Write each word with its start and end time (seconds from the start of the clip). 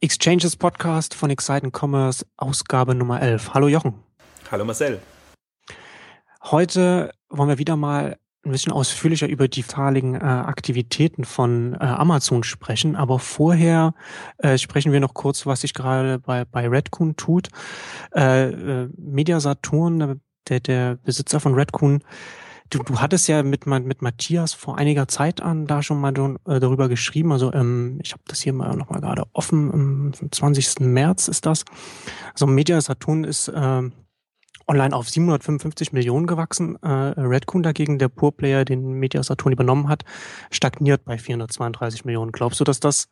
Exchanges 0.00 0.56
Podcast 0.56 1.14
von 1.14 1.30
Excite 1.30 1.70
Commerce, 1.70 2.26
Ausgabe 2.36 2.94
Nummer 2.94 3.22
11. 3.22 3.54
Hallo 3.54 3.68
Jochen. 3.68 3.94
Hallo 4.50 4.64
Marcel. 4.64 5.00
Heute 6.42 7.12
wollen 7.30 7.48
wir 7.48 7.58
wieder 7.58 7.76
mal 7.76 8.18
ein 8.44 8.52
bisschen 8.52 8.72
ausführlicher 8.72 9.26
über 9.26 9.48
die 9.48 9.62
digitalen 9.62 10.14
äh, 10.14 10.18
Aktivitäten 10.18 11.24
von 11.24 11.74
äh, 11.74 11.78
Amazon 11.78 12.44
sprechen. 12.44 12.94
Aber 12.94 13.18
vorher 13.18 13.94
äh, 14.38 14.58
sprechen 14.58 14.92
wir 14.92 15.00
noch 15.00 15.14
kurz, 15.14 15.46
was 15.46 15.62
sich 15.62 15.74
gerade 15.74 16.18
bei, 16.18 16.44
bei 16.44 16.68
Redcoon 16.68 17.16
tut. 17.16 17.48
Äh, 18.14 18.50
äh, 18.50 18.88
Media 18.96 19.40
Saturn, 19.40 20.20
der, 20.48 20.60
der 20.60 20.96
Besitzer 20.96 21.40
von 21.40 21.54
Redcoon, 21.54 22.02
Du, 22.70 22.82
du 22.82 23.00
hattest 23.00 23.28
ja 23.28 23.42
mit, 23.42 23.66
mit 23.66 24.02
Matthias 24.02 24.52
vor 24.52 24.78
einiger 24.78 25.06
Zeit 25.08 25.40
an 25.40 25.66
da 25.66 25.82
schon 25.82 26.00
mal 26.00 26.12
äh, 26.46 26.60
darüber 26.60 26.88
geschrieben. 26.88 27.32
Also 27.32 27.52
ähm, 27.52 27.98
ich 28.02 28.12
habe 28.12 28.22
das 28.26 28.40
hier 28.40 28.52
mal 28.52 28.76
noch 28.76 28.90
mal 28.90 29.00
gerade 29.00 29.24
offen. 29.32 29.72
Am 29.72 30.30
20. 30.30 30.80
März 30.80 31.28
ist 31.28 31.46
das. 31.46 31.64
Also 32.32 32.46
Media 32.46 32.80
Saturn 32.80 33.24
ist 33.24 33.48
äh, 33.48 33.82
online 34.68 34.96
auf 34.96 35.08
755 35.08 35.92
Millionen 35.92 36.26
gewachsen. 36.26 36.76
Äh, 36.82 36.88
Redcoon 36.88 37.62
dagegen, 37.62 37.98
der 37.98 38.08
Pure-Player, 38.08 38.64
den 38.64 38.92
Media 38.92 39.22
Saturn 39.22 39.52
übernommen 39.52 39.88
hat, 39.88 40.04
stagniert 40.50 41.04
bei 41.04 41.18
432 41.18 42.04
Millionen. 42.04 42.32
Glaubst 42.32 42.58
du, 42.60 42.64
dass 42.64 42.80
das 42.80 43.08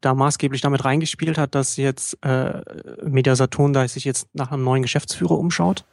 da 0.00 0.14
maßgeblich 0.14 0.60
damit 0.60 0.84
reingespielt 0.84 1.38
hat, 1.38 1.54
dass 1.56 1.76
jetzt 1.76 2.24
äh, 2.24 2.62
Media 3.02 3.34
Saturn 3.34 3.72
da 3.72 3.86
sich 3.88 4.04
jetzt 4.04 4.28
nach 4.34 4.52
einem 4.52 4.62
neuen 4.62 4.82
Geschäftsführer 4.82 5.36
umschaut? 5.36 5.84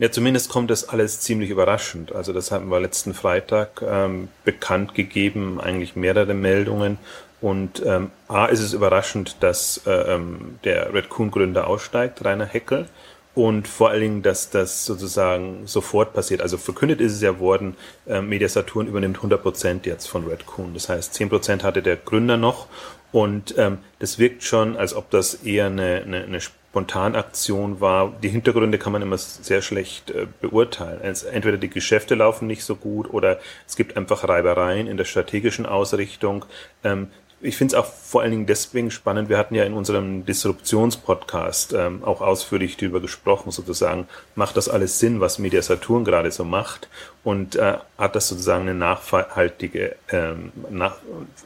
Ja, 0.00 0.12
zumindest 0.12 0.48
kommt 0.48 0.70
das 0.70 0.88
alles 0.88 1.18
ziemlich 1.20 1.50
überraschend. 1.50 2.12
Also 2.12 2.32
das 2.32 2.52
hatten 2.52 2.68
wir 2.68 2.78
letzten 2.78 3.14
Freitag 3.14 3.82
ähm, 3.82 4.28
bekannt 4.44 4.94
gegeben, 4.94 5.60
eigentlich 5.60 5.96
mehrere 5.96 6.34
Meldungen. 6.34 6.98
Und 7.40 7.82
ähm, 7.84 8.12
A 8.28 8.46
ist 8.46 8.60
es 8.60 8.74
überraschend, 8.74 9.36
dass 9.40 9.82
äh, 9.86 10.14
ähm, 10.14 10.60
der 10.62 10.94
Red 10.94 11.08
Coon-Gründer 11.08 11.66
aussteigt, 11.66 12.24
Rainer 12.24 12.46
Heckel. 12.46 12.86
Und 13.34 13.66
vor 13.66 13.90
allen 13.90 14.00
Dingen, 14.00 14.22
dass 14.22 14.50
das 14.50 14.84
sozusagen 14.84 15.66
sofort 15.66 16.12
passiert. 16.12 16.42
Also 16.42 16.58
verkündet 16.58 17.00
ist 17.00 17.14
es 17.14 17.20
ja 17.20 17.40
worden, 17.40 17.76
äh, 18.06 18.22
Media 18.22 18.48
Saturn 18.48 18.86
übernimmt 18.86 19.16
100 19.16 19.42
Prozent 19.42 19.84
jetzt 19.84 20.06
von 20.06 20.28
Red 20.28 20.46
Coon. 20.46 20.74
Das 20.74 20.88
heißt, 20.88 21.12
10 21.14 21.28
Prozent 21.28 21.64
hatte 21.64 21.82
der 21.82 21.96
Gründer 21.96 22.36
noch. 22.36 22.68
Und 23.10 23.54
ähm, 23.58 23.78
das 23.98 24.20
wirkt 24.20 24.44
schon, 24.44 24.76
als 24.76 24.94
ob 24.94 25.10
das 25.10 25.34
eher 25.42 25.66
eine, 25.66 26.02
eine, 26.04 26.22
eine 26.22 26.40
Spontanaktion 26.70 27.80
war. 27.80 28.12
Die 28.22 28.28
Hintergründe 28.28 28.78
kann 28.78 28.92
man 28.92 29.02
immer 29.02 29.18
sehr 29.18 29.62
schlecht 29.62 30.10
äh, 30.10 30.26
beurteilen. 30.40 31.00
entweder 31.02 31.56
die 31.56 31.70
Geschäfte 31.70 32.14
laufen 32.14 32.46
nicht 32.46 32.64
so 32.64 32.76
gut 32.76 33.12
oder 33.12 33.40
es 33.66 33.76
gibt 33.76 33.96
einfach 33.96 34.28
Reibereien 34.28 34.86
in 34.86 34.96
der 34.96 35.04
strategischen 35.04 35.66
Ausrichtung. 35.66 36.44
Ähm, 36.84 37.08
ich 37.40 37.56
finde 37.56 37.76
es 37.76 37.80
auch 37.80 37.86
vor 37.86 38.22
allen 38.22 38.32
Dingen 38.32 38.46
deswegen 38.46 38.90
spannend. 38.90 39.28
Wir 39.28 39.38
hatten 39.38 39.54
ja 39.54 39.64
in 39.64 39.72
unserem 39.72 40.26
Disruptionspodcast 40.26 41.72
ähm, 41.72 42.02
auch 42.02 42.20
ausführlich 42.20 42.76
darüber 42.76 43.00
gesprochen, 43.00 43.52
sozusagen, 43.52 44.08
macht 44.34 44.56
das 44.56 44.68
alles 44.68 44.98
Sinn, 44.98 45.20
was 45.20 45.38
Media 45.38 45.62
Saturn 45.62 46.04
gerade 46.04 46.32
so 46.32 46.44
macht 46.44 46.88
und 47.22 47.54
äh, 47.54 47.78
hat 47.96 48.16
das 48.16 48.28
sozusagen 48.28 48.62
eine 48.62 48.74
nachhaltige, 48.74 49.94
ähm, 50.10 50.52
nach, 50.68 50.96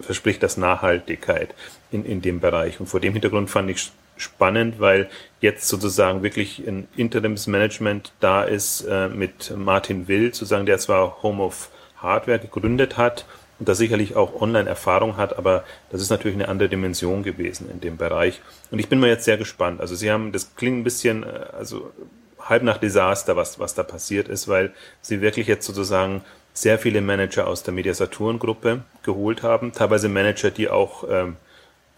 verspricht 0.00 0.42
das 0.42 0.56
Nachhaltigkeit 0.56 1.54
in, 1.90 2.06
in 2.06 2.22
dem 2.22 2.40
Bereich. 2.40 2.80
Und 2.80 2.86
vor 2.86 3.00
dem 3.00 3.12
Hintergrund 3.12 3.50
fand 3.50 3.68
ich 3.68 3.92
spannend, 4.16 4.80
weil 4.80 5.08
jetzt 5.40 5.68
sozusagen 5.68 6.22
wirklich 6.22 6.66
ein 6.66 6.88
Interimsmanagement 6.96 8.12
da 8.20 8.42
ist 8.42 8.82
äh, 8.82 9.08
mit 9.08 9.52
Martin 9.56 10.08
Will, 10.08 10.34
sozusagen, 10.34 10.66
der 10.66 10.78
zwar 10.78 11.22
Home 11.22 11.42
of 11.42 11.70
Hardware 11.96 12.38
gegründet 12.38 12.96
hat 12.96 13.24
und 13.58 13.68
da 13.68 13.74
sicherlich 13.74 14.16
auch 14.16 14.40
Online-Erfahrung 14.40 15.16
hat, 15.16 15.38
aber 15.38 15.64
das 15.90 16.00
ist 16.00 16.10
natürlich 16.10 16.36
eine 16.36 16.48
andere 16.48 16.68
Dimension 16.68 17.22
gewesen 17.22 17.70
in 17.70 17.80
dem 17.80 17.96
Bereich. 17.96 18.40
Und 18.70 18.78
ich 18.78 18.88
bin 18.88 19.00
mal 19.00 19.08
jetzt 19.08 19.24
sehr 19.24 19.36
gespannt. 19.36 19.80
Also 19.80 19.94
Sie 19.94 20.10
haben, 20.10 20.32
das 20.32 20.56
klingt 20.56 20.78
ein 20.78 20.84
bisschen, 20.84 21.22
äh, 21.22 21.46
also 21.52 21.92
halb 22.40 22.62
nach 22.62 22.78
Desaster, 22.78 23.36
was, 23.36 23.58
was 23.58 23.74
da 23.74 23.82
passiert 23.82 24.28
ist, 24.28 24.48
weil 24.48 24.72
Sie 25.00 25.20
wirklich 25.20 25.46
jetzt 25.46 25.66
sozusagen 25.66 26.22
sehr 26.54 26.78
viele 26.78 27.00
Manager 27.00 27.46
aus 27.46 27.62
der 27.62 27.72
Mediasaturn-Gruppe 27.72 28.82
geholt 29.02 29.42
haben, 29.42 29.72
teilweise 29.72 30.08
Manager, 30.08 30.50
die 30.50 30.68
auch 30.68 31.04
ähm, 31.08 31.36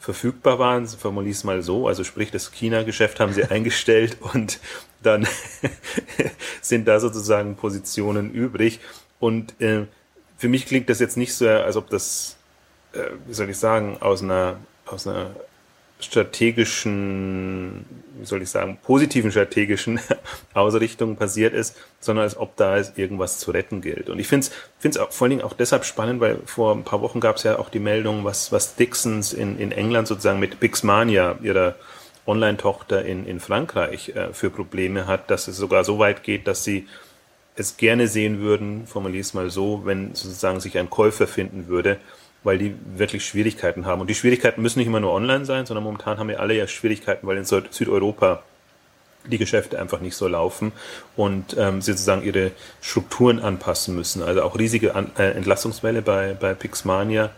verfügbar 0.04 0.58
waren, 0.58 0.86
formuliere 0.86 1.32
es 1.32 1.44
mal 1.44 1.62
so, 1.62 1.88
also 1.88 2.04
sprich 2.04 2.30
das 2.30 2.52
China-Geschäft 2.52 3.20
haben 3.20 3.32
sie 3.32 3.44
eingestellt 3.50 4.18
und 4.20 4.60
dann 5.02 5.26
sind 6.60 6.86
da 6.86 7.00
sozusagen 7.00 7.56
Positionen 7.56 8.30
übrig. 8.30 8.80
Und 9.18 9.58
äh, 9.62 9.86
für 10.36 10.48
mich 10.48 10.66
klingt 10.66 10.90
das 10.90 11.00
jetzt 11.00 11.16
nicht 11.16 11.32
so, 11.34 11.48
als 11.48 11.76
ob 11.76 11.88
das, 11.88 12.36
äh, 12.92 13.12
wie 13.26 13.32
soll 13.32 13.48
ich 13.48 13.56
sagen, 13.56 13.96
aus 14.00 14.22
einer, 14.22 14.58
aus 14.84 15.06
einer 15.06 15.34
strategischen, 16.04 17.84
wie 18.18 18.26
soll 18.26 18.42
ich 18.42 18.50
sagen, 18.50 18.78
positiven 18.82 19.30
strategischen 19.30 20.00
Ausrichtung 20.54 21.16
passiert 21.16 21.54
ist, 21.54 21.76
sondern 22.00 22.24
als 22.24 22.36
ob 22.36 22.56
da 22.56 22.76
irgendwas 22.96 23.38
zu 23.38 23.50
retten 23.50 23.80
gilt. 23.80 24.08
Und 24.10 24.18
ich 24.18 24.28
finde 24.28 24.48
es 24.82 24.96
vor 24.96 25.24
allen 25.24 25.30
Dingen 25.30 25.42
auch 25.42 25.52
deshalb 25.54 25.84
spannend, 25.84 26.20
weil 26.20 26.38
vor 26.46 26.74
ein 26.74 26.84
paar 26.84 27.00
Wochen 27.00 27.20
gab 27.20 27.36
es 27.36 27.42
ja 27.42 27.58
auch 27.58 27.68
die 27.68 27.78
Meldung, 27.78 28.24
was, 28.24 28.52
was 28.52 28.76
Dixons 28.76 29.32
in, 29.32 29.58
in 29.58 29.72
England 29.72 30.08
sozusagen 30.08 30.40
mit 30.40 30.60
Pixmania, 30.60 31.38
ihrer 31.42 31.74
Online-Tochter 32.26 33.04
in, 33.04 33.26
in 33.26 33.40
Frankreich, 33.40 34.10
äh, 34.10 34.32
für 34.32 34.50
Probleme 34.50 35.06
hat, 35.06 35.30
dass 35.30 35.48
es 35.48 35.56
sogar 35.56 35.84
so 35.84 35.98
weit 35.98 36.22
geht, 36.22 36.46
dass 36.46 36.64
sie 36.64 36.86
es 37.56 37.76
gerne 37.76 38.08
sehen 38.08 38.40
würden, 38.40 38.86
formuliere 38.86 39.20
es 39.20 39.34
mal 39.34 39.50
so, 39.50 39.82
wenn 39.84 40.14
sozusagen 40.14 40.60
sich 40.60 40.78
ein 40.78 40.90
Käufer 40.90 41.26
finden 41.26 41.68
würde, 41.68 41.98
weil 42.44 42.58
die 42.58 42.74
wirklich 42.96 43.24
Schwierigkeiten 43.24 43.86
haben. 43.86 44.00
Und 44.00 44.08
die 44.08 44.14
Schwierigkeiten 44.14 44.62
müssen 44.62 44.78
nicht 44.78 44.88
immer 44.88 45.00
nur 45.00 45.12
online 45.12 45.44
sein, 45.44 45.66
sondern 45.66 45.82
momentan 45.82 46.18
haben 46.18 46.28
wir 46.28 46.40
alle 46.40 46.54
ja 46.54 46.66
Schwierigkeiten, 46.66 47.26
weil 47.26 47.38
in 47.38 47.44
Südeuropa 47.44 48.42
die 49.26 49.38
Geschäfte 49.38 49.80
einfach 49.80 50.00
nicht 50.00 50.16
so 50.16 50.28
laufen 50.28 50.72
und 51.16 51.56
ähm, 51.58 51.80
sie 51.80 51.92
sozusagen 51.92 52.22
ihre 52.22 52.52
Strukturen 52.80 53.40
anpassen 53.40 53.94
müssen. 53.94 54.22
Also 54.22 54.42
auch 54.42 54.58
riesige 54.58 54.94
An 54.94 55.10
äh, 55.18 55.30
Entlassungswelle 55.30 56.02
bei, 56.02 56.34
bei 56.34 56.54
Pixmania 56.54 57.30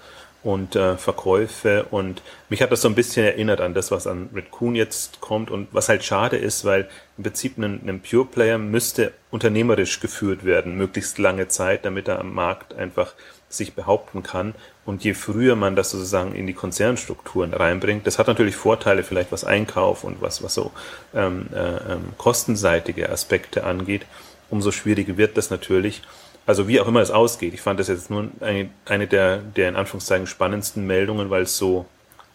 und 0.43 0.77
äh, 0.77 0.97
Verkäufe 0.97 1.87
und 1.91 2.23
mich 2.49 2.63
hat 2.63 2.71
das 2.71 2.83
so 2.83 2.89
ein 2.89 2.95
bisschen 2.95 3.25
erinnert 3.25 3.61
an 3.61 3.75
das, 3.75 3.91
was 3.91 4.07
an 4.07 4.31
Red 4.35 4.51
Coon 4.51 4.75
jetzt 4.75 5.21
kommt 5.21 5.51
und 5.51 5.69
was 5.73 5.89
halt 5.89 6.05
schade 6.05 6.37
ist, 6.37 6.65
weil 6.65 6.89
im 7.19 7.25
Prinzip 7.25 7.59
ein, 7.59 7.81
ein 7.89 8.01
Pure 8.01 8.27
Player 8.27 8.59
müsste 8.59 9.13
unternehmerisch 9.31 10.01
geführt 10.01 10.45
werden, 10.45 10.77
möglichst 10.77 11.19
lange 11.19 11.49
Zeit, 11.49 11.85
damit 11.85 12.09
er 12.09 12.21
am 12.21 12.33
Markt 12.35 12.75
einfach 12.75 13.15
sich 13.49 13.75
behaupten 13.75 14.23
kann. 14.23 14.55
Und 14.85 15.05
je 15.05 15.15
früher 15.15 15.57
man 15.57 15.77
das 15.77 15.91
sozusagen 15.91 16.35
in 16.35 16.47
die 16.47 16.53
Konzernstrukturen 16.53 17.55
reinbringt, 17.55 18.07
das 18.07 18.19
hat 18.19 18.27
natürlich 18.27 18.57
Vorteile, 18.57 19.03
vielleicht 19.03 19.33
was 19.33 19.45
Einkauf 19.45 20.05
und 20.05 20.21
was, 20.21 20.43
was 20.43 20.55
so 20.55 20.73
ähm, 21.15 21.49
äh, 21.55 21.93
ähm, 21.93 22.05
kostenseitige 22.19 23.11
Aspekte 23.11 23.65
angeht, 23.65 24.07
umso 24.51 24.71
schwieriger 24.71 25.17
wird 25.17 25.37
das 25.37 25.51
natürlich. 25.51 26.03
Also 26.47 26.69
wie 26.69 26.81
auch 26.81 26.87
immer 26.87 27.01
es 27.01 27.11
ausgeht. 27.11 27.55
Ich 27.55 27.61
fand 27.61 27.81
das 27.81 27.89
jetzt 27.89 28.11
nur 28.11 28.29
eine, 28.41 28.71
eine 28.85 29.07
der, 29.09 29.39
der 29.39 29.69
in 29.69 29.77
Anführungszeichen 29.77 30.27
spannendsten 30.27 30.87
Meldungen, 30.87 31.31
weil 31.31 31.43
es 31.43 31.57
so 31.57 31.87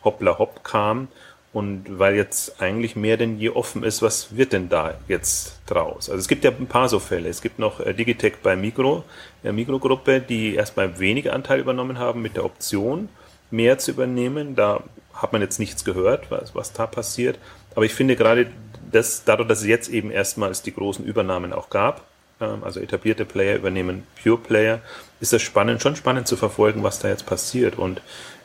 hoppla 0.03 0.37
hopp 0.37 0.63
kam 0.63 1.07
und 1.53 1.99
weil 1.99 2.15
jetzt 2.15 2.61
eigentlich 2.61 2.95
mehr 2.95 3.17
denn 3.17 3.37
je 3.37 3.49
offen 3.49 3.83
ist, 3.83 4.01
was 4.01 4.37
wird 4.37 4.53
denn 4.53 4.69
da 4.69 4.93
jetzt 5.09 5.59
draus? 5.65 6.09
Also 6.09 6.19
es 6.19 6.29
gibt 6.29 6.45
ja 6.45 6.51
ein 6.51 6.67
paar 6.67 6.87
so 6.87 6.99
Fälle. 6.99 7.27
Es 7.27 7.41
gibt 7.41 7.59
noch 7.59 7.81
äh, 7.81 7.93
Digitech 7.93 8.35
bei 8.41 8.55
Micro, 8.55 9.03
der 9.43 9.51
Mikrogruppe, 9.51 10.21
die 10.21 10.55
erstmal 10.55 10.99
weniger 10.99 11.33
Anteil 11.33 11.59
übernommen 11.59 11.99
haben 11.99 12.21
mit 12.21 12.37
der 12.37 12.45
Option, 12.45 13.09
mehr 13.49 13.77
zu 13.79 13.91
übernehmen. 13.91 14.55
Da 14.55 14.81
hat 15.13 15.33
man 15.33 15.41
jetzt 15.41 15.59
nichts 15.59 15.83
gehört, 15.83 16.31
was, 16.31 16.55
was 16.55 16.71
da 16.71 16.87
passiert. 16.87 17.37
Aber 17.75 17.83
ich 17.83 17.93
finde 17.93 18.15
gerade 18.15 18.47
das, 18.89 19.25
dadurch, 19.25 19.49
dass 19.49 19.59
es 19.59 19.67
jetzt 19.67 19.89
eben 19.89 20.09
erstmals 20.09 20.61
die 20.61 20.73
großen 20.73 21.03
Übernahmen 21.03 21.51
auch 21.51 21.69
gab, 21.69 22.05
ähm, 22.39 22.63
also 22.63 22.79
etablierte 22.79 23.25
Player 23.25 23.57
übernehmen 23.57 24.03
Pure 24.21 24.37
Player, 24.37 24.79
ist 25.19 25.33
das 25.33 25.41
spannend, 25.41 25.81
schon 25.81 25.97
spannend 25.97 26.27
zu 26.27 26.37
verfolgen, 26.37 26.81
was 26.81 26.99
da 26.99 27.09
jetzt 27.09 27.25
passiert. 27.25 27.77
Und 27.77 28.01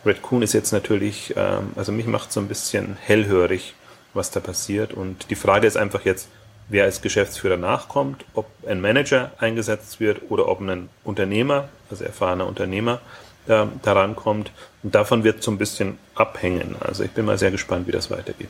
Red 0.07 0.23
Coon 0.23 0.43
ist 0.43 0.53
jetzt 0.53 0.73
natürlich, 0.73 1.35
ähm, 1.37 1.73
also 1.77 1.93
mich 1.93 2.07
macht 2.07 2.33
so 2.33 2.41
ein 2.41 2.49
bisschen 2.49 2.97
hellhörig, 3.01 3.75
was 4.15 4.31
da 4.31 4.41
passiert. 4.41 4.93
Und 4.93 5.31
die 5.31 5.35
Frage 5.35 5.67
ist 5.67 5.77
einfach 5.77 6.05
jetzt, 6.05 6.29
wer 6.69 6.85
als 6.85 7.03
Geschäftsführer 7.03 7.57
nachkommt, 7.57 8.25
ob 8.35 8.47
ein 8.67 8.81
Manager 8.81 9.33
eingesetzt 9.39 10.01
wird 10.01 10.31
oder 10.31 10.49
ob 10.49 10.61
ein 10.61 10.89
Unternehmer, 11.05 11.69
also 11.91 12.05
erfahrener 12.05 12.47
Unternehmer, 12.47 13.01
äh, 13.47 13.67
daran 13.83 14.17
kommt. 14.17 14.53
Und 14.83 14.95
davon 14.95 15.25
wird 15.25 15.43
so 15.43 15.51
ein 15.51 15.59
bisschen 15.59 15.99
abhängen. 16.15 16.77
Also 16.81 17.05
ich 17.05 17.11
bin 17.11 17.25
mal 17.25 17.39
sehr 17.39 17.51
gespannt, 17.51 17.87
wie 17.87 17.93
das 17.93 18.11
weitergeht. 18.11 18.49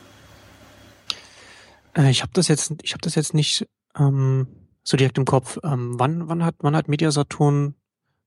Äh, 1.95 2.09
ich 2.09 2.21
habe 2.21 2.31
das 2.33 2.47
jetzt, 2.47 2.73
ich 2.81 2.93
habe 2.93 3.01
das 3.01 3.15
jetzt 3.15 3.33
nicht 3.33 3.67
ähm, 3.97 4.47
so 4.83 4.97
direkt 4.97 5.17
im 5.17 5.25
Kopf. 5.25 5.59
Ähm, 5.63 5.99
wann, 5.99 6.29
wann 6.29 6.45
hat, 6.45 6.55
wann 6.59 6.75
hat 6.75 6.87
Mediasaturn 6.87 7.75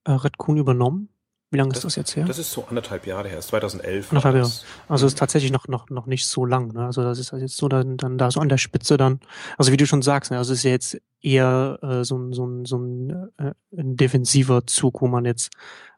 äh, 0.05 0.13
Red 0.13 0.39
Coon 0.39 0.59
übernommen? 0.59 1.09
Wie 1.53 1.57
lange 1.57 1.73
ist 1.73 1.85
das 1.85 1.97
jetzt 1.97 2.15
her? 2.15 2.25
Das 2.27 2.39
ist 2.39 2.53
so 2.53 2.65
anderthalb 2.69 3.07
Jahre 3.07 3.29
her, 3.29 3.41
2011. 3.41 4.11
Anderthalb 4.11 4.37
Jahre. 4.37 4.51
Also 4.89 5.07
ist 5.07 5.19
tatsächlich 5.19 5.51
noch, 5.51 5.67
noch, 5.67 5.91
noch 5.91 6.07
nicht 6.07 6.27
so 6.27 6.47
lang. 6.47 6.73
Ne? 6.73 6.87
Also 6.87 7.03
das 7.03 7.19
ist 7.19 7.33
jetzt 7.33 7.57
so 7.57 7.69
dann, 7.69 7.97
dann 7.97 8.19
da 8.19 8.31
so 8.31 8.39
an 8.39 8.49
der 8.49 8.59
Spitze 8.59 8.97
dann. 8.97 9.19
Also 9.59 9.73
wie 9.73 9.77
du 9.77 9.85
schon 9.85 10.03
sagst, 10.03 10.31
ne? 10.31 10.39
also 10.39 10.53
es 10.53 10.61
ist 10.61 10.65
ja 10.65 10.71
jetzt 10.71 11.01
eher 11.21 11.79
äh, 11.83 12.05
so, 12.05 12.17
ein 12.17 12.33
so, 12.33 12.47
ein 12.47 12.65
so 12.67 12.79
ein, 12.79 13.31
äh, 13.39 13.53
ein 13.77 13.97
defensiver 13.97 14.65
Zug, 14.67 15.01
wo 15.01 15.09
man 15.09 15.25
jetzt 15.25 15.51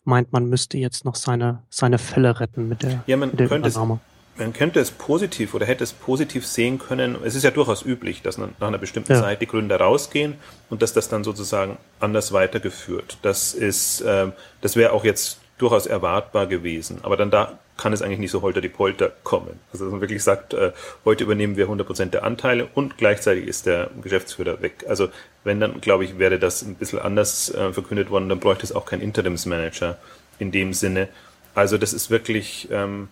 meint, 0.04 0.32
man 0.32 0.46
müsste 0.46 0.78
jetzt 0.78 1.04
noch 1.04 1.16
seine, 1.16 1.62
seine 1.68 1.98
Fälle 1.98 2.40
retten 2.40 2.66
mit 2.68 2.82
der, 2.82 3.04
ja, 3.06 3.16
man 3.18 3.30
mit 3.30 3.40
der 3.40 3.48
könnte, 3.48 3.68
Übernahme 3.68 4.00
man 4.36 4.52
könnte 4.52 4.80
es 4.80 4.90
positiv 4.90 5.54
oder 5.54 5.66
hätte 5.66 5.84
es 5.84 5.92
positiv 5.92 6.46
sehen 6.46 6.78
können. 6.78 7.16
Es 7.22 7.34
ist 7.34 7.42
ja 7.42 7.50
durchaus 7.50 7.84
üblich, 7.84 8.22
dass 8.22 8.38
nach 8.38 8.48
einer 8.60 8.78
bestimmten 8.78 9.12
ja. 9.12 9.20
Zeit 9.20 9.42
die 9.42 9.46
Gründer 9.46 9.76
rausgehen 9.76 10.36
und 10.70 10.80
dass 10.80 10.94
das 10.94 11.08
dann 11.08 11.22
sozusagen 11.22 11.76
anders 12.00 12.32
weitergeführt. 12.32 13.18
Das 13.22 13.52
ist, 13.52 14.00
äh, 14.00 14.28
das 14.62 14.76
wäre 14.76 14.92
auch 14.92 15.04
jetzt 15.04 15.41
durchaus 15.62 15.86
erwartbar 15.86 16.46
gewesen. 16.46 16.98
Aber 17.02 17.16
dann 17.16 17.30
da 17.30 17.58
kann 17.76 17.92
es 17.92 18.02
eigentlich 18.02 18.18
nicht 18.18 18.32
so 18.32 18.42
holter 18.42 18.60
die 18.60 18.68
Polter 18.68 19.12
kommen. 19.22 19.60
Also 19.72 19.84
dass 19.84 19.92
man 19.92 20.00
wirklich 20.00 20.22
sagt, 20.22 20.54
äh, 20.54 20.72
heute 21.04 21.24
übernehmen 21.24 21.56
wir 21.56 21.68
100% 21.68 22.06
der 22.06 22.24
Anteile 22.24 22.68
und 22.74 22.98
gleichzeitig 22.98 23.46
ist 23.46 23.66
der 23.66 23.90
Geschäftsführer 24.02 24.60
weg. 24.60 24.84
Also 24.88 25.08
wenn 25.44 25.60
dann, 25.60 25.80
glaube 25.80 26.04
ich, 26.04 26.18
wäre 26.18 26.38
das 26.38 26.62
ein 26.62 26.74
bisschen 26.74 26.98
anders 26.98 27.54
äh, 27.54 27.72
verkündet 27.72 28.10
worden, 28.10 28.28
dann 28.28 28.40
bräuchte 28.40 28.64
es 28.64 28.72
auch 28.72 28.86
keinen 28.86 29.02
Interimsmanager 29.02 29.98
in 30.38 30.50
dem 30.50 30.72
Sinne. 30.74 31.08
Also 31.54 31.78
das 31.78 31.92
ist 31.92 32.10
wirklich 32.10 32.68
ähm, 32.72 33.08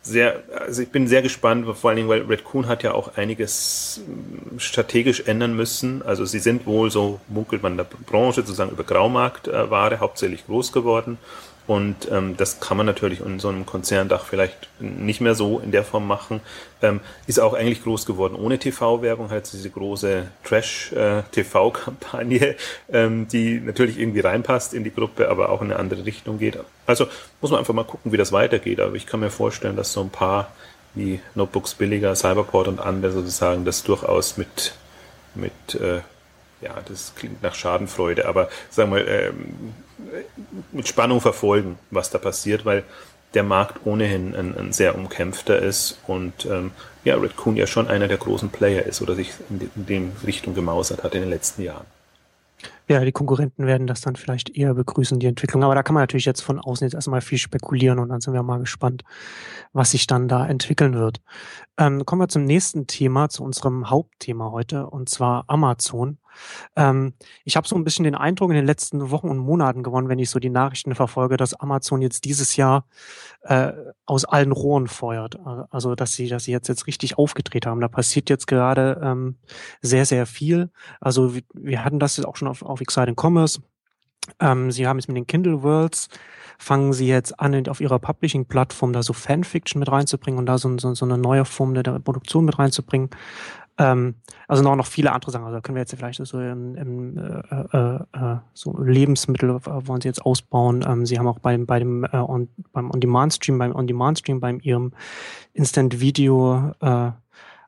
sehr, 0.00 0.42
also 0.58 0.82
ich 0.82 0.88
bin 0.88 1.06
sehr 1.06 1.22
gespannt, 1.22 1.66
vor 1.76 1.90
allen 1.90 1.96
Dingen, 1.96 2.08
weil 2.08 2.22
Red 2.22 2.44
Coon 2.44 2.68
hat 2.68 2.82
ja 2.82 2.92
auch 2.92 3.16
einiges 3.16 4.00
ähm, 4.06 4.58
strategisch 4.58 5.24
ändern 5.26 5.54
müssen. 5.54 6.02
Also 6.02 6.24
sie 6.24 6.38
sind 6.38 6.66
wohl, 6.66 6.90
so 6.90 7.20
munkelt 7.28 7.62
man 7.62 7.72
in 7.72 7.78
der 7.78 7.84
Branche, 7.84 8.40
sozusagen 8.40 8.70
über 8.70 8.84
Graumarktware 8.84 10.00
hauptsächlich 10.00 10.46
groß 10.46 10.72
geworden 10.72 11.18
und 11.66 12.10
ähm, 12.10 12.36
das 12.36 12.58
kann 12.58 12.76
man 12.76 12.86
natürlich 12.86 13.20
in 13.20 13.38
so 13.38 13.48
einem 13.48 13.64
Konzerndach 13.66 14.24
vielleicht 14.24 14.68
nicht 14.80 15.20
mehr 15.20 15.36
so 15.36 15.60
in 15.60 15.70
der 15.70 15.84
Form 15.84 16.08
machen. 16.08 16.40
Ähm, 16.82 17.00
ist 17.28 17.38
auch 17.38 17.54
eigentlich 17.54 17.84
groß 17.84 18.04
geworden 18.04 18.34
ohne 18.34 18.58
TV-Werbung, 18.58 19.30
halt 19.30 19.52
diese 19.52 19.70
große 19.70 20.26
Trash-TV-Kampagne, 20.44 22.40
äh, 22.40 22.56
ähm, 22.92 23.28
die 23.28 23.60
natürlich 23.60 23.98
irgendwie 23.98 24.20
reinpasst 24.20 24.74
in 24.74 24.82
die 24.82 24.92
Gruppe, 24.92 25.28
aber 25.28 25.50
auch 25.50 25.62
in 25.62 25.70
eine 25.70 25.78
andere 25.78 26.04
Richtung 26.04 26.38
geht. 26.38 26.58
Also 26.86 27.06
muss 27.40 27.52
man 27.52 27.60
einfach 27.60 27.74
mal 27.74 27.84
gucken, 27.84 28.10
wie 28.10 28.16
das 28.16 28.32
weitergeht. 28.32 28.80
Aber 28.80 28.96
ich 28.96 29.06
kann 29.06 29.20
mir 29.20 29.30
vorstellen, 29.30 29.76
dass 29.76 29.92
so 29.92 30.00
ein 30.00 30.10
paar 30.10 30.50
wie 30.94 31.20
Notebooks 31.34 31.74
billiger, 31.74 32.14
Cyberport 32.16 32.68
und 32.68 32.80
andere 32.80 33.12
sozusagen 33.12 33.64
das 33.64 33.82
durchaus 33.84 34.36
mit, 34.36 34.74
mit 35.34 35.74
äh, 35.80 36.00
ja, 36.60 36.76
das 36.86 37.14
klingt 37.14 37.42
nach 37.42 37.54
Schadenfreude, 37.54 38.26
aber 38.26 38.48
sagen 38.70 38.92
wir, 38.92 39.06
ähm, 39.06 39.74
mit 40.72 40.88
Spannung 40.88 41.20
verfolgen, 41.20 41.78
was 41.90 42.10
da 42.10 42.18
passiert, 42.18 42.64
weil 42.64 42.84
der 43.34 43.42
Markt 43.42 43.86
ohnehin 43.86 44.34
ein, 44.34 44.56
ein 44.56 44.72
sehr 44.72 44.94
umkämpfter 44.94 45.58
ist 45.58 45.98
und 46.06 46.46
ähm, 46.46 46.72
ja, 47.04 47.16
Red 47.16 47.36
Coon 47.36 47.56
ja 47.56 47.66
schon 47.66 47.88
einer 47.88 48.08
der 48.08 48.18
großen 48.18 48.50
Player 48.50 48.84
ist 48.84 49.00
oder 49.00 49.14
sich 49.14 49.32
in, 49.48 49.70
in 49.74 49.86
dem 49.86 50.12
Richtung 50.26 50.54
gemausert 50.54 51.02
hat 51.02 51.14
in 51.14 51.22
den 51.22 51.30
letzten 51.30 51.62
Jahren. 51.62 51.86
Ja, 52.88 53.04
die 53.04 53.12
Konkurrenten 53.12 53.66
werden 53.66 53.86
das 53.86 54.00
dann 54.00 54.16
vielleicht 54.16 54.56
eher 54.56 54.74
begrüßen, 54.74 55.18
die 55.18 55.26
Entwicklung. 55.26 55.62
Aber 55.64 55.74
da 55.74 55.82
kann 55.82 55.94
man 55.94 56.02
natürlich 56.02 56.26
jetzt 56.26 56.42
von 56.42 56.58
außen 56.58 56.84
jetzt 56.84 56.94
erstmal 56.94 57.20
viel 57.20 57.38
spekulieren 57.38 57.98
und 57.98 58.08
dann 58.08 58.20
sind 58.20 58.34
wir 58.34 58.42
mal 58.42 58.58
gespannt, 58.58 59.02
was 59.72 59.92
sich 59.92 60.06
dann 60.06 60.28
da 60.28 60.46
entwickeln 60.46 60.94
wird. 60.94 61.20
Ähm, 61.78 62.04
kommen 62.04 62.20
wir 62.20 62.28
zum 62.28 62.44
nächsten 62.44 62.86
Thema, 62.86 63.28
zu 63.28 63.44
unserem 63.44 63.88
Hauptthema 63.88 64.50
heute, 64.50 64.86
und 64.88 65.08
zwar 65.08 65.44
Amazon. 65.46 66.18
Ähm, 66.76 67.14
ich 67.44 67.56
habe 67.56 67.66
so 67.66 67.76
ein 67.76 67.84
bisschen 67.84 68.04
den 68.04 68.14
Eindruck 68.14 68.50
in 68.50 68.56
den 68.56 68.66
letzten 68.66 69.10
Wochen 69.10 69.28
und 69.28 69.38
Monaten 69.38 69.82
gewonnen, 69.82 70.08
wenn 70.08 70.18
ich 70.18 70.30
so 70.30 70.38
die 70.38 70.50
Nachrichten 70.50 70.94
verfolge, 70.94 71.36
dass 71.36 71.54
Amazon 71.54 72.02
jetzt 72.02 72.24
dieses 72.24 72.56
Jahr 72.56 72.86
äh, 73.42 73.72
aus 74.06 74.24
allen 74.24 74.52
Rohren 74.52 74.88
feuert. 74.88 75.38
Also 75.70 75.94
dass 75.94 76.14
sie, 76.14 76.28
dass 76.28 76.44
sie 76.44 76.52
jetzt 76.52 76.68
jetzt 76.68 76.86
richtig 76.86 77.18
aufgedreht 77.18 77.66
haben. 77.66 77.80
Da 77.80 77.88
passiert 77.88 78.30
jetzt 78.30 78.46
gerade 78.46 79.00
ähm, 79.02 79.36
sehr, 79.80 80.06
sehr 80.06 80.26
viel. 80.26 80.70
Also 81.00 81.34
wir, 81.34 81.42
wir 81.54 81.84
hatten 81.84 81.98
das 81.98 82.16
jetzt 82.16 82.26
auch 82.26 82.36
schon 82.36 82.48
auf, 82.48 82.62
auf 82.62 82.80
Exciting 82.80 83.16
Commerce. 83.18 83.60
Ähm, 84.40 84.70
sie 84.70 84.86
haben 84.86 84.98
jetzt 84.98 85.08
mit 85.08 85.16
den 85.16 85.26
Kindle 85.26 85.62
Worlds 85.62 86.08
fangen 86.62 86.92
sie 86.92 87.08
jetzt 87.08 87.38
an, 87.40 87.66
auf 87.66 87.80
ihrer 87.80 87.98
Publishing-Plattform 87.98 88.92
da 88.92 89.02
so 89.02 89.12
Fanfiction 89.12 89.80
mit 89.80 89.90
reinzubringen 89.90 90.38
und 90.38 90.46
da 90.46 90.58
so, 90.58 90.78
so, 90.78 90.94
so 90.94 91.04
eine 91.04 91.18
neue 91.18 91.44
Form 91.44 91.74
der, 91.74 91.82
der 91.82 91.98
Produktion 91.98 92.44
mit 92.44 92.58
reinzubringen. 92.58 93.10
Ähm, 93.78 94.14
also 94.48 94.62
noch, 94.62 94.76
noch 94.76 94.86
viele 94.86 95.12
andere 95.12 95.30
Sachen. 95.30 95.46
Also 95.46 95.60
können 95.60 95.76
wir 95.76 95.82
jetzt 95.82 95.94
vielleicht 95.94 96.24
so 96.24 96.40
im, 96.40 96.74
im 96.74 97.18
äh, 97.18 97.76
äh, 97.76 97.96
äh 98.12 98.36
so 98.52 98.76
Lebensmittel 98.78 99.60
wollen 99.64 100.00
sie 100.00 100.08
jetzt 100.08 100.24
ausbauen. 100.24 100.84
Ähm, 100.86 101.06
sie 101.06 101.18
haben 101.18 101.26
auch 101.26 101.38
beim, 101.38 101.66
bei 101.66 101.78
dem, 101.78 102.04
äh, 102.04 102.16
on, 102.16 102.48
beim 102.72 102.90
On-Demand-Stream, 102.90 103.58
beim 103.58 103.74
On-Demand-Stream, 103.74 104.40
beim 104.40 104.60
ihrem 104.60 104.92
Instant-Video 105.54 106.72
äh, 106.80 107.12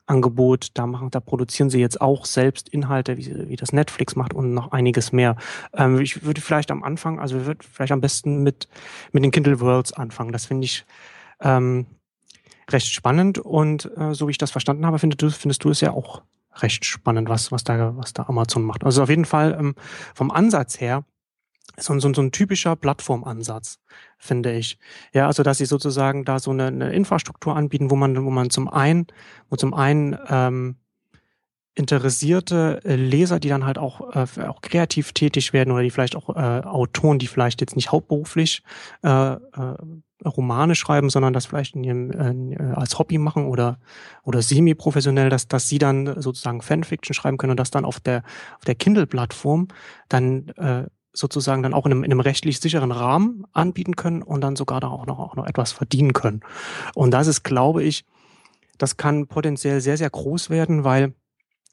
Angebot, 0.06 0.69
da 0.75 0.87
machen, 0.87 1.11
da 1.11 1.21
produzieren 1.21 1.71
sie 1.71 1.81
jetzt 1.81 2.01
auch 2.01 2.27
selbst 2.27 2.69
Inhalte, 2.69 3.17
wie, 3.17 3.49
wie 3.49 3.57
das 3.57 3.73
Netflix 3.73 4.17
macht 4.17 4.35
und 4.35 4.53
noch 4.53 4.73
einiges 4.73 5.12
mehr. 5.12 5.37
Ähm, 5.73 5.99
ich 6.00 6.25
würde 6.25 6.43
vielleicht 6.43 6.71
am 6.71 6.83
Anfang, 6.83 7.21
also 7.21 7.39
ich 7.39 7.47
würde 7.47 7.65
vielleicht 7.65 7.93
am 7.93 8.03
besten 8.03 8.43
mit, 8.43 8.69
mit 9.12 9.25
den 9.25 9.31
Kindle 9.31 9.61
Worlds 9.61 9.95
anfangen. 9.95 10.33
Das 10.33 10.47
finde 10.47 10.67
ich, 10.67 10.85
ähm, 11.41 11.87
recht 12.70 12.93
spannend 12.93 13.38
und 13.38 13.90
äh, 13.96 14.14
so 14.14 14.26
wie 14.26 14.32
ich 14.32 14.38
das 14.38 14.50
verstanden 14.50 14.87
habe, 14.87 14.99
findest 14.99 15.22
du, 15.22 15.31
findest 15.31 15.64
du 15.64 15.70
es 15.70 15.81
ja 15.81 15.93
auch 15.93 16.22
recht 16.56 16.84
spannend, 16.84 17.28
was, 17.28 17.52
was 17.52 17.64
da, 17.64 17.96
was 17.96 18.12
da 18.12 18.25
Amazon 18.25 18.62
macht. 18.62 18.84
Also 18.84 19.02
auf 19.02 19.08
jeden 19.08 19.25
Fall 19.25 19.56
ähm, 19.58 19.75
vom 20.14 20.31
Ansatz 20.31 20.81
her 20.81 21.05
so, 21.76 21.99
so, 21.99 22.12
so 22.12 22.22
ein 22.22 22.31
typischer 22.31 22.76
Plattformansatz, 22.76 23.81
finde 24.19 24.52
ich. 24.52 24.78
Ja, 25.12 25.26
also 25.26 25.43
dass 25.43 25.58
sie 25.58 25.64
sozusagen 25.64 26.25
da 26.25 26.38
so 26.38 26.50
eine, 26.50 26.66
eine 26.66 26.93
Infrastruktur 26.93 27.56
anbieten, 27.56 27.90
wo 27.90 27.96
man, 27.96 28.25
wo 28.25 28.31
man 28.31 28.50
zum 28.50 28.69
einen, 28.69 29.06
wo 29.50 29.56
zum 29.56 29.75
einen 29.75 30.16
ähm, 30.28 30.76
interessierte 31.75 32.81
äh, 32.84 32.94
Leser, 32.94 33.40
die 33.40 33.49
dann 33.49 33.66
halt 33.66 33.78
auch, 33.78 34.14
äh, 34.14 34.43
auch 34.43 34.62
kreativ 34.62 35.12
tätig 35.12 35.52
werden 35.52 35.72
oder 35.72 35.82
die 35.82 35.90
vielleicht 35.90 36.14
auch 36.14 36.31
äh, 36.31 36.64
Autoren, 36.64 37.19
die 37.19 37.26
vielleicht 37.26 37.61
jetzt 37.61 37.75
nicht 37.75 37.90
hauptberuflich 37.90 38.62
äh, 39.02 39.32
äh, 39.32 39.38
Romane 40.25 40.75
schreiben, 40.75 41.11
sondern 41.11 41.32
das 41.32 41.46
vielleicht 41.46 41.75
in 41.75 41.84
ihrem, 41.84 42.52
äh, 42.52 42.72
als 42.75 42.99
Hobby 42.99 43.19
machen 43.19 43.46
oder, 43.46 43.78
oder 44.22 44.43
semi-professionell, 44.43 45.28
dass, 45.28 45.49
dass 45.49 45.69
sie 45.69 45.78
dann 45.78 46.20
sozusagen 46.20 46.62
Fanfiction 46.62 47.14
schreiben 47.14 47.37
können 47.37 47.52
und 47.52 47.61
das 47.61 47.70
dann 47.70 47.84
auf 47.84 48.00
der, 48.00 48.22
auf 48.58 48.64
der 48.64 48.75
Kindle-Plattform 48.75 49.69
dann 50.08 50.49
äh, 50.56 50.84
sozusagen 51.12 51.62
dann 51.62 51.75
auch 51.75 51.87
in 51.87 51.93
einem, 51.93 52.05
in 52.05 52.11
einem 52.11 52.20
rechtlich 52.20 52.61
sicheren 52.61 52.93
Rahmen 52.93 53.44
anbieten 53.52 53.96
können 53.96 54.22
und 54.22 54.40
dann 54.40 54.56
sogar 54.56 54.81
da 54.81 54.88
auch 54.88 55.06
noch, 55.06 55.19
auch 55.19 55.37
noch 55.37 55.46
etwas 55.46 55.72
verdienen 55.72 56.12
können. 56.12 56.40
Und 56.94 57.12
das 57.12 57.26
ist, 57.26 57.44
glaube 57.44 57.82
ich, 57.82 58.05
das 58.78 58.96
kann 58.96 59.28
potenziell 59.28 59.81
sehr, 59.81 59.96
sehr 59.96 60.11
groß 60.11 60.50
werden, 60.50 60.84
weil 60.84 61.14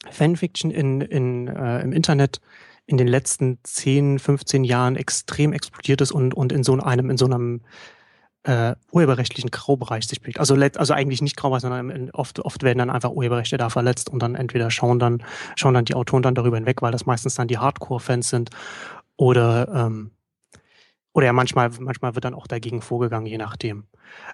Fanfiction 0.09 0.71
in, 0.71 1.01
in, 1.01 1.47
äh, 1.47 1.81
im 1.81 1.91
Internet 1.91 2.39
in 2.85 2.97
den 2.97 3.07
letzten 3.07 3.59
10, 3.63 4.19
15 4.19 4.63
Jahren 4.63 4.95
extrem 4.95 5.53
explodiert 5.53 6.01
ist 6.01 6.11
und, 6.11 6.33
und 6.33 6.51
in 6.51 6.63
so 6.63 6.77
einem, 6.79 7.09
in 7.09 7.17
so 7.17 7.25
einem 7.25 7.61
äh, 8.43 8.75
urheberrechtlichen 8.91 9.51
Graubereich 9.51 10.07
sich 10.07 10.21
bewegt. 10.21 10.39
Also, 10.39 10.55
also 10.55 10.93
eigentlich 10.93 11.21
nicht 11.21 11.37
Graubereich, 11.37 11.61
sondern 11.61 12.09
oft, 12.11 12.39
oft 12.39 12.63
werden 12.63 12.79
dann 12.79 12.89
einfach 12.89 13.11
Urheberrechte 13.11 13.57
da 13.57 13.69
verletzt 13.69 14.09
und 14.09 14.21
dann 14.21 14.35
entweder 14.35 14.71
schauen 14.71 14.99
dann, 14.99 15.23
schauen 15.55 15.73
dann 15.73 15.85
die 15.85 15.93
Autoren 15.93 16.23
dann 16.23 16.35
darüber 16.35 16.57
hinweg, 16.57 16.81
weil 16.81 16.91
das 16.91 17.05
meistens 17.05 17.35
dann 17.35 17.47
die 17.47 17.59
Hardcore-Fans 17.59 18.29
sind 18.29 18.49
oder, 19.15 19.67
ähm, 19.73 20.11
oder 21.13 21.27
ja, 21.27 21.33
manchmal, 21.33 21.69
manchmal 21.79 22.15
wird 22.15 22.25
dann 22.25 22.33
auch 22.33 22.47
dagegen 22.47 22.81
vorgegangen, 22.81 23.27
je 23.27 23.37
nachdem. 23.37 23.85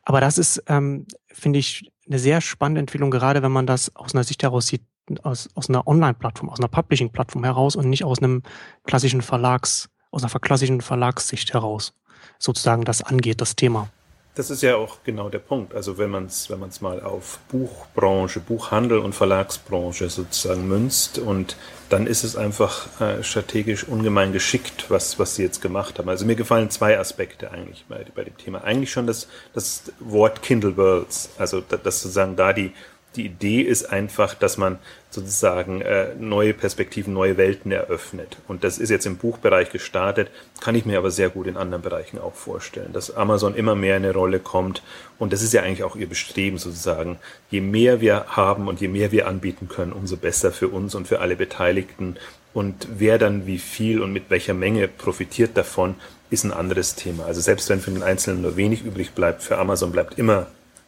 Aber 0.04 0.22
das 0.22 0.38
ist, 0.38 0.64
ähm, 0.68 1.06
finde 1.28 1.60
ich, 1.60 1.92
eine 2.08 2.20
sehr 2.20 2.40
spannende 2.40 2.80
Entwicklung, 2.80 3.12
gerade 3.12 3.42
wenn 3.44 3.52
man 3.52 3.68
das 3.68 3.94
aus 3.96 4.14
einer 4.14 4.24
Sicht 4.24 4.44
heraus 4.44 4.68
sieht, 4.68 4.84
aus, 5.24 5.50
aus 5.56 5.70
einer 5.70 5.88
Online-Plattform, 5.88 6.50
aus 6.50 6.60
einer 6.60 6.68
Publishing-Plattform 6.70 7.44
heraus 7.44 7.76
und 7.76 7.90
nicht 7.90 8.06
aus 8.06 8.20
einem 8.20 8.44
klassischen 8.86 9.22
Verlags, 9.22 9.90
aus 10.12 10.24
einer 10.24 10.40
klassischen 10.40 10.80
Verlagssicht 10.80 11.54
heraus 11.54 11.94
sozusagen 12.40 12.84
das 12.84 13.02
angeht, 13.02 13.42
das 13.42 13.56
Thema. 13.56 13.90
Das 14.38 14.52
ist 14.52 14.62
ja 14.62 14.76
auch 14.76 15.00
genau 15.04 15.30
der 15.30 15.40
Punkt. 15.40 15.74
Also 15.74 15.98
wenn 15.98 16.12
man 16.12 16.28
es 16.28 16.48
wenn 16.52 16.60
man's 16.60 16.80
mal 16.80 17.02
auf 17.02 17.40
Buchbranche, 17.50 18.40
Buchhandel 18.40 19.00
und 19.00 19.16
Verlagsbranche 19.16 20.12
sozusagen 20.12 20.68
münzt 20.68 21.18
und 21.18 21.58
dann 21.90 22.06
ist 22.06 22.24
es 22.24 22.36
einfach 22.36 23.02
äh, 23.02 23.24
strategisch 23.24 23.86
ungemein 23.86 24.34
geschickt, 24.34 24.92
was, 24.92 25.18
was 25.18 25.34
sie 25.34 25.42
jetzt 25.42 25.60
gemacht 25.60 25.98
haben. 25.98 26.08
Also 26.08 26.24
mir 26.28 26.36
gefallen 26.36 26.70
zwei 26.70 27.00
Aspekte 27.00 27.50
eigentlich 27.50 27.86
bei, 27.90 28.06
bei 28.14 28.26
dem 28.26 28.38
Thema. 28.38 28.64
Eigentlich 28.64 28.92
schon 28.92 29.08
das, 29.08 29.28
das 29.56 29.92
Wort 30.00 30.44
Kindle 30.44 30.78
Worlds, 30.78 31.32
also 31.40 31.60
dass 31.60 32.02
sozusagen 32.02 32.36
da 32.36 32.54
die 32.54 32.74
die 33.18 33.26
Idee 33.26 33.62
ist 33.62 33.92
einfach, 33.92 34.36
dass 34.36 34.58
man 34.58 34.78
sozusagen 35.10 35.82
äh, 35.82 36.14
neue 36.20 36.54
Perspektiven, 36.54 37.14
neue 37.14 37.38
Welten 37.38 37.72
eröffnet. 37.72 38.38
Und 38.48 38.64
das 38.64 38.78
ist 38.78 38.90
jetzt 38.90 39.06
im 39.06 39.18
Buchbereich 39.18 39.72
gestartet, 39.72 40.30
kann 40.62 40.76
ich 40.76 40.86
mir 40.86 40.98
aber 41.00 41.10
sehr 41.10 41.30
gut 41.30 41.48
in 41.48 41.58
anderen 41.58 41.82
Bereichen 41.82 42.20
auch 42.20 42.36
vorstellen, 42.36 42.94
dass 42.94 43.16
Amazon 43.16 43.56
immer 43.56 43.76
mehr 43.76 43.96
eine 43.96 44.14
Rolle 44.14 44.40
kommt. 44.40 44.84
Und 45.18 45.34
das 45.34 45.42
ist 45.42 45.54
ja 45.54 45.64
eigentlich 45.64 45.84
auch 45.84 45.96
ihr 45.96 46.08
Bestreben 46.08 46.60
sozusagen. 46.60 47.18
Je 47.50 47.62
mehr 47.62 48.00
wir 48.00 48.26
haben 48.28 48.68
und 48.68 48.80
je 48.80 48.88
mehr 48.88 49.12
wir 49.12 49.28
anbieten 49.28 49.68
können, 49.68 49.94
umso 49.94 50.16
besser 50.18 50.52
für 50.52 50.68
uns 50.68 50.94
und 50.94 51.08
für 51.08 51.20
alle 51.20 51.36
Beteiligten. 51.36 52.18
Und 52.54 52.88
wer 52.98 53.18
dann 53.18 53.48
wie 53.48 53.58
viel 53.58 54.02
und 54.02 54.14
mit 54.14 54.30
welcher 54.30 54.54
Menge 54.54 54.88
profitiert 54.88 55.58
davon, 55.58 55.96
ist 56.30 56.44
ein 56.44 56.52
anderes 56.54 56.96
Thema. 56.96 57.26
Also 57.26 57.42
selbst 57.42 57.70
wenn 57.70 57.80
für 57.80 57.92
den 57.92 58.04
Einzelnen 58.04 58.42
nur 58.42 58.58
wenig 58.58 58.84
übrig 58.86 59.12
bleibt, 59.12 59.42
für 59.42 59.58
Amazon 59.58 59.92
bleibt 59.92 60.20
immer 60.20 60.48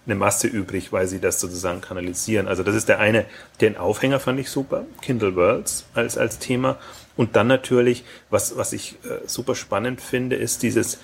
eine 0.10 0.20
Masse 0.20 0.48
übrig, 0.48 0.92
weil 0.92 1.08
sie 1.08 1.20
das 1.20 1.40
sozusagen 1.40 1.82
kanalisieren. 1.82 2.48
Also 2.48 2.64
das 2.64 2.76
ist 2.76 2.90
der 2.90 3.00
eine, 3.00 3.26
den 3.62 3.78
Aufhänger 3.78 4.20
fand 4.20 4.40
ich 4.40 4.50
super, 4.50 4.86
Kindle 5.02 5.36
Worlds 5.36 5.86
als, 5.94 6.18
als 6.18 6.40
Thema. 6.40 6.78
Und 7.16 7.36
dann 7.36 7.48
natürlich, 7.48 8.04
was, 8.30 8.58
was 8.58 8.74
ich 8.74 8.98
äh, 9.04 9.28
super 9.28 9.56
spannend 9.56 10.02
finde, 10.02 10.36
ist 10.36 10.64
dieses, 10.64 11.00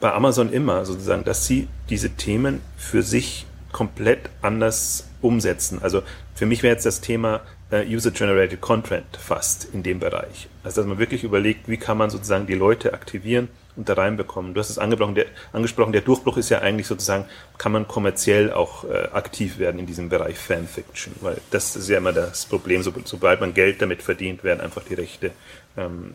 bei 0.00 0.12
Amazon 0.12 0.52
immer 0.52 0.84
sozusagen, 0.84 1.24
dass 1.24 1.46
sie 1.46 1.68
diese 1.90 2.10
Themen 2.10 2.60
für 2.76 3.02
sich 3.02 3.46
komplett 3.72 4.30
anders 4.40 5.06
umsetzen. 5.20 5.80
Also 5.82 6.02
für 6.34 6.46
mich 6.46 6.62
wäre 6.62 6.74
jetzt 6.74 6.86
das 6.86 7.00
Thema 7.00 7.40
User-Generated 7.80 8.60
Content 8.60 9.16
fast 9.18 9.68
in 9.72 9.82
dem 9.82 9.98
Bereich. 9.98 10.48
Also 10.62 10.80
dass 10.80 10.88
man 10.88 10.98
wirklich 10.98 11.24
überlegt, 11.24 11.68
wie 11.68 11.76
kann 11.76 11.98
man 11.98 12.10
sozusagen 12.10 12.46
die 12.46 12.54
Leute 12.54 12.92
aktivieren 12.92 13.48
und 13.76 13.88
da 13.88 13.94
reinbekommen. 13.94 14.52
Du 14.52 14.60
hast 14.60 14.68
es 14.68 14.78
angesprochen 14.78 15.14
der, 15.14 15.26
angesprochen, 15.52 15.92
der 15.92 16.02
Durchbruch 16.02 16.36
ist 16.36 16.50
ja 16.50 16.58
eigentlich 16.58 16.86
sozusagen, 16.86 17.24
kann 17.56 17.72
man 17.72 17.88
kommerziell 17.88 18.52
auch 18.52 18.84
äh, 18.84 19.08
aktiv 19.12 19.58
werden 19.58 19.78
in 19.78 19.86
diesem 19.86 20.10
Bereich 20.10 20.36
Fanfiction, 20.36 21.14
weil 21.22 21.38
das 21.50 21.74
ist 21.74 21.88
ja 21.88 21.98
immer 21.98 22.12
das 22.12 22.44
Problem, 22.44 22.82
so, 22.82 22.92
sobald 23.04 23.40
man 23.40 23.54
Geld 23.54 23.80
damit 23.80 24.02
verdient, 24.02 24.44
werden 24.44 24.60
einfach 24.60 24.82
die 24.82 24.94
Rechte 24.94 25.30
ähm, 25.76 26.12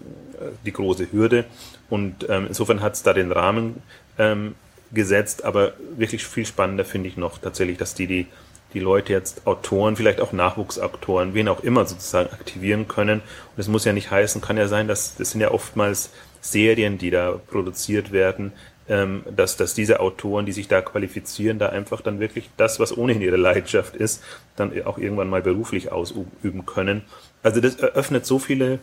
die 0.66 0.72
große 0.72 1.12
Hürde. 1.12 1.46
Und 1.90 2.28
ähm, 2.30 2.46
insofern 2.48 2.82
hat 2.82 2.94
es 2.94 3.04
da 3.04 3.14
den 3.14 3.32
Rahmen 3.32 3.82
ähm, 4.20 4.54
gesetzt, 4.92 5.44
aber 5.44 5.74
wirklich 5.98 6.26
viel 6.26 6.46
spannender 6.46 6.86
finde 6.86 7.10
ich 7.10 7.18
noch 7.18 7.40
tatsächlich, 7.40 7.78
dass 7.78 7.96
die 7.96 8.08
die 8.08 8.28
die 8.78 8.84
Leute 8.84 9.12
jetzt 9.12 9.48
Autoren, 9.48 9.96
vielleicht 9.96 10.22
auch 10.22 10.34
Nachwuchsautoren, 10.34 11.34
wen 11.34 11.48
auch 11.48 11.64
immer 11.64 11.86
sozusagen 11.86 12.32
aktivieren 12.32 12.88
können. 12.88 13.22
Und 13.22 13.60
es 13.60 13.68
muss 13.68 13.86
ja 13.86 13.94
nicht 13.94 14.12
heißen, 14.12 14.40
kann 14.40 14.56
ja 14.56 14.68
sein, 14.68 14.88
dass 14.88 15.16
das 15.16 15.32
sind 15.32 15.42
ja 15.42 15.50
oftmals 15.50 16.12
Serien, 16.42 17.00
die 17.00 17.10
da 17.10 17.40
produziert 17.48 18.12
werden, 18.12 18.52
ähm, 18.88 19.24
dass, 19.36 19.58
dass 19.58 19.74
diese 19.74 20.00
Autoren, 20.00 20.46
die 20.46 20.52
sich 20.52 20.68
da 20.68 20.82
qualifizieren, 20.82 21.58
da 21.58 21.70
einfach 21.70 22.02
dann 22.02 22.20
wirklich 22.20 22.52
das, 22.56 22.80
was 22.80 22.96
ohnehin 22.96 23.24
ihre 23.24 23.38
Leidenschaft 23.38 23.96
ist, 23.96 24.24
dann 24.56 24.72
auch 24.86 25.00
irgendwann 25.00 25.30
mal 25.30 25.42
beruflich 25.42 25.92
ausüben 25.92 26.68
können. 26.68 27.02
Also 27.42 27.60
das 27.60 27.78
eröffnet 27.78 28.28
so 28.28 28.38
viele 28.38 28.78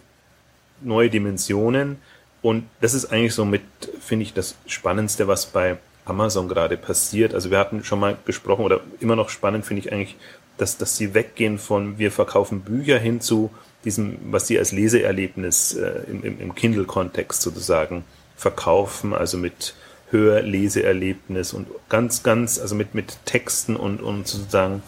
neue 0.81 1.09
Dimensionen 1.09 1.99
und 2.43 2.65
das 2.81 2.95
ist 2.95 3.13
eigentlich 3.13 3.35
so 3.35 3.45
mit, 3.45 3.63
finde 4.01 4.25
ich, 4.25 4.35
das 4.35 4.57
Spannendste, 4.67 5.29
was 5.29 5.47
bei 5.47 5.79
Amazon 6.05 6.49
gerade 6.49 6.77
passiert. 6.77 7.35
Also 7.35 7.51
wir 7.51 7.59
hatten 7.59 7.85
schon 7.85 8.01
mal 8.01 8.17
gesprochen 8.25 8.65
oder 8.65 8.81
immer 9.01 9.17
noch 9.17 9.29
spannend 9.29 9.65
finde 9.67 9.81
ich 9.81 9.93
eigentlich, 9.93 10.17
dass, 10.59 10.77
dass 10.77 10.97
sie 10.97 11.15
weggehen 11.15 11.59
von 11.59 11.99
wir 11.99 12.13
verkaufen 12.13 12.61
Bücher 12.61 12.99
hin 12.99 13.21
zu 13.21 13.51
diesem, 13.85 14.19
was 14.31 14.47
sie 14.47 14.59
als 14.59 14.73
Leseerlebnis 14.73 15.75
äh, 15.75 16.03
im, 16.11 16.23
im, 16.23 16.41
im 16.41 16.55
Kindle-Kontext 16.55 17.43
sozusagen 17.43 18.05
verkaufen, 18.37 19.15
also 19.15 19.37
mit 19.37 19.75
Hörleseerlebnis 20.11 21.53
und 21.53 21.67
ganz, 21.89 22.23
ganz, 22.23 22.59
also 22.59 22.75
mit, 22.75 22.95
mit 22.95 23.19
Texten 23.25 23.77
und, 23.77 24.01
und 24.01 24.29
sozusagen 24.29 24.83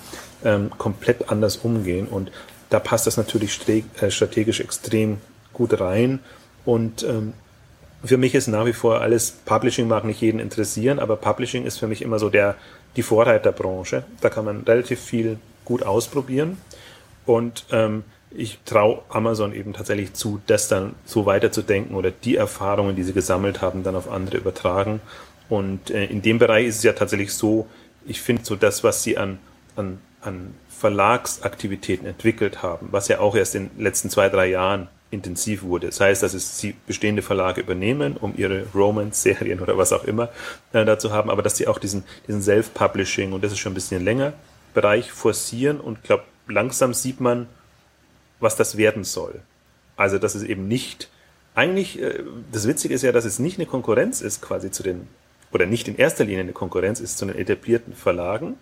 ähm, 0.45 0.71
komplett 0.79 1.31
anders 1.31 1.57
umgehen. 1.57 2.07
Und 2.07 2.31
da 2.71 2.79
passt 2.79 3.07
das 3.07 3.17
natürlich 3.17 3.59
äh, 3.69 4.11
strategisch 4.11 4.61
extrem 4.61 5.19
gut 5.53 5.81
rein. 5.81 6.21
Und 6.65 7.03
ähm, 7.03 7.33
für 8.09 8.19
mich 8.19 8.35
ist 8.35 8.47
nach 8.49 8.67
wie 8.67 8.73
vor 8.73 9.01
alles, 9.01 9.31
Publishing 9.31 9.89
mag 9.89 10.05
nicht 10.05 10.21
jeden 10.21 10.41
interessieren, 10.41 10.99
aber 10.99 11.17
Publishing 11.17 11.65
ist 11.65 11.79
für 11.79 11.87
mich 11.87 12.03
immer 12.03 12.19
so 12.19 12.29
der, 12.29 12.57
die 12.97 13.03
Vorreiterbranche. 13.03 14.05
Da 14.21 14.29
kann 14.29 14.45
man 14.45 14.63
relativ 14.63 15.01
viel 15.01 15.39
gut 15.65 15.83
ausprobieren. 15.83 16.59
Und 17.25 17.67
ähm, 17.73 18.05
ich 18.31 18.59
traue 18.65 19.03
Amazon 19.09 19.55
eben 19.55 19.73
tatsächlich 19.73 20.15
zu, 20.15 20.41
das 20.47 20.69
dann 20.69 20.95
so 21.05 21.27
weiterzudenken 21.27 21.95
oder 21.97 22.11
die 22.11 22.37
Erfahrungen, 22.37 22.97
die 22.97 23.03
sie 23.03 23.13
gesammelt 23.13 23.63
haben, 23.63 23.83
dann 23.83 23.97
auf 23.97 24.11
andere 24.11 24.37
übertragen. 24.37 25.01
Und 25.49 25.91
äh, 25.91 26.05
in 26.05 26.23
dem 26.23 26.39
Bereich 26.39 26.67
ist 26.67 26.79
es 26.79 26.83
ja 26.83 26.93
tatsächlich 26.93 27.33
so, 27.33 27.67
ich 28.07 28.21
finde 28.21 28.45
so 28.45 28.57
das, 28.57 28.85
was 28.85 29.03
sie 29.03 29.17
an, 29.17 29.39
an, 29.75 29.99
an 30.21 30.55
Verlagsaktivitäten 30.69 32.07
entwickelt 32.07 32.63
haben, 32.63 32.89
was 32.91 33.09
ja 33.09 33.21
auch 33.21 33.35
erst 33.35 33.55
in 33.55 33.71
den 33.71 33.83
letzten 33.83 34.11
zwei, 34.11 34.29
drei 34.29 34.49
Jahren 34.49 34.89
intensiv 35.17 35.63
wurde. 35.63 35.89
Das 35.89 36.01
heißt, 36.01 36.23
dass 36.23 36.35
es 36.35 36.59
sie 36.59 36.75
bestehende 36.87 37.23
Verlage 37.23 37.61
übernehmen, 37.61 38.17
um 38.17 38.35
ihre 38.37 38.67
Romance-Serien 38.75 39.61
oder 39.61 39.77
was 39.77 39.93
auch 39.93 40.05
immer 40.05 40.29
äh, 40.73 40.85
dazu 40.85 41.13
haben, 41.13 41.31
aber 41.31 41.43
dass 41.43 41.57
sie 41.57 41.67
auch 41.67 41.79
diesen, 41.79 42.05
diesen 42.29 42.43
Self-Publishing, 42.43 43.33
und 43.33 43.43
das 43.43 43.53
ist 43.53 43.59
schon 43.59 43.73
ein 43.73 43.75
bisschen 43.75 44.05
länger, 44.05 44.35
Bereich 44.75 45.11
forcieren 45.11 45.81
und 45.81 46.05
glaube, 46.05 46.25
langsam 46.49 46.93
sieht 46.93 47.21
man, 47.21 47.47
was 48.41 48.57
das 48.57 48.77
werden 48.77 49.05
soll. 49.05 49.41
Also, 49.97 50.19
dass 50.19 50.35
es 50.35 50.43
eben 50.43 50.69
nicht, 50.69 51.09
eigentlich, 51.55 52.01
äh, 52.01 52.23
das 52.53 52.69
Witzige 52.69 52.95
ist 52.95 53.03
ja, 53.03 53.13
dass 53.13 53.25
es 53.25 53.39
nicht 53.39 53.59
eine 53.59 53.67
Konkurrenz 53.67 54.21
ist 54.21 54.43
quasi 54.43 54.71
zu 54.71 54.83
den, 54.83 55.09
oder 55.53 55.65
nicht 55.65 55.89
in 55.89 55.97
erster 55.97 56.25
Linie 56.25 56.41
eine 56.41 56.53
Konkurrenz 56.53 57.01
ist 57.01 57.17
zu 57.17 57.25
den 57.25 57.37
etablierten 57.37 57.95
Verlagen, 57.95 58.57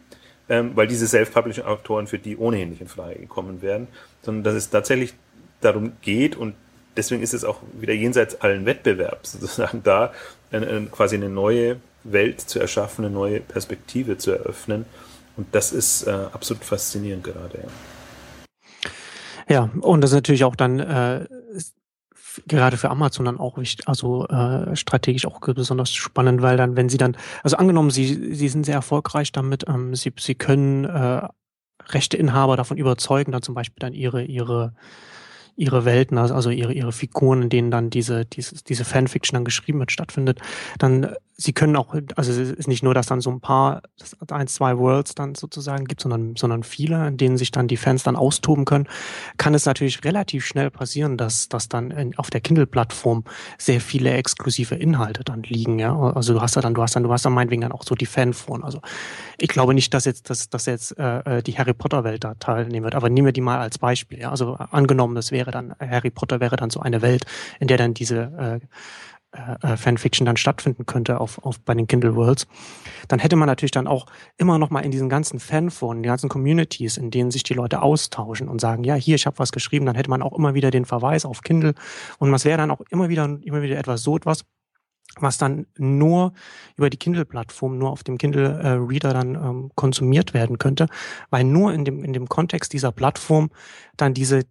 ähm, 0.49 0.73
weil 0.75 0.87
diese 0.87 1.09
Self-Publishing-Autoren 1.09 2.07
für 2.07 2.19
die 2.19 2.37
ohnehin 2.37 2.71
nicht 2.71 2.81
in 2.81 2.89
Frage 2.89 3.19
gekommen 3.19 3.63
wären, 3.63 3.89
sondern 4.23 4.45
dass 4.45 4.55
es 4.55 4.71
tatsächlich 4.71 5.15
darum 5.65 5.93
geht 6.03 6.37
und 6.37 6.55
deswegen 6.97 7.23
ist 7.23 7.35
es 7.35 7.45
auch 7.45 7.61
wieder 7.73 7.95
jenseits 7.95 8.41
allen 8.41 8.67
Wettbewerbs 8.67 9.33
sozusagen 9.33 9.83
da, 9.83 10.13
eine, 10.51 10.87
quasi 10.91 11.17
eine 11.17 11.29
neue 11.29 11.81
Welt 12.05 12.41
zu 12.41 12.61
erschaffen, 12.61 13.05
eine 13.05 13.15
neue 13.15 13.41
Perspektive 13.41 14.19
zu 14.19 14.33
eröffnen. 14.33 14.85
Und 15.37 15.53
das 15.53 15.73
ist 15.73 16.05
äh, 16.07 16.11
absolut 16.11 16.65
faszinierend 16.65 17.25
gerade. 17.25 17.65
Ja. 19.49 19.55
ja, 19.55 19.71
und 19.81 20.01
das 20.01 20.11
ist 20.11 20.15
natürlich 20.15 20.45
auch 20.45 20.55
dann 20.55 20.79
äh, 20.79 21.27
gerade 22.47 22.77
für 22.77 22.91
Amazon 22.91 23.25
dann 23.25 23.39
auch 23.39 23.59
wichtig, 23.59 23.89
also 23.89 24.27
äh, 24.29 24.77
strategisch 24.77 25.27
auch 25.27 25.41
besonders 25.41 25.93
spannend, 25.93 26.43
weil 26.43 26.57
dann, 26.57 26.77
wenn 26.77 26.89
sie 26.89 26.99
dann, 26.99 27.17
also 27.43 27.57
angenommen, 27.57 27.91
sie, 27.91 28.35
sie 28.35 28.49
sind 28.49 28.65
sehr 28.65 28.75
erfolgreich 28.75 29.33
damit, 29.33 29.65
ähm, 29.69 29.95
sie, 29.95 30.13
sie 30.19 30.35
können 30.35 30.85
äh, 30.85 31.29
Rechteinhaber 31.89 32.57
davon 32.57 32.77
überzeugen, 32.77 33.33
dann 33.33 33.43
zum 33.43 33.55
Beispiel 33.55 33.81
dann 33.81 33.93
ihre, 33.93 34.25
ihre 34.25 34.75
ihre 35.57 35.85
Welten, 35.85 36.19
also, 36.19 36.35
also 36.35 36.51
ihre, 36.51 36.73
ihre 36.73 36.93
Figuren, 36.93 37.43
in 37.43 37.49
denen 37.49 37.71
dann 37.71 37.91
diese, 37.91 38.25
diese, 38.25 38.63
diese 38.65 38.85
Fanfiction 38.85 39.37
dann 39.37 39.45
geschrieben 39.45 39.79
wird, 39.79 39.93
stattfindet, 39.93 40.41
dann 40.79 41.15
sie 41.37 41.53
können 41.53 41.77
auch, 41.77 41.95
also 42.17 42.33
es 42.33 42.51
ist 42.51 42.69
nicht 42.69 42.83
nur, 42.83 42.95
dass 42.95 43.07
dann 43.07 43.21
so 43.21 43.31
ein 43.31 43.41
paar, 43.41 43.83
ein, 44.31 44.47
zwei 44.47 44.79
Worlds 44.79 45.15
dann 45.15 45.35
sozusagen 45.35 45.85
gibt, 45.85 46.01
sondern, 46.01 46.37
sondern 46.37 46.63
viele, 46.63 47.09
in 47.09 47.17
denen 47.17 47.37
sich 47.37 47.51
dann 47.51 47.67
die 47.67 47.77
Fans 47.77 48.05
dann 48.05 48.15
austoben 48.15 48.65
können, 48.65 48.87
kann 49.37 49.55
es 49.55 49.67
natürlich 49.67 50.05
relativ 50.05 50.47
schnell 50.47 50.71
passieren, 50.71 51.17
dass, 51.17 51.49
dass 51.49 51.69
dann 51.69 51.91
in, 51.91 52.17
auf 52.19 52.31
der 52.31 52.41
Kindle-Plattform 52.41 53.25
sehr 53.59 53.81
viele 53.81 54.13
exklusive 54.13 54.77
Inhalte 54.77 55.25
dann 55.25 55.43
liegen, 55.43 55.79
ja. 55.79 55.97
Also 55.99 56.35
du 56.35 56.41
hast 56.41 56.55
ja 56.55 56.63
dann, 56.63 56.75
du 56.75 56.83
hast 56.83 56.95
dann, 56.95 57.03
du 57.03 57.13
hast 57.13 57.25
dann 57.25 57.33
meinetwegen 57.33 57.63
dann 57.63 57.73
auch 57.73 57.83
so 57.83 57.97
die 57.97 58.07
Fanforen. 58.07 58.63
Also 58.63 58.81
ich 59.39 59.49
glaube 59.49 59.75
nicht, 59.75 59.93
dass 59.93 60.05
jetzt, 60.05 60.31
dass, 60.31 60.49
dass 60.49 60.67
jetzt 60.67 60.97
äh, 60.99 61.39
äh 61.39 61.43
die 61.43 61.59
Harry 61.59 61.75
Potter-Welt 61.75 62.23
da 62.23 62.35
teilnehmen 62.35 62.85
wird, 62.85 62.95
aber 62.95 63.11
nehmen 63.11 63.27
wir 63.27 63.33
die 63.33 63.41
mal 63.41 63.59
als 63.59 63.79
Beispiel, 63.79 64.21
ja. 64.21 64.31
Also 64.31 64.55
angenommen, 64.55 65.17
das 65.17 65.33
wäre 65.33 65.44
dann, 65.51 65.75
Harry 65.79 66.11
Potter 66.11 66.41
wäre 66.41 66.57
dann 66.57 66.71
so 66.71 66.81
eine 66.81 67.03
Welt, 67.03 67.25
in 67.61 67.69
der 67.69 67.79
dann 67.79 67.95
diese 67.95 68.61
äh, 68.63 68.67
äh, 69.35 69.73
äh, 69.73 69.77
Fanfiction 69.77 70.27
dann 70.27 70.37
stattfinden 70.37 70.87
könnte 70.87 71.19
auf, 71.21 71.45
auf 71.45 71.59
bei 71.61 71.75
den 71.75 71.89
Kindle 71.89 72.15
Worlds, 72.15 72.47
dann 73.09 73.19
hätte 73.19 73.35
man 73.35 73.49
natürlich 73.49 73.73
dann 73.73 73.89
auch 73.89 74.07
immer 74.37 74.59
noch 74.59 74.71
mal 74.71 74.81
in 74.81 74.93
diesen 74.93 75.09
ganzen 75.09 75.41
Fanforen, 75.41 76.05
die 76.05 76.09
ganzen 76.09 76.29
Communities, 76.29 76.97
in 76.97 77.11
denen 77.11 77.33
sich 77.33 77.43
die 77.43 77.55
Leute 77.55 77.83
austauschen 77.83 78.49
und 78.49 78.61
sagen, 78.61 78.85
ja, 78.85 78.95
hier, 78.95 79.17
ich 79.17 79.27
habe 79.27 79.41
was 79.41 79.51
geschrieben, 79.51 79.87
dann 79.87 79.97
hätte 79.97 80.11
man 80.11 80.23
auch 80.23 80.39
immer 80.39 80.55
wieder 80.55 80.71
den 80.71 80.85
Verweis 80.85 81.25
auf 81.25 81.43
Kindle. 81.43 81.75
Und 82.19 82.31
was 82.31 82.45
wäre 82.45 82.59
dann 82.59 82.71
auch 82.71 82.81
immer 82.91 83.09
wieder 83.09 83.25
immer 83.43 83.63
wieder 83.63 83.77
etwas 83.77 84.03
so 84.05 84.17
etwas, 84.17 84.45
was 85.17 85.37
dann 85.39 85.67
nur 85.77 86.33
über 86.77 86.91
die 86.91 86.97
Kindle-Plattform, 86.97 87.77
nur 87.77 87.91
auf 87.91 88.05
dem 88.05 88.19
Kindle-Reader 88.19 89.13
dann 89.15 89.35
ähm, 89.35 89.71
konsumiert 89.75 90.35
werden 90.35 90.59
könnte, 90.59 90.87
weil 91.31 91.45
nur 91.45 91.73
in 91.73 91.85
dem, 91.85 92.05
in 92.05 92.13
dem 92.13 92.29
Kontext 92.29 92.73
dieser 92.73 92.93
Plattform 92.93 93.51
dann 93.97 94.15
diese, 94.15 94.43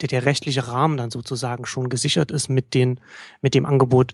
der, 0.00 0.08
der 0.08 0.24
rechtliche 0.24 0.68
Rahmen 0.68 0.96
dann 0.96 1.10
sozusagen 1.10 1.66
schon 1.66 1.88
gesichert 1.88 2.30
ist 2.30 2.48
mit 2.48 2.74
den, 2.74 3.00
mit 3.40 3.54
dem 3.54 3.66
Angebot, 3.66 4.12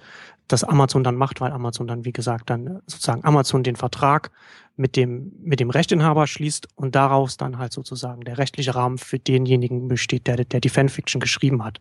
das 0.49 0.65
Amazon 0.65 1.05
dann 1.05 1.17
macht, 1.17 1.41
weil 1.41 1.53
Amazon 1.53 1.87
dann, 1.87 2.05
wie 2.05 2.13
gesagt, 2.13 2.51
dann 2.51 2.81
sozusagen 2.87 3.25
Amazon 3.25 3.63
den 3.63 3.77
Vertrag 3.77 4.31
mit 4.77 4.97
dem, 4.97 5.33
mit 5.41 5.61
dem 5.61 5.71
Rechtinhaber 5.71 6.27
schließt 6.27 6.69
und 6.75 6.95
daraus 6.95 7.37
dann 7.37 7.59
halt 7.59 7.73
sozusagen 7.73 8.23
der 8.23 8.39
rechtliche 8.39 8.75
Rahmen 8.75 8.99
für 8.99 9.19
denjenigen 9.19 9.89
besteht, 9.89 10.27
der, 10.27 10.45
der 10.45 10.61
die 10.61 10.69
Fanfiction 10.69 11.21
geschrieben 11.21 11.65
hat. 11.65 11.81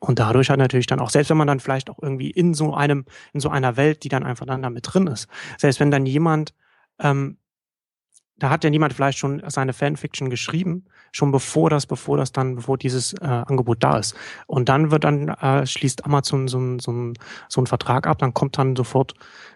Und 0.00 0.18
dadurch 0.18 0.50
hat 0.50 0.58
natürlich 0.58 0.86
dann 0.86 1.00
auch, 1.00 1.10
selbst 1.10 1.30
wenn 1.30 1.36
man 1.36 1.46
dann 1.46 1.60
vielleicht 1.60 1.88
auch 1.88 1.98
irgendwie 2.02 2.30
in 2.30 2.52
so 2.52 2.74
einem, 2.74 3.04
in 3.32 3.40
so 3.40 3.48
einer 3.48 3.76
Welt, 3.76 4.04
die 4.04 4.08
dann 4.08 4.24
einfach 4.24 4.46
dann 4.46 4.62
damit 4.62 4.92
drin 4.92 5.06
ist, 5.06 5.28
selbst 5.58 5.80
wenn 5.80 5.90
dann 5.90 6.04
jemand 6.04 6.52
ähm, 6.98 7.38
da 8.36 8.50
hat 8.50 8.64
ja 8.64 8.70
niemand 8.70 8.92
vielleicht 8.92 9.18
schon 9.18 9.42
seine 9.46 9.72
Fanfiction 9.72 10.28
geschrieben, 10.28 10.84
schon 11.12 11.30
bevor 11.30 11.70
das, 11.70 11.86
bevor 11.86 12.16
das 12.16 12.32
dann, 12.32 12.56
bevor 12.56 12.76
dieses 12.76 13.12
äh, 13.14 13.24
Angebot 13.24 13.82
da 13.82 13.98
ist. 13.98 14.16
Und 14.46 14.68
dann 14.68 14.90
wird 14.90 15.04
dann, 15.04 15.28
äh, 15.28 15.66
schließt 15.66 16.04
Amazon 16.04 16.48
so, 16.48 16.58
so, 16.78 16.92
ein, 16.92 17.14
so 17.48 17.60
einen 17.60 17.66
Vertrag 17.66 18.06
ab, 18.06 18.18
dann 18.18 18.34
kommt 18.34 18.58
dann 18.58 18.74
sofort, 18.74 19.14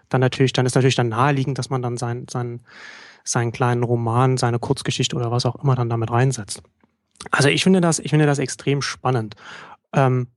dann 0.08 0.20
natürlich, 0.20 0.52
dann 0.52 0.66
ist 0.66 0.74
natürlich 0.74 0.94
dann 0.94 1.08
naheliegend, 1.08 1.58
dass 1.58 1.70
man 1.70 1.82
dann 1.82 1.96
sein, 1.96 2.26
sein, 2.30 2.60
seinen 3.24 3.52
kleinen 3.52 3.82
Roman, 3.82 4.36
seine 4.36 4.58
Kurzgeschichte 4.58 5.16
oder 5.16 5.30
was 5.30 5.44
auch 5.44 5.56
immer 5.62 5.74
dann 5.74 5.90
damit 5.90 6.10
reinsetzt. 6.10 6.62
Also 7.32 7.48
ich 7.48 7.64
finde 7.64 7.80
das, 7.80 7.98
ich 7.98 8.10
finde 8.10 8.26
das 8.26 8.38
extrem 8.38 8.80
spannend. 8.80 9.34
Ähm, 9.92 10.28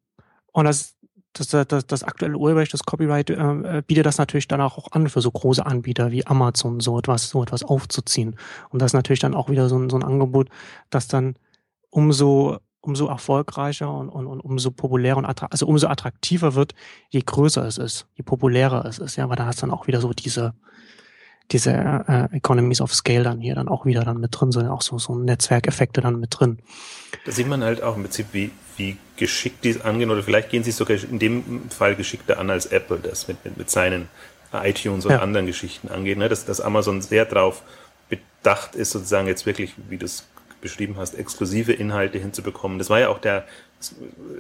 und 0.52 0.66
das 0.66 0.96
das, 1.34 1.48
das, 1.68 1.88
das 1.88 2.04
aktuelle 2.04 2.38
Urheberrecht, 2.38 2.74
das 2.74 2.84
Copyright 2.84 3.30
äh, 3.30 3.34
äh, 3.34 3.84
bietet 3.86 4.06
das 4.06 4.18
natürlich 4.18 4.48
dann 4.48 4.62
auch 4.62 4.92
an 4.92 5.10
für 5.10 5.22
so 5.22 5.32
große 5.32 5.66
Anbieter 5.66 6.12
wie 6.12 6.26
Amazon, 6.28 6.80
so 6.80 7.00
etwas, 7.00 7.30
so 7.30 7.42
etwas 7.42 7.64
aufzuziehen. 7.64 8.36
Und 8.70 8.82
das 8.82 8.90
ist 8.90 8.96
natürlich 8.96 9.20
dann 9.20 9.36
auch 9.36 9.50
wieder 9.50 9.70
so 9.70 9.78
ein, 9.78 9.90
so 9.90 9.98
ein 9.98 10.04
Angebot, 10.04 10.50
das 10.90 11.08
dann 11.08 11.36
umso 11.90 12.60
umso 12.84 13.08
erfolgreicher 13.08 13.94
und, 13.94 14.10
und, 14.10 14.26
und 14.26 14.42
umso 14.42 14.72
populärer 14.72 15.18
und 15.18 15.26
also 15.26 15.68
umso 15.68 15.88
attraktiver 15.88 16.56
wird, 16.56 16.74
je 17.10 17.22
größer 17.24 17.66
es 17.66 17.78
ist, 17.78 18.08
je 18.16 18.24
populärer 18.24 18.86
es 18.86 18.98
ist, 18.98 19.18
ja, 19.18 19.30
weil 19.30 19.36
da 19.36 19.46
hast 19.46 19.62
dann 19.62 19.70
auch 19.70 19.86
wieder 19.86 20.02
so 20.02 20.14
diese 20.14 20.56
diese 21.52 21.72
äh, 21.72 22.36
Economies 22.36 22.82
of 22.82 22.94
Scale 22.94 23.24
dann 23.24 23.40
hier 23.40 23.56
dann 23.56 23.68
auch 23.68 23.86
wieder 23.86 24.04
dann 24.04 24.20
mit 24.20 24.40
drin 24.40 24.52
sind, 24.52 24.68
auch 24.68 24.82
so, 24.82 24.98
so 24.98 25.16
Netzwerkeffekte 25.16 26.02
dann 26.02 26.20
mit 26.20 26.40
drin. 26.40 26.60
Da 27.26 27.32
sieht 27.32 27.48
man 27.48 27.64
halt 27.64 27.84
auch 27.84 27.96
im 27.96 28.04
Prinzip, 28.04 28.28
wie, 28.32 28.52
wie 28.78 28.98
geschickt 29.18 29.64
die 29.64 29.70
es 29.70 29.82
angehen, 29.82 30.10
oder 30.10 30.24
vielleicht 30.24 30.50
gehen 30.50 30.64
sie 30.64 30.72
sogar 30.72 30.98
in 30.98 31.20
dem 31.20 31.70
Fall 31.70 31.96
geschickter 31.96 32.40
an 32.40 32.50
als 32.50 32.68
Apple 32.68 33.00
das 33.00 33.28
mit, 33.28 33.44
mit, 33.44 33.58
mit 33.58 33.70
seinen 33.70 34.08
iTunes 34.54 35.06
und 35.06 35.12
ja. 35.12 35.20
anderen 35.20 35.46
Geschichten 35.46 35.90
angeht, 35.90 36.18
ne? 36.18 36.28
dass, 36.28 36.46
dass 36.46 36.60
Amazon 36.60 37.02
sehr 37.02 37.26
drauf 37.26 37.64
bedacht 38.10 38.76
ist, 38.76 38.92
sozusagen 38.92 39.28
jetzt 39.28 39.46
wirklich, 39.46 39.74
wie 39.90 39.98
du 39.98 40.06
es 40.06 40.28
beschrieben 40.60 40.96
hast, 40.98 41.16
exklusive 41.16 41.74
Inhalte 41.74 42.18
hinzubekommen. 42.20 42.78
Das 42.78 42.90
war 42.90 43.00
ja 43.00 43.10
auch 43.10 43.20
der, 43.20 43.46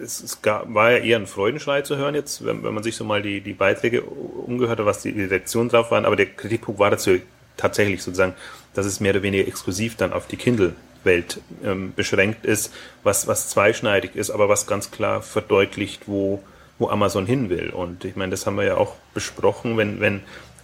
es, 0.01 0.21
es 0.21 0.41
gab, 0.41 0.73
war 0.73 0.91
ja 0.91 0.97
eher 0.97 1.17
ein 1.17 1.27
Freudenschrei 1.27 1.81
zu 1.81 1.97
hören 1.97 2.15
jetzt, 2.15 2.45
wenn, 2.45 2.63
wenn 2.63 2.73
man 2.73 2.83
sich 2.83 2.95
so 2.95 3.03
mal 3.03 3.21
die, 3.21 3.41
die 3.41 3.53
Beiträge 3.53 4.01
umgehört 4.03 4.79
hat, 4.79 4.85
was 4.85 5.01
die, 5.01 5.09
Reaktionen 5.09 5.69
drauf 5.69 5.91
waren, 5.91 6.05
aber 6.05 6.15
der 6.15 6.27
Kritikpunkt 6.27 6.79
war 6.79 6.91
dazu 6.91 7.19
tatsächlich 7.57 8.01
sozusagen, 8.03 8.33
dass 8.73 8.85
es 8.85 8.99
mehr 8.99 9.11
oder 9.11 9.23
weniger 9.23 9.47
exklusiv 9.47 9.95
dann 9.95 10.13
auf 10.13 10.27
die 10.27 10.37
Kindle-Welt 10.37 11.41
ähm, 11.63 11.93
beschränkt 11.95 12.45
ist, 12.45 12.73
was, 13.03 13.27
was 13.27 13.49
zweischneidig 13.49 14.15
ist, 14.15 14.29
aber 14.31 14.49
was 14.49 14.67
ganz 14.67 14.91
klar 14.91 15.21
verdeutlicht, 15.21 16.07
wo, 16.07 16.41
wo 16.79 16.89
Amazon 16.89 17.25
hin 17.25 17.49
will. 17.49 17.69
Und 17.69 18.05
ich 18.05 18.15
meine, 18.15 18.31
das 18.31 18.45
haben 18.45 18.57
wir 18.57 18.65
ja 18.65 18.77
auch 18.77 18.95
besprochen, 19.13 19.77
wenn, 19.77 19.99
wenn 19.99 20.21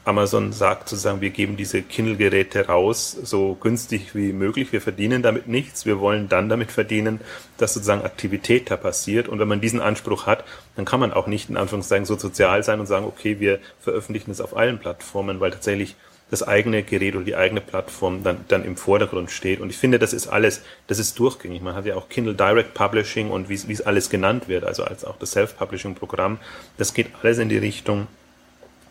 Amazon 0.08 0.54
sagt 0.54 0.88
sozusagen, 0.88 1.20
wir 1.20 1.32
geben 1.32 1.58
diese 1.58 1.82
Kindle-Geräte 1.82 2.68
raus, 2.68 3.12
so 3.12 3.56
günstig 3.56 4.16
wie 4.16 4.32
möglich. 4.32 4.72
Wir 4.72 4.80
verdienen 4.80 5.22
damit 5.22 5.48
nichts. 5.48 5.86
Wir 5.86 6.00
wollen 6.00 6.30
dann 6.30 6.48
damit 6.48 6.72
verdienen, 6.72 7.20
dass 7.58 7.74
sozusagen 7.74 8.04
Aktivität 8.04 8.72
da 8.72 8.78
passiert. 8.78 9.28
Und 9.28 9.40
wenn 9.40 9.50
man 9.50 9.60
diesen 9.60 9.82
Anspruch 9.82 10.26
hat, 10.26 10.46
dann 10.78 10.86
kann 10.86 11.02
man 11.02 11.12
auch 11.12 11.28
nicht 11.28 11.50
in 11.50 11.58
Anführungszeichen 11.58 12.06
so 12.06 12.18
sozial 12.18 12.64
sein 12.64 12.80
und 12.80 12.86
sagen, 12.86 13.06
okay, 13.06 13.42
wir 13.42 13.60
veröffentlichen 13.82 14.32
es 14.32 14.40
auf 14.40 14.56
allen 14.56 14.80
Plattformen, 14.80 15.42
weil 15.42 15.52
tatsächlich 15.52 15.96
das 16.30 16.44
eigene 16.44 16.84
Gerät 16.84 17.16
oder 17.16 17.26
die 17.26 17.36
eigene 17.36 17.62
Plattform 17.62 18.24
dann, 18.24 18.46
dann 18.48 18.64
im 18.64 18.78
Vordergrund 18.78 19.32
steht. 19.32 19.60
Und 19.60 19.70
ich 19.70 19.78
finde, 19.78 20.00
das 20.00 20.14
ist 20.14 20.28
alles, 20.28 20.62
das 20.88 21.00
ist 21.00 21.20
durchgängig. 21.20 21.62
Man 21.62 21.76
hat 21.76 21.86
ja 21.86 21.96
auch 21.96 22.10
Kindle 22.10 22.34
Direct 22.34 22.74
Publishing 22.74 23.30
und 23.30 23.50
wie 23.50 23.54
es 23.54 23.82
alles 23.82 24.10
genannt 24.10 24.48
wird, 24.48 24.64
also 24.64 24.84
als 24.84 25.06
auch 25.06 25.18
das 25.18 25.32
Self-Publishing-Programm. 25.32 26.40
Das 26.78 26.94
geht 26.94 27.08
alles 27.22 27.38
in 27.40 27.50
die 27.50 27.58
Richtung, 27.58 28.08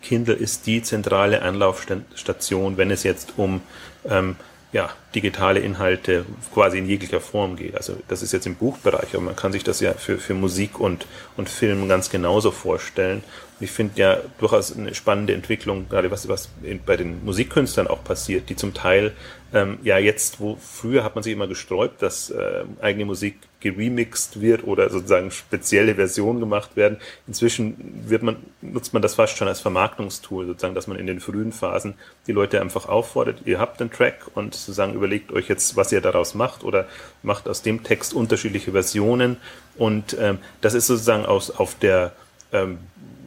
Kindle 0.07 0.35
ist 0.35 0.67
die 0.67 0.83
zentrale 0.83 1.43
Anlaufstation, 1.43 2.77
wenn 2.77 2.93
es 2.93 3.03
jetzt 3.03 3.35
um 3.37 3.61
ähm, 4.09 4.37
ja, 4.73 4.91
digitale 5.15 5.61
Inhalte 5.61 6.25
quasi 6.55 6.79
in 6.79 6.87
jeglicher 6.87 7.21
Form 7.21 7.57
geht. 7.57 7.77
Also 7.77 7.97
das 8.07 8.23
ist 8.23 8.33
jetzt 8.33 8.47
im 8.47 8.55
Buchbereich, 8.55 9.15
aber 9.15 9.23
man 9.23 9.37
kann 9.37 9.51
sich 9.51 9.65
das 9.65 9.81
ja 9.81 9.95
für, 9.95 10.19
für 10.19 10.35
Musik 10.35 10.79
und, 10.79 11.07
und 11.37 11.49
Film 11.49 11.89
ganz 11.89 12.09
genauso 12.09 12.53
vorstellen. 12.53 13.25
Ich 13.59 13.71
finde 13.71 13.99
ja 13.99 14.19
durchaus 14.39 14.77
eine 14.77 14.95
spannende 14.95 15.33
Entwicklung, 15.33 15.89
gerade 15.89 16.11
was, 16.11 16.29
was 16.29 16.51
bei 16.85 16.97
den 16.97 17.25
Musikkünstlern 17.25 17.87
auch 17.87 18.05
passiert, 18.05 18.51
die 18.51 18.57
zum 18.57 18.75
Teil 18.75 19.13
ähm, 19.55 19.79
ja 19.83 19.97
jetzt, 19.97 20.41
wo 20.41 20.57
früher 20.57 21.03
hat 21.05 21.15
man 21.15 21.25
sich 21.25 21.33
immer 21.33 21.47
gesträubt, 21.47 22.03
dass 22.03 22.29
äh, 22.29 22.65
eigene 22.83 23.07
Musik 23.07 23.39
geremixed 23.61 24.43
wird 24.43 24.65
oder 24.65 24.91
sozusagen 24.91 25.31
spezielle 25.31 25.95
Versionen 25.95 26.41
gemacht 26.41 26.77
werden. 26.77 26.99
Inzwischen 27.27 28.05
wird 28.07 28.23
man, 28.23 28.37
nutzt 28.61 28.93
man 28.93 29.01
das 29.01 29.15
fast 29.15 29.39
schon 29.39 29.49
als 29.49 29.61
Vermarktungstool, 29.61 30.47
sozusagen, 30.47 30.75
dass 30.75 30.87
man 30.87 30.99
in 30.99 31.07
den 31.07 31.21
frühen 31.21 31.53
Phasen 31.53 31.95
die 32.27 32.33
Leute 32.33 32.61
einfach 32.61 32.87
auffordert, 32.89 33.43
ihr 33.47 33.59
habt 33.59 33.81
den 33.81 33.91
Track 33.91 34.27
und 34.35 34.55
sozusagen 34.55 34.93
überlegt 34.93 35.33
euch 35.33 35.49
jetzt, 35.49 35.77
was 35.77 35.93
ihr 35.93 36.03
daraus 36.03 36.35
macht 36.35 36.63
oder 36.63 36.87
macht 37.23 37.49
aus 37.49 37.63
dem 37.63 37.83
Text 37.83 38.13
unterschiedliche 38.13 38.73
Versionen. 38.73 39.39
Und 39.77 40.17
ähm, 40.21 40.39
das 40.61 40.75
ist 40.75 40.89
sozusagen 40.89 41.25
aus, 41.25 41.51
auf 41.51 41.75
der 41.77 42.13
ähm, 42.53 42.79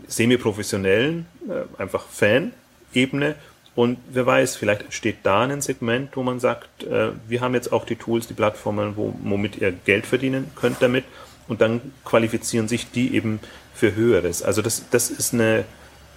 semi-professionellen, 0.10 1.26
äh, 1.48 1.82
einfach 1.82 2.06
Fan-Ebene 2.08 3.36
und 3.80 3.98
wer 4.12 4.26
weiß, 4.26 4.58
vielleicht 4.58 4.82
entsteht 4.82 5.20
da 5.24 5.44
ein 5.44 5.62
Segment, 5.62 6.18
wo 6.18 6.22
man 6.22 6.42
sagt, 6.42 6.84
äh, 6.84 7.12
wir 7.30 7.40
haben 7.40 7.54
jetzt 7.54 7.72
auch 7.72 7.86
die 7.86 7.96
Tools, 7.96 8.28
die 8.28 8.34
Plattformen, 8.34 8.98
wo, 8.98 9.16
womit 9.24 9.58
ihr 9.58 9.72
Geld 9.72 10.06
verdienen 10.06 10.52
könnt 10.56 10.82
damit. 10.82 11.06
Und 11.48 11.62
dann 11.62 11.80
qualifizieren 12.04 12.68
sich 12.68 12.92
die 12.92 13.16
eben 13.16 13.40
für 13.74 13.96
Höheres. 13.96 14.44
Also 14.44 14.62
das, 14.62 14.84
das 14.92 15.10
ist 15.10 15.34
eine, 15.34 15.64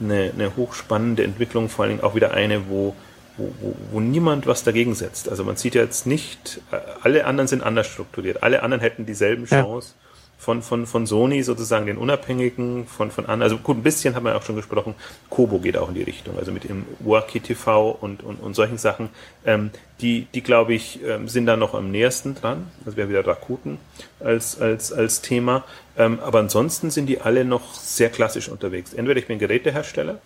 eine, 0.00 0.32
eine 0.34 0.56
hochspannende 0.56 1.22
Entwicklung, 1.22 1.68
vor 1.68 1.84
allen 1.84 1.92
Dingen 1.92 2.04
auch 2.04 2.16
wieder 2.16 2.32
eine, 2.34 2.68
wo, 2.68 2.96
wo, 3.36 3.54
wo, 3.60 3.76
wo 3.92 4.00
niemand 4.00 4.48
was 4.48 4.64
dagegen 4.64 4.96
setzt. 4.96 5.28
Also 5.28 5.44
man 5.44 5.56
sieht 5.56 5.76
ja 5.76 5.82
jetzt 5.82 6.04
nicht, 6.04 6.60
äh, 6.72 6.78
alle 7.02 7.26
anderen 7.26 7.46
sind 7.46 7.62
anders 7.62 7.86
strukturiert, 7.86 8.42
alle 8.42 8.64
anderen 8.64 8.80
hätten 8.80 9.06
dieselben 9.06 9.46
Chance. 9.46 9.94
Von, 10.42 10.60
von, 10.60 10.86
von 10.88 11.06
Sony 11.06 11.44
sozusagen 11.44 11.86
den 11.86 11.96
Unabhängigen 11.96 12.88
von, 12.88 13.12
von 13.12 13.26
an. 13.26 13.42
Also 13.42 13.58
gut, 13.58 13.76
ein 13.76 13.84
bisschen 13.84 14.16
haben 14.16 14.24
wir 14.24 14.34
auch 14.34 14.42
schon 14.42 14.56
gesprochen. 14.56 14.96
Kobo 15.30 15.60
geht 15.60 15.76
auch 15.76 15.88
in 15.88 15.94
die 15.94 16.02
Richtung, 16.02 16.36
also 16.36 16.50
mit 16.50 16.64
dem 16.64 16.84
Waki 16.98 17.38
TV 17.38 17.90
und, 17.92 18.24
und, 18.24 18.40
und 18.40 18.54
solchen 18.54 18.76
Sachen. 18.76 19.10
Ähm, 19.46 19.70
die, 20.00 20.26
die 20.34 20.42
glaube 20.42 20.74
ich, 20.74 20.98
ähm, 21.04 21.28
sind 21.28 21.46
da 21.46 21.56
noch 21.56 21.74
am 21.74 21.92
nähersten 21.92 22.34
dran. 22.34 22.72
Das 22.84 22.96
wäre 22.96 23.08
wieder 23.08 23.24
Rakuten 23.24 23.78
als, 24.18 24.60
als, 24.60 24.92
als 24.92 25.20
Thema. 25.20 25.62
Ähm, 25.96 26.18
aber 26.18 26.40
ansonsten 26.40 26.90
sind 26.90 27.06
die 27.06 27.20
alle 27.20 27.44
noch 27.44 27.74
sehr 27.74 28.10
klassisch 28.10 28.48
unterwegs. 28.48 28.94
Entweder 28.94 29.20
ich 29.20 29.28
bin 29.28 29.38
Gerätehersteller, 29.38 30.20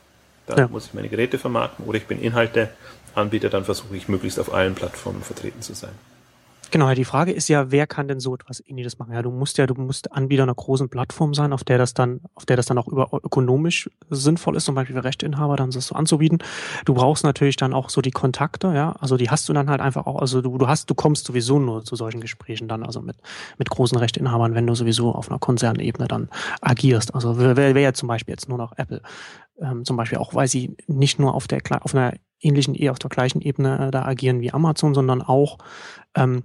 da 0.47 0.57
ja. 0.57 0.69
muss 0.69 0.87
ich 0.87 0.95
meine 0.95 1.11
Geräte 1.11 1.39
vermarkten, 1.39 1.85
oder 1.85 1.99
ich 1.99 2.07
bin 2.07 2.23
Inhalteanbieter, 2.23 3.51
dann 3.51 3.67
versuche 3.67 3.95
ich 3.95 4.09
möglichst 4.09 4.41
auf 4.41 4.55
allen 4.55 4.75
Plattformen 4.75 5.23
vertreten 5.23 5.61
zu 5.61 5.75
sein. 5.75 5.93
Genau, 6.73 6.93
die 6.95 7.05
Frage 7.05 7.33
ist 7.33 7.49
ja, 7.49 7.71
wer 7.71 7.87
kann 7.87 8.09
denn 8.09 8.19
so 8.19 8.35
etwas 8.35 8.63
ähnliches 8.67 8.99
machen? 8.99 9.13
Ja, 9.13 9.23
du 9.23 9.31
musst 9.31 9.57
ja, 9.57 9.67
du 9.67 9.75
musst 9.75 10.13
Anbieter 10.13 10.43
einer 10.43 10.55
großen 10.55 10.89
Plattform 10.89 11.33
sein, 11.33 11.53
auf 11.53 11.63
der 11.63 11.79
das 11.79 11.95
dann, 11.95 12.21
auf 12.35 12.45
der 12.45 12.57
das 12.57 12.67
dann 12.67 12.77
auch 12.77 12.89
über 12.89 13.09
ökonomisch 13.13 13.89
sinnvoll 14.11 14.57
ist, 14.57 14.65
zum 14.65 14.75
Beispiel 14.75 14.97
für 14.97 15.05
Rechteinhaber 15.05 15.57
dann 15.57 15.71
das 15.71 15.87
so 15.87 15.95
anzubieten. 15.95 16.39
Du 16.85 16.95
brauchst 16.95 17.25
natürlich 17.25 17.57
dann 17.57 17.73
auch 17.73 17.89
so 17.89 18.01
die 18.01 18.11
Kontakte, 18.11 18.73
ja, 18.75 18.93
also 18.99 19.17
die 19.17 19.31
hast 19.31 19.49
du 19.49 19.53
dann 19.53 19.71
halt 19.71 19.81
einfach 19.81 20.07
auch, 20.07 20.21
also 20.21 20.43
du, 20.43 20.59
du 20.59 20.67
hast, 20.67 20.91
du 20.91 20.95
kommst 20.95 21.27
sowieso 21.27 21.61
nur 21.61 21.85
zu 21.85 21.95
solchen 21.95 22.21
Gesprächen 22.21 22.67
dann, 22.67 22.83
also 22.83 23.01
mit, 23.01 23.17
mit 23.59 23.71
großen 23.71 23.97
Rechteinhabern, 23.97 24.55
wenn 24.55 24.67
du 24.67 24.75
sowieso 24.75 25.13
auf 25.15 25.31
einer 25.31 25.39
Konzernebene 25.39 26.09
dann 26.09 26.29
agierst. 26.61 27.15
Also 27.15 27.39
wäre 27.39 27.57
wär 27.57 27.81
ja 27.81 27.93
zum 27.93 28.09
Beispiel 28.09 28.33
jetzt 28.33 28.49
nur 28.49 28.59
noch 28.59 28.73
Apple, 28.77 29.03
ähm, 29.61 29.85
zum 29.85 29.97
Beispiel 29.97 30.19
auch, 30.19 30.35
weil 30.35 30.49
sie 30.49 30.77
nicht 30.89 31.21
nur 31.21 31.35
auf 31.35 31.47
der, 31.47 31.61
auf 31.83 31.95
einer 31.95 32.15
ähnlichen, 32.41 32.75
eher 32.75 32.93
auf 32.93 32.99
der 32.99 33.11
gleichen 33.11 33.41
Ebene 33.41 33.89
äh, 33.89 33.91
da 33.91 34.05
agieren 34.05 34.41
wie 34.41 34.53
Amazon, 34.53 34.95
sondern 34.95 35.23
auch 35.23 35.59
ähm, 36.15 36.43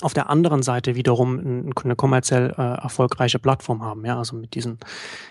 auf 0.00 0.14
der 0.14 0.30
anderen 0.30 0.62
Seite 0.62 0.94
wiederum 0.94 1.72
eine 1.84 1.96
kommerziell 1.96 2.54
äh, 2.56 2.62
erfolgreiche 2.82 3.38
Plattform 3.38 3.82
haben, 3.82 4.04
ja, 4.04 4.18
also 4.18 4.36
mit 4.36 4.54
diesen 4.54 4.78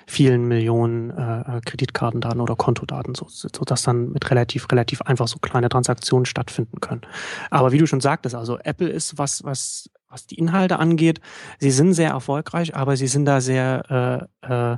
vielen 0.06 0.48
Millionen 0.48 1.12
äh, 1.12 1.62
Kreditkartendaten 1.66 2.42
oder 2.42 2.56
Kontodaten, 2.56 3.16
so, 3.16 3.28
so 3.30 3.48
dass 3.48 3.84
dann 3.84 4.12
mit 4.12 4.30
relativ 4.30 4.68
relativ 4.72 5.02
einfach 5.02 5.28
so 5.28 5.40
kleine 5.40 5.70
Transaktionen 5.70 6.26
stattfinden 6.26 6.82
können. 6.82 7.02
Aber 7.50 7.72
wie 7.72 7.78
du 7.78 7.86
schon 7.86 8.02
sagtest, 8.02 8.36
also 8.36 8.58
Apple 8.60 8.90
ist 8.90 9.18
was 9.18 9.44
was 9.44 9.90
was 10.10 10.26
die 10.26 10.36
Inhalte 10.36 10.80
angeht, 10.80 11.20
sie 11.60 11.72
sind 11.72 11.94
sehr 11.94 12.12
erfolgreich, 12.12 12.76
aber 12.76 12.96
sie 12.96 13.08
sind 13.08 13.26
da 13.26 13.42
sehr, 13.42 14.30
äh, 14.42 14.74
äh, 14.74 14.78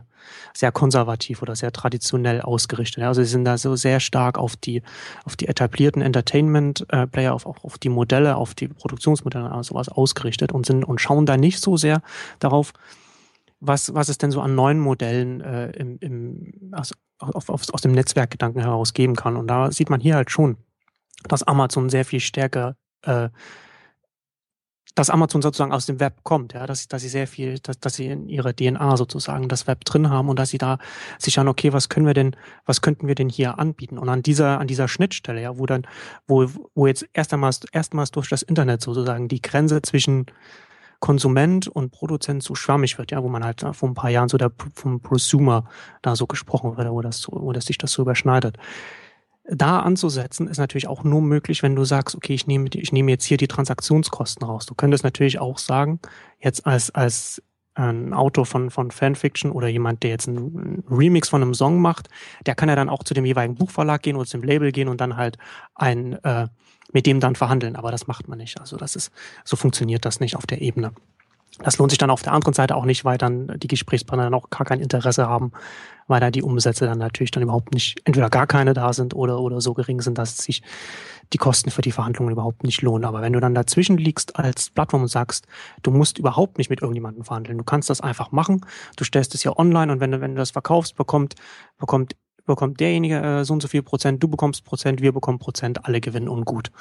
sehr 0.54 0.72
konservativ 0.72 1.42
oder 1.42 1.56
sehr 1.56 1.72
traditionell 1.72 2.42
ausgerichtet. 2.42 3.04
Also 3.04 3.22
sie 3.22 3.30
sind 3.30 3.46
da 3.46 3.58
so 3.58 3.76
sehr 3.76 4.00
stark 4.00 4.38
auf 4.38 4.56
die, 4.56 4.82
auf 5.26 5.36
die 5.36 5.48
etablierten 5.48 6.02
Entertainment-Player, 6.02 7.34
auf, 7.34 7.46
auch 7.46 7.64
auf 7.64 7.78
die 7.78 7.90
Modelle, 7.90 8.36
auf 8.36 8.56
die 8.56 8.68
Produktionsmodelle 8.68 9.52
und 9.52 9.64
sowas 9.64 9.90
ausgerichtet 9.90 10.52
und 10.52 10.66
sind 10.66 10.84
und 10.84 11.00
schauen 11.00 11.26
da 11.26 11.38
nicht 11.38 11.62
so 11.62 11.78
sehr 11.78 12.02
darauf, 12.40 12.74
was, 13.60 13.94
was 13.94 14.10
es 14.10 14.18
denn 14.18 14.32
so 14.32 14.42
an 14.42 14.56
neuen 14.56 14.80
Modellen 14.80 15.42
äh, 15.42 15.72
im, 15.72 15.98
im, 16.00 16.54
also 16.72 16.96
auf, 17.20 17.50
auf, 17.50 17.74
aus 17.74 17.82
dem 17.82 17.92
Netzwerkgedanken 17.92 18.62
heraus 18.62 18.94
geben 18.94 19.16
kann. 19.16 19.36
Und 19.36 19.48
da 19.48 19.72
sieht 19.72 19.90
man 19.90 20.00
hier 20.00 20.16
halt 20.16 20.32
schon, 20.32 20.58
dass 21.28 21.44
Amazon 21.44 21.90
sehr 21.90 22.06
viel 22.06 22.22
stärker 22.22 22.76
äh, 23.04 23.30
dass 24.96 25.10
Amazon 25.10 25.42
sozusagen 25.42 25.72
aus 25.72 25.86
dem 25.86 26.00
Web 26.00 26.24
kommt, 26.24 26.54
ja, 26.54 26.66
dass, 26.66 26.88
dass 26.88 27.02
sie 27.02 27.10
sehr 27.10 27.28
viel, 27.28 27.60
dass, 27.60 27.80
dass 27.80 27.96
sie 27.96 28.08
in 28.08 28.28
ihrer 28.28 28.56
DNA 28.56 28.98
sozusagen 28.98 29.48
das 29.48 29.68
Web 29.68 29.86
drin 29.86 30.10
haben 30.10 30.30
und 30.30 30.40
dass 30.40 30.50
sie 30.50 30.58
da 30.58 30.78
sich 31.18 31.36
schauen, 31.36 31.48
okay, 31.48 31.74
was 31.74 31.90
können 31.90 32.06
wir 32.06 32.14
denn, 32.14 32.36
was 32.66 32.82
könnten 32.82 33.08
wir 33.08 33.16
denn 33.16 33.30
hier 33.30 33.60
anbieten? 33.60 33.98
Und 33.98 34.10
an 34.10 34.24
dieser, 34.24 34.60
an 34.60 34.68
dieser 34.68 34.88
Schnittstelle, 34.88 35.42
ja, 35.42 35.58
wo 35.58 35.66
dann, 35.66 35.88
wo, 36.28 36.50
wo 36.76 36.88
jetzt 36.88 37.08
erst 37.14 37.34
einmal, 37.34 37.54
erstmals 37.72 38.12
durch 38.12 38.30
das 38.30 38.42
Internet 38.42 38.82
sozusagen 38.82 39.28
die 39.28 39.42
Grenze 39.42 39.82
zwischen 39.82 40.26
Konsument 41.00 41.68
und 41.68 41.92
Produzent 41.92 42.44
so 42.44 42.56
schwammig 42.56 42.98
wird, 42.98 43.12
ja, 43.12 43.24
wo 43.24 43.30
man 43.30 43.44
halt 43.44 43.64
vor 43.72 43.90
ein 43.90 43.94
paar 43.94 44.10
Jahren 44.10 44.28
so 44.28 44.38
der, 44.38 44.52
vom 44.74 45.02
Prosumer 45.02 45.66
da 46.02 46.16
so 46.16 46.28
gesprochen 46.28 46.76
wurde, 46.76 46.92
wo 46.92 47.02
das, 47.02 47.26
wo 47.30 47.54
das 47.54 47.66
sich 47.66 47.78
das 47.78 47.92
so 47.92 48.02
überschneidet 48.02 48.58
da 49.52 49.80
anzusetzen, 49.80 50.48
ist 50.48 50.58
natürlich 50.58 50.88
auch 50.88 51.04
nur 51.04 51.22
möglich, 51.22 51.64
wenn 51.64 51.76
du 51.76 51.84
sagst, 51.84 52.16
okay, 52.16 52.34
ich 52.34 52.48
nehme, 52.48 52.70
ich 52.74 52.92
nehme 52.92 53.12
jetzt 53.12 53.26
hier 53.26 53.38
die 53.38 53.48
Transaktionskosten 53.48 54.46
raus. 54.46 54.66
Du 54.66 54.76
könntest 54.76 55.04
natürlich 55.04 55.40
auch 55.40 55.58
sagen, 55.58 56.00
jetzt 56.40 56.66
als, 56.66 56.92
als 56.92 57.42
ein 57.74 58.14
Autor 58.14 58.46
von, 58.46 58.70
von 58.70 58.92
Fanfiction 58.92 59.52
oder 59.52 59.68
jemand, 59.68 60.04
der 60.04 60.12
jetzt 60.12 60.28
einen 60.28 60.84
Remix 60.90 61.30
von 61.30 61.42
einem 61.42 61.54
Song 61.54 61.80
macht, 61.80 62.10
der 62.46 62.56
kann 62.56 62.70
ja 62.70 62.76
dann 62.76 62.90
auch 62.90 63.04
zu 63.04 63.14
dem 63.14 63.26
jeweiligen 63.26 63.56
Buchverlag 63.56 64.02
gehen 64.02 64.16
oder 64.16 64.26
zum 64.26 64.44
Label 64.44 64.72
gehen 64.72 64.88
und 64.88 65.02
dann 65.02 65.16
halt 65.16 65.38
ein, 65.76 66.14
äh, 66.24 66.48
mit 66.92 67.06
dem 67.06 67.20
dann 67.20 67.36
verhandeln. 67.36 67.76
Aber 67.76 67.92
das 67.92 68.08
macht 68.08 68.28
man 68.28 68.38
nicht. 68.38 68.60
Also 68.60 68.78
das 68.78 68.96
ist, 68.96 69.12
so 69.46 69.56
funktioniert 69.56 70.06
das 70.06 70.20
nicht 70.20 70.36
auf 70.36 70.46
der 70.46 70.62
Ebene. 70.62 70.92
Das 71.58 71.78
lohnt 71.78 71.92
sich 71.92 71.98
dann 71.98 72.10
auf 72.10 72.22
der 72.22 72.34
anderen 72.34 72.54
Seite 72.54 72.76
auch 72.76 72.86
nicht, 72.86 73.04
weil 73.04 73.18
dann 73.18 73.60
die 73.60 73.68
Gesprächspartner 73.68 74.26
dann 74.26 74.34
auch 74.34 74.50
gar 74.50 74.66
kein 74.66 74.80
Interesse 74.80 75.28
haben, 75.28 75.52
weil 76.08 76.22
da 76.22 76.32
die 76.32 76.44
Umsätze 76.44 76.86
dann 76.86 77.00
natürlich 77.00 77.32
dann 77.32 77.44
überhaupt 77.44 77.74
nicht, 77.74 78.00
entweder 78.06 78.30
gar 78.30 78.48
keine 78.48 78.74
da 78.74 78.94
sind 78.94 79.14
oder, 79.14 79.40
oder 79.42 79.60
so 79.60 79.74
gering 79.74 80.00
sind, 80.02 80.18
dass 80.18 80.38
sich 80.38 80.62
die 81.34 81.38
Kosten 81.38 81.70
für 81.70 81.82
die 81.82 81.92
Verhandlungen 81.92 82.32
überhaupt 82.32 82.64
nicht 82.64 82.82
lohnen. 82.82 83.06
Aber 83.06 83.22
wenn 83.22 83.34
du 83.34 83.40
dann 83.40 83.56
dazwischen 83.56 83.98
liegst 83.98 84.38
als 84.38 84.70
Plattform 84.70 85.02
und 85.02 85.10
sagst, 85.10 85.48
du 85.84 85.92
musst 85.92 86.18
überhaupt 86.18 86.58
nicht 86.58 86.70
mit 86.70 86.82
irgendjemandem 86.82 87.24
verhandeln, 87.24 87.58
du 87.58 87.64
kannst 87.64 87.90
das 87.90 88.02
einfach 88.02 88.32
machen, 88.32 88.66
du 88.96 89.04
stellst 89.04 89.36
es 89.36 89.44
ja 89.44 89.56
online 89.58 89.92
und 89.92 90.00
wenn 90.00 90.12
du, 90.12 90.22
wenn 90.22 90.36
du 90.36 90.40
das 90.40 90.52
verkaufst, 90.52 90.96
bekommt, 90.96 91.36
bekommt 91.78 92.16
bekommt 92.50 92.80
derjenige 92.80 93.22
äh, 93.22 93.46
so 93.46 93.54
und 93.54 93.62
so 93.62 93.68
viel 93.68 93.84
Prozent, 93.84 94.22
du 94.22 94.28
bekommst 94.28 94.66
Prozent, 94.66 95.02
wir 95.02 95.14
bekommen 95.14 95.40
Prozent, 95.40 95.86
alle 95.86 96.02
gewinnen 96.02 96.28
und 96.28 96.46
gut. 96.46 96.72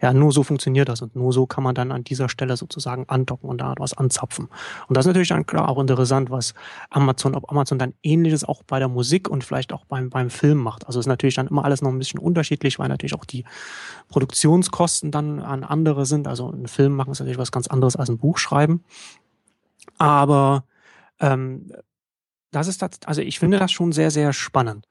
Ja, 0.00 0.12
nur 0.12 0.32
so 0.32 0.42
funktioniert 0.42 0.88
das 0.88 1.02
und 1.02 1.16
nur 1.16 1.32
so 1.32 1.46
kann 1.46 1.64
man 1.64 1.74
dann 1.74 1.90
an 1.90 2.04
dieser 2.04 2.28
Stelle 2.28 2.56
sozusagen 2.56 3.08
andocken 3.08 3.48
und 3.48 3.58
da 3.60 3.74
was 3.78 3.94
anzapfen. 3.94 4.48
Und 4.86 4.96
das 4.96 5.04
ist 5.04 5.08
natürlich 5.08 5.30
dann 5.30 5.46
klar 5.46 5.68
auch 5.68 5.80
interessant, 5.80 6.30
was 6.30 6.54
Amazon, 6.90 7.34
ob 7.34 7.50
Amazon 7.50 7.78
dann 7.78 7.94
ähnliches 8.02 8.44
auch 8.44 8.62
bei 8.62 8.78
der 8.78 8.88
Musik 8.88 9.28
und 9.28 9.42
vielleicht 9.42 9.72
auch 9.72 9.86
beim, 9.86 10.10
beim 10.10 10.30
Film 10.30 10.58
macht. 10.58 10.86
Also 10.86 11.00
ist 11.00 11.06
natürlich 11.06 11.34
dann 11.34 11.48
immer 11.48 11.64
alles 11.64 11.80
noch 11.82 11.90
ein 11.90 11.98
bisschen 11.98 12.20
unterschiedlich, 12.20 12.78
weil 12.78 12.88
natürlich 12.88 13.14
auch 13.14 13.24
die 13.24 13.44
Produktionskosten 14.10 15.10
dann 15.10 15.40
an 15.40 15.64
andere 15.64 16.04
sind. 16.04 16.28
Also 16.28 16.50
ein 16.50 16.68
Film 16.68 16.94
machen 16.94 17.12
ist 17.12 17.20
natürlich 17.20 17.38
was 17.38 17.50
ganz 17.50 17.66
anderes 17.66 17.96
als 17.96 18.10
ein 18.10 18.18
Buch 18.18 18.38
schreiben. 18.38 18.84
Aber 19.96 20.64
ähm, 21.18 21.72
das 22.50 22.68
ist 22.68 22.82
das, 22.82 22.90
also 23.06 23.20
ich 23.20 23.38
finde 23.38 23.58
das 23.58 23.72
schon 23.72 23.92
sehr, 23.92 24.10
sehr 24.10 24.32
spannend. 24.32 24.86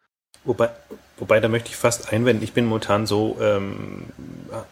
Wobei, 0.46 0.70
wobei, 1.18 1.40
da 1.40 1.48
möchte 1.48 1.70
ich 1.70 1.76
fast 1.76 2.12
einwenden, 2.12 2.44
ich 2.44 2.54
bin 2.54 2.66
momentan 2.66 3.06
so, 3.06 3.38
ähm, 3.42 4.04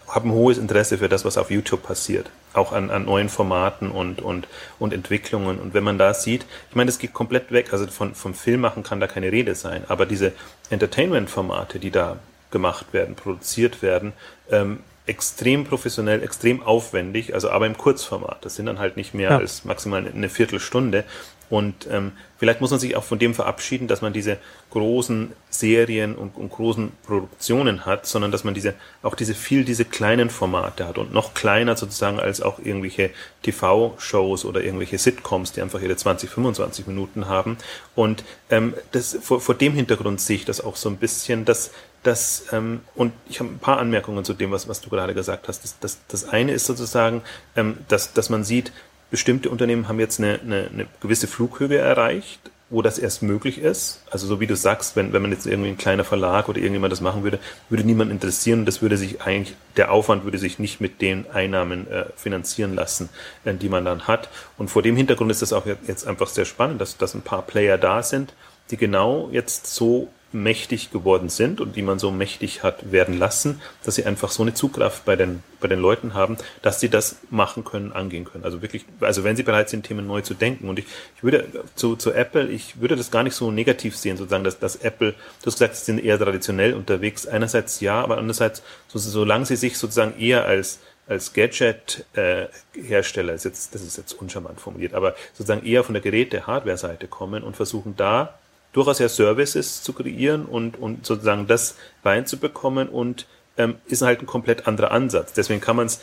habe 0.07 0.27
ein 0.27 0.31
hohes 0.33 0.57
Interesse 0.57 0.97
für 0.97 1.09
das, 1.09 1.23
was 1.23 1.37
auf 1.37 1.49
YouTube 1.49 1.83
passiert. 1.83 2.29
Auch 2.53 2.73
an, 2.73 2.89
an 2.89 3.05
neuen 3.05 3.29
Formaten 3.29 3.89
und, 3.89 4.21
und, 4.21 4.47
und 4.77 4.93
Entwicklungen. 4.93 5.59
Und 5.59 5.73
wenn 5.73 5.83
man 5.83 5.97
da 5.97 6.13
sieht, 6.13 6.45
ich 6.69 6.75
meine, 6.75 6.87
das 6.89 6.99
geht 6.99 7.13
komplett 7.13 7.51
weg, 7.51 7.71
also 7.71 7.87
von, 7.87 8.15
vom 8.15 8.33
Filmmachen 8.33 8.83
kann 8.83 8.99
da 8.99 9.07
keine 9.07 9.31
Rede 9.31 9.55
sein, 9.55 9.83
aber 9.87 10.05
diese 10.05 10.33
Entertainment-Formate, 10.69 11.79
die 11.79 11.91
da 11.91 12.17
gemacht 12.51 12.87
werden, 12.91 13.15
produziert 13.15 13.81
werden, 13.81 14.11
ähm, 14.49 14.79
extrem 15.05 15.65
professionell, 15.65 16.21
extrem 16.21 16.61
aufwendig, 16.61 17.33
also 17.33 17.49
aber 17.49 17.65
im 17.65 17.77
Kurzformat. 17.77 18.45
Das 18.45 18.55
sind 18.55 18.67
dann 18.67 18.79
halt 18.79 18.97
nicht 18.97 19.13
mehr 19.13 19.31
ja. 19.31 19.37
als 19.37 19.65
maximal 19.65 20.05
eine 20.05 20.29
Viertelstunde. 20.29 21.05
Und 21.51 21.85
ähm, 21.91 22.13
vielleicht 22.37 22.61
muss 22.61 22.71
man 22.71 22.79
sich 22.79 22.95
auch 22.95 23.03
von 23.03 23.19
dem 23.19 23.35
verabschieden, 23.35 23.89
dass 23.89 24.01
man 24.01 24.13
diese 24.13 24.37
großen 24.69 25.33
Serien 25.49 26.15
und, 26.15 26.37
und, 26.37 26.49
großen 26.49 26.93
Produktionen 27.05 27.85
hat, 27.85 28.05
sondern 28.05 28.31
dass 28.31 28.45
man 28.45 28.53
diese 28.53 28.73
auch 29.03 29.15
diese 29.15 29.35
viel 29.35 29.65
diese 29.65 29.83
kleinen 29.83 30.29
Formate 30.29 30.87
hat 30.87 30.97
und 30.97 31.13
noch 31.13 31.33
kleiner 31.33 31.75
sozusagen 31.75 32.21
als 32.21 32.41
auch 32.41 32.59
irgendwelche 32.59 33.09
TV-Shows 33.43 34.45
oder 34.45 34.63
irgendwelche 34.63 34.97
Sitcoms, 34.97 35.51
die 35.51 35.61
einfach 35.61 35.81
ihre 35.81 35.97
20, 35.97 36.29
25 36.29 36.87
Minuten 36.87 37.27
haben. 37.27 37.57
Und 37.95 38.23
ähm, 38.49 38.73
das 38.93 39.17
vor, 39.21 39.41
vor 39.41 39.55
dem 39.55 39.73
Hintergrund 39.73 40.21
sehe 40.21 40.37
ich 40.37 40.45
das 40.45 40.61
auch 40.61 40.77
so 40.77 40.87
ein 40.87 40.95
bisschen, 40.95 41.43
dass 41.43 41.71
das, 42.03 42.45
ähm, 42.53 42.79
und 42.95 43.11
ich 43.27 43.41
habe 43.41 43.49
ein 43.49 43.59
paar 43.59 43.77
Anmerkungen 43.77 44.23
zu 44.23 44.33
dem, 44.33 44.51
was, 44.51 44.69
was 44.69 44.79
du 44.79 44.89
gerade 44.89 45.13
gesagt 45.13 45.49
hast. 45.49 45.63
Das, 45.63 45.79
das, 45.79 45.99
das 46.07 46.29
eine 46.29 46.53
ist 46.53 46.65
sozusagen, 46.65 47.21
ähm, 47.57 47.77
dass, 47.89 48.13
dass 48.13 48.29
man 48.29 48.45
sieht, 48.45 48.71
bestimmte 49.11 49.49
Unternehmen 49.49 49.87
haben 49.87 49.99
jetzt 49.99 50.19
eine, 50.19 50.39
eine, 50.39 50.69
eine 50.73 50.87
gewisse 51.01 51.27
Flughöhe 51.27 51.77
erreicht, 51.77 52.39
wo 52.71 52.81
das 52.81 52.97
erst 52.97 53.21
möglich 53.21 53.59
ist. 53.59 54.01
Also 54.09 54.25
so 54.25 54.39
wie 54.39 54.47
du 54.47 54.55
sagst, 54.55 54.95
wenn, 54.95 55.11
wenn 55.11 55.21
man 55.21 55.31
jetzt 55.31 55.45
irgendwie 55.45 55.69
ein 55.69 55.77
kleiner 55.77 56.05
Verlag 56.05 56.47
oder 56.47 56.57
irgendjemand 56.57 56.93
das 56.93 57.01
machen 57.01 57.21
würde, 57.23 57.37
würde 57.69 57.83
niemand 57.83 58.09
interessieren. 58.09 58.65
Das 58.65 58.81
würde 58.81 58.95
sich 58.95 59.21
eigentlich, 59.21 59.55
der 59.75 59.91
Aufwand 59.91 60.23
würde 60.23 60.37
sich 60.37 60.57
nicht 60.57 60.79
mit 60.79 61.01
den 61.01 61.29
Einnahmen 61.29 61.91
äh, 61.91 62.05
finanzieren 62.15 62.73
lassen, 62.73 63.09
äh, 63.43 63.53
die 63.53 63.67
man 63.67 63.83
dann 63.83 64.07
hat. 64.07 64.29
Und 64.57 64.69
vor 64.69 64.81
dem 64.81 64.95
Hintergrund 64.95 65.29
ist 65.29 65.41
das 65.41 65.51
auch 65.51 65.65
jetzt 65.65 66.07
einfach 66.07 66.27
sehr 66.27 66.45
spannend, 66.45 66.79
dass, 66.79 66.97
dass 66.97 67.13
ein 67.13 67.21
paar 67.21 67.41
Player 67.41 67.77
da 67.77 68.01
sind, 68.01 68.33
die 68.71 68.77
genau 68.77 69.29
jetzt 69.33 69.67
so 69.67 70.07
mächtig 70.33 70.91
geworden 70.91 71.29
sind 71.29 71.61
und 71.61 71.75
die 71.75 71.81
man 71.81 71.99
so 71.99 72.11
mächtig 72.11 72.63
hat 72.63 72.91
werden 72.91 73.17
lassen, 73.17 73.61
dass 73.83 73.95
sie 73.95 74.05
einfach 74.05 74.31
so 74.31 74.43
eine 74.43 74.53
Zugkraft 74.53 75.05
bei 75.05 75.15
den, 75.15 75.43
bei 75.59 75.67
den 75.67 75.79
Leuten 75.79 76.13
haben, 76.13 76.37
dass 76.61 76.79
sie 76.79 76.89
das 76.89 77.17
machen 77.29 77.63
können, 77.63 77.91
angehen 77.91 78.25
können. 78.25 78.43
Also 78.43 78.61
wirklich, 78.61 78.85
also 79.01 79.23
wenn 79.23 79.35
sie 79.35 79.43
bereit 79.43 79.69
sind, 79.69 79.85
Themen 79.85 80.07
neu 80.07 80.21
zu 80.21 80.33
denken. 80.33 80.69
Und 80.69 80.79
ich, 80.79 80.85
ich 81.15 81.23
würde 81.23 81.47
zu, 81.75 81.95
zu 81.95 82.13
Apple, 82.13 82.47
ich 82.47 82.79
würde 82.79 82.95
das 82.95 83.11
gar 83.11 83.23
nicht 83.23 83.35
so 83.35 83.51
negativ 83.51 83.97
sehen, 83.97 84.17
sozusagen, 84.17 84.43
dass, 84.43 84.59
dass 84.59 84.77
Apple, 84.77 85.11
du 85.11 85.45
hast 85.45 85.55
gesagt, 85.55 85.75
sie 85.75 85.85
sind 85.85 86.03
eher 86.03 86.17
traditionell 86.17 86.73
unterwegs. 86.73 87.27
Einerseits 87.27 87.79
ja, 87.81 88.01
aber 88.01 88.17
andererseits, 88.17 88.63
so, 88.87 88.99
solange 88.99 89.45
sie 89.45 89.55
sich 89.55 89.77
sozusagen 89.77 90.19
eher 90.19 90.45
als 90.45 90.79
als 91.07 91.33
Gadget-Hersteller, 91.33 93.33
äh, 93.33 93.35
ist 93.35 93.43
jetzt, 93.43 93.75
das 93.75 93.81
ist 93.81 93.97
jetzt 93.97 94.13
uncharmant 94.13 94.61
formuliert, 94.61 94.93
aber 94.93 95.15
sozusagen 95.33 95.65
eher 95.65 95.83
von 95.83 95.93
der 95.93 96.01
Geräte-Hardware-Seite 96.01 97.07
kommen 97.07 97.43
und 97.43 97.57
versuchen 97.57 97.95
da 97.97 98.35
durchaus 98.73 98.99
ja 98.99 99.09
Services 99.09 99.83
zu 99.83 99.93
kreieren 99.93 100.45
und, 100.45 100.77
und 100.77 101.05
sozusagen 101.05 101.47
das 101.47 101.75
reinzubekommen 102.03 102.89
und 102.89 103.27
ähm, 103.57 103.75
ist 103.87 104.01
halt 104.01 104.21
ein 104.21 104.25
komplett 104.25 104.67
anderer 104.67 104.91
Ansatz. 104.91 105.33
Deswegen 105.33 105.61
kann 105.61 105.75
man 105.75 105.87
es, 105.87 106.01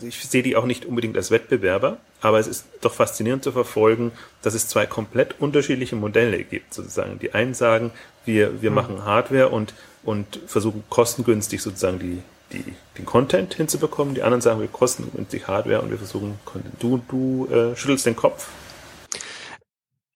ich 0.00 0.26
sehe 0.26 0.42
die 0.42 0.56
auch 0.56 0.64
nicht 0.64 0.86
unbedingt 0.86 1.16
als 1.16 1.30
Wettbewerber, 1.30 1.98
aber 2.20 2.38
es 2.38 2.46
ist 2.46 2.66
doch 2.80 2.94
faszinierend 2.94 3.44
zu 3.44 3.52
verfolgen, 3.52 4.12
dass 4.42 4.54
es 4.54 4.68
zwei 4.68 4.86
komplett 4.86 5.40
unterschiedliche 5.40 5.96
Modelle 5.96 6.42
gibt, 6.44 6.74
sozusagen. 6.74 7.18
Die 7.18 7.34
einen 7.34 7.54
sagen, 7.54 7.92
wir, 8.24 8.62
wir 8.62 8.70
mhm. 8.70 8.76
machen 8.76 9.04
Hardware 9.04 9.48
und, 9.48 9.74
und 10.02 10.40
versuchen 10.46 10.82
kostengünstig 10.88 11.62
sozusagen 11.62 11.98
die, 11.98 12.22
die, 12.52 12.64
den 12.96 13.04
Content 13.04 13.54
hinzubekommen. 13.54 14.14
Die 14.14 14.22
anderen 14.22 14.40
sagen, 14.40 14.60
wir 14.60 14.68
kostengünstig 14.68 15.46
Hardware 15.46 15.82
und 15.82 15.90
wir 15.90 15.98
versuchen 15.98 16.38
Content. 16.44 16.74
Du, 16.80 17.02
du 17.08 17.46
äh, 17.52 17.76
schüttelst 17.76 18.06
den 18.06 18.16
Kopf. 18.16 18.48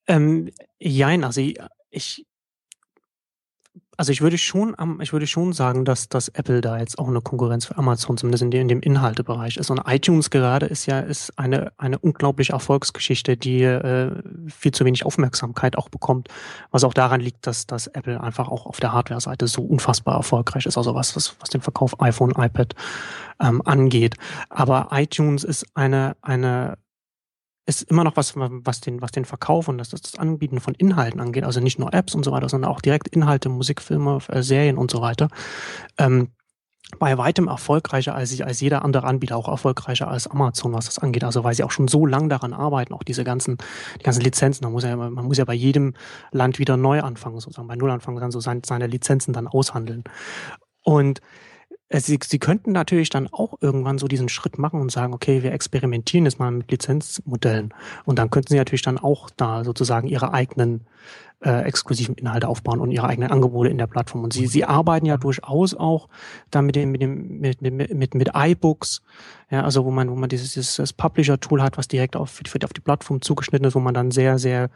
Ähm, 0.09 0.51
jein, 0.81 1.23
also 1.23 1.41
ich, 1.93 2.27
also 3.97 4.11
ich 4.11 4.23
würde 4.23 4.39
schon, 4.39 4.75
ich 5.01 5.13
würde 5.13 5.27
schon 5.27 5.53
sagen, 5.53 5.85
dass, 5.85 6.09
dass 6.09 6.29
Apple 6.29 6.61
da 6.61 6.79
jetzt 6.79 6.99
auch 6.99 7.09
eine 7.09 7.21
Konkurrenz 7.21 7.67
für 7.67 7.77
Amazon 7.77 8.17
zumindest 8.17 8.43
in 8.43 8.51
dem, 8.51 8.63
in 8.63 8.69
dem 8.69 8.81
Inhaltebereich 8.81 9.59
ist. 9.59 9.71
Und 9.71 9.83
iTunes 9.87 10.31
gerade 10.31 10.67
ist 10.67 10.87
ja 10.87 10.99
ist 11.01 11.39
eine, 11.39 11.73
eine 11.77 11.99
unglaubliche 11.99 12.55
Erfolgsgeschichte, 12.55 13.37
die 13.37 13.63
äh, 13.63 14.11
viel 14.49 14.73
zu 14.73 14.85
wenig 14.85 15.07
Aufmerksamkeit 15.07 15.77
auch 15.77 15.89
bekommt, 15.89 16.29
was 16.71 16.85
auch 16.85 16.95
daran 16.95 17.21
liegt, 17.21 17.47
dass, 17.47 17.67
dass 17.67 17.87
Apple 17.87 18.21
einfach 18.21 18.49
auch 18.49 18.67
auf 18.67 18.81
der 18.81 18.93
Hardware-Seite 18.93 19.47
so 19.47 19.63
unfassbar 19.63 20.17
erfolgreich 20.17 20.67
ist, 20.67 20.79
also 20.79 20.95
was, 20.95 21.15
was, 21.15 21.37
was 21.39 21.51
den 21.51 21.61
Verkauf 21.61 22.01
iPhone, 22.01 22.33
iPad 22.37 22.75
ähm, 23.41 23.63
angeht. 23.65 24.17
Aber 24.49 24.89
iTunes 24.91 25.45
ist 25.45 25.67
eine, 25.75 26.17
eine 26.23 26.79
ist 27.67 27.83
immer 27.83 28.05
noch 28.05 28.17
was, 28.17 28.35
was 28.37 28.81
den, 28.81 29.01
was 29.01 29.13
den 29.13 29.25
Verkauf 29.25 29.69
und 29.69 29.79
das, 29.79 29.91
das 29.91 30.19
Anbieten 30.19 30.61
von 30.61 30.75
Inhalten 30.75 31.21
angeht, 31.21 31.45
also 31.45 31.61
nicht 31.61 31.79
nur 31.79 31.95
Apps 31.95 32.15
und 32.15 32.25
so 32.25 32.33
weiter, 32.33 32.49
sondern 32.49 32.71
auch 32.71 32.81
direkt 32.81 33.09
Inhalte, 33.09 33.49
Musikfilme, 33.49 34.19
äh, 34.29 34.43
Serien 34.43 34.79
und 34.79 34.91
so 34.91 35.01
weiter. 35.01 35.29
Ähm, 35.99 36.29
bei 36.99 37.17
weitem 37.17 37.49
erfolgreicher 37.49 38.15
als, 38.15 38.39
als 38.41 38.61
jeder 38.61 38.85
andere 38.85 39.07
Anbieter, 39.07 39.37
auch 39.37 39.49
erfolgreicher 39.49 40.09
als 40.09 40.27
Amazon, 40.27 40.73
was 40.73 40.87
das 40.87 40.99
angeht. 40.99 41.25
Also 41.25 41.43
weil 41.45 41.55
sie 41.55 41.65
auch 41.65 41.71
schon 41.71 41.89
so 41.89 42.05
lang 42.05 42.29
daran 42.29 42.53
arbeiten, 42.53 42.93
auch 42.93 43.03
diese 43.03 43.25
ganzen, 43.25 43.57
die 43.99 44.05
ganzen 44.05 44.23
Lizenzen. 44.23 44.65
Man 44.65 44.73
muss 44.73 44.85
ja, 44.85 44.95
man 44.97 45.25
muss 45.25 45.39
ja 45.39 45.45
bei 45.45 45.55
jedem 45.55 45.95
Land 46.33 46.59
wieder 46.59 46.77
neu 46.77 47.01
anfangen, 47.01 47.41
sozusagen 47.41 47.69
bei 47.69 47.77
Null 47.77 47.91
anfangen, 47.91 48.21
dann 48.21 48.31
so 48.31 48.41
seine, 48.41 48.61
seine 48.67 48.87
Lizenzen 48.87 49.33
dann 49.33 49.49
aushandeln. 49.49 50.05
Und 50.83 51.21
sie, 52.01 52.19
sie 52.25 52.39
könnten 52.39 52.73
natürlich 52.73 53.11
dann 53.11 53.29
auch 53.29 53.59
irgendwann 53.61 53.99
so 53.99 54.09
diesen 54.09 54.29
Schritt 54.29 54.59
machen 54.59 54.81
und 54.81 54.91
sagen, 54.91 55.13
okay, 55.13 55.43
wir 55.43 55.53
experimentieren 55.53 56.25
jetzt 56.25 56.39
mal 56.39 56.51
mit 56.51 56.71
Lizenzmodellen. 56.71 57.75
Und 58.05 58.19
dann 58.19 58.31
könnten 58.31 58.49
sie 58.49 58.57
natürlich 58.57 58.83
dann 58.83 58.99
auch 58.99 59.31
da 59.31 59.65
sozusagen 59.65 60.09
ihre 60.09 60.33
eigenen 60.33 60.87
äh, 61.45 61.63
exklusiven 61.65 62.15
Inhalte 62.15 62.49
aufbauen 62.49 62.81
und 62.81 62.91
ihre 62.91 63.09
eigenen 63.09 63.31
Angebote 63.31 63.69
in 63.69 63.79
der 63.79 63.87
Plattform. 63.87 64.25
Und 64.25 64.33
sie, 64.33 64.47
sie 64.47 64.65
arbeiten 64.65 65.07
ja 65.07 65.17
durchaus 65.17 65.75
auch 65.75 66.09
da 66.51 66.63
mit 66.63 66.77
dem, 66.77 66.93
mit 66.93 67.03
dem, 67.03 67.41
mit, 67.41 67.61
mit, 67.61 67.95
mit, 67.95 68.15
mit 68.15 68.31
iBooks, 68.35 69.03
ja, 69.51 69.63
also 69.63 69.85
wo 69.85 69.91
man, 69.91 70.11
wo 70.11 70.15
man 70.15 70.29
dieses, 70.29 70.55
dieses 70.55 70.93
Publisher-Tool 70.93 71.63
hat, 71.63 71.77
was 71.77 71.89
direkt 71.89 72.17
auf, 72.17 72.41
auf 72.65 72.73
die 72.73 72.81
Plattform 72.81 73.21
zugeschnitten 73.21 73.67
ist, 73.67 73.75
wo 73.75 73.81
man 73.81 73.95
dann 73.95 74.11
sehr, 74.11 74.39
sehr 74.39 74.71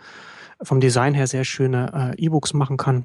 vom 0.63 0.81
Design 0.81 1.15
her 1.15 1.27
sehr 1.27 1.45
schöne 1.45 2.15
äh, 2.19 2.25
E-Books 2.25 2.55
machen 2.55 2.77
kann 2.77 3.05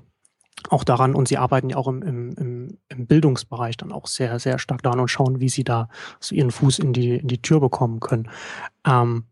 auch 0.69 0.83
daran 0.83 1.15
und 1.15 1.27
sie 1.27 1.37
arbeiten 1.37 1.69
ja 1.69 1.77
auch 1.77 1.87
im, 1.87 2.01
im, 2.01 2.77
im 2.87 3.07
Bildungsbereich 3.07 3.77
dann 3.77 3.91
auch 3.91 4.07
sehr, 4.07 4.39
sehr 4.39 4.59
stark 4.59 4.83
daran 4.83 4.99
und 4.99 5.07
schauen, 5.07 5.39
wie 5.39 5.49
sie 5.49 5.63
da 5.63 5.89
so 6.19 6.35
ihren 6.35 6.51
Fuß 6.51 6.79
in 6.79 6.93
die, 6.93 7.17
in 7.17 7.27
die 7.27 7.41
Tür 7.41 7.59
bekommen 7.59 7.99
können. 7.99 8.29
Ähm, 8.85 9.25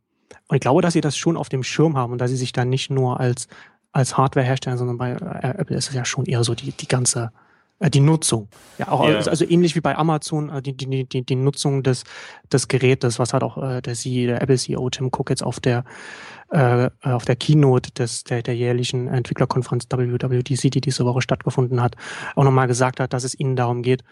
und 0.47 0.55
ich 0.55 0.61
glaube, 0.61 0.81
dass 0.81 0.93
sie 0.93 1.01
das 1.01 1.17
schon 1.17 1.37
auf 1.37 1.49
dem 1.49 1.63
Schirm 1.63 1.97
haben 1.97 2.11
und 2.13 2.19
dass 2.19 2.31
sie 2.31 2.37
sich 2.37 2.51
dann 2.51 2.69
nicht 2.69 2.89
nur 2.89 3.19
als, 3.19 3.47
als 3.91 4.17
Hardware 4.17 4.45
herstellen, 4.45 4.77
sondern 4.77 4.97
bei 4.97 5.11
äh, 5.11 5.59
Apple 5.59 5.77
ist 5.77 5.89
es 5.89 5.95
ja 5.95 6.05
schon 6.05 6.25
eher 6.25 6.43
so 6.43 6.55
die, 6.55 6.71
die 6.71 6.87
ganze, 6.87 7.31
die 7.87 8.01
Nutzung. 8.01 8.49
Ja, 8.77 8.89
auch 8.89 9.07
yeah. 9.07 9.19
also 9.19 9.45
ähnlich 9.45 9.75
wie 9.75 9.81
bei 9.81 9.95
Amazon, 9.97 10.49
äh, 10.49 10.61
die, 10.61 10.75
die, 10.75 11.05
die, 11.05 11.25
die 11.25 11.35
Nutzung 11.35 11.81
des, 11.81 12.03
des 12.51 12.67
Gerätes, 12.67 13.19
was 13.19 13.33
hat 13.33 13.43
auch 13.43 13.57
äh, 13.57 13.81
der, 13.81 13.93
CEO, 13.93 14.27
der 14.27 14.41
Apple 14.41 14.57
CEO 14.57 14.89
Tim 14.89 15.07
Cook 15.07 15.29
jetzt 15.29 15.43
auf 15.43 15.59
der 15.59 15.85
äh, 16.51 16.89
auf 17.03 17.25
der 17.25 17.35
Keynote 17.35 17.91
des, 17.91 18.23
der, 18.23 18.41
der 18.41 18.55
jährlichen 18.55 19.07
Entwicklerkonferenz 19.07 19.85
WWDC, 19.85 20.71
die 20.71 20.81
diese 20.81 21.05
Woche 21.05 21.21
stattgefunden 21.21 21.81
hat, 21.81 21.95
auch 22.35 22.43
nochmal 22.43 22.67
gesagt 22.67 22.99
hat, 22.99 23.13
dass 23.13 23.23
es 23.23 23.39
ihnen 23.39 23.55
darum 23.55 23.83
geht, 23.83 24.03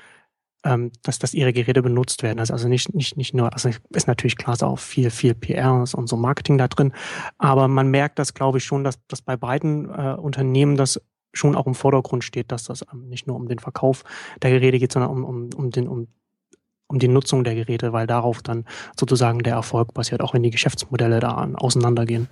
ähm, 0.63 0.91
dass, 1.03 1.19
dass 1.19 1.33
ihre 1.33 1.53
Geräte 1.53 1.81
benutzt 1.81 2.23
werden. 2.23 2.39
Also, 2.39 2.53
also 2.53 2.67
nicht, 2.67 2.93
nicht, 2.93 3.17
nicht 3.17 3.33
nur, 3.33 3.53
also 3.53 3.69
ist 3.89 4.07
natürlich 4.07 4.37
klar, 4.37 4.53
ist 4.53 4.63
auch 4.63 4.79
viel, 4.79 5.09
viel 5.09 5.33
PR 5.33 5.73
und 5.73 6.07
so 6.07 6.15
Marketing 6.15 6.57
da 6.57 6.67
drin. 6.67 6.93
Aber 7.37 7.67
man 7.67 7.89
merkt 7.89 8.19
das, 8.19 8.33
glaube 8.33 8.59
ich, 8.59 8.65
schon, 8.65 8.83
dass, 8.83 8.99
dass 9.07 9.21
bei 9.21 9.37
beiden 9.37 9.85
äh, 9.89 10.15
Unternehmen 10.19 10.75
das 10.75 11.01
schon 11.37 11.55
auch 11.55 11.67
im 11.67 11.75
Vordergrund 11.75 12.23
steht, 12.23 12.51
dass 12.51 12.63
das 12.63 12.85
ähm, 12.91 13.09
nicht 13.09 13.27
nur 13.27 13.35
um 13.35 13.47
den 13.47 13.59
Verkauf 13.59 14.03
der 14.41 14.51
Geräte 14.51 14.79
geht, 14.79 14.91
sondern 14.91 15.11
um, 15.11 15.23
um, 15.23 15.49
um, 15.55 15.71
den, 15.71 15.87
um, 15.87 16.07
um 16.87 16.99
die 16.99 17.07
Nutzung 17.07 17.43
der 17.43 17.55
Geräte, 17.55 17.93
weil 17.93 18.07
darauf 18.07 18.41
dann 18.41 18.65
sozusagen 18.97 19.39
der 19.39 19.53
Erfolg 19.53 19.93
basiert, 19.93 20.21
auch 20.21 20.33
wenn 20.33 20.43
die 20.43 20.51
Geschäftsmodelle 20.51 21.19
da 21.19 21.49
auseinandergehen. 21.55 22.27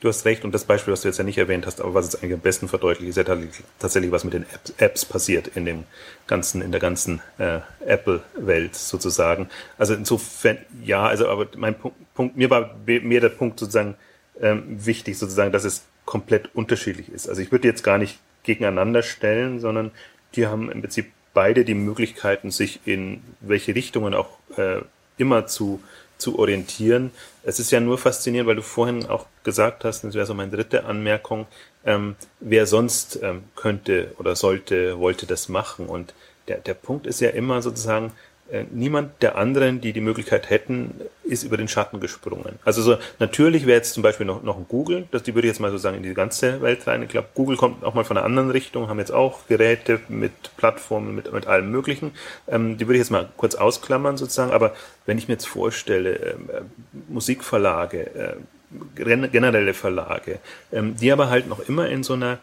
Du 0.00 0.08
hast 0.08 0.26
recht 0.26 0.44
und 0.44 0.54
das 0.54 0.64
Beispiel, 0.64 0.92
was 0.92 1.00
du 1.00 1.08
jetzt 1.08 1.16
ja 1.16 1.24
nicht 1.24 1.38
erwähnt 1.38 1.64
hast, 1.64 1.80
aber 1.80 1.94
was 1.94 2.08
es 2.08 2.16
eigentlich 2.16 2.34
am 2.34 2.40
besten 2.40 2.68
verdeutlicht, 2.68 3.08
ist 3.08 3.16
ja 3.16 3.36
tatsächlich, 3.78 4.12
was 4.12 4.24
mit 4.24 4.34
den 4.34 4.44
Apps 4.76 5.06
passiert 5.06 5.48
in 5.56 5.64
dem 5.64 5.84
ganzen, 6.26 6.60
in 6.60 6.70
der 6.70 6.80
ganzen 6.80 7.22
äh, 7.38 7.60
Apple-Welt 7.80 8.74
sozusagen. 8.74 9.48
Also 9.78 9.94
insofern, 9.94 10.58
ja, 10.84 11.06
also 11.06 11.28
aber 11.28 11.46
mein 11.56 11.78
Punkt, 11.78 11.96
Punkt 12.14 12.36
mir 12.36 12.50
war 12.50 12.76
mehr 12.84 13.20
der 13.22 13.30
Punkt 13.30 13.58
sozusagen 13.58 13.94
ähm, 14.38 14.64
wichtig, 14.84 15.18
sozusagen, 15.18 15.50
dass 15.50 15.64
es 15.64 15.84
komplett 16.04 16.54
unterschiedlich 16.54 17.08
ist. 17.08 17.26
Also 17.26 17.40
ich 17.40 17.50
würde 17.50 17.66
jetzt 17.66 17.82
gar 17.82 17.96
nicht 17.96 18.18
gegeneinander 18.46 19.02
stellen, 19.02 19.60
sondern 19.60 19.90
die 20.34 20.46
haben 20.46 20.70
im 20.70 20.80
Prinzip 20.80 21.12
beide 21.34 21.64
die 21.64 21.74
Möglichkeiten, 21.74 22.50
sich 22.50 22.80
in 22.86 23.22
welche 23.40 23.74
Richtungen 23.74 24.14
auch 24.14 24.38
äh, 24.56 24.80
immer 25.18 25.46
zu 25.46 25.80
zu 26.18 26.38
orientieren. 26.38 27.10
Es 27.42 27.60
ist 27.60 27.70
ja 27.70 27.80
nur 27.80 27.98
faszinierend, 27.98 28.48
weil 28.48 28.56
du 28.56 28.62
vorhin 28.62 29.06
auch 29.06 29.26
gesagt 29.44 29.84
hast, 29.84 30.04
das 30.04 30.14
wäre 30.14 30.26
so 30.26 30.34
meine 30.34 30.50
dritte 30.50 30.84
Anmerkung, 30.84 31.46
ähm, 31.84 32.16
wer 32.40 32.66
sonst 32.66 33.20
ähm, 33.22 33.44
könnte 33.54 34.14
oder 34.18 34.34
sollte, 34.34 34.98
wollte 34.98 35.26
das 35.26 35.48
machen. 35.48 35.86
Und 35.86 36.14
der, 36.48 36.58
der 36.58 36.74
Punkt 36.74 37.06
ist 37.06 37.20
ja 37.20 37.30
immer 37.30 37.62
sozusagen, 37.62 38.12
niemand 38.70 39.22
der 39.22 39.36
anderen, 39.36 39.80
die 39.80 39.92
die 39.92 40.00
Möglichkeit 40.00 40.50
hätten, 40.50 40.94
ist 41.24 41.42
über 41.42 41.56
den 41.56 41.68
Schatten 41.68 41.98
gesprungen. 42.00 42.58
Also 42.64 42.80
so 42.80 42.96
natürlich 43.18 43.66
wäre 43.66 43.76
jetzt 43.76 43.94
zum 43.94 44.02
Beispiel 44.02 44.26
noch, 44.26 44.42
noch 44.42 44.56
ein 44.56 44.66
Google, 44.68 45.06
das 45.10 45.24
die 45.24 45.34
würde 45.34 45.48
ich 45.48 45.52
jetzt 45.52 45.60
mal 45.60 45.70
so 45.70 45.78
sagen 45.78 45.96
in 45.96 46.02
die 46.02 46.14
ganze 46.14 46.62
Welt 46.62 46.86
rein. 46.86 47.02
Ich 47.02 47.08
glaube, 47.08 47.28
Google 47.34 47.56
kommt 47.56 47.84
auch 47.84 47.94
mal 47.94 48.04
von 48.04 48.16
einer 48.16 48.24
anderen 48.24 48.50
Richtung, 48.50 48.88
haben 48.88 48.98
jetzt 48.98 49.12
auch 49.12 49.46
Geräte 49.48 50.00
mit 50.08 50.32
Plattformen, 50.56 51.14
mit, 51.14 51.32
mit 51.32 51.46
allem 51.46 51.70
Möglichen. 51.70 52.12
Ähm, 52.46 52.76
die 52.76 52.86
würde 52.86 52.94
ich 52.94 53.00
jetzt 53.00 53.10
mal 53.10 53.28
kurz 53.36 53.54
ausklammern 53.56 54.16
sozusagen. 54.16 54.52
Aber 54.52 54.74
wenn 55.06 55.18
ich 55.18 55.28
mir 55.28 55.34
jetzt 55.34 55.48
vorstelle, 55.48 56.14
ähm, 56.14 56.48
äh, 56.52 56.60
Musikverlage, 57.08 58.14
äh, 58.14 58.36
generelle 58.96 59.74
Verlage, 59.74 60.38
ähm, 60.72 60.96
die 60.96 61.12
aber 61.12 61.30
halt 61.30 61.48
noch 61.48 61.68
immer 61.68 61.88
in 61.88 62.02
so 62.02 62.14
einer 62.14 62.38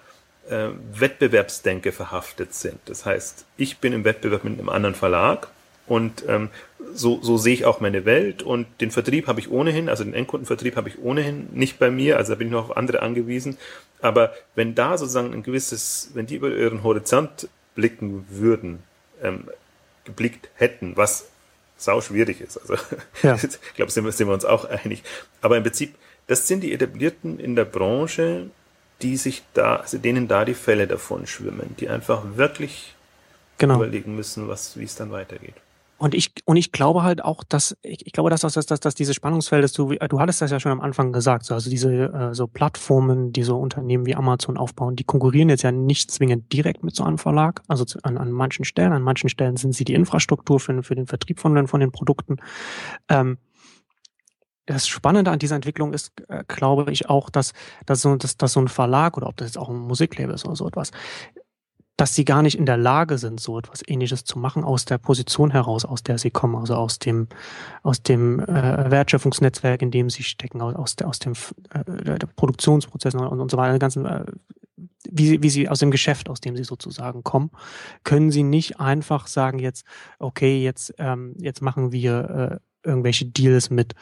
äh, 0.50 0.70
Wettbewerbsdenke 0.94 1.92
verhaftet 1.92 2.54
sind. 2.54 2.80
Das 2.86 3.06
heißt, 3.06 3.46
ich 3.58 3.78
bin 3.80 3.94
im 3.94 4.04
Wettbewerb 4.04 4.44
mit 4.44 4.60
einem 4.60 4.70
anderen 4.70 4.96
Verlag 4.96 5.48
und 5.88 6.24
ähm, 6.28 6.50
so, 6.94 7.22
so 7.22 7.38
sehe 7.38 7.54
ich 7.54 7.66
auch 7.66 7.80
meine 7.80 8.06
Welt 8.06 8.44
und 8.44 8.68
den 8.80 8.92
Vertrieb 8.92 9.28
habe 9.28 9.40
ich 9.40 9.52
ohnehin, 9.52 9.90
also 9.90 10.04
den 10.04 10.14
Endkundenvertrieb 10.14 10.76
habe 10.76 10.90
ich 10.90 11.00
ohnehin 11.00 11.48
nicht 11.52 11.80
bei 11.80 11.90
mir, 11.90 12.18
also 12.18 12.34
da 12.34 12.38
bin 12.38 12.48
ich 12.48 12.54
noch 12.54 12.70
auf 12.70 12.78
andere 12.78 13.02
angewiesen. 13.02 13.58
Aber 14.02 14.34
wenn 14.56 14.76
da 14.76 14.98
sozusagen 14.98 15.34
ein 15.34 15.44
gewisses, 15.44 16.12
wenn 16.14 16.26
die 16.26 16.36
über 16.36 16.50
ihren 16.50 16.84
Horizont 16.84 17.48
blicken 17.76 18.26
würden, 18.30 18.84
ähm, 19.22 19.50
geblickt 20.06 20.50
hätten, 20.56 20.96
was 20.96 21.30
sau 21.78 22.02
schwierig 22.02 22.42
ist. 22.42 22.58
Also 22.58 22.76
ja. 23.24 23.36
ich 23.42 23.74
glaube, 23.76 23.92
sind 23.92 24.06
wir, 24.06 24.12
sind 24.12 24.28
wir 24.28 24.34
uns 24.34 24.46
auch 24.46 24.66
einig. 24.66 25.04
Aber 25.42 25.58
im 25.58 25.64
Prinzip, 25.64 25.96
das 26.28 26.48
sind 26.48 26.62
die 26.62 26.74
Etablierten 26.74 27.40
in 27.40 27.56
der 27.56 27.66
Branche, 27.66 28.50
die 29.02 29.18
sich 29.18 29.44
da, 29.54 29.78
also 29.78 29.98
denen 29.98 30.28
da 30.28 30.46
die 30.46 30.54
Fälle 30.54 30.88
davon 30.88 31.28
schwimmen, 31.28 31.76
die 31.80 31.90
einfach 31.90 32.24
wirklich 32.36 32.96
genau. 33.58 33.76
überlegen 33.76 34.16
müssen, 34.16 34.48
was, 34.48 34.78
wie 34.78 34.84
es 34.84 34.96
dann 34.96 35.12
weitergeht. 35.12 35.56
Und 36.04 36.14
ich, 36.14 36.34
und 36.44 36.58
ich 36.58 36.74
glaube 36.74 37.04
halt 37.04 37.24
auch, 37.24 37.46
dass, 37.46 37.78
ich, 37.82 38.06
ich 38.06 38.12
glaube, 38.12 38.30
dass, 38.30 38.42
dass, 38.42 38.54
dass, 38.66 38.82
dass 38.82 38.94
diese 38.94 39.14
Spannungsfelder, 39.14 39.70
du, 39.70 39.96
du 39.96 40.20
hattest 40.20 40.42
das 40.42 40.52
ja 40.52 40.60
schon 40.60 40.74
am 40.74 40.82
Anfang 40.82 41.14
gesagt, 41.14 41.46
so, 41.46 41.54
also 41.54 41.70
diese 41.70 41.94
äh, 41.94 42.34
so 42.34 42.46
Plattformen, 42.46 43.32
die 43.32 43.44
so 43.44 43.58
Unternehmen 43.58 44.06
wie 44.06 44.14
Amazon 44.14 44.58
aufbauen, 44.58 44.98
die 44.98 45.06
konkurrieren 45.06 45.48
jetzt 45.48 45.62
ja 45.62 45.72
nicht 45.72 46.12
zwingend 46.12 46.52
direkt 46.52 46.84
mit 46.84 46.94
so 46.94 47.06
einem 47.06 47.18
Verlag, 47.18 47.62
also 47.70 47.86
zu, 47.86 48.00
an, 48.04 48.18
an 48.18 48.34
manchen 48.34 48.66
Stellen, 48.66 48.92
an 48.92 49.02
manchen 49.02 49.30
Stellen 49.30 49.56
sind 49.56 49.76
sie 49.76 49.86
die 49.86 49.94
Infrastruktur 49.94 50.60
für, 50.60 50.84
für 50.84 50.94
den 50.94 51.08
Vertrieb 51.08 51.40
von, 51.40 51.70
von 51.70 51.80
den 51.80 51.94
Produkten. 51.94 52.36
Ähm, 53.08 53.38
das 54.66 54.90
Spannende 54.90 55.32
an 55.32 55.40
dieser 55.40 55.56
Entwicklung 55.56 55.94
ist, 55.94 56.12
äh, 56.28 56.44
glaube 56.50 56.92
ich, 56.92 57.08
auch, 57.08 57.30
dass, 57.30 57.54
dass, 57.86 58.02
so, 58.02 58.18
dass, 58.18 58.36
dass 58.36 58.52
so 58.52 58.60
ein 58.60 58.68
Verlag 58.68 59.16
oder 59.16 59.28
ob 59.28 59.38
das 59.38 59.48
jetzt 59.48 59.58
auch 59.58 59.70
ein 59.70 59.78
Musiklabel 59.78 60.36
ist 60.36 60.44
oder 60.44 60.58
so 60.58 60.68
etwas, 60.68 60.92
dass 61.98 62.16
sie 62.16 62.26
gar 62.26 62.42
nicht 62.42 62.58
in 62.58 62.66
der 62.66 62.78
Lage 62.78 63.18
sind, 63.18 63.40
so 63.40 63.60
etwas 63.60 63.82
Ähnliches 63.88 64.24
zu 64.24 64.40
machen 64.40 64.64
aus 64.64 64.86
der 64.86 64.98
Position 64.98 65.52
heraus, 65.52 65.86
aus 65.86 66.02
der 66.02 66.18
sie 66.18 66.32
kommen, 66.32 66.56
also 66.56 66.76
aus 66.76 67.00
dem 67.00 67.28
aus 67.84 68.02
dem 68.02 68.40
äh, 68.40 68.92
Wertschöpfungsnetzwerk, 68.92 69.82
in 69.82 69.92
dem 69.92 70.10
sie 70.10 70.24
stecken, 70.24 70.62
aus 70.62 70.96
der 70.96 71.08
aus 71.08 71.20
dem 71.20 71.34
äh, 71.70 72.18
der 72.18 72.28
Produktionsprozessen 72.28 73.20
und, 73.20 73.40
und 73.40 73.52
so 73.52 73.58
weiter, 73.58 73.78
ganzen 73.78 74.06
äh, 74.06 74.26
wie, 75.10 75.44
wie 75.44 75.50
sie 75.50 75.70
aus 75.70 75.80
dem 75.80 75.92
Geschäft, 75.92 76.30
aus 76.30 76.42
dem 76.42 76.56
sie 76.56 76.64
sozusagen 76.64 77.24
kommen, 77.24 77.52
können 78.04 78.32
sie 78.32 78.44
nicht 78.44 78.80
einfach 78.80 79.28
sagen 79.28 79.60
jetzt, 79.60 79.86
okay, 80.18 80.64
jetzt 80.64 80.96
ähm, 80.98 81.36
jetzt 81.38 81.62
machen 81.62 81.92
wir 81.92 82.60
äh, 82.60 82.73
irgendwelche 82.84 83.26
Deals 83.26 83.70
mit, 83.70 83.96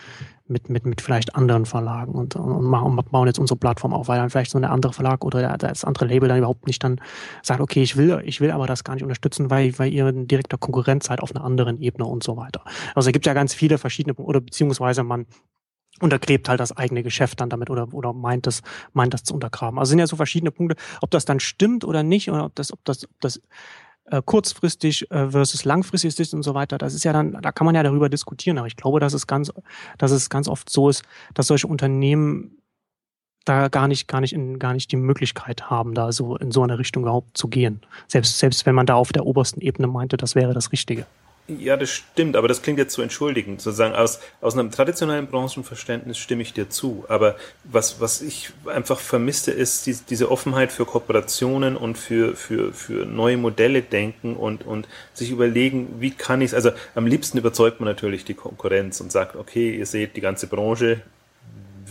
mit, 0.48 0.70
mit, 0.70 0.86
mit 0.86 1.02
vielleicht 1.02 1.36
anderen 1.36 1.66
Verlagen 1.66 2.14
und, 2.14 2.36
und, 2.36 2.64
machen, 2.64 2.96
bauen 3.10 3.28
jetzt 3.28 3.40
unsere 3.40 3.58
Plattform 3.58 3.94
auf, 3.94 4.08
weil 4.08 4.20
dann 4.20 4.30
vielleicht 4.30 4.52
so 4.52 4.58
eine 4.58 4.70
andere 4.70 4.94
Verlag 4.94 5.24
oder 5.24 5.58
das 5.58 5.84
andere 5.84 6.06
Label 6.06 6.30
dann 6.30 6.38
überhaupt 6.38 6.68
nicht 6.68 6.84
dann 6.84 7.00
sagt, 7.42 7.62
okay, 7.62 7.82
ich 7.82 7.96
will, 7.98 8.22
ich 8.26 8.42
will 8.42 8.52
aber 8.52 8.68
das 8.68 8.84
gar 8.84 8.94
nicht 8.94 9.04
unterstützen, 9.04 9.50
weil, 9.50 9.78
weil 9.80 9.92
ihr 9.92 10.06
ein 10.06 10.28
direkter 10.28 10.58
Konkurrent 10.58 11.04
seid 11.04 11.22
auf 11.22 11.36
einer 11.36 11.44
anderen 11.44 11.80
Ebene 11.80 12.06
und 12.06 12.24
so 12.24 12.38
weiter. 12.38 12.64
Also 12.96 13.10
es 13.10 13.14
gibt 13.14 13.26
ja 13.26 13.34
ganz 13.34 13.54
viele 13.54 13.78
verschiedene, 13.78 14.16
oder 14.16 14.42
beziehungsweise 14.42 15.04
man 15.04 15.26
untergräbt 16.00 16.50
halt 16.50 16.60
das 16.60 16.76
eigene 16.76 17.04
Geschäft 17.04 17.42
dann 17.42 17.50
damit 17.50 17.70
oder, 17.70 17.94
oder 17.94 18.14
meint 18.14 18.48
das, 18.48 18.62
meint 18.94 19.14
das 19.14 19.24
zu 19.24 19.34
untergraben. 19.34 19.78
Also 19.78 19.90
sind 19.90 20.00
ja 20.00 20.08
so 20.08 20.16
verschiedene 20.16 20.52
Punkte, 20.52 20.76
ob 21.02 21.12
das 21.12 21.26
dann 21.26 21.40
stimmt 21.40 21.84
oder 21.84 22.04
nicht, 22.04 22.32
oder 22.32 22.46
ob 22.46 22.56
das, 22.56 22.72
ob 22.72 22.84
das, 22.86 23.06
ob 23.06 23.22
das 23.22 23.42
äh, 24.06 24.22
kurzfristig 24.24 25.10
äh, 25.12 25.30
versus 25.30 25.66
langfristig 25.66 26.20
ist 26.20 26.34
und 26.34 26.44
so 26.44 26.54
weiter. 26.54 26.78
Das 26.78 26.94
ist 26.94 27.04
ja 27.04 27.14
dann, 27.14 27.38
da 27.42 27.52
kann 27.52 27.66
man 27.66 27.76
ja 27.76 27.84
darüber 27.84 28.10
diskutieren. 28.10 28.58
Aber 28.58 28.68
ich 28.68 28.76
glaube, 28.76 29.00
dass 29.00 29.14
es 29.14 29.28
ganz, 29.28 29.52
dass 29.98 30.12
es 30.12 30.30
ganz 30.30 30.48
oft 30.48 30.70
so 30.70 30.90
ist, 30.90 31.04
dass 31.34 31.48
solche 31.48 31.68
Unternehmen 31.68 32.58
da 33.46 33.70
gar 33.70 33.88
nicht, 33.88 34.08
gar 34.08 34.22
nicht, 34.22 34.34
in, 34.34 34.60
gar 34.60 34.74
nicht 34.74 34.92
die 34.92 34.98
Möglichkeit 34.98 35.70
haben, 35.70 35.94
da 35.94 36.12
so 36.12 36.36
in 36.38 36.52
so 36.52 36.62
eine 36.62 36.78
Richtung 36.78 37.04
überhaupt 37.04 37.38
zu 37.38 37.48
gehen. 37.48 37.82
Selbst, 38.08 38.38
selbst 38.38 38.66
wenn 38.66 38.76
man 38.76 38.86
da 38.86 38.96
auf 38.96 39.12
der 39.12 39.26
obersten 39.26 39.62
Ebene 39.62 39.88
meinte, 39.88 40.18
das 40.18 40.36
wäre 40.36 40.54
das 40.54 40.72
Richtige. 40.72 41.06
Ja, 41.60 41.78
das 41.78 41.90
stimmt, 41.90 42.36
aber 42.36 42.48
das 42.48 42.62
klingt 42.62 42.80
jetzt 42.80 42.94
zu 42.94 43.02
entschuldigen. 43.02 43.60
Sozusagen 43.60 43.96
aus, 43.96 44.20
aus 44.42 44.54
einem 44.54 44.72
traditionellen 44.72 45.28
Branchenverständnis 45.28 46.18
stimme 46.18 46.42
ich 46.44 46.54
dir 46.54 46.70
zu. 46.70 47.06
Aber 47.08 47.36
was, 47.64 48.00
was 48.00 48.22
ich 48.22 48.52
einfach 48.66 49.00
vermisste, 49.00 49.52
ist 49.52 49.86
die, 49.86 49.96
diese 50.10 50.32
Offenheit 50.32 50.72
für 50.72 50.86
Kooperationen 50.86 51.76
und 51.76 51.98
für, 51.98 52.36
für, 52.36 52.74
für 52.74 53.06
neue 53.06 53.38
Modelle 53.38 53.82
denken 53.82 54.36
und, 54.36 54.66
und 54.66 54.88
sich 55.14 55.32
überlegen, 55.32 55.96
wie 56.00 56.12
kann 56.12 56.42
ich 56.42 56.52
es, 56.52 56.54
also 56.54 56.72
am 56.96 57.06
liebsten 57.06 57.38
überzeugt 57.38 57.80
man 57.80 57.88
natürlich 57.88 58.26
die 58.26 58.34
Konkurrenz 58.34 59.02
und 59.02 59.12
sagt, 59.12 59.36
okay, 59.36 59.76
ihr 59.76 59.86
seht, 59.86 60.16
die 60.16 60.22
ganze 60.22 60.48
Branche 60.48 61.02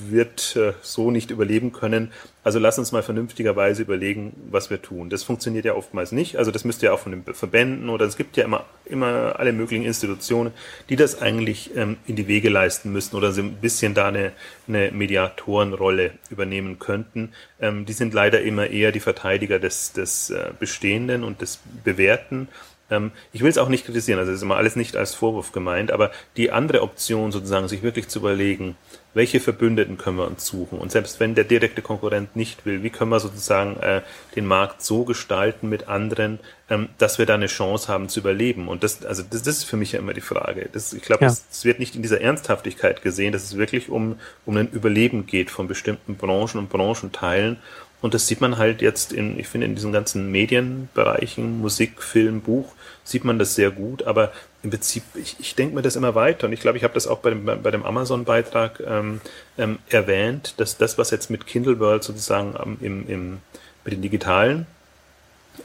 wird 0.08 0.56
äh, 0.56 0.72
so 0.82 1.10
nicht 1.10 1.30
überleben 1.30 1.72
können. 1.72 2.12
Also 2.42 2.58
lass 2.58 2.78
uns 2.78 2.92
mal 2.92 3.02
vernünftigerweise 3.02 3.82
überlegen, 3.82 4.32
was 4.50 4.70
wir 4.70 4.80
tun. 4.80 5.10
Das 5.10 5.22
funktioniert 5.22 5.64
ja 5.64 5.74
oftmals 5.74 6.12
nicht. 6.12 6.36
Also 6.36 6.50
das 6.50 6.64
müsste 6.64 6.86
ja 6.86 6.92
auch 6.92 6.98
von 6.98 7.12
den 7.12 7.34
Verbänden 7.34 7.90
oder 7.90 8.06
es 8.06 8.16
gibt 8.16 8.36
ja 8.36 8.44
immer, 8.44 8.64
immer 8.86 9.38
alle 9.38 9.52
möglichen 9.52 9.84
Institutionen, 9.84 10.52
die 10.88 10.96
das 10.96 11.20
eigentlich 11.20 11.76
ähm, 11.76 11.98
in 12.06 12.16
die 12.16 12.28
Wege 12.28 12.48
leisten 12.48 12.92
müssen 12.92 13.16
oder 13.16 13.32
so 13.32 13.42
ein 13.42 13.56
bisschen 13.56 13.94
da 13.94 14.08
eine, 14.08 14.32
eine 14.68 14.90
Mediatorenrolle 14.90 16.12
übernehmen 16.30 16.78
könnten. 16.78 17.32
Ähm, 17.60 17.84
die 17.84 17.92
sind 17.92 18.14
leider 18.14 18.40
immer 18.40 18.68
eher 18.68 18.92
die 18.92 19.00
Verteidiger 19.00 19.58
des, 19.58 19.92
des 19.92 20.30
äh, 20.30 20.52
Bestehenden 20.58 21.24
und 21.24 21.42
des 21.42 21.60
Bewährten 21.84 22.48
ähm, 22.90 23.12
ich 23.32 23.42
will 23.42 23.50
es 23.50 23.58
auch 23.58 23.68
nicht 23.68 23.84
kritisieren, 23.84 24.18
also 24.18 24.32
es 24.32 24.38
ist 24.38 24.42
immer 24.42 24.56
alles 24.56 24.76
nicht 24.76 24.96
als 24.96 25.14
Vorwurf 25.14 25.52
gemeint, 25.52 25.92
aber 25.92 26.10
die 26.36 26.50
andere 26.50 26.82
Option 26.82 27.32
sozusagen, 27.32 27.68
sich 27.68 27.82
wirklich 27.82 28.08
zu 28.08 28.18
überlegen, 28.18 28.76
welche 29.12 29.40
Verbündeten 29.40 29.98
können 29.98 30.18
wir 30.18 30.26
uns 30.26 30.46
suchen? 30.46 30.78
Und 30.78 30.92
selbst 30.92 31.18
wenn 31.18 31.34
der 31.34 31.44
direkte 31.44 31.82
Konkurrent 31.82 32.36
nicht 32.36 32.64
will, 32.64 32.82
wie 32.82 32.90
können 32.90 33.10
wir 33.10 33.20
sozusagen 33.20 33.76
äh, 33.80 34.02
den 34.36 34.46
Markt 34.46 34.82
so 34.82 35.04
gestalten 35.04 35.68
mit 35.68 35.88
anderen, 35.88 36.38
ähm, 36.68 36.88
dass 36.98 37.18
wir 37.18 37.26
da 37.26 37.34
eine 37.34 37.46
Chance 37.48 37.88
haben 37.88 38.08
zu 38.08 38.20
überleben? 38.20 38.68
Und 38.68 38.84
das, 38.84 39.04
also 39.04 39.22
das, 39.28 39.42
das 39.42 39.58
ist 39.58 39.64
für 39.64 39.76
mich 39.76 39.92
ja 39.92 39.98
immer 39.98 40.14
die 40.14 40.20
Frage. 40.20 40.68
Das, 40.72 40.92
ich 40.92 41.02
glaube, 41.02 41.24
es 41.24 41.44
ja. 41.62 41.64
wird 41.64 41.80
nicht 41.80 41.96
in 41.96 42.02
dieser 42.02 42.20
Ernsthaftigkeit 42.20 43.02
gesehen, 43.02 43.32
dass 43.32 43.44
es 43.44 43.56
wirklich 43.56 43.88
um, 43.88 44.18
um 44.46 44.56
ein 44.56 44.70
Überleben 44.70 45.26
geht 45.26 45.50
von 45.50 45.66
bestimmten 45.66 46.16
Branchen 46.16 46.58
und 46.58 46.68
Branchenteilen. 46.68 47.56
Und 48.00 48.14
das 48.14 48.26
sieht 48.26 48.40
man 48.40 48.58
halt 48.58 48.80
jetzt 48.80 49.12
in, 49.12 49.38
ich 49.38 49.48
finde, 49.48 49.66
in 49.66 49.74
diesen 49.74 49.92
ganzen 49.92 50.30
Medienbereichen, 50.30 51.60
Musik, 51.60 52.02
Film, 52.02 52.40
Buch, 52.40 52.72
sieht 53.10 53.24
man 53.24 53.38
das 53.38 53.54
sehr 53.54 53.70
gut. 53.70 54.04
Aber 54.04 54.32
im 54.62 54.70
Prinzip, 54.70 55.02
ich, 55.14 55.36
ich 55.38 55.54
denke 55.54 55.74
mir 55.74 55.82
das 55.82 55.96
immer 55.96 56.14
weiter. 56.14 56.46
Und 56.46 56.52
ich 56.52 56.60
glaube, 56.60 56.78
ich 56.78 56.84
habe 56.84 56.94
das 56.94 57.06
auch 57.06 57.18
bei 57.18 57.30
dem, 57.30 57.44
bei 57.44 57.70
dem 57.70 57.84
Amazon-Beitrag 57.84 58.80
ähm, 58.86 59.20
ähm, 59.58 59.78
erwähnt, 59.88 60.54
dass 60.58 60.76
das, 60.78 60.98
was 60.98 61.10
jetzt 61.10 61.30
mit 61.30 61.46
Kindle 61.46 61.78
World 61.78 62.04
sozusagen 62.04 62.54
ähm, 62.62 62.78
im, 62.80 63.08
im, 63.08 63.38
mit 63.84 63.94
den 63.94 64.02
digitalen, 64.02 64.66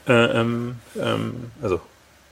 äh, 0.08 0.12
ähm, 0.12 0.76
ähm, 1.00 1.50
also 1.62 1.80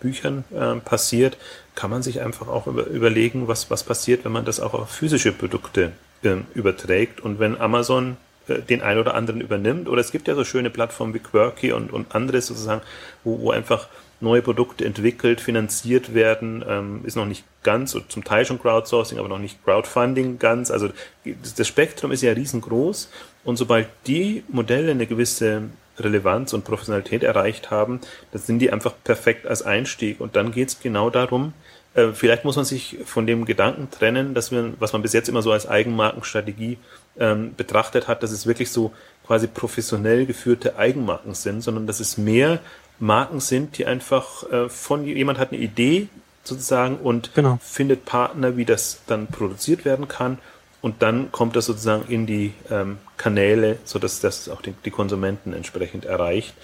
Büchern 0.01 0.45
äh, 0.55 0.77
passiert, 0.77 1.37
kann 1.75 1.91
man 1.91 2.03
sich 2.03 2.21
einfach 2.21 2.49
auch 2.49 2.67
über, 2.67 2.87
überlegen, 2.87 3.49
was, 3.49 3.71
was 3.71 3.83
passiert, 3.83 4.25
wenn 4.25 4.33
man 4.33 4.45
das 4.45 4.61
auch 4.61 4.75
auf 4.75 4.91
physische 4.91 5.33
Produkte 5.33 5.93
äh, 6.23 6.37
überträgt. 6.55 7.21
Und 7.21 7.39
wenn 7.39 7.61
Amazon 7.61 8.17
äh, 8.49 8.61
den 8.61 8.83
ein 8.83 8.99
oder 8.99 9.15
anderen 9.15 9.41
übernimmt, 9.41 9.89
oder 9.89 10.01
es 10.01 10.13
gibt 10.13 10.29
ja 10.29 10.35
so 10.35 10.45
schöne 10.45 10.71
Plattformen 10.71 11.15
wie 11.15 11.21
Quirky 11.21 11.73
und, 11.73 11.93
und 11.93 12.15
andere 12.15 12.41
sozusagen, 12.41 12.83
wo, 13.25 13.41
wo 13.41 13.51
einfach 13.51 13.89
neue 14.21 14.43
Produkte 14.43 14.85
entwickelt, 14.85 15.41
finanziert 15.41 16.15
werden, 16.15 16.65
ähm, 16.69 17.01
ist 17.05 17.17
noch 17.17 17.27
nicht 17.27 17.45
ganz, 17.63 17.97
zum 18.09 18.25
Teil 18.25 18.45
schon 18.45 18.61
Crowdsourcing, 18.61 19.19
aber 19.19 19.29
noch 19.29 19.39
nicht 19.39 19.63
Crowdfunding 19.65 20.39
ganz. 20.39 20.71
Also 20.71 20.91
das 21.25 21.67
Spektrum 21.67 22.13
ist 22.13 22.23
ja 22.23 22.33
riesengroß 22.33 23.11
und 23.45 23.57
sobald 23.57 23.89
die 24.07 24.45
Modelle 24.49 24.91
eine 24.91 25.07
gewisse 25.07 25.65
Relevanz 25.99 26.53
und 26.53 26.65
Professionalität 26.65 27.23
erreicht 27.23 27.71
haben, 27.71 28.01
dann 28.33 28.43
sind 28.43 28.59
die 28.59 28.73
einfach 28.73 28.95
perfekt 29.05 29.47
als 29.47 29.63
Einstieg. 29.63 30.21
Und 30.21 30.37
dann 30.37 30.51
geht 30.51 30.69
es 30.69 30.81
genau 30.81 31.11
darum, 31.11 31.53
äh, 31.95 32.09
vielleicht 32.13 32.45
muss 32.45 32.57
man 32.57 32.65
sich 32.65 32.99
von 33.05 33.27
dem 33.27 33.45
Gedanken 33.45 33.91
trennen, 33.91 34.35
dass 34.35 34.51
wir, 34.51 34.73
was 34.79 34.93
man 34.93 35.03
bis 35.03 35.13
jetzt 35.13 35.29
immer 35.29 35.43
so 35.43 35.53
als 35.53 35.69
Eigenmarkenstrategie 35.69 36.79
ähm, 37.19 37.55
betrachtet 37.57 38.09
hat, 38.09 38.23
dass 38.23 38.33
es 38.33 38.47
wirklich 38.47 38.71
so 38.71 38.93
quasi 39.27 39.47
professionell 39.47 40.27
geführte 40.27 40.77
Eigenmarken 40.77 41.35
sind, 41.35 41.63
sondern 41.63 41.87
dass 41.87 42.01
es 42.01 42.19
mehr 42.19 42.59
Marken 42.99 43.41
sind, 43.41 43.79
die 43.79 43.87
einfach 43.87 44.51
äh, 44.51 44.69
von 44.69 45.05
jemand 45.05 45.39
hat 45.39 45.53
eine 45.53 45.61
Idee 45.61 46.09
sozusagen 46.45 46.97
und 46.97 47.35
genau. 47.35 47.59
findet 47.63 48.05
Partner, 48.05 48.57
wie 48.57 48.65
das 48.65 49.01
dann 49.07 49.27
produziert 49.27 49.85
werden 49.85 50.09
kann 50.09 50.39
und 50.85 51.01
dann 51.01 51.33
kommt 51.33 51.57
das 51.57 51.65
sozusagen 51.65 52.13
in 52.13 52.27
die 52.27 52.53
ähm, 52.71 52.99
Kanäle, 53.17 53.79
so 53.85 53.99
dass 53.99 54.21
das 54.21 54.51
auch 54.51 54.61
die, 54.61 54.75
die 54.85 54.91
Konsumenten 54.91 55.55
entsprechend 55.55 56.05
erreicht. 56.05 56.55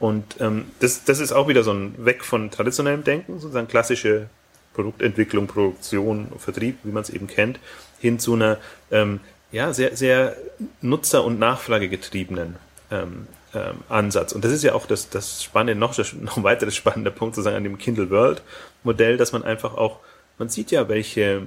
Und 0.00 0.40
ähm, 0.40 0.64
das, 0.80 1.04
das 1.04 1.20
ist 1.20 1.30
auch 1.30 1.46
wieder 1.46 1.62
so 1.62 1.72
ein 1.72 1.94
Weg 2.04 2.24
von 2.24 2.50
traditionellem 2.50 3.04
Denken, 3.04 3.38
sozusagen 3.38 3.68
klassische 3.68 4.28
Produktentwicklung, 4.74 5.46
Produktion, 5.46 6.26
Vertrieb, 6.38 6.78
wie 6.82 6.90
man 6.90 7.02
es 7.02 7.10
eben 7.10 7.28
kennt, 7.28 7.60
hin 8.00 8.18
zu 8.18 8.34
einer 8.34 8.58
ähm, 8.90 9.20
ja, 9.52 9.72
sehr, 9.72 9.96
sehr 9.96 10.36
nutzer- 10.82 11.24
und 11.24 11.38
nachfragegetriebenen 11.38 12.56
ähm, 12.90 13.28
ähm, 13.54 13.78
Ansatz. 13.88 14.32
Und 14.32 14.44
das 14.44 14.52
ist 14.52 14.62
ja 14.62 14.74
auch 14.74 14.86
das, 14.86 15.10
das 15.10 15.42
Spannende, 15.42 15.78
noch, 15.78 15.96
noch 16.20 16.36
ein 16.36 16.44
weiteres 16.44 16.76
spannender 16.76 17.10
Punkt 17.10 17.34
sozusagen 17.34 17.56
an 17.56 17.64
dem 17.64 17.78
Kindle 17.78 18.10
World 18.10 18.42
Modell, 18.84 19.16
dass 19.16 19.32
man 19.32 19.42
einfach 19.42 19.74
auch, 19.74 19.98
man 20.38 20.48
sieht 20.48 20.70
ja, 20.70 20.88
welche 20.88 21.42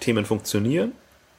Themen 0.00 0.24
funktionieren 0.24 0.92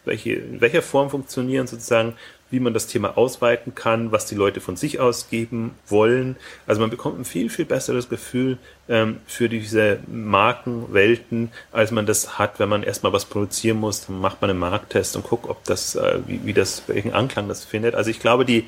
welche, 0.06 0.34
in 0.34 0.62
welcher 0.62 0.82
Form 0.82 1.10
funktionieren 1.10 1.68
sozusagen, 1.68 2.14
wie 2.50 2.60
man 2.60 2.74
das 2.74 2.86
Thema 2.86 3.18
ausweiten 3.18 3.74
kann, 3.74 4.12
was 4.12 4.28
die 4.28 4.36
Leute 4.36 4.62
von 4.62 4.76
sich 4.76 5.00
aus 5.00 5.30
geben 5.30 5.72
wollen. 5.88 6.36
Also 6.68 6.82
man 6.82 6.92
bekommt 6.92 7.20
ein 7.20 7.26
viel, 7.26 7.50
viel 7.50 7.66
besseres 7.66 8.10
Gefühl 8.10 8.60
ähm, 8.88 9.18
für 9.26 9.50
diese 9.50 10.00
Markenwelten, 10.08 11.52
als 11.72 11.90
man 11.90 12.06
das 12.06 12.38
hat, 12.38 12.60
wenn 12.60 12.70
man 12.70 12.84
erstmal 12.84 13.12
was 13.12 13.26
produzieren 13.26 13.80
muss, 13.80 14.06
dann 14.06 14.22
macht 14.22 14.42
man 14.42 14.52
einen 14.52 14.60
Markttest 14.60 15.16
und 15.16 15.24
guckt, 15.24 15.50
ob 15.50 15.64
das, 15.64 15.96
äh, 15.96 16.20
wie, 16.28 16.42
wie 16.46 16.54
das, 16.54 16.84
welchen 16.88 17.14
Anklang 17.14 17.48
das 17.48 17.64
findet. 17.64 17.96
Also 17.96 18.12
ich 18.12 18.20
glaube, 18.20 18.46
die, 18.46 18.68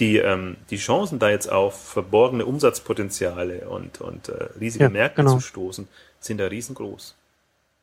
die, 0.00 0.16
ähm, 0.16 0.56
die 0.70 0.78
Chancen 0.78 1.18
da 1.18 1.30
jetzt 1.30 1.50
auf 1.50 1.78
verborgene 1.78 2.44
Umsatzpotenziale 2.46 3.68
und, 3.68 4.00
und 4.00 4.28
äh, 4.28 4.48
riesige 4.58 4.84
ja, 4.84 4.90
Märkte 4.90 5.22
genau. 5.22 5.34
zu 5.34 5.40
stoßen, 5.40 5.88
sind 6.18 6.38
da 6.38 6.46
riesengroß. 6.46 7.16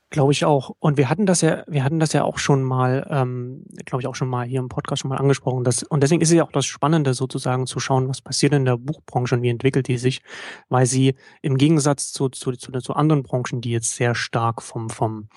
Glaube 0.09 0.31
ich 0.31 0.45
auch. 0.45 0.71
Und 0.79 0.95
wir 0.95 1.09
hatten 1.09 1.25
das 1.25 1.41
ja, 1.41 1.63
wir 1.67 1.83
hatten 1.83 1.99
das 1.99 2.13
ja 2.13 2.23
auch 2.23 2.37
schon 2.37 2.63
mal, 2.63 3.05
ähm, 3.09 3.65
glaube 3.83 4.01
ich, 4.01 4.07
auch 4.07 4.15
schon 4.15 4.29
mal 4.29 4.47
hier 4.47 4.59
im 4.59 4.69
Podcast 4.69 5.01
schon 5.01 5.09
mal 5.09 5.17
angesprochen. 5.17 5.65
Dass, 5.65 5.83
und 5.83 6.01
deswegen 6.01 6.21
ist 6.21 6.29
es 6.29 6.35
ja 6.35 6.45
auch 6.45 6.51
das 6.53 6.65
Spannende, 6.65 7.13
sozusagen 7.13 7.67
zu 7.67 7.81
schauen, 7.81 8.07
was 8.07 8.21
passiert 8.21 8.53
in 8.53 8.63
der 8.63 8.77
Buchbranche 8.77 9.35
und 9.35 9.41
wie 9.41 9.49
entwickelt 9.49 9.89
die 9.89 9.97
sich, 9.97 10.21
weil 10.69 10.85
sie 10.85 11.15
im 11.41 11.57
Gegensatz 11.57 12.13
zu, 12.13 12.29
zu, 12.29 12.53
zu, 12.53 12.71
zu 12.71 12.93
anderen 12.93 13.21
Branchen, 13.21 13.59
die 13.59 13.71
jetzt 13.71 13.95
sehr 13.97 14.15
stark 14.15 14.61
vom, 14.61 14.89
vom, 14.89 15.27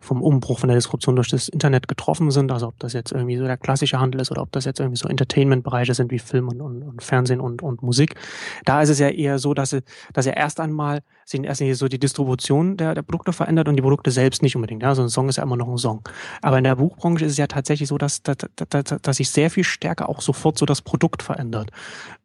vom 0.00 0.20
Umbruch, 0.20 0.58
von 0.58 0.68
der 0.68 0.76
Disruption 0.76 1.14
durch 1.14 1.28
das 1.28 1.48
Internet 1.48 1.86
getroffen 1.86 2.32
sind, 2.32 2.50
also 2.50 2.66
ob 2.66 2.78
das 2.80 2.94
jetzt 2.94 3.12
irgendwie 3.12 3.36
so 3.36 3.44
der 3.44 3.56
klassische 3.56 4.00
Handel 4.00 4.20
ist 4.20 4.32
oder 4.32 4.42
ob 4.42 4.50
das 4.50 4.64
jetzt 4.64 4.80
irgendwie 4.80 4.98
so 4.98 5.08
Entertainment-Bereiche 5.08 5.94
sind 5.94 6.10
wie 6.10 6.18
Film 6.18 6.48
und, 6.48 6.60
und, 6.60 6.82
und 6.82 7.04
Fernsehen 7.04 7.40
und, 7.40 7.62
und 7.62 7.84
Musik, 7.84 8.16
da 8.64 8.82
ist 8.82 8.88
es 8.88 8.98
ja 8.98 9.10
eher 9.10 9.38
so, 9.38 9.54
dass 9.54 9.70
sie, 9.70 9.84
dass 10.12 10.26
er 10.26 10.36
erst 10.36 10.58
einmal 10.58 11.02
sich 11.30 11.44
erst 11.44 11.62
so 11.78 11.88
die 11.88 11.98
Distribution 11.98 12.76
der, 12.76 12.94
der 12.94 13.02
Produkte 13.02 13.32
verändert 13.32 13.68
und 13.68 13.76
die 13.76 13.82
Produkte 13.82 14.10
selbst 14.10 14.42
nicht 14.42 14.56
unbedingt. 14.56 14.82
Ja, 14.82 14.94
so 14.94 15.02
ein 15.02 15.08
Song 15.08 15.28
ist 15.28 15.36
ja 15.36 15.42
immer 15.42 15.56
noch 15.56 15.68
ein 15.68 15.78
Song. 15.78 16.02
Aber 16.42 16.58
in 16.58 16.64
der 16.64 16.76
Buchbranche 16.76 17.24
ist 17.24 17.32
es 17.32 17.38
ja 17.38 17.46
tatsächlich 17.46 17.88
so, 17.88 17.98
dass, 17.98 18.22
dass, 18.22 18.36
dass, 18.54 18.84
dass 19.02 19.16
sich 19.16 19.30
sehr 19.30 19.50
viel 19.50 19.64
stärker 19.64 20.08
auch 20.08 20.20
sofort 20.20 20.58
so 20.58 20.66
das 20.66 20.82
Produkt 20.82 21.22
verändert. 21.22 21.70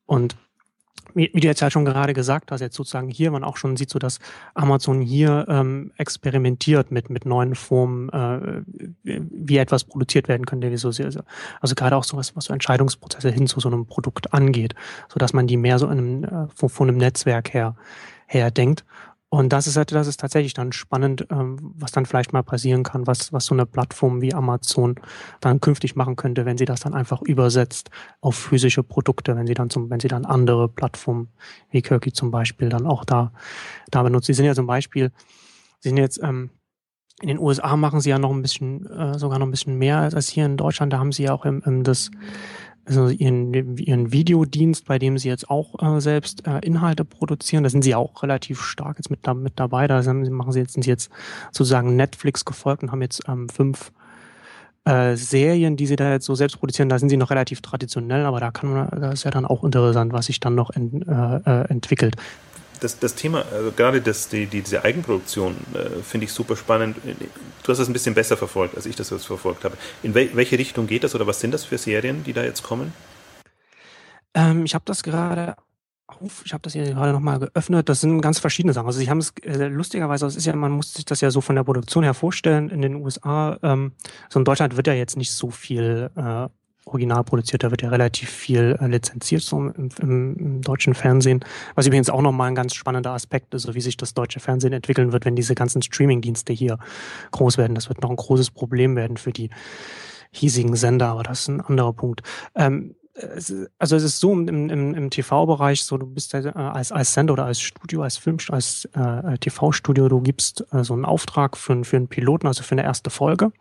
Und 0.05 0.35
wie, 1.15 1.29
wie 1.33 1.41
du 1.41 1.47
jetzt 1.47 1.59
ja 1.59 1.69
schon 1.69 1.85
gerade 1.85 2.13
gesagt 2.13 2.51
hast, 2.51 2.61
jetzt 2.61 2.75
sozusagen 2.75 3.09
hier 3.09 3.31
man 3.31 3.43
auch 3.43 3.57
schon 3.57 3.77
sieht, 3.77 3.89
so 3.89 3.99
dass 3.99 4.19
Amazon 4.53 5.01
hier 5.01 5.45
ähm, 5.47 5.91
experimentiert 5.97 6.91
mit 6.91 7.09
mit 7.09 7.25
neuen 7.25 7.55
Formen, 7.55 8.09
äh, 8.09 8.61
wie 9.03 9.57
etwas 9.57 9.83
produziert 9.83 10.27
werden 10.27 10.45
könnte, 10.45 10.71
wie 10.71 10.77
so 10.77 10.87
also 10.87 11.75
gerade 11.75 11.95
auch 11.95 12.03
so 12.03 12.17
was, 12.17 12.35
was 12.35 12.45
so 12.45 12.53
Entscheidungsprozesse 12.53 13.29
hin 13.29 13.47
zu 13.47 13.59
so 13.59 13.69
einem 13.69 13.85
Produkt 13.85 14.33
angeht, 14.33 14.75
so 15.09 15.19
dass 15.19 15.33
man 15.33 15.47
die 15.47 15.57
mehr 15.57 15.77
so 15.77 15.87
in 15.87 15.91
einem, 15.91 16.23
äh, 16.23 16.47
von, 16.55 16.69
von 16.69 16.89
einem 16.89 16.97
Netzwerk 16.97 17.53
her 17.53 17.75
her 18.27 18.51
denkt 18.51 18.83
und 19.33 19.49
das 19.51 19.65
ist, 19.65 19.77
halt, 19.77 19.91
das 19.91 20.05
ist 20.05 20.19
tatsächlich 20.19 20.53
dann 20.53 20.73
spannend, 20.73 21.25
ähm, 21.31 21.57
was 21.59 21.91
dann 21.91 22.05
vielleicht 22.05 22.33
mal 22.33 22.43
passieren 22.43 22.83
kann, 22.83 23.07
was, 23.07 23.33
was 23.33 23.45
so 23.45 23.55
eine 23.55 23.65
Plattform 23.65 24.21
wie 24.21 24.31
Amazon 24.31 24.93
dann 25.41 25.59
künftig 25.59 25.95
machen 25.95 26.15
könnte, 26.15 26.45
wenn 26.45 26.59
sie 26.59 26.65
das 26.65 26.81
dann 26.81 26.93
einfach 26.93 27.23
übersetzt 27.23 27.89
auf 28.21 28.35
physische 28.35 28.83
Produkte, 28.83 29.35
wenn 29.35 29.47
sie 29.47 29.55
dann 29.55 29.71
zum, 29.71 29.89
wenn 29.89 29.99
sie 29.99 30.07
dann 30.07 30.25
andere 30.25 30.69
Plattformen 30.69 31.29
wie 31.71 31.81
Kirky 31.81 32.13
zum 32.13 32.29
Beispiel 32.29 32.69
dann 32.69 32.85
auch 32.85 33.05
da, 33.05 33.31
da 33.89 34.03
benutzt. 34.03 34.27
Sie 34.27 34.35
sind 34.35 34.45
ja 34.45 34.53
zum 34.53 34.67
Beispiel, 34.67 35.11
sie 35.79 35.89
sind 35.89 35.97
jetzt, 35.97 36.21
ähm, 36.21 36.51
in 37.19 37.29
den 37.29 37.39
USA 37.39 37.75
machen 37.75 38.01
sie 38.01 38.11
ja 38.11 38.19
noch 38.19 38.29
ein 38.29 38.43
bisschen, 38.43 38.85
äh, 38.85 39.17
sogar 39.17 39.39
noch 39.39 39.47
ein 39.47 39.51
bisschen 39.51 39.79
mehr 39.79 39.97
als 39.97 40.29
hier 40.29 40.45
in 40.45 40.57
Deutschland. 40.57 40.93
Da 40.93 40.99
haben 40.99 41.11
sie 41.11 41.23
ja 41.23 41.33
auch 41.33 41.45
im, 41.45 41.63
im 41.65 41.83
das, 41.83 42.11
also 42.85 43.07
ihren, 43.09 43.77
ihren 43.77 44.11
Videodienst, 44.11 44.85
bei 44.85 44.99
dem 44.99 45.17
sie 45.17 45.29
jetzt 45.29 45.49
auch 45.49 45.81
äh, 45.81 46.01
selbst 46.01 46.45
äh, 46.45 46.59
Inhalte 46.59 47.05
produzieren. 47.05 47.63
Da 47.63 47.69
sind 47.69 47.83
sie 47.83 47.95
auch 47.95 48.23
relativ 48.23 48.61
stark 48.61 48.97
jetzt 48.97 49.09
mit, 49.09 49.19
da, 49.23 49.33
mit 49.33 49.53
dabei. 49.55 49.87
Da 49.87 50.03
sind, 50.03 50.29
machen 50.29 50.51
sie 50.51 50.59
jetzt, 50.59 50.73
sind 50.73 50.83
sie 50.83 50.89
jetzt 50.89 51.09
sozusagen 51.51 51.95
Netflix 51.95 52.43
gefolgt 52.43 52.83
und 52.83 52.91
haben 52.91 53.01
jetzt 53.01 53.21
ähm, 53.27 53.47
fünf 53.47 53.91
äh, 54.85 55.15
Serien, 55.15 55.77
die 55.77 55.87
sie 55.87 55.95
da 55.95 56.11
jetzt 56.11 56.25
so 56.25 56.35
selbst 56.35 56.59
produzieren. 56.59 56.89
Da 56.89 56.99
sind 56.99 57.09
sie 57.09 57.17
noch 57.17 57.29
relativ 57.29 57.61
traditionell, 57.61 58.25
aber 58.25 58.41
da 58.41 58.51
kann 58.51 58.73
man, 58.73 58.89
da 58.99 59.11
ist 59.11 59.23
ja 59.23 59.31
dann 59.31 59.45
auch 59.45 59.63
interessant, 59.63 60.11
was 60.11 60.25
sich 60.25 60.41
dann 60.41 60.55
noch 60.55 60.69
in, 60.71 61.03
äh, 61.03 61.35
äh 61.45 61.69
entwickelt 61.69 62.17
das, 62.83 62.99
das 62.99 63.15
Thema, 63.15 63.45
also 63.51 63.71
gerade 63.71 64.01
das, 64.01 64.29
die, 64.29 64.45
die, 64.45 64.61
diese 64.61 64.83
Eigenproduktion, 64.83 65.55
äh, 65.73 66.01
finde 66.03 66.25
ich 66.25 66.33
super 66.33 66.55
spannend. 66.55 66.97
Du 67.63 67.69
hast 67.69 67.77
das 67.77 67.87
ein 67.87 67.93
bisschen 67.93 68.13
besser 68.13 68.37
verfolgt, 68.37 68.75
als 68.75 68.85
ich 68.85 68.95
das 68.95 69.09
jetzt 69.09 69.25
verfolgt 69.25 69.63
habe. 69.63 69.77
In 70.03 70.13
wel, 70.13 70.29
welche 70.33 70.57
Richtung 70.57 70.87
geht 70.87 71.03
das 71.03 71.15
oder 71.15 71.25
was 71.27 71.39
sind 71.39 71.53
das 71.53 71.65
für 71.65 71.77
Serien, 71.77 72.23
die 72.23 72.33
da 72.33 72.43
jetzt 72.43 72.63
kommen? 72.63 72.93
Ähm, 74.33 74.65
ich 74.65 74.75
habe 74.75 74.83
das 74.85 75.03
gerade 75.03 75.55
auf, 76.07 76.43
ich 76.45 76.53
habe 76.53 76.61
das 76.61 76.73
hier 76.73 76.85
gerade 76.85 77.13
nochmal 77.13 77.39
geöffnet. 77.39 77.89
Das 77.89 78.01
sind 78.01 78.21
ganz 78.21 78.39
verschiedene 78.39 78.73
Sachen. 78.73 78.87
Also 78.87 78.99
sie 78.99 79.09
haben 79.09 79.19
es 79.19 79.33
äh, 79.43 79.67
lustigerweise, 79.67 80.25
es 80.25 80.35
ist 80.35 80.45
ja, 80.45 80.55
man 80.55 80.71
muss 80.71 80.93
sich 80.93 81.05
das 81.05 81.21
ja 81.21 81.31
so 81.31 81.41
von 81.41 81.55
der 81.55 81.63
Produktion 81.63 82.03
her 82.03 82.13
vorstellen. 82.13 82.69
In 82.69 82.81
den 82.81 82.95
USA, 82.95 83.57
ähm, 83.63 83.93
so 84.29 84.39
in 84.39 84.45
Deutschland 84.45 84.75
wird 84.77 84.87
ja 84.87 84.93
jetzt 84.93 85.17
nicht 85.17 85.31
so 85.31 85.49
viel 85.51 86.09
äh, 86.15 86.47
original 86.85 87.23
produziert. 87.23 87.63
Da 87.63 87.71
wird 87.71 87.81
ja 87.81 87.89
relativ 87.89 88.29
viel 88.29 88.77
äh, 88.79 88.87
lizenziert 88.87 89.41
so 89.41 89.57
im, 89.57 89.89
im, 89.99 90.35
im, 90.37 90.61
deutschen 90.61 90.93
Fernsehen. 90.93 91.43
Was 91.75 91.87
übrigens 91.87 92.09
auch 92.09 92.21
nochmal 92.21 92.49
ein 92.49 92.55
ganz 92.55 92.73
spannender 92.73 93.11
Aspekt 93.11 93.53
ist, 93.53 93.63
so 93.63 93.75
wie 93.75 93.81
sich 93.81 93.97
das 93.97 94.13
deutsche 94.13 94.39
Fernsehen 94.39 94.73
entwickeln 94.73 95.11
wird, 95.11 95.25
wenn 95.25 95.35
diese 95.35 95.55
ganzen 95.55 95.81
Streaming-Dienste 95.81 96.53
hier 96.53 96.77
groß 97.31 97.57
werden. 97.57 97.75
Das 97.75 97.89
wird 97.89 98.01
noch 98.01 98.09
ein 98.09 98.15
großes 98.15 98.51
Problem 98.51 98.95
werden 98.95 99.17
für 99.17 99.31
die 99.31 99.49
hiesigen 100.31 100.75
Sender, 100.75 101.07
aber 101.07 101.23
das 101.23 101.41
ist 101.41 101.47
ein 101.49 101.61
anderer 101.61 101.93
Punkt. 101.93 102.21
Ähm, 102.55 102.95
also 103.77 103.95
es 103.95 104.03
ist 104.03 104.19
so 104.19 104.33
im, 104.33 104.47
im, 104.47 104.95
im 104.95 105.09
TV-Bereich, 105.09 105.83
so 105.83 105.97
du 105.97 106.07
bist 106.07 106.33
ja 106.33 106.39
äh, 106.45 106.51
als, 106.51 106.91
als 106.91 107.13
Sender 107.13 107.33
oder 107.33 107.45
als 107.45 107.61
Studio, 107.61 108.01
als 108.01 108.17
Film, 108.17 108.37
als 108.49 108.85
äh, 108.93 109.37
TV-Studio, 109.37 110.09
du 110.09 110.21
gibst 110.21 110.65
äh, 110.71 110.83
so 110.83 110.93
einen 110.93 111.05
Auftrag 111.05 111.55
für, 111.55 111.83
für 111.83 111.97
einen 111.97 112.07
Piloten, 112.07 112.47
also 112.47 112.63
für 112.63 112.71
eine 112.71 112.83
erste 112.83 113.09
Folge. 113.09 113.51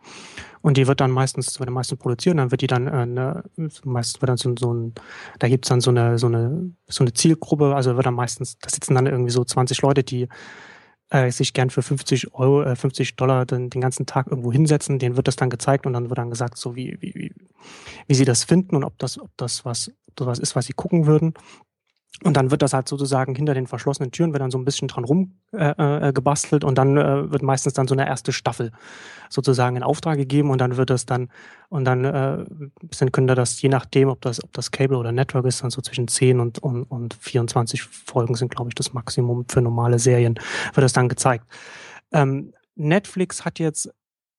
Und 0.63 0.77
die 0.77 0.87
wird 0.87 1.01
dann 1.01 1.11
meistens, 1.11 1.59
wird 1.59 1.69
meistens 1.69 1.99
produziert, 1.99 2.37
dann 2.37 2.49
wird 2.49 2.61
die 2.61 2.67
dann, 2.67 2.87
äh, 2.87 2.91
eine, 2.91 3.43
meistens 3.83 4.21
wird 4.21 4.29
dann 4.29 4.37
so, 4.37 4.55
so 4.57 4.73
ein, 4.73 4.93
da 5.39 5.49
gibt's 5.49 5.67
dann 5.67 5.81
so 5.81 5.91
eine, 5.91 6.17
so 6.17 6.27
eine, 6.27 6.71
so 6.87 7.03
eine 7.03 7.11
Zielgruppe, 7.13 7.75
also 7.75 7.97
wird 7.97 8.05
dann 8.05 8.13
meistens, 8.13 8.57
da 8.59 8.69
sitzen 8.69 8.95
dann 8.95 9.05
irgendwie 9.05 9.31
so 9.31 9.43
20 9.43 9.81
Leute, 9.81 10.05
die 10.05 10.29
äh, 11.09 11.31
sich 11.31 11.53
gern 11.53 11.69
für 11.69 11.81
50 11.81 12.33
Euro, 12.33 12.63
äh, 12.63 12.77
50 12.77 13.17
Dollar 13.17 13.45
den, 13.45 13.69
den 13.69 13.81
ganzen 13.81 14.05
Tag 14.05 14.27
irgendwo 14.27 14.53
hinsetzen, 14.53 14.99
denen 14.99 15.17
wird 15.17 15.27
das 15.27 15.35
dann 15.35 15.49
gezeigt 15.49 15.85
und 15.85 15.91
dann 15.91 16.09
wird 16.09 16.17
dann 16.17 16.29
gesagt, 16.29 16.57
so 16.57 16.77
wie, 16.77 16.97
wie, 17.01 17.13
wie, 17.13 17.33
wie 18.07 18.15
sie 18.15 18.25
das 18.25 18.45
finden 18.45 18.77
und 18.77 18.85
ob 18.85 18.97
das, 18.99 19.19
ob 19.19 19.31
das 19.35 19.65
was, 19.65 19.89
ob 20.07 20.15
das 20.15 20.27
was 20.27 20.39
ist, 20.39 20.55
was 20.55 20.65
sie 20.65 20.73
gucken 20.73 21.07
würden. 21.07 21.33
Und 22.21 22.37
dann 22.37 22.51
wird 22.51 22.61
das 22.61 22.73
halt 22.73 22.87
sozusagen 22.87 23.35
hinter 23.35 23.53
den 23.53 23.65
verschlossenen 23.65 24.11
Türen, 24.11 24.33
wird 24.33 24.41
dann 24.41 24.51
so 24.51 24.57
ein 24.57 24.65
bisschen 24.65 24.87
dran 24.87 25.03
rum 25.03 25.33
äh, 25.51 26.09
äh, 26.09 26.13
und 26.63 26.77
dann 26.77 26.95
äh, 26.95 27.31
wird 27.31 27.41
meistens 27.41 27.73
dann 27.73 27.87
so 27.87 27.95
eine 27.95 28.07
erste 28.07 28.31
Staffel 28.31 28.71
sozusagen 29.29 29.75
in 29.75 29.83
Auftrag 29.83 30.17
gegeben 30.17 30.51
und 30.51 30.59
dann 30.59 30.77
wird 30.77 30.91
das 30.91 31.05
dann, 31.05 31.29
und 31.69 31.85
dann 31.85 32.05
äh, 32.05 32.45
dann 32.99 33.11
könnte 33.11 33.33
das, 33.35 33.61
je 33.61 33.69
nachdem, 33.69 34.09
ob 34.09 34.21
das, 34.21 34.43
ob 34.43 34.53
das 34.53 34.71
Cable 34.71 34.97
oder 34.97 35.11
Network 35.11 35.45
ist, 35.45 35.63
dann 35.63 35.71
so 35.71 35.81
zwischen 35.81 36.07
10 36.07 36.39
und, 36.39 36.59
und, 36.59 36.83
und 36.83 37.15
24 37.15 37.81
Folgen 37.81 38.35
sind, 38.35 38.53
glaube 38.53 38.69
ich, 38.69 38.75
das 38.75 38.93
Maximum 38.93 39.45
für 39.49 39.61
normale 39.61 39.97
Serien, 39.97 40.35
wird 40.73 40.83
das 40.83 40.93
dann 40.93 41.09
gezeigt. 41.09 41.45
Ähm, 42.11 42.53
Netflix 42.75 43.43
hat 43.43 43.59
jetzt 43.59 43.89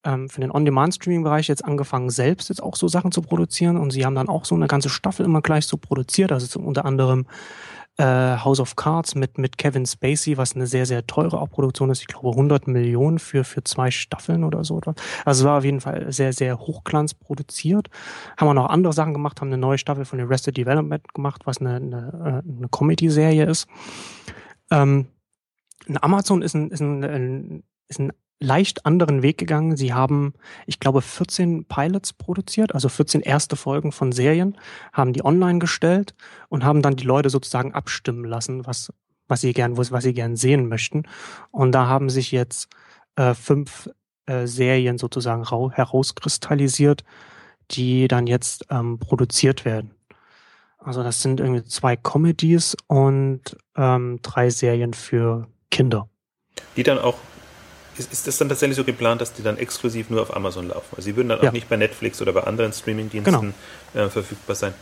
ähm, 0.05 0.29
für 0.29 0.41
den 0.41 0.51
On-Demand-Streaming-Bereich 0.51 1.49
jetzt 1.49 1.65
angefangen, 1.65 2.11
selbst 2.11 2.49
jetzt 2.49 2.63
auch 2.63 2.77
so 2.77 2.89
Sachen 2.89 3.13
zu 3.13 3.23
produzieren 3.23 3.77
und 3.77 3.91
sie 3.91 4.05
haben 4.05 4.15
dann 4.15 4.29
auch 4.29 4.45
so 4.45 4.55
eine 4.55 4.67
ganze 4.67 4.89
Staffel 4.89 5.25
immer 5.25 5.43
gleich 5.43 5.67
so 5.67 5.77
produziert, 5.77 6.33
also 6.33 6.61
unter 6.61 6.85
anderem 6.85 7.27
äh, 7.97 8.37
House 8.39 8.61
of 8.61 8.77
Cards 8.77 9.15
mit, 9.15 9.39
mit 9.39 9.57
Kevin 9.57 9.87
Spacey, 9.87 10.37
was 10.37 10.55
eine 10.55 10.67
sehr, 10.67 10.87
sehr 10.87 11.07
teure 11.07 11.41
auch 11.41 11.49
Produktion 11.49 11.91
ist. 11.91 12.01
Ich 12.01 12.09
glaube 12.09 12.31
100 12.31 12.67
Millionen 12.67 13.19
für, 13.19 13.45
für 13.45 13.63
zwei 13.63 13.91
Staffeln 13.91 14.43
oder 14.43 14.65
so. 14.65 14.81
Also 15.25 15.43
es 15.43 15.45
war 15.45 15.59
auf 15.59 15.65
jeden 15.65 15.81
Fall 15.81 16.13
sehr, 16.13 16.33
sehr 16.33 16.59
hochglanz 16.59 17.15
produziert. 17.15 17.89
Haben 18.37 18.49
wir 18.49 18.55
noch 18.55 18.69
andere 18.69 18.93
Sachen 18.93 19.13
gemacht, 19.13 19.41
haben 19.41 19.49
eine 19.49 19.59
neue 19.59 19.79
Staffel 19.79 20.05
von 20.05 20.21
Arrested 20.21 20.57
Development 20.57 21.15
gemacht, 21.15 21.43
was 21.45 21.59
eine, 21.59 21.77
eine, 21.77 22.43
äh, 22.47 22.59
eine 22.59 22.69
Comedy-Serie 22.69 23.47
ist. 23.47 23.69
Ähm, 24.71 25.07
Amazon 26.01 26.43
ist 26.43 26.55
ein, 26.55 26.71
ist 26.71 26.81
ein, 26.81 27.63
ist 27.89 28.01
ein 28.01 28.13
leicht 28.41 28.87
anderen 28.87 29.23
Weg 29.23 29.39
gegangen. 29.39 29.77
Sie 29.77 29.95
haben, 29.95 30.35
ich 30.67 30.81
glaube, 30.81 31.03
14 31.03 31.65
Pilots 31.67 32.13
produziert, 32.13 32.75
also 32.75 32.89
14 32.89 33.21
erste 33.21 33.57
Folgen 33.57 33.93
von 33.93 34.13
Serien, 34.13 34.57
haben 34.93 35.13
die 35.13 35.25
online 35.25 35.59
gestellt 35.59 36.15
und 36.49 36.65
haben 36.65 36.83
dann 36.83 36.97
die 36.97 37.05
Leute 37.05 37.31
sozusagen 37.31 37.75
abstimmen 37.75 38.25
lassen, 38.25 38.67
was, 38.67 38.93
was 39.29 39.41
sie 39.41 39.53
gern, 39.53 39.77
was 39.77 40.03
sie 40.03 40.15
gern 40.15 40.37
sehen 40.37 40.69
möchten. 40.69 41.05
Und 41.51 41.73
da 41.73 41.87
haben 41.87 42.11
sich 42.11 42.33
jetzt 42.33 42.69
äh, 43.17 43.35
fünf 43.35 43.89
äh, 44.27 44.47
Serien 44.47 44.99
sozusagen 44.99 45.45
herauskristallisiert, 45.73 47.05
die 47.71 48.09
dann 48.09 48.27
jetzt 48.27 48.67
ähm, 48.71 48.99
produziert 48.99 49.65
werden. 49.65 49.95
Also 50.79 51.03
das 51.03 51.23
sind 51.23 51.41
irgendwie 51.41 51.65
zwei 51.65 51.97
Comedies 51.97 52.77
und 52.89 53.41
ähm, 53.75 54.19
drei 54.21 54.51
Serien 54.51 54.93
für 54.93 55.49
Kinder. 55.71 56.09
Die 56.77 56.83
dann 56.83 56.99
auch 56.99 57.17
ist, 57.99 58.13
ist 58.13 58.27
das 58.27 58.39
dann 58.39 58.49
tatsächlich 58.49 58.77
so 58.77 58.85
geplant, 58.85 59.21
dass 59.21 59.33
die 59.33 59.43
dann 59.43 59.57
exklusiv 59.59 60.11
nur 60.11 60.23
auf 60.23 60.35
Amazon 60.35 60.69
laufen? 60.69 60.89
Also 60.93 61.03
sie 61.03 61.17
würden 61.17 61.29
dann 61.29 61.43
ja. 61.43 61.49
auch 61.49 61.53
nicht 61.53 61.69
bei 61.69 61.77
Netflix 61.77 62.21
oder 62.21 62.33
bei 62.33 62.43
anderen 62.43 62.73
Streamingdiensten 62.73 63.55
genau. 63.95 64.07
äh, 64.07 64.11
verfügbar 64.11 64.57
sein. 64.57 64.75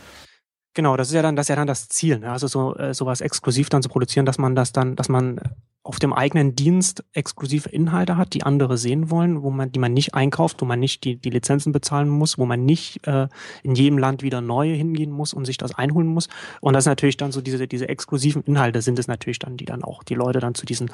Genau, 0.73 0.97
das 0.97 1.09
ist 1.09 1.13
ja 1.13 1.21
dann, 1.21 1.35
das 1.35 1.45
ist 1.45 1.49
ja 1.49 1.55
dann 1.55 1.67
das 1.67 1.87
Ziel, 1.87 2.19
ne? 2.19 2.31
also 2.31 2.47
so 2.47 2.75
äh, 2.75 2.93
sowas 2.93 3.21
exklusiv 3.21 3.69
dann 3.69 3.83
zu 3.83 3.89
produzieren, 3.89 4.25
dass 4.25 4.39
man 4.39 4.55
das 4.55 4.71
dann, 4.71 4.95
dass 4.95 5.07
man 5.07 5.39
auf 5.83 5.99
dem 5.99 6.13
eigenen 6.13 6.55
Dienst 6.55 7.03
exklusive 7.11 7.67
Inhalte 7.67 8.15
hat, 8.15 8.33
die 8.33 8.43
andere 8.43 8.77
sehen 8.77 9.11
wollen, 9.11 9.43
wo 9.43 9.51
man, 9.51 9.71
die 9.71 9.79
man 9.79 9.93
nicht 9.93 10.15
einkauft, 10.15 10.61
wo 10.61 10.65
man 10.65 10.79
nicht 10.79 11.03
die, 11.03 11.17
die 11.17 11.29
Lizenzen 11.29 11.73
bezahlen 11.73 12.07
muss, 12.07 12.37
wo 12.37 12.45
man 12.45 12.63
nicht 12.63 13.05
äh, 13.05 13.27
in 13.63 13.75
jedem 13.75 13.97
Land 13.97 14.23
wieder 14.23 14.39
neu 14.39 14.73
hingehen 14.73 15.11
muss 15.11 15.33
und 15.33 15.43
sich 15.43 15.57
das 15.57 15.75
einholen 15.75 16.07
muss. 16.07 16.29
Und 16.61 16.73
das 16.73 16.83
ist 16.83 16.89
natürlich 16.89 17.17
dann 17.17 17.33
so 17.33 17.41
diese, 17.41 17.67
diese 17.67 17.89
exklusiven 17.89 18.43
Inhalte 18.43 18.81
sind 18.81 18.97
es 18.97 19.07
natürlich 19.07 19.39
dann, 19.39 19.57
die 19.57 19.65
dann 19.65 19.83
auch 19.83 20.03
die 20.03 20.15
Leute 20.15 20.39
dann 20.39 20.55
zu 20.55 20.65
diesen 20.65 20.89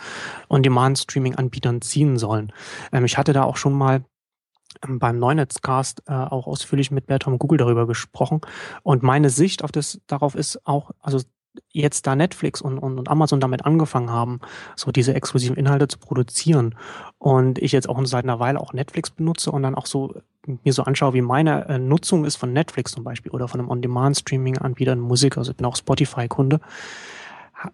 On-Demand-Streaming-Anbietern 0.49 1.81
ziehen 1.81 2.17
sollen. 2.17 2.51
Ähm, 2.91 3.05
ich 3.05 3.19
hatte 3.19 3.31
da 3.31 3.43
auch 3.43 3.57
schon 3.57 3.73
mal 3.73 4.03
beim 4.87 5.19
Neunetzcast 5.19 6.03
äh, 6.07 6.13
auch 6.13 6.47
ausführlich 6.47 6.91
mit 6.91 7.07
Bertram 7.07 7.37
Google 7.37 7.57
darüber 7.57 7.87
gesprochen. 7.87 8.41
Und 8.83 9.03
meine 9.03 9.29
Sicht 9.29 9.63
auf 9.63 9.71
das 9.71 9.99
darauf 10.07 10.35
ist 10.35 10.65
auch, 10.65 10.91
also 11.01 11.19
jetzt 11.71 12.07
da 12.07 12.15
Netflix 12.15 12.61
und, 12.61 12.77
und, 12.77 12.99
und 12.99 13.09
Amazon 13.09 13.39
damit 13.39 13.65
angefangen 13.65 14.09
haben, 14.09 14.39
so 14.75 14.91
diese 14.91 15.13
exklusiven 15.13 15.57
Inhalte 15.57 15.87
zu 15.87 15.97
produzieren 15.97 16.75
und 17.17 17.59
ich 17.59 17.71
jetzt 17.71 17.89
auch 17.89 17.99
seit 18.05 18.23
einer 18.23 18.39
Weile 18.39 18.59
auch 18.59 18.73
Netflix 18.73 19.09
benutze 19.09 19.51
und 19.51 19.63
dann 19.63 19.75
auch 19.75 19.85
so 19.85 20.13
mir 20.63 20.73
so 20.73 20.83
anschaue, 20.83 21.13
wie 21.13 21.21
meine 21.21 21.67
äh, 21.67 21.77
Nutzung 21.77 22.25
ist 22.25 22.37
von 22.37 22.53
Netflix 22.53 22.91
zum 22.93 23.03
Beispiel 23.03 23.31
oder 23.31 23.47
von 23.47 23.59
einem 23.59 23.69
On-Demand-Streaming-Anbieter 23.69 24.93
in 24.93 24.99
Musik, 24.99 25.37
also 25.37 25.51
ich 25.51 25.57
bin 25.57 25.65
auch 25.65 25.75
Spotify-Kunde, 25.75 26.59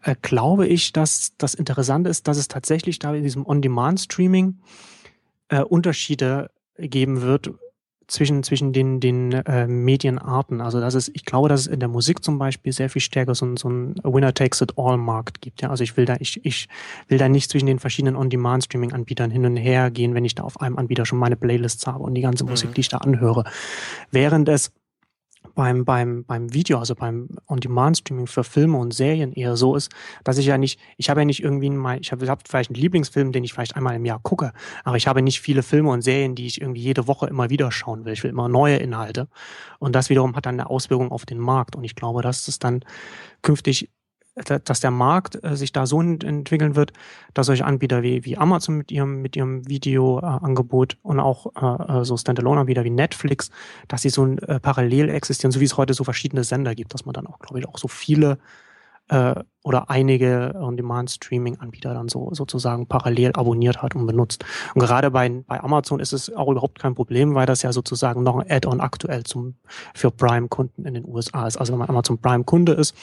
äh, 0.03 0.15
glaube 0.21 0.67
ich, 0.67 0.91
dass 0.91 1.33
das 1.37 1.53
Interessante 1.53 2.09
ist, 2.09 2.27
dass 2.27 2.37
es 2.37 2.47
tatsächlich 2.47 2.99
da 2.99 3.13
in 3.13 3.23
diesem 3.23 3.45
On-Demand-Streaming 3.45 4.59
äh, 5.49 5.61
Unterschiede 5.61 6.49
geben 6.77 7.21
wird 7.21 7.51
zwischen, 8.07 8.43
zwischen 8.43 8.71
den, 8.71 8.99
den 8.99 9.31
äh, 9.31 9.67
Medienarten. 9.67 10.61
Also 10.61 10.79
das 10.79 10.93
ist, 10.95 11.09
ich 11.13 11.25
glaube, 11.25 11.49
dass 11.49 11.61
es 11.61 11.67
in 11.67 11.79
der 11.79 11.89
Musik 11.89 12.23
zum 12.23 12.37
Beispiel 12.37 12.71
sehr 12.71 12.89
viel 12.89 13.01
stärker 13.01 13.33
so, 13.33 13.55
so 13.55 13.69
ein 13.69 13.95
Winner 14.03 14.33
takes 14.33 14.61
it 14.61 14.73
all 14.77 14.97
Markt 14.97 15.41
gibt. 15.41 15.61
Ja? 15.61 15.69
Also 15.69 15.83
ich 15.83 15.97
will 15.97 16.05
da, 16.05 16.15
ich, 16.19 16.45
ich 16.45 16.67
will 17.07 17.17
da 17.17 17.29
nicht 17.29 17.49
zwischen 17.49 17.65
den 17.65 17.79
verschiedenen 17.79 18.15
On-Demand-Streaming-Anbietern 18.15 19.31
hin 19.31 19.45
und 19.45 19.57
her 19.57 19.89
gehen, 19.89 20.13
wenn 20.13 20.25
ich 20.25 20.35
da 20.35 20.43
auf 20.43 20.61
einem 20.61 20.77
Anbieter 20.77 21.05
schon 21.05 21.19
meine 21.19 21.35
Playlists 21.35 21.87
habe 21.87 22.03
und 22.03 22.13
die 22.13 22.21
ganze 22.21 22.43
Musik, 22.43 22.69
mhm. 22.69 22.73
die 22.75 22.81
ich 22.81 22.89
da 22.89 22.97
anhöre. 22.97 23.43
Während 24.11 24.47
es 24.49 24.71
beim, 25.53 25.85
beim, 25.85 26.23
beim 26.25 26.53
Video, 26.53 26.79
also 26.79 26.95
beim 26.95 27.29
On-Demand-Streaming 27.47 28.27
für 28.27 28.43
Filme 28.43 28.77
und 28.77 28.93
Serien 28.93 29.33
eher 29.33 29.55
so 29.55 29.75
ist, 29.75 29.91
dass 30.23 30.37
ich 30.37 30.45
ja 30.45 30.57
nicht, 30.57 30.79
ich 30.97 31.09
habe 31.09 31.21
ja 31.21 31.25
nicht 31.25 31.43
irgendwie 31.43 31.69
mal, 31.69 31.99
ich 31.99 32.11
habe 32.11 32.27
hab 32.27 32.47
vielleicht 32.47 32.71
einen 32.71 32.79
Lieblingsfilm, 32.79 33.31
den 33.31 33.43
ich 33.43 33.53
vielleicht 33.53 33.75
einmal 33.75 33.95
im 33.95 34.05
Jahr 34.05 34.19
gucke, 34.21 34.53
aber 34.83 34.97
ich 34.97 35.07
habe 35.07 35.21
nicht 35.21 35.41
viele 35.41 35.63
Filme 35.63 35.89
und 35.89 36.01
Serien, 36.01 36.35
die 36.35 36.45
ich 36.45 36.61
irgendwie 36.61 36.81
jede 36.81 37.07
Woche 37.07 37.27
immer 37.27 37.49
wieder 37.49 37.71
schauen 37.71 38.05
will. 38.05 38.13
Ich 38.13 38.23
will 38.23 38.31
immer 38.31 38.49
neue 38.49 38.77
Inhalte. 38.77 39.27
Und 39.79 39.95
das 39.95 40.09
wiederum 40.09 40.35
hat 40.35 40.45
dann 40.45 40.59
eine 40.59 40.69
Auswirkung 40.69 41.11
auf 41.11 41.25
den 41.25 41.39
Markt. 41.39 41.75
Und 41.75 41.83
ich 41.83 41.95
glaube, 41.95 42.21
dass 42.21 42.47
es 42.47 42.59
dann 42.59 42.83
künftig 43.41 43.89
dass 44.35 44.81
der 44.81 44.91
Markt 44.91 45.41
äh, 45.43 45.55
sich 45.55 45.71
da 45.71 45.85
so 45.85 46.01
entwickeln 46.01 46.75
wird, 46.75 46.91
dass 47.33 47.47
solche 47.47 47.65
Anbieter 47.65 48.03
wie, 48.03 48.25
wie 48.25 48.37
Amazon 48.37 48.77
mit 48.77 48.91
ihrem, 48.91 49.21
mit 49.21 49.35
ihrem 49.35 49.67
Videoangebot 49.67 50.97
und 51.03 51.19
auch 51.19 51.47
äh, 51.55 52.01
äh, 52.01 52.05
so 52.05 52.17
Standalone-Anbieter 52.17 52.83
wie 52.83 52.89
Netflix, 52.89 53.49
dass 53.87 54.01
sie 54.01 54.09
so 54.09 54.27
äh, 54.27 54.59
parallel 54.59 55.09
existieren, 55.09 55.51
so 55.51 55.61
wie 55.61 55.65
es 55.65 55.77
heute 55.77 55.93
so 55.93 56.03
verschiedene 56.03 56.43
Sender 56.43 56.75
gibt, 56.75 56.93
dass 56.93 57.05
man 57.05 57.13
dann 57.13 57.27
auch, 57.27 57.39
glaube 57.39 57.59
ich, 57.59 57.67
auch 57.67 57.77
so 57.77 57.87
viele 57.87 58.37
äh, 59.09 59.35
oder 59.63 59.89
einige 59.89 60.53
On-Demand-Streaming-Anbieter 60.55 61.93
dann 61.93 62.07
so 62.07 62.29
sozusagen 62.33 62.87
parallel 62.87 63.31
abonniert 63.33 63.81
hat 63.81 63.95
und 63.95 64.05
benutzt. 64.05 64.45
Und 64.73 64.81
gerade 64.81 65.11
bei, 65.11 65.29
bei 65.47 65.63
Amazon 65.63 65.99
ist 65.99 66.13
es 66.13 66.33
auch 66.33 66.49
überhaupt 66.49 66.79
kein 66.79 66.93
Problem, 66.93 67.33
weil 67.35 67.45
das 67.45 67.61
ja 67.61 67.71
sozusagen 67.71 68.23
noch 68.23 68.37
ein 68.37 68.49
Add-on 68.49 68.79
aktuell 68.79 69.23
zum, 69.23 69.55
für 69.93 70.11
Prime-Kunden 70.11 70.85
in 70.85 70.93
den 70.93 71.05
USA 71.07 71.47
ist. 71.47 71.57
Also 71.57 71.73
wenn 71.73 71.79
man 71.79 71.89
Amazon 71.89 72.19
Prime-Kunde 72.19 72.73
ist, 72.73 72.95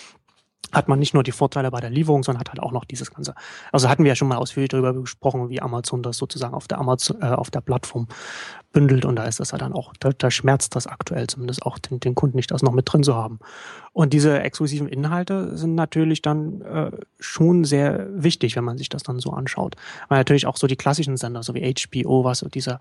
hat 0.72 0.88
man 0.88 0.98
nicht 0.98 1.14
nur 1.14 1.22
die 1.22 1.32
Vorteile 1.32 1.70
bei 1.70 1.80
der 1.80 1.90
Lieferung, 1.90 2.22
sondern 2.22 2.40
hat 2.40 2.48
halt 2.48 2.60
auch 2.60 2.72
noch 2.72 2.84
dieses 2.84 3.12
Ganze. 3.12 3.34
Also 3.70 3.88
hatten 3.88 4.04
wir 4.04 4.10
ja 4.10 4.16
schon 4.16 4.28
mal 4.28 4.36
ausführlich 4.36 4.70
darüber 4.70 4.94
gesprochen, 4.94 5.50
wie 5.50 5.60
Amazon 5.60 6.02
das 6.02 6.16
sozusagen 6.16 6.54
auf 6.54 6.68
der 6.68 6.78
Amazon, 6.78 7.20
äh, 7.20 7.26
auf 7.26 7.50
der 7.50 7.60
Plattform 7.60 8.08
bündelt 8.72 9.04
und 9.04 9.16
da 9.16 9.24
ist 9.24 9.38
das 9.38 9.50
ja 9.50 9.58
dann 9.58 9.72
auch, 9.72 9.92
da, 10.00 10.10
da 10.16 10.30
schmerzt 10.30 10.74
das 10.74 10.86
aktuell 10.86 11.26
zumindest 11.26 11.64
auch 11.64 11.78
den, 11.78 12.00
den 12.00 12.14
Kunden 12.14 12.36
nicht, 12.36 12.50
das 12.50 12.62
noch 12.62 12.72
mit 12.72 12.90
drin 12.90 13.02
zu 13.02 13.14
haben. 13.14 13.38
Und 13.92 14.14
diese 14.14 14.40
exklusiven 14.40 14.88
Inhalte 14.88 15.56
sind 15.56 15.74
natürlich 15.74 16.22
dann 16.22 16.62
äh, 16.62 16.90
schon 17.20 17.64
sehr 17.64 18.08
wichtig, 18.10 18.56
wenn 18.56 18.64
man 18.64 18.78
sich 18.78 18.88
das 18.88 19.02
dann 19.02 19.20
so 19.20 19.30
anschaut. 19.30 19.76
Weil 20.08 20.18
natürlich 20.18 20.46
auch 20.46 20.56
so 20.56 20.66
die 20.66 20.76
klassischen 20.76 21.18
Sender, 21.18 21.42
so 21.42 21.54
wie 21.54 21.74
HBO, 21.74 22.24
was 22.24 22.38
so 22.38 22.48
dieser, 22.48 22.80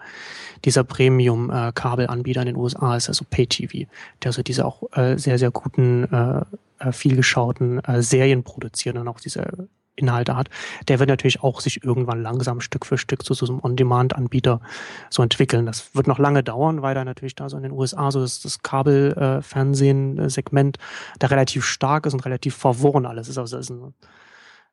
dieser 0.64 0.86
Premium-Kabelanbieter 0.86 2.40
äh, 2.40 2.44
in 2.44 2.54
den 2.54 2.56
USA 2.56 2.96
ist, 2.96 3.10
also 3.10 3.26
Pay-TV, 3.30 3.90
der 4.24 4.32
so 4.32 4.42
diese 4.42 4.66
auch 4.66 4.84
äh, 4.94 5.18
sehr, 5.18 5.38
sehr 5.38 5.52
guten 5.52 6.06
äh, 6.06 6.46
äh, 6.82 6.92
vielgeschauten 6.92 7.80
äh, 7.84 8.02
Serien 8.02 8.44
produzieren 8.44 8.98
und 8.98 9.08
auch 9.08 9.20
diese 9.20 9.70
Inhalte 9.96 10.36
hat, 10.36 10.50
der 10.88 10.98
wird 11.00 11.10
natürlich 11.10 11.42
auch 11.44 11.62
sich 11.62 11.84
irgendwann 11.84 12.22
langsam 12.22 12.62
Stück 12.62 12.86
für 12.86 12.98
Stück 12.98 13.24
zu 13.24 13.34
so 13.34 13.46
einem 13.46 13.60
On-Demand-Anbieter 13.64 14.62
so 15.10 15.24
entwickeln. 15.24 15.66
Das 15.66 15.96
wird 15.96 16.08
noch 16.08 16.20
lange 16.20 16.44
dauern, 16.44 16.82
weil 16.82 16.96
da 16.96 17.06
natürlich 17.06 17.36
da 17.36 17.50
so 17.50 17.58
in 17.58 17.64
den 17.64 17.74
USA 17.74 18.10
so 18.12 18.22
das, 18.22 18.42
das 18.42 18.62
Kabelfernsehen-Segment 18.62 20.78
da 21.20 21.28
relativ 21.28 21.66
stark 21.66 22.06
ist 22.06 22.14
und 22.14 22.24
relativ 22.26 22.56
verworren 22.56 23.06
alles 23.06 23.28
ist. 23.28 23.38
Also 23.38 23.58
das 23.58 23.70
ist 23.70 23.72
ein, 23.72 23.94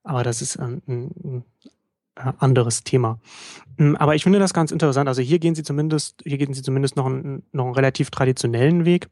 aber 0.05 0.23
das 0.23 0.41
ist 0.41 0.57
ein, 0.59 0.81
ein, 0.87 1.11
ein 1.25 1.45
äh, 2.17 2.33
anderes 2.39 2.85
Thema. 2.85 3.19
Hm, 3.77 3.97
aber 3.97 4.15
ich 4.15 4.23
finde 4.23 4.39
das 4.39 4.55
ganz 4.55 4.71
interessant. 4.71 5.09
Also 5.09 5.23
hier 5.23 5.41
gehen 5.41 5.55
sie 5.55 5.65
zumindest, 5.65 6.23
hier 6.25 6.39
gehen 6.39 6.55
sie 6.55 6.63
zumindest 6.63 6.97
noch 6.97 7.07
einen, 7.07 7.43
noch 7.53 7.67
einen 7.67 7.75
relativ 7.75 8.11
traditionellen 8.11 8.85
Weg, 8.85 9.09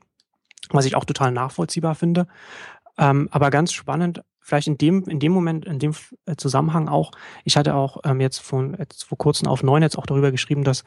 was 0.71 0.87
ich 0.87 0.97
auch 0.97 1.05
total 1.05 1.33
nachvollziehbar 1.33 1.95
finde. 1.95 2.27
Ähm, 2.99 3.29
aber 3.31 3.51
ganz 3.51 3.73
spannend, 3.73 4.23
vielleicht 4.41 4.69
in 4.69 4.79
dem, 4.79 5.05
in 5.05 5.19
dem 5.19 5.33
Moment, 5.33 5.65
in 5.67 5.79
dem 5.79 5.93
äh, 6.27 6.37
Zusammenhang 6.37 6.89
auch, 6.89 7.11
ich 7.45 7.57
hatte 7.57 7.75
auch 7.75 7.99
ähm, 8.05 8.21
jetzt, 8.21 8.39
von, 8.39 8.77
jetzt 8.79 9.05
vor 9.05 9.19
kurzem 9.19 9.49
auf 9.49 9.63
Neunetz 9.63 9.97
auch 9.97 10.07
darüber 10.07 10.31
geschrieben, 10.31 10.63
dass, 10.65 10.85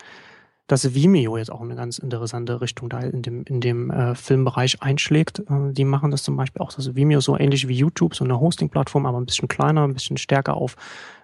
dass 0.68 0.96
Vimeo 0.96 1.38
jetzt 1.38 1.52
auch 1.52 1.62
eine 1.62 1.76
ganz 1.76 1.98
interessante 1.98 2.62
Richtung 2.62 2.90
da 2.90 3.00
in 3.00 3.22
dem, 3.22 3.44
in 3.44 3.60
dem 3.60 3.92
äh, 3.92 4.16
Filmbereich 4.16 4.82
einschlägt. 4.82 5.40
Äh, 5.40 5.74
die 5.74 5.86
machen 5.86 6.10
das 6.12 6.24
zum 6.24 6.38
Beispiel 6.38 6.62
auch, 6.62 6.76
also 6.76 6.96
Vimeo 6.96 7.20
so 7.20 7.38
ähnlich 7.38 7.68
wie 7.68 7.76
YouTube, 7.76 8.16
so 8.16 8.24
eine 8.24 8.40
Hosting-Plattform, 8.40 9.06
aber 9.06 9.20
ein 9.20 9.26
bisschen 9.26 9.48
kleiner, 9.48 9.84
ein 9.84 9.94
bisschen 9.94 10.18
stärker 10.18 10.56
auf, 10.56 10.76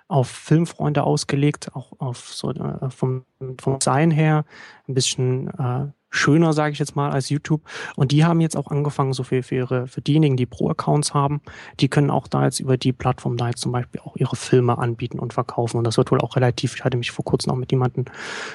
auf 0.08 0.28
Filmfreunde 0.28 1.03
ausgelegt, 1.03 1.72
auch 1.74 1.93
auf 1.99 2.30
so 2.30 2.51
äh, 2.51 2.89
vom, 2.89 3.26
vom 3.60 3.82
Sein 3.82 4.12
her, 4.12 4.45
ein 4.88 4.93
bisschen 4.93 5.47
äh, 5.58 5.88
schöner, 6.16 6.53
sage 6.53 6.74
ich 6.74 6.80
jetzt 6.80 6.95
mal, 6.95 7.12
als 7.12 7.30
YouTube. 7.30 7.62
Und 7.95 8.12
die 8.12 8.24
haben 8.24 8.39
jetzt 8.39 8.56
auch 8.56 8.68
angefangen, 8.68 9.14
so 9.14 9.24
für, 9.24 9.43
für, 9.43 9.56
ihre, 9.56 9.88
für 9.88 10.01
diejenigen, 10.01 10.38
die 10.38 10.45
Pro-Accounts 10.45 11.14
haben, 11.14 11.41
die 11.80 11.89
können 11.89 12.10
auch 12.10 12.28
da 12.28 12.45
jetzt 12.45 12.60
über 12.60 12.78
die 12.78 12.93
Plattform 12.93 13.38
da 13.38 13.49
jetzt 13.49 13.62
zum 13.62 13.72
Beispiel 13.72 14.01
auch 14.01 14.16
ihre 14.16 14.36
Filme 14.36 14.78
anbieten 14.78 15.20
und 15.20 15.34
verkaufen. 15.34 15.78
Und 15.78 15.84
das 15.86 15.97
wird 15.97 16.12
wohl 16.12 16.22
auch 16.22 16.36
relativ, 16.36 16.76
ich 16.76 16.84
hatte 16.84 16.97
mich 16.97 17.12
vor 17.12 17.26
kurzem 17.26 17.51
auch 17.51 17.58
mit 17.58 17.72
jemandem 17.72 18.06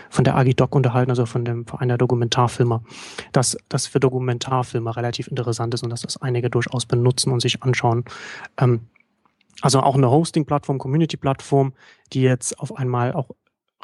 von 0.08 0.24
der 0.24 0.36
Agidoc 0.36 0.74
unterhalten, 0.74 1.10
also 1.10 1.26
von 1.26 1.44
dem 1.44 1.66
Verein 1.66 1.88
der 1.88 1.98
Dokumentarfilmer, 1.98 2.82
dass 3.32 3.58
das 3.68 3.86
für 3.86 4.00
Dokumentarfilme 4.00 4.96
relativ 4.96 5.28
interessant 5.28 5.74
ist 5.74 5.82
und 5.82 5.90
dass 5.90 6.02
das 6.02 6.16
einige 6.22 6.48
durchaus 6.48 6.86
benutzen 6.86 7.32
und 7.32 7.40
sich 7.40 7.62
anschauen. 7.62 8.04
Ähm, 8.58 8.80
also 9.60 9.80
auch 9.80 9.94
eine 9.94 10.10
Hosting-Plattform, 10.10 10.78
Community-Plattform, 10.78 11.74
die 12.12 12.22
jetzt 12.22 12.58
auf 12.58 12.76
einmal 12.76 13.12
auch 13.12 13.30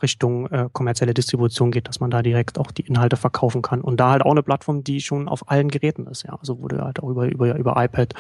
Richtung 0.03 0.47
äh, 0.49 0.69
kommerzielle 0.73 1.15
Distribution 1.15 1.71
geht, 1.71 1.89
dass 1.89 2.01
man 2.01 2.11
da 2.11 2.23
direkt 2.23 2.59
auch 2.59 2.71
die 2.71 2.83
Inhalte 2.83 3.17
verkaufen 3.17 3.63
kann. 3.63 3.81
Und 3.81 3.99
da 3.99 4.11
halt 4.11 4.23
auch 4.23 4.31
eine 4.31 4.43
Plattform, 4.43 4.85
die 4.85 5.01
schon 5.01 5.29
auf 5.29 5.51
allen 5.51 5.69
Geräten 5.69 6.07
ist, 6.07 6.25
ja. 6.25 6.37
Also 6.39 6.61
wurde 6.61 6.85
halt 6.85 7.03
auch 7.03 7.09
über, 7.09 7.27
über, 7.27 7.57
über 7.57 7.83
iPad, 7.83 8.15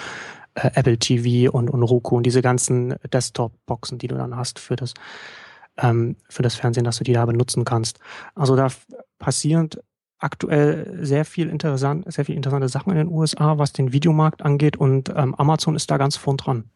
äh, 0.54 0.70
Apple 0.74 0.98
TV 0.98 1.52
und, 1.52 1.68
und 1.68 1.82
Roku 1.82 2.16
und 2.16 2.24
diese 2.24 2.40
ganzen 2.40 2.94
Desktop-Boxen, 3.12 3.98
die 3.98 4.08
du 4.08 4.14
dann 4.14 4.36
hast 4.36 4.58
für 4.58 4.76
das, 4.76 4.94
ähm, 5.76 6.16
für 6.28 6.42
das 6.42 6.54
Fernsehen, 6.54 6.84
dass 6.84 6.98
du 6.98 7.04
die 7.04 7.12
da 7.12 7.26
benutzen 7.26 7.64
kannst. 7.64 8.00
Also 8.34 8.56
da 8.56 8.68
passieren 9.18 9.68
aktuell 10.18 10.98
sehr 11.04 11.26
viel 11.26 11.50
interessant, 11.50 12.10
sehr 12.10 12.24
viel 12.24 12.36
interessante 12.36 12.68
Sachen 12.70 12.90
in 12.92 12.96
den 12.96 13.08
USA, 13.08 13.58
was 13.58 13.74
den 13.74 13.92
Videomarkt 13.92 14.40
angeht 14.40 14.78
und 14.78 15.10
ähm, 15.14 15.34
Amazon 15.34 15.76
ist 15.76 15.90
da 15.90 15.98
ganz 15.98 16.16
vorn 16.16 16.38
dran. 16.38 16.70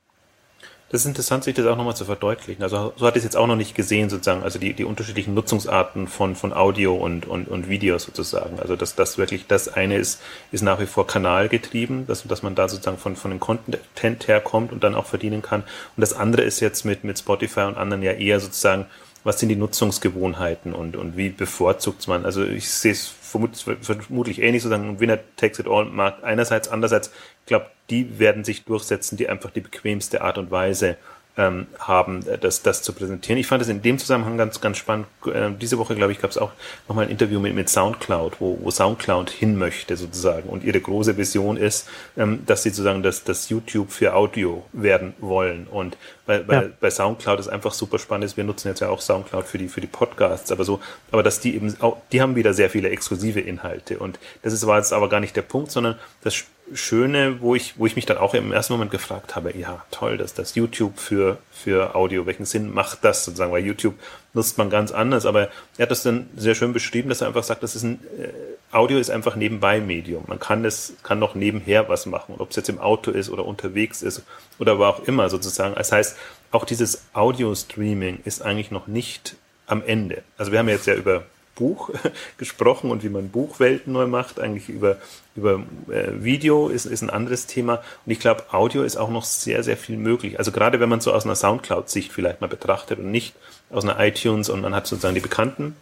Das 0.90 1.02
ist 1.02 1.06
interessant, 1.06 1.44
sich 1.44 1.54
das 1.54 1.66
auch 1.66 1.76
nochmal 1.76 1.94
zu 1.94 2.04
verdeutlichen. 2.04 2.64
Also 2.64 2.92
so 2.96 3.08
ich 3.08 3.16
es 3.16 3.22
jetzt 3.22 3.36
auch 3.36 3.46
noch 3.46 3.54
nicht 3.54 3.76
gesehen, 3.76 4.10
sozusagen, 4.10 4.42
also 4.42 4.58
die, 4.58 4.74
die 4.74 4.84
unterschiedlichen 4.84 5.34
Nutzungsarten 5.34 6.08
von, 6.08 6.34
von 6.34 6.52
Audio 6.52 6.96
und, 6.96 7.26
und, 7.26 7.46
und 7.46 7.68
Video 7.68 7.96
sozusagen. 7.98 8.58
Also 8.58 8.74
dass 8.74 8.96
das 8.96 9.16
wirklich 9.16 9.46
das 9.46 9.68
eine 9.68 9.98
ist, 9.98 10.20
ist 10.50 10.62
nach 10.62 10.80
wie 10.80 10.86
vor 10.86 11.06
kanalgetrieben, 11.06 12.08
dass, 12.08 12.24
dass 12.24 12.42
man 12.42 12.56
da 12.56 12.68
sozusagen 12.68 12.98
von, 12.98 13.14
von 13.14 13.30
dem 13.30 13.38
Content 13.38 14.26
herkommt 14.26 14.72
und 14.72 14.82
dann 14.82 14.96
auch 14.96 15.06
verdienen 15.06 15.42
kann. 15.42 15.60
Und 15.60 16.00
das 16.00 16.12
andere 16.12 16.42
ist 16.42 16.58
jetzt 16.58 16.84
mit, 16.84 17.04
mit 17.04 17.20
Spotify 17.20 17.60
und 17.60 17.78
anderen 17.78 18.02
ja 18.02 18.12
eher 18.12 18.40
sozusagen, 18.40 18.86
was 19.22 19.38
sind 19.38 19.50
die 19.50 19.56
Nutzungsgewohnheiten 19.56 20.72
und, 20.72 20.96
und 20.96 21.16
wie 21.16 21.28
bevorzugt 21.28 22.08
man? 22.08 22.24
Also 22.24 22.42
ich 22.44 22.68
sehe 22.68 22.92
es 22.92 23.14
vermutlich, 23.30 23.64
vermutlich 23.82 24.42
ähnlich 24.42 24.62
sozusagen, 24.62 25.00
Winner 25.00 25.18
takes 25.36 25.58
it 25.58 25.66
all 25.68 25.86
Markt 25.86 26.24
einerseits, 26.24 26.68
andererseits, 26.68 27.08
ich 27.08 27.46
glaube, 27.46 27.66
die 27.88 28.18
werden 28.18 28.44
sich 28.44 28.64
durchsetzen, 28.64 29.16
die 29.16 29.28
einfach 29.28 29.50
die 29.50 29.60
bequemste 29.60 30.22
Art 30.22 30.38
und 30.38 30.50
Weise 30.50 30.96
ähm, 31.36 31.66
haben, 31.78 32.26
äh, 32.26 32.38
das, 32.38 32.62
das 32.62 32.82
zu 32.82 32.92
präsentieren. 32.92 33.38
Ich 33.38 33.46
fand 33.46 33.62
es 33.62 33.68
in 33.68 33.82
dem 33.82 33.98
Zusammenhang 33.98 34.36
ganz, 34.36 34.60
ganz 34.60 34.78
spannend. 34.78 35.06
Äh, 35.26 35.50
diese 35.60 35.78
Woche, 35.78 35.94
glaube 35.94 36.12
ich, 36.12 36.20
gab 36.20 36.30
es 36.30 36.38
auch 36.38 36.52
nochmal 36.88 37.06
ein 37.06 37.10
Interview 37.10 37.40
mit, 37.40 37.54
mit 37.54 37.68
Soundcloud, 37.68 38.40
wo, 38.40 38.58
wo 38.62 38.70
Soundcloud 38.70 39.30
hin 39.30 39.56
möchte 39.56 39.96
sozusagen. 39.96 40.48
Und 40.48 40.64
ihre 40.64 40.80
große 40.80 41.16
Vision 41.16 41.56
ist, 41.56 41.88
ähm, 42.16 42.44
dass 42.46 42.62
sie 42.62 42.70
sozusagen 42.70 43.02
das, 43.02 43.24
das 43.24 43.48
YouTube 43.48 43.92
für 43.92 44.14
Audio 44.14 44.64
werden 44.72 45.14
wollen. 45.18 45.66
Und 45.66 45.96
bei, 46.26 46.40
bei, 46.40 46.54
ja. 46.54 46.68
bei 46.80 46.90
Soundcloud 46.90 47.40
ist 47.40 47.48
einfach 47.48 47.72
super 47.72 47.98
spannend. 47.98 48.36
Wir 48.36 48.44
nutzen 48.44 48.68
jetzt 48.68 48.80
ja 48.80 48.88
auch 48.88 49.00
Soundcloud 49.00 49.46
für 49.46 49.58
die, 49.58 49.68
für 49.68 49.80
die 49.80 49.86
Podcasts, 49.86 50.52
aber 50.52 50.64
so, 50.64 50.80
aber 51.10 51.22
dass 51.22 51.40
die 51.40 51.54
eben 51.54 51.74
auch, 51.80 51.96
die 52.12 52.20
haben 52.20 52.36
wieder 52.36 52.54
sehr 52.54 52.70
viele 52.70 52.90
exklusive 52.90 53.40
Inhalte. 53.40 53.98
Und 53.98 54.18
das 54.42 54.52
ist, 54.52 54.66
war 54.66 54.78
jetzt 54.78 54.92
aber 54.92 55.08
gar 55.08 55.20
nicht 55.20 55.36
der 55.36 55.42
Punkt, 55.42 55.70
sondern 55.70 55.98
das 56.22 56.44
Schöne, 56.72 57.40
wo 57.40 57.54
ich, 57.54 57.78
wo 57.78 57.86
ich 57.86 57.96
mich 57.96 58.06
dann 58.06 58.18
auch 58.18 58.34
im 58.34 58.52
ersten 58.52 58.72
Moment 58.72 58.90
gefragt 58.90 59.36
habe, 59.36 59.56
ja, 59.56 59.84
toll, 59.90 60.16
dass 60.18 60.34
das 60.34 60.54
YouTube 60.54 60.98
für, 60.98 61.38
für 61.52 61.94
Audio, 61.94 62.26
welchen 62.26 62.44
Sinn 62.44 62.72
macht 62.72 63.04
das 63.04 63.24
sozusagen, 63.24 63.52
weil 63.52 63.64
YouTube 63.64 63.94
nutzt 64.34 64.58
man 64.58 64.70
ganz 64.70 64.92
anders, 64.92 65.26
aber 65.26 65.48
er 65.76 65.82
hat 65.82 65.90
das 65.90 66.02
dann 66.02 66.28
sehr 66.36 66.54
schön 66.54 66.72
beschrieben, 66.72 67.08
dass 67.08 67.20
er 67.20 67.28
einfach 67.28 67.42
sagt, 67.42 67.62
das 67.62 67.74
ist 67.74 67.82
ein, 67.82 68.00
äh, 68.18 68.28
Audio 68.74 68.98
ist 68.98 69.10
einfach 69.10 69.34
nebenbei 69.34 69.80
Medium. 69.80 70.24
Man 70.28 70.38
kann 70.38 70.62
das, 70.62 70.92
kann 71.02 71.18
noch 71.18 71.34
nebenher 71.34 71.88
was 71.88 72.06
machen, 72.06 72.36
ob 72.38 72.50
es 72.50 72.56
jetzt 72.56 72.68
im 72.68 72.78
Auto 72.78 73.10
ist 73.10 73.28
oder 73.28 73.44
unterwegs 73.44 74.02
ist 74.02 74.22
oder 74.58 74.78
wo 74.78 74.84
auch 74.84 75.00
immer 75.00 75.28
sozusagen. 75.28 75.74
Das 75.74 75.90
heißt, 75.90 76.16
auch 76.52 76.64
dieses 76.64 77.02
Audio-Streaming 77.12 78.20
ist 78.24 78.42
eigentlich 78.42 78.70
noch 78.70 78.86
nicht 78.86 79.36
am 79.66 79.82
Ende. 79.82 80.22
Also 80.38 80.52
wir 80.52 80.60
haben 80.60 80.68
jetzt 80.68 80.86
ja 80.86 80.94
über 80.94 81.24
Buch 81.60 81.90
gesprochen 82.38 82.90
und 82.90 83.04
wie 83.04 83.08
man 83.08 83.28
Buchwelten 83.28 83.92
neu 83.92 84.06
macht. 84.06 84.40
Eigentlich 84.40 84.68
über, 84.68 84.96
über 85.40 85.62
äh, 85.90 86.22
Video 86.22 86.68
ist, 86.68 86.86
ist 86.86 87.02
ein 87.02 87.10
anderes 87.10 87.46
Thema. 87.46 87.82
Und 88.04 88.12
ich 88.12 88.20
glaube, 88.20 88.44
Audio 88.52 88.82
ist 88.82 88.96
auch 88.96 89.10
noch 89.10 89.24
sehr, 89.24 89.62
sehr 89.62 89.76
viel 89.76 89.96
möglich. 89.96 90.38
Also 90.38 90.52
gerade 90.52 90.80
wenn 90.80 90.88
man 90.88 91.00
so 91.00 91.12
aus 91.12 91.24
einer 91.24 91.34
Soundcloud-Sicht 91.34 92.12
vielleicht 92.12 92.40
mal 92.40 92.46
betrachtet 92.46 92.98
und 92.98 93.10
nicht 93.10 93.34
aus 93.70 93.84
einer 93.84 93.98
iTunes 93.98 94.48
und 94.48 94.60
man 94.60 94.74
hat 94.74 94.86
sozusagen 94.86 95.14
die 95.14 95.20
bekannten 95.20 95.74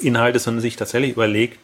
Inhalte, 0.00 0.38
sondern 0.38 0.60
sich 0.60 0.76
tatsächlich 0.76 1.12
überlegt, 1.12 1.58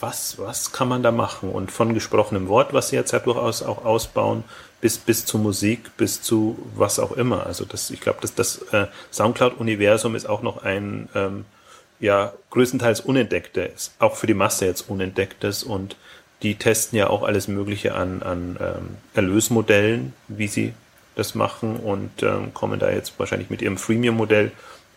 was, 0.00 0.38
was 0.38 0.72
kann 0.72 0.88
man 0.88 1.02
da 1.02 1.10
machen? 1.10 1.50
Und 1.50 1.70
von 1.70 1.92
gesprochenem 1.92 2.48
Wort, 2.48 2.72
was 2.72 2.88
sie 2.88 2.96
jetzt 2.96 3.12
ja 3.12 3.18
durchaus 3.18 3.62
auch 3.62 3.84
ausbauen, 3.84 4.44
bis, 4.80 4.98
bis 4.98 5.26
zu 5.26 5.38
Musik, 5.38 5.96
bis 5.96 6.22
zu 6.22 6.58
was 6.74 6.98
auch 6.98 7.12
immer. 7.12 7.46
Also 7.46 7.64
das, 7.64 7.90
ich 7.90 8.00
glaube, 8.00 8.20
dass 8.22 8.34
das 8.34 8.62
äh, 8.72 8.86
Soundcloud-Universum 9.10 10.14
ist 10.14 10.28
auch 10.28 10.42
noch 10.42 10.62
ein 10.62 11.08
ähm, 11.14 11.44
ja 12.02 12.32
größtenteils 12.50 13.00
unentdecktes, 13.00 13.94
auch 13.98 14.16
für 14.16 14.26
die 14.26 14.34
Masse 14.34 14.66
jetzt 14.66 14.90
unentdecktes 14.90 15.62
und 15.62 15.96
die 16.42 16.56
testen 16.56 16.98
ja 16.98 17.08
auch 17.08 17.22
alles 17.22 17.48
Mögliche 17.48 17.94
an, 17.94 18.22
an 18.22 18.56
ähm, 18.60 18.96
Erlösmodellen, 19.14 20.12
wie 20.28 20.48
sie 20.48 20.74
das 21.14 21.34
machen 21.34 21.76
und 21.76 22.22
ähm, 22.22 22.54
kommen 22.54 22.80
da 22.80 22.90
jetzt 22.90 23.18
wahrscheinlich 23.18 23.50
mit 23.50 23.62
ihrem 23.62 23.76
Freemium-Modell 23.76 24.50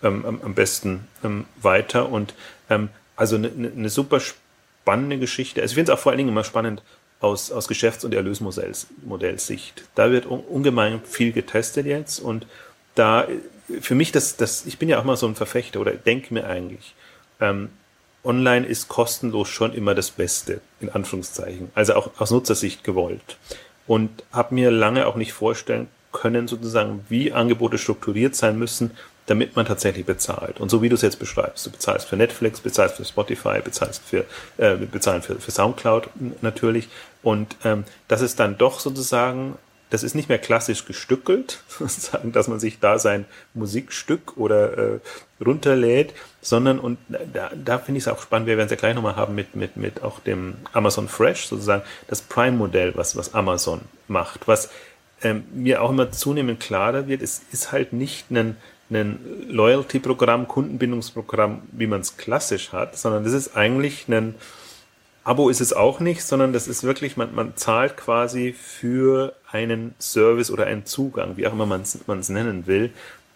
ähm, 0.04 0.40
am, 0.42 0.54
besten 0.54 1.08
ähm, 1.24 1.46
weiter. 1.62 2.10
Und 2.10 2.34
ähm, 2.70 2.90
also 3.16 3.36
eine 3.36 3.50
ne, 3.50 3.72
ne 3.76 3.90
super 3.90 4.20
spannende 4.20 5.20
Geschichte. 5.20 5.62
Also 5.62 5.74
ich 5.74 5.76
finde 5.76 5.92
es 5.92 5.98
auch 5.98 6.02
vor 6.02 6.12
allen 6.12 6.18
Dingen 6.18 6.30
immer 6.30 6.44
spannend 6.44 6.82
aus, 7.20 7.52
aus 7.52 7.68
Geschäfts- 7.68 8.06
und 8.06 8.14
Erlösmodellsicht. 8.14 9.84
Da 9.96 10.12
wird 10.12 10.26
un, 10.26 10.40
ungemein 10.40 11.02
viel 11.04 11.32
getestet 11.32 11.86
jetzt 11.86 12.20
und 12.20 12.48
da 12.96 13.28
für 13.82 13.96
mich, 13.96 14.12
das, 14.12 14.38
das, 14.38 14.66
ich 14.66 14.78
bin 14.78 14.90
ja 14.90 15.00
auch 15.00 15.04
mal 15.04 15.18
so 15.18 15.28
ein 15.28 15.36
Verfechter 15.36 15.80
oder 15.80 15.92
denke 15.92 16.34
mir 16.34 16.46
eigentlich, 16.46 16.94
ähm, 17.42 17.70
online 18.26 18.66
ist 18.66 18.88
kostenlos 18.88 19.48
schon 19.50 19.74
immer 19.74 19.96
das 19.96 20.12
Beste, 20.12 20.62
in 20.80 20.90
Anführungszeichen. 20.90 21.72
Also 21.76 21.96
auch 21.96 22.12
aus 22.18 22.32
Nutzersicht 22.32 22.84
gewollt. 22.84 23.38
Und 23.88 24.24
habe 24.32 24.56
mir 24.56 24.72
lange 24.72 25.08
auch 25.08 25.16
nicht 25.16 25.34
vorstellen 25.34 25.88
können, 26.12 26.48
sozusagen, 26.48 27.06
wie 27.10 27.34
Angebote 27.34 27.78
strukturiert 27.78 28.36
sein 28.36 28.58
müssen, 28.58 28.92
damit 29.28 29.56
man 29.56 29.66
tatsächlich 29.66 30.06
bezahlt. 30.06 30.60
Und 30.60 30.70
so 30.70 30.82
wie 30.82 30.90
du 30.90 30.96
es 30.96 31.02
jetzt 31.02 31.20
beschreibst, 31.20 31.66
du 31.66 31.72
bezahlst 31.72 32.08
für 32.08 32.16
Netflix, 32.16 32.62
bezahlst 32.62 32.96
für 32.96 33.06
Spotify, 33.06 33.60
bezahlst 33.64 34.02
für, 34.04 34.26
äh, 34.58 34.76
bezahlen 34.76 35.22
für, 35.22 35.36
für 35.36 35.52
Soundcloud 35.52 36.10
natürlich. 36.42 36.90
Und 37.24 37.56
ähm, 37.64 37.86
das 38.08 38.22
ist 38.22 38.40
dann 38.40 38.58
doch 38.58 38.80
sozusagen 38.80 39.58
das 39.90 40.04
ist 40.04 40.16
nicht 40.16 40.30
mehr 40.30 40.40
klassisch 40.40 40.86
gestückelt, 40.86 41.64
sozusagen, 41.68 42.32
dass 42.32 42.48
man 42.48 42.60
sich 42.60 42.80
da 42.80 43.00
sein 43.00 43.26
Musikstück 43.54 44.36
oder 44.38 44.78
äh, 44.78 45.00
runterlädt, 45.44 46.14
sondern 46.46 46.78
und 46.78 47.00
da, 47.34 47.50
da 47.56 47.80
finde 47.80 47.98
ich 47.98 48.04
es 48.04 48.08
auch 48.08 48.22
spannend, 48.22 48.48
wir 48.48 48.56
werden 48.56 48.68
es 48.68 48.72
ja 48.72 48.78
gleich 48.78 48.94
nochmal 48.94 49.16
haben 49.16 49.34
mit, 49.34 49.56
mit, 49.56 49.78
mit 49.78 50.04
auch 50.04 50.20
dem 50.20 50.54
Amazon 50.74 51.08
Fresh, 51.08 51.48
sozusagen 51.48 51.82
das 52.08 52.22
Prime-Modell, 52.22 52.94
was, 52.96 53.16
was 53.16 53.34
Amazon 53.34 53.82
macht. 54.08 54.48
Was 54.48 54.70
ähm, 55.24 55.46
mir 55.56 55.82
auch 55.82 55.90
immer 55.90 56.12
zunehmend 56.12 56.60
klarer 56.60 57.08
wird, 57.08 57.24
es 57.24 57.42
ist 57.52 57.72
halt 57.72 57.94
nicht 57.94 58.30
ein, 58.30 58.58
ein 58.92 59.20
Loyalty-Programm, 59.50 60.48
Kundenbindungsprogramm, 60.48 61.64
wie 61.72 61.88
man 61.88 62.02
es 62.02 62.16
klassisch 62.16 62.72
hat, 62.72 62.96
sondern 62.96 63.24
das 63.24 63.34
ist 63.34 63.58
eigentlich 63.58 64.08
ein 64.08 64.36
Abo 65.24 65.50
ist 65.50 65.62
es 65.62 65.74
auch 65.74 66.00
nicht, 66.00 66.22
sondern 66.22 66.54
das 66.54 66.68
ist 66.68 66.84
wirklich, 66.84 67.18
man, 67.18 67.34
man 67.34 67.58
zahlt 67.58 67.98
quasi 67.98 68.54
für 68.54 69.36
einen 69.52 69.96
Service 69.98 70.52
oder 70.52 70.68
einen 70.68 70.86
Zugang, 70.86 71.38
wie 71.38 71.48
auch 71.48 71.54
immer 71.54 71.66
man 71.66 71.82
es 71.82 72.30
nennen 72.30 72.68
will. 72.68 72.92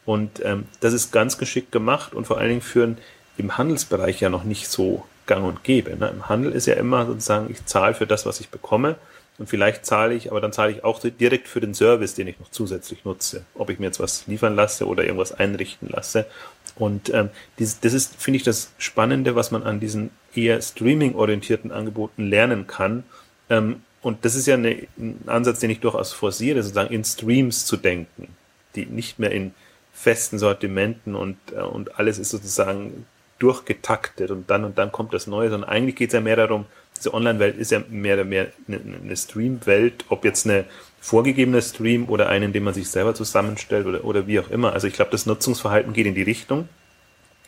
Und 0.10 0.43
ähm, 0.43 0.66
das 0.80 0.93
ist 0.93 1.12
ganz 1.12 1.38
geschickt 1.38 1.72
gemacht 1.72 2.16
und 2.16 2.26
vor 2.26 2.39
allen 2.39 2.49
Dingen 2.49 2.62
für 2.62 2.95
im 3.38 3.57
Handelsbereich 3.60 4.20
ja 4.22 4.30
noch 4.30 4.43
nicht 4.43 4.68
so 4.68 5.05
gang 5.28 5.45
und 5.45 5.64
gäbe. 5.64 5.95
Ne? 5.95 6.10
Im 6.10 6.28
Handel 6.28 6.51
ist 6.51 6.66
ja 6.66 6.74
immer 6.74 7.05
sozusagen, 7.05 7.51
ich 7.51 7.64
zahle 7.68 7.93
für 7.93 8.07
das, 8.07 8.26
was 8.26 8.39
ich 8.39 8.49
bekomme. 8.49 8.95
Und 9.38 9.49
vielleicht 9.49 9.86
zahle 9.86 10.16
ich, 10.16 10.32
aber 10.32 10.41
dann 10.41 10.51
zahle 10.51 10.72
ich 10.72 10.84
auch 10.84 10.99
direkt 10.99 11.47
für 11.47 11.60
den 11.60 11.76
Service, 11.76 12.16
den 12.16 12.26
ich 12.26 12.39
noch 12.39 12.49
zusätzlich 12.49 13.05
nutze. 13.05 13.43
Ob 13.53 13.70
ich 13.70 13.78
mir 13.78 13.86
jetzt 13.86 13.99
was 13.99 14.26
liefern 14.26 14.55
lasse 14.55 14.88
oder 14.88 15.03
irgendwas 15.03 15.32
einrichten 15.32 15.89
lasse. 15.89 16.26
Und 16.74 17.14
ähm, 17.14 17.30
dieses, 17.60 17.80
das 17.80 17.93
ist, 17.93 18.16
finde 18.16 18.38
ich, 18.38 18.43
das 18.43 18.72
Spannende, 18.80 19.36
was 19.36 19.51
man 19.51 19.62
an 19.62 19.80
diesen 19.80 20.10
eher 20.34 20.60
streaming-orientierten 20.60 21.72
Angeboten 21.72 22.28
lernen 22.28 22.66
kann. 22.66 23.03
Ähm, 23.51 23.84
und 24.01 24.26
das 24.26 24.34
ist 24.34 24.47
ja 24.47 24.55
eine, 24.55 24.88
ein 24.97 25.20
Ansatz, 25.28 25.60
den 25.60 25.70
ich 25.70 25.82
durchaus 25.82 26.14
forciere, 26.14 26.64
sozusagen 26.64 26.91
in 26.91 27.03
Streams 27.03 27.68
zu 27.68 27.78
denken, 27.78 28.30
die 28.74 28.88
nicht 28.88 29.20
mehr 29.20 29.30
in 29.30 29.53
festen 30.00 30.39
Sortimenten 30.39 31.16
und, 31.16 31.38
äh, 31.54 31.62
und 31.62 32.00
alles 32.00 32.20
ist 32.20 32.30
sozusagen 32.30 33.06
durchgetaktet 33.38 34.32
und 34.32 34.50
dann 34.50 34.64
und 34.64 34.78
dann 34.78 34.91
kommt 34.91 35.14
das 35.14 35.28
Neue, 35.28 35.50
sondern 35.50 35.70
eigentlich 35.70 35.95
geht 35.95 36.10
es 36.10 36.14
ja 36.14 36.22
mehr 36.22 36.36
darum, 36.36 36.66
diese 36.97 37.14
Online-Welt 37.14 37.58
ist 37.58 37.72
ja 37.72 37.82
mehr 37.89 38.16
oder 38.16 38.26
mehr 38.26 38.47
eine, 38.68 38.80
eine 39.02 39.16
Stream-Welt, 39.16 40.06
ob 40.10 40.26
jetzt 40.26 40.45
eine 40.45 40.66
vorgegebene 41.00 41.62
Stream 41.62 42.10
oder 42.10 42.28
einen, 42.28 42.52
den 42.52 42.64
man 42.64 42.74
sich 42.74 42.89
selber 42.89 43.14
zusammenstellt 43.16 43.88
oder, 43.88 44.04
oder 44.04 44.28
wie 44.28 44.39
auch 44.39 44.50
immer. 44.50 44.74
Also 44.74 44.88
ich 44.88 44.93
glaube, 44.93 45.12
das 45.12 45.26
Nutzungsverhalten 45.26 45.93
geht 45.93 46.06
in 46.06 46.16
die 46.16 46.24
Richtung 46.24 46.68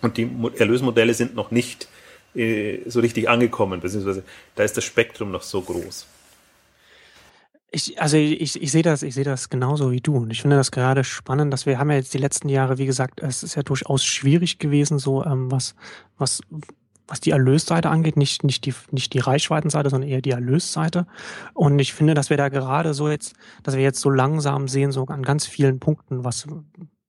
und 0.02 0.18
die 0.18 0.30
Erlösmodelle 0.58 1.14
sind 1.14 1.36
noch 1.36 1.52
nicht 1.52 1.90
äh, 2.36 2.80
so 2.86 3.02
richtig 3.02 3.30
angekommen, 3.30 3.82
beziehungsweise 3.82 4.24
da 4.56 4.64
ist 4.64 4.78
das 4.78 4.86
Spektrum 4.86 5.32
noch 5.32 5.44
so 5.44 5.62
groß. 5.62 6.06
Ich, 7.74 8.02
also 8.02 8.18
ich, 8.18 8.62
ich 8.62 8.72
sehe 8.72 8.84
das, 8.84 9.02
ich 9.02 9.16
sehe 9.16 9.24
das 9.24 9.50
genauso 9.50 9.92
wie 9.92 10.02
du. 10.02 10.18
Und 10.18 10.30
ich 10.30 10.42
finde 10.42 10.58
das 10.58 10.72
gerade 10.72 11.06
spannend, 11.06 11.54
dass 11.54 11.66
wir 11.66 11.80
haben 11.80 11.90
ja 11.90 11.96
jetzt 11.96 12.14
die 12.14 12.18
letzten 12.18 12.50
Jahre, 12.50 12.78
wie 12.78 12.86
gesagt, 12.86 13.22
es 13.22 13.44
ist 13.44 13.56
ja 13.56 13.64
durchaus 13.64 14.04
schwierig 14.04 14.60
gewesen, 14.60 15.00
so 15.00 15.24
ähm, 15.24 15.50
was, 15.50 15.76
was, 16.18 16.42
was 17.08 17.22
die 17.22 17.32
Erlösseite 17.32 17.90
angeht, 17.90 18.18
nicht, 18.18 18.44
nicht 18.44 18.66
die, 18.66 18.74
nicht 18.92 19.14
die 19.14 19.20
Reichweitenseite, 19.20 19.90
sondern 19.90 20.10
eher 20.10 20.22
die 20.22 20.32
Erlösseite. 20.32 21.08
Und 21.54 21.80
ich 21.80 21.94
finde, 21.94 22.14
dass 22.14 22.30
wir 22.30 22.36
da 22.36 22.50
gerade 22.50 22.94
so 22.94 23.10
jetzt, 23.10 23.36
dass 23.64 23.78
wir 23.78 23.84
jetzt 23.84 24.02
so 24.02 24.10
langsam 24.10 24.68
sehen, 24.68 24.92
so 24.92 25.06
an 25.06 25.24
ganz 25.24 25.46
vielen 25.46 25.80
Punkten, 25.80 26.26
was, 26.26 26.48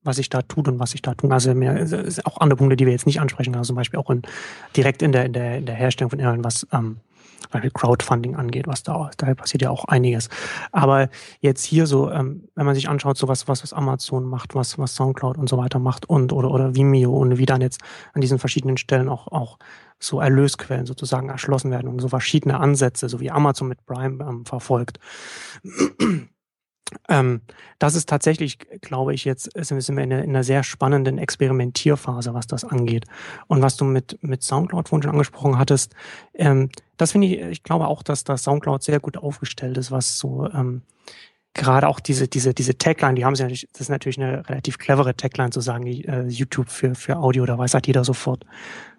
was 0.01 0.17
ich 0.17 0.29
da 0.29 0.43
tut 0.43 0.69
und 0.69 0.79
was 0.79 0.93
ich 0.93 1.01
da 1.01 1.13
tun. 1.13 1.33
Also 1.33 1.53
mehr, 1.53 1.85
auch 2.23 2.37
andere 2.39 2.57
Punkte, 2.57 2.77
die 2.77 2.85
wir 2.85 2.93
jetzt 2.93 3.05
nicht 3.05 3.19
ansprechen, 3.19 3.53
also 3.55 3.67
zum 3.67 3.75
Beispiel 3.75 3.99
auch 3.99 4.09
in, 4.09 4.21
direkt 4.77 5.01
in 5.01 5.11
der, 5.11 5.25
in 5.25 5.33
der, 5.33 5.57
in 5.57 5.65
der 5.65 5.75
Herstellung 5.75 6.09
von 6.09 6.19
Inhalten, 6.19 6.43
was, 6.45 6.65
ähm, 6.71 6.97
weil 7.51 7.69
Crowdfunding 7.71 8.35
angeht, 8.35 8.67
was 8.67 8.83
da, 8.83 9.11
da 9.17 9.33
passiert 9.33 9.61
ja 9.61 9.69
auch 9.69 9.85
einiges. 9.85 10.29
Aber 10.71 11.09
jetzt 11.39 11.63
hier 11.63 11.87
so, 11.87 12.11
ähm, 12.11 12.47
wenn 12.55 12.65
man 12.65 12.75
sich 12.75 12.89
anschaut, 12.89 13.17
so 13.17 13.27
was, 13.27 13.47
was, 13.47 13.63
was 13.63 13.73
Amazon 13.73 14.25
macht, 14.25 14.55
was, 14.55 14.77
was 14.77 14.95
Soundcloud 14.95 15.37
und 15.37 15.49
so 15.49 15.57
weiter 15.57 15.79
macht 15.79 16.09
und 16.09 16.33
oder, 16.33 16.51
oder 16.51 16.75
Vimeo 16.75 17.15
und 17.15 17.37
wie 17.37 17.45
dann 17.45 17.61
jetzt 17.61 17.81
an 18.13 18.21
diesen 18.21 18.39
verschiedenen 18.39 18.77
Stellen 18.77 19.09
auch, 19.09 19.27
auch 19.27 19.57
so 19.99 20.19
Erlösquellen 20.19 20.85
sozusagen 20.85 21.29
erschlossen 21.29 21.71
werden 21.71 21.87
und 21.87 21.99
so 21.99 22.09
verschiedene 22.09 22.59
Ansätze, 22.59 23.09
so 23.09 23.19
wie 23.19 23.31
Amazon 23.31 23.67
mit 23.67 23.85
Prime 23.85 24.23
ähm, 24.23 24.45
verfolgt. 24.45 24.99
Ähm, 27.09 27.41
das 27.79 27.95
ist 27.95 28.09
tatsächlich, 28.09 28.59
glaube 28.81 29.13
ich, 29.13 29.25
jetzt 29.25 29.49
sind 29.55 29.97
wir 29.97 30.03
in 30.03 30.11
einer, 30.11 30.23
in 30.23 30.29
einer, 30.31 30.43
sehr 30.43 30.63
spannenden 30.63 31.17
Experimentierphase, 31.17 32.33
was 32.33 32.47
das 32.47 32.63
angeht. 32.63 33.05
Und 33.47 33.61
was 33.61 33.77
du 33.77 33.85
mit, 33.85 34.17
mit 34.21 34.43
Soundcloud 34.43 34.89
vorhin 34.89 35.03
schon 35.03 35.11
angesprochen 35.11 35.57
hattest, 35.57 35.93
ähm, 36.33 36.69
das 36.97 37.11
finde 37.11 37.27
ich, 37.27 37.39
ich 37.39 37.63
glaube 37.63 37.87
auch, 37.87 38.03
dass 38.03 38.23
das 38.23 38.43
Soundcloud 38.43 38.83
sehr 38.83 38.99
gut 38.99 39.17
aufgestellt 39.17 39.77
ist, 39.77 39.91
was 39.91 40.17
so 40.17 40.49
ähm, 40.53 40.83
gerade 41.53 41.87
auch 41.87 41.99
diese, 41.99 42.27
diese, 42.27 42.53
diese 42.53 42.77
Tagline, 42.77 43.15
die 43.15 43.25
haben 43.25 43.35
sie 43.35 43.43
natürlich, 43.43 43.67
das 43.71 43.81
ist 43.81 43.89
natürlich 43.89 44.19
eine 44.19 44.47
relativ 44.49 44.77
clevere 44.77 45.15
Tagline 45.15 45.51
zu 45.51 45.61
sagen, 45.61 45.85
äh, 45.85 46.27
YouTube 46.27 46.69
für, 46.69 46.95
für 46.95 47.17
Audio, 47.17 47.45
da 47.45 47.57
weiß 47.57 47.73
halt 47.73 47.87
jeder 47.87 48.03
sofort, 48.03 48.45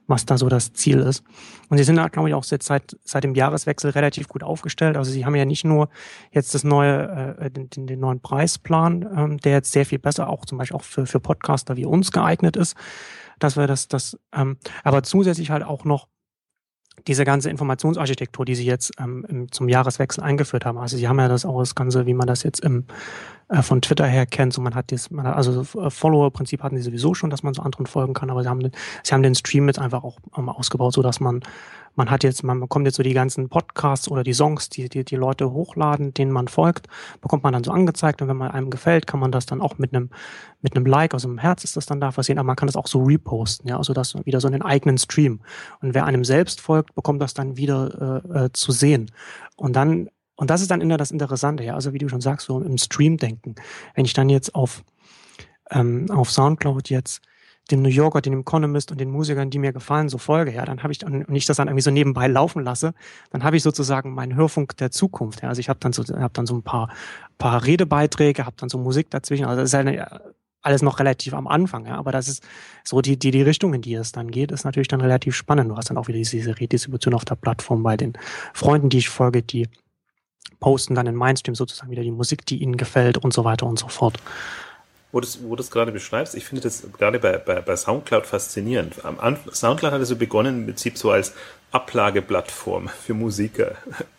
was 0.07 0.27
da 0.27 0.39
so 0.39 0.49
das 0.49 0.73
Ziel 0.73 1.01
ist. 1.01 1.25
Und 1.69 1.79
sie 1.79 1.85
sind 1.85 1.97
da, 1.97 2.09
glaube 2.09 2.29
ich, 2.29 2.35
auch 2.35 2.45
seit, 2.45 2.63
seit 2.63 3.25
dem 3.25 3.35
Jahreswechsel 3.35 3.91
relativ 3.91 4.29
gut 4.29 4.43
aufgestellt. 4.43 4.97
Also 4.97 5.11
sie 5.11 5.25
haben 5.25 5.35
ja 5.35 5.45
nicht 5.45 5.65
nur 5.65 5.89
jetzt 6.31 6.55
das 6.55 6.65
neue, 6.65 7.37
äh, 7.39 7.51
den, 7.51 7.87
den 7.87 8.01
neuen 8.01 8.21
Preisplan, 8.21 9.09
ähm, 9.17 9.39
der 9.39 9.53
jetzt 9.53 9.73
sehr 9.73 9.87
viel 9.87 9.99
besser 9.99 10.29
auch 10.29 10.45
zum 10.45 10.59
Beispiel 10.59 10.77
auch 10.77 10.83
für, 10.83 11.07
für 11.07 11.21
Podcaster 11.21 11.77
wie 11.77 11.87
uns 11.87 12.13
geeignet 12.13 12.57
ist, 12.57 12.77
dass 13.39 13.57
wir 13.57 13.67
das, 13.67 13.89
das, 13.89 14.19
ähm, 14.33 14.59
aber 14.83 15.03
zusätzlich 15.03 15.51
halt 15.51 15.65
auch 15.65 15.85
noch 15.85 16.09
diese 17.07 17.25
ganze 17.25 17.51
Informationsarchitektur, 17.51 18.45
die 18.45 18.55
sie 18.55 18.65
jetzt 18.65 18.93
ähm, 18.99 19.49
zum 19.51 19.69
Jahreswechsel 19.69 20.23
eingeführt 20.23 20.65
haben. 20.65 20.79
Also 20.79 20.97
sie 20.97 21.09
haben 21.09 21.19
ja 21.19 21.29
das 21.29 21.45
auch 21.45 21.59
das 21.61 21.75
Ganze, 21.75 22.07
wie 22.07 22.15
man 22.15 22.27
das 22.27 22.43
jetzt 22.43 22.61
im 22.61 22.85
äh, 23.49 23.63
von 23.63 23.83
Twitter 23.83 24.07
her 24.07 24.27
kennt. 24.27 24.55
So 24.55 24.63
man 24.63 24.75
hat 24.75 24.91
das, 24.91 25.11
man 25.11 25.27
hat, 25.27 25.37
also 25.37 25.61
äh, 25.81 25.91
Follower-Prinzip 25.91 26.63
hatten 26.63 26.77
sie 26.77 26.83
sowieso 26.83 27.15
schon, 27.15 27.31
dass 27.31 27.43
man 27.43 27.53
so 27.53 27.63
anderen 27.63 27.87
folgen 27.87 28.15
kann, 28.15 28.31
aber 28.31 28.43
sie 28.43 28.49
haben, 28.49 28.61
den, 28.61 28.73
sie 29.03 29.13
haben 29.13 29.23
den 29.23 29.35
Stream 29.35 29.67
jetzt 29.67 29.79
einfach 29.79 30.03
auch 30.03 30.19
ähm, 30.37 30.49
ausgebaut, 30.49 30.95
so 30.95 31.03
dass 31.03 31.21
man 31.21 31.43
man 31.97 32.11
hat 32.11 32.25
jetzt, 32.25 32.43
man 32.43 32.61
bekommt 32.61 32.87
jetzt 32.87 32.97
so 32.97 33.03
die 33.03 33.15
ganzen 33.15 33.49
Podcasts 33.49 34.09
oder 34.09 34.23
die 34.23 34.33
Songs, 34.33 34.69
die, 34.69 34.89
die 34.89 35.05
die 35.05 35.17
Leute 35.17 35.53
hochladen, 35.53 36.15
denen 36.15 36.33
man 36.33 36.49
folgt, 36.49 36.89
bekommt 37.21 37.43
man 37.43 37.53
dann 37.53 37.65
so 37.65 37.71
angezeigt 37.71 38.23
und 38.23 38.29
wenn 38.29 38.37
man 38.37 38.51
einem 38.51 38.71
gefällt, 38.71 39.07
kann 39.07 39.21
man 39.21 39.33
das 39.33 39.47
dann 39.47 39.61
auch 39.61 39.79
mit 39.79 39.95
einem 39.95 40.11
mit 40.61 40.77
einem 40.77 40.87
Like, 40.87 41.13
also 41.15 41.29
einem 41.29 41.39
Herz 41.39 41.63
ist 41.65 41.77
das 41.77 41.87
dann 41.87 42.01
da 42.01 42.11
versehen, 42.11 42.39
aber 42.39 42.47
man 42.47 42.57
kann 42.57 42.67
das 42.67 42.77
auch 42.77 42.87
so 42.87 43.03
reposten, 43.03 43.69
ja, 43.69 43.77
also 43.77 43.93
das 43.93 44.15
wieder 44.25 44.41
so 44.41 44.49
einen 44.49 44.63
eigenen 44.63 44.99
Stream. 44.99 45.41
Und 45.83 45.95
wer 45.95 46.07
einem 46.07 46.25
selbst 46.25 46.61
folgt, 46.61 46.95
bekommt 46.95 47.21
das 47.21 47.35
dann 47.35 47.57
wieder 47.57 48.23
äh, 48.25 48.45
äh, 48.45 48.53
zu 48.53 48.73
sehen. 48.73 49.11
Und 49.57 49.77
dann 49.77 50.09
und 50.37 50.51
das 50.51 50.63
ist 50.63 50.71
dann 50.71 50.81
immer 50.81 50.97
das 50.97 51.13
Interessante, 51.13 51.63
ja, 51.63 51.75
also 51.75 51.93
wie 51.93 51.99
du 51.99 52.09
schon 52.09 52.21
sagst, 52.21 52.47
so 52.47 52.61
im 52.61 52.77
Stream 52.77 53.19
denken. 53.19 53.55
Wenn 53.95 54.05
ich 54.05 54.15
dann 54.15 54.29
jetzt 54.29 54.55
auf 54.55 54.83
ähm, 55.71 56.11
auf 56.11 56.31
Soundcloud 56.31 56.91
jetzt 56.91 57.23
dem 57.71 57.83
New 57.83 57.89
Yorker, 57.89 58.21
dem 58.21 58.41
Economist 58.41 58.91
und 58.91 59.01
den 59.01 59.11
Musikern, 59.11 59.51
die 59.51 59.59
mir 59.59 59.73
gefallen, 59.73 60.09
so 60.09 60.19
folge, 60.19 60.53
ja, 60.53 60.65
dann 60.65 60.83
habe 60.83 60.93
ich 60.93 60.99
dann, 60.99 61.25
und 61.25 61.35
ich 61.35 61.47
das 61.47 61.57
dann 61.57 61.69
irgendwie 61.69 61.83
so 61.83 61.91
nebenbei 61.91 62.27
laufen 62.27 62.63
lasse, 62.63 62.93
dann 63.31 63.43
habe 63.43 63.57
ich 63.57 63.63
sozusagen 63.63 64.15
meinen 64.15 64.35
Hörfunk 64.35 64.77
der 64.77 64.91
Zukunft. 64.91 65.43
Ja. 65.43 65.49
Also 65.49 65.61
ich 65.61 65.69
habe 65.69 65.81
dann 65.81 65.93
so, 65.93 66.03
hab 66.05 66.35
dann 66.35 66.47
so 66.47 66.55
ein 66.55 66.63
paar, 66.63 66.91
paar 67.39 67.65
Redebeiträge, 67.65 68.45
habe 68.45 68.57
dann 68.59 68.69
so 68.69 68.79
Musik 68.79 69.11
dazwischen. 69.11 69.47
Also 69.47 69.63
das 69.63 69.71
ist 69.71 69.75
eine, 69.75 70.21
alles 70.61 70.83
noch 70.83 70.99
relativ 70.99 71.33
am 71.35 71.47
Anfang, 71.47 71.87
ja. 71.87 71.97
Aber 71.97 72.13
das 72.13 72.29
ist 72.29 72.43
so 72.85 73.01
die, 73.01 73.19
die, 73.19 73.31
die 73.31 73.43
Richtung, 73.43 73.73
in 73.73 73.83
die 73.83 73.95
es 73.95 74.13
dann 74.13 74.31
geht, 74.31 74.53
ist 74.53 74.65
natürlich 74.65 74.89
dann 74.89 75.01
relativ 75.01 75.35
spannend. 75.35 75.71
Du 75.71 75.77
hast 75.77 75.89
dann 75.89 75.97
auch 75.97 76.09
wieder 76.09 76.19
diese 76.19 76.59
Redistribution 76.59 77.15
auf 77.15 77.25
der 77.25 77.37
Plattform 77.37 77.83
bei 77.83 77.97
den 77.97 78.15
Freunden, 78.53 78.91
die 78.91 78.99
ich 78.99 79.09
folge, 79.09 79.43
die 79.43 79.69
posten 80.61 80.95
dann 80.95 81.07
in 81.07 81.15
Mainstream 81.15 81.55
sozusagen 81.55 81.91
wieder 81.91 82.03
die 82.03 82.11
Musik, 82.11 82.45
die 82.47 82.63
ihnen 82.63 82.77
gefällt 82.77 83.19
und 83.19 83.33
so 83.33 83.45
weiter 83.45 83.67
und 83.67 83.79
so 83.79 83.89
fort 83.89 84.19
wo 85.15 85.21
du 85.21 85.29
wo 85.45 85.55
das 85.55 85.71
gerade 85.71 85.93
beschreibst, 85.93 86.35
ich 86.35 86.45
finde 86.45 86.63
das 86.63 86.83
gerade 86.99 87.21
bei, 87.21 87.39
bei, 87.39 87.61
bei 87.61 87.77
Soundcloud 87.77 88.27
faszinierend. 88.27 89.05
Am 89.05 89.21
Anfang, 89.21 89.55
Soundcloud 89.55 89.93
hatte 89.93 90.05
so 90.07 90.17
begonnen 90.17 90.59
im 90.59 90.67
Prinzip 90.67 90.99
so 90.99 91.13
als 91.13 91.35
Ablageplattform 91.75 92.89
für 92.89 93.15
Musiker, 93.15 93.73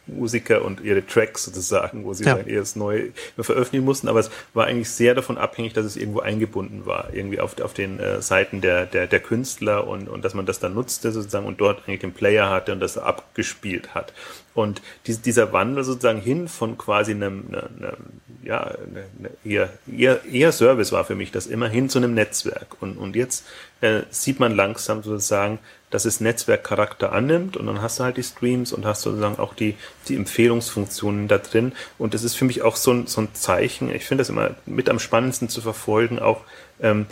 Musiker 0.07 0.65
und 0.65 0.81
ihre 0.81 1.05
Tracks 1.05 1.45
sozusagen, 1.45 2.03
wo 2.03 2.13
sie 2.13 2.25
ja. 2.25 2.37
erst 2.37 2.75
neu 2.75 3.11
veröffentlichen 3.39 3.85
mussten, 3.85 4.09
aber 4.09 4.19
es 4.19 4.29
war 4.53 4.67
eigentlich 4.67 4.89
sehr 4.89 5.15
davon 5.15 5.37
abhängig, 5.37 5.71
dass 5.71 5.85
es 5.85 5.95
irgendwo 5.95 6.19
eingebunden 6.19 6.85
war, 6.85 7.13
irgendwie 7.13 7.39
auf, 7.39 7.59
auf 7.61 7.73
den 7.73 7.97
äh, 7.99 8.21
Seiten 8.21 8.59
der, 8.59 8.85
der, 8.85 9.07
der 9.07 9.19
Künstler 9.21 9.87
und, 9.87 10.09
und 10.09 10.25
dass 10.25 10.33
man 10.33 10.45
das 10.45 10.59
dann 10.59 10.73
nutzte 10.73 11.13
sozusagen 11.13 11.45
und 11.45 11.61
dort 11.61 11.87
eigentlich 11.87 12.01
den 12.01 12.13
Player 12.13 12.49
hatte 12.49 12.73
und 12.73 12.81
das 12.81 12.97
abgespielt 12.97 13.95
hat. 13.95 14.11
Und 14.53 14.81
dies, 15.07 15.21
dieser 15.21 15.53
Wandel 15.53 15.83
sozusagen 15.83 16.19
hin 16.19 16.47
von 16.47 16.77
quasi 16.77 17.11
einem, 17.11 17.45
einem, 17.47 17.69
einem 17.77 17.95
ja, 18.43 18.63
eine, 18.63 19.31
eher, 19.43 19.69
eher, 19.91 20.25
eher 20.25 20.51
Service 20.51 20.91
war 20.91 21.05
für 21.05 21.15
mich 21.15 21.31
das 21.31 21.47
immer 21.47 21.67
hin 21.67 21.89
zu 21.89 21.99
einem 21.99 22.13
Netzwerk. 22.13 22.81
Und, 22.81 22.97
und 22.97 23.15
jetzt 23.15 23.45
äh, 23.81 24.01
sieht 24.09 24.39
man 24.39 24.55
langsam 24.55 25.03
sozusagen, 25.03 25.59
dass 25.89 26.05
es 26.05 26.19
Netzwerkcharakter 26.19 27.11
annimmt 27.11 27.57
und 27.57 27.67
dann 27.67 27.81
hast 27.81 27.99
du 27.99 28.03
halt 28.03 28.17
die 28.17 28.23
Streams 28.23 28.73
und 28.73 28.85
hast 28.85 29.01
sozusagen 29.01 29.37
auch 29.37 29.53
die, 29.53 29.75
die 30.07 30.15
Empfehlungsfunktionen 30.15 31.27
da 31.27 31.37
drin. 31.37 31.73
Und 31.97 32.13
das 32.13 32.23
ist 32.23 32.35
für 32.35 32.45
mich 32.45 32.63
auch 32.63 32.75
so 32.75 32.91
ein, 32.91 33.07
so 33.07 33.21
ein 33.21 33.29
Zeichen. 33.33 33.93
Ich 33.93 34.05
finde 34.05 34.21
das 34.21 34.29
immer 34.29 34.55
mit 34.65 34.89
am 34.89 34.99
spannendsten 34.99 35.47
zu 35.47 35.61
verfolgen, 35.61 36.19
auch 36.19 36.41
ähm, 36.81 37.05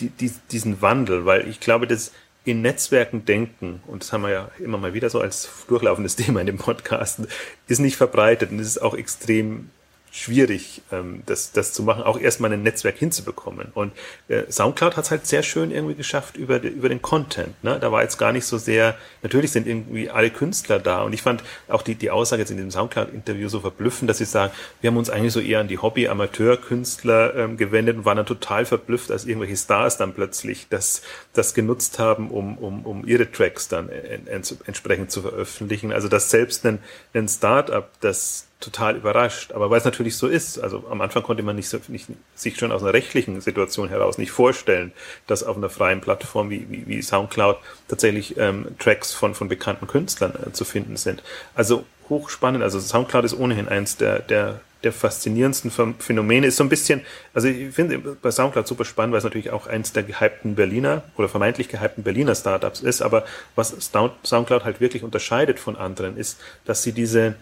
die, 0.00 0.08
die, 0.08 0.32
diesen 0.50 0.82
Wandel, 0.82 1.24
weil 1.24 1.48
ich 1.48 1.60
glaube, 1.60 1.86
dass 1.86 2.12
in 2.44 2.60
Netzwerken 2.60 3.24
denken, 3.24 3.82
und 3.86 4.02
das 4.02 4.12
haben 4.12 4.22
wir 4.22 4.30
ja 4.30 4.50
immer 4.58 4.76
mal 4.76 4.92
wieder 4.92 5.08
so 5.08 5.20
als 5.20 5.48
durchlaufendes 5.68 6.16
Thema 6.16 6.40
in 6.40 6.46
dem 6.46 6.58
Podcast, 6.58 7.20
ist 7.68 7.78
nicht 7.78 7.96
verbreitet 7.96 8.50
und 8.50 8.58
es 8.58 8.66
ist 8.66 8.82
auch 8.82 8.94
extrem 8.94 9.70
schwierig, 10.14 10.80
ähm, 10.92 11.24
das, 11.26 11.50
das 11.50 11.72
zu 11.72 11.82
machen, 11.82 12.04
auch 12.04 12.20
erstmal 12.20 12.52
ein 12.52 12.62
Netzwerk 12.62 12.96
hinzubekommen. 12.96 13.72
Und 13.74 13.92
äh, 14.28 14.44
Soundcloud 14.48 14.96
hat 14.96 15.06
es 15.06 15.10
halt 15.10 15.26
sehr 15.26 15.42
schön 15.42 15.72
irgendwie 15.72 15.96
geschafft 15.96 16.36
über, 16.36 16.62
über 16.62 16.88
den 16.88 17.02
Content. 17.02 17.62
Ne? 17.64 17.78
Da 17.80 17.90
war 17.90 18.02
jetzt 18.02 18.16
gar 18.16 18.32
nicht 18.32 18.46
so 18.46 18.56
sehr, 18.56 18.96
natürlich 19.22 19.50
sind 19.50 19.66
irgendwie 19.66 20.08
alle 20.10 20.30
Künstler 20.30 20.78
da. 20.78 21.02
Und 21.02 21.14
ich 21.14 21.22
fand 21.22 21.42
auch 21.66 21.82
die, 21.82 21.96
die 21.96 22.12
Aussage 22.12 22.42
jetzt 22.42 22.50
in 22.52 22.58
dem 22.58 22.70
Soundcloud-Interview 22.70 23.48
so 23.48 23.58
verblüffend, 23.58 24.08
dass 24.08 24.18
sie 24.18 24.24
sagen, 24.24 24.52
wir 24.80 24.88
haben 24.88 24.96
uns 24.96 25.10
eigentlich 25.10 25.32
so 25.32 25.40
eher 25.40 25.58
an 25.58 25.66
die 25.66 25.78
Hobby-Amateur-Künstler 25.78 27.34
ähm, 27.34 27.56
gewendet 27.56 27.96
und 27.96 28.04
waren 28.04 28.16
dann 28.16 28.26
total 28.26 28.66
verblüfft, 28.66 29.10
als 29.10 29.24
irgendwelche 29.24 29.56
Stars 29.56 29.96
dann 29.96 30.14
plötzlich 30.14 30.68
das, 30.70 31.02
das 31.32 31.54
genutzt 31.54 31.98
haben, 31.98 32.30
um, 32.30 32.56
um, 32.58 32.86
um 32.86 33.04
ihre 33.04 33.32
Tracks 33.32 33.66
dann 33.66 33.88
en, 33.88 34.28
en, 34.28 34.42
entsprechend 34.64 35.10
zu 35.10 35.22
veröffentlichen. 35.22 35.92
Also 35.92 36.06
dass 36.06 36.30
selbst 36.30 36.64
ein, 36.64 36.78
ein 37.14 37.26
Start-up, 37.26 37.90
das 38.00 38.46
total 38.64 38.96
überrascht. 38.96 39.52
Aber 39.52 39.70
weil 39.70 39.78
es 39.78 39.84
natürlich 39.84 40.16
so 40.16 40.26
ist, 40.26 40.58
also 40.58 40.84
am 40.90 41.00
Anfang 41.00 41.22
konnte 41.22 41.42
man 41.42 41.56
nicht, 41.56 41.88
nicht, 41.88 42.08
sich 42.34 42.56
schon 42.56 42.72
aus 42.72 42.82
einer 42.82 42.92
rechtlichen 42.92 43.40
Situation 43.40 43.88
heraus 43.88 44.18
nicht 44.18 44.30
vorstellen, 44.30 44.92
dass 45.26 45.42
auf 45.42 45.56
einer 45.56 45.70
freien 45.70 46.00
Plattform 46.00 46.50
wie, 46.50 46.66
wie, 46.70 46.86
wie 46.86 47.02
Soundcloud 47.02 47.58
tatsächlich 47.88 48.36
ähm, 48.38 48.66
Tracks 48.78 49.12
von, 49.12 49.34
von 49.34 49.48
bekannten 49.48 49.86
Künstlern 49.86 50.32
äh, 50.34 50.52
zu 50.52 50.64
finden 50.64 50.96
sind. 50.96 51.22
Also 51.54 51.84
hochspannend. 52.08 52.62
Also 52.62 52.80
Soundcloud 52.80 53.24
ist 53.24 53.38
ohnehin 53.38 53.68
eins 53.68 53.96
der, 53.96 54.20
der, 54.20 54.60
der 54.82 54.92
faszinierendsten 54.92 55.70
Phänomene. 55.98 56.46
Ist 56.46 56.56
so 56.56 56.64
ein 56.64 56.68
bisschen, 56.68 57.00
also 57.32 57.48
ich 57.48 57.74
finde 57.74 57.98
bei 57.98 58.30
Soundcloud 58.30 58.66
super 58.66 58.84
spannend, 58.84 59.12
weil 59.12 59.18
es 59.18 59.24
natürlich 59.24 59.50
auch 59.50 59.66
eins 59.66 59.92
der 59.92 60.02
gehypten 60.02 60.54
Berliner 60.54 61.02
oder 61.16 61.28
vermeintlich 61.28 61.68
gehypten 61.68 62.04
Berliner 62.04 62.34
Startups 62.34 62.80
ist. 62.80 63.02
Aber 63.02 63.24
was 63.56 63.74
Soundcloud 63.80 64.64
halt 64.64 64.80
wirklich 64.80 65.02
unterscheidet 65.02 65.58
von 65.58 65.76
anderen 65.76 66.16
ist, 66.16 66.38
dass 66.64 66.82
sie 66.82 66.92
diese, 66.92 67.34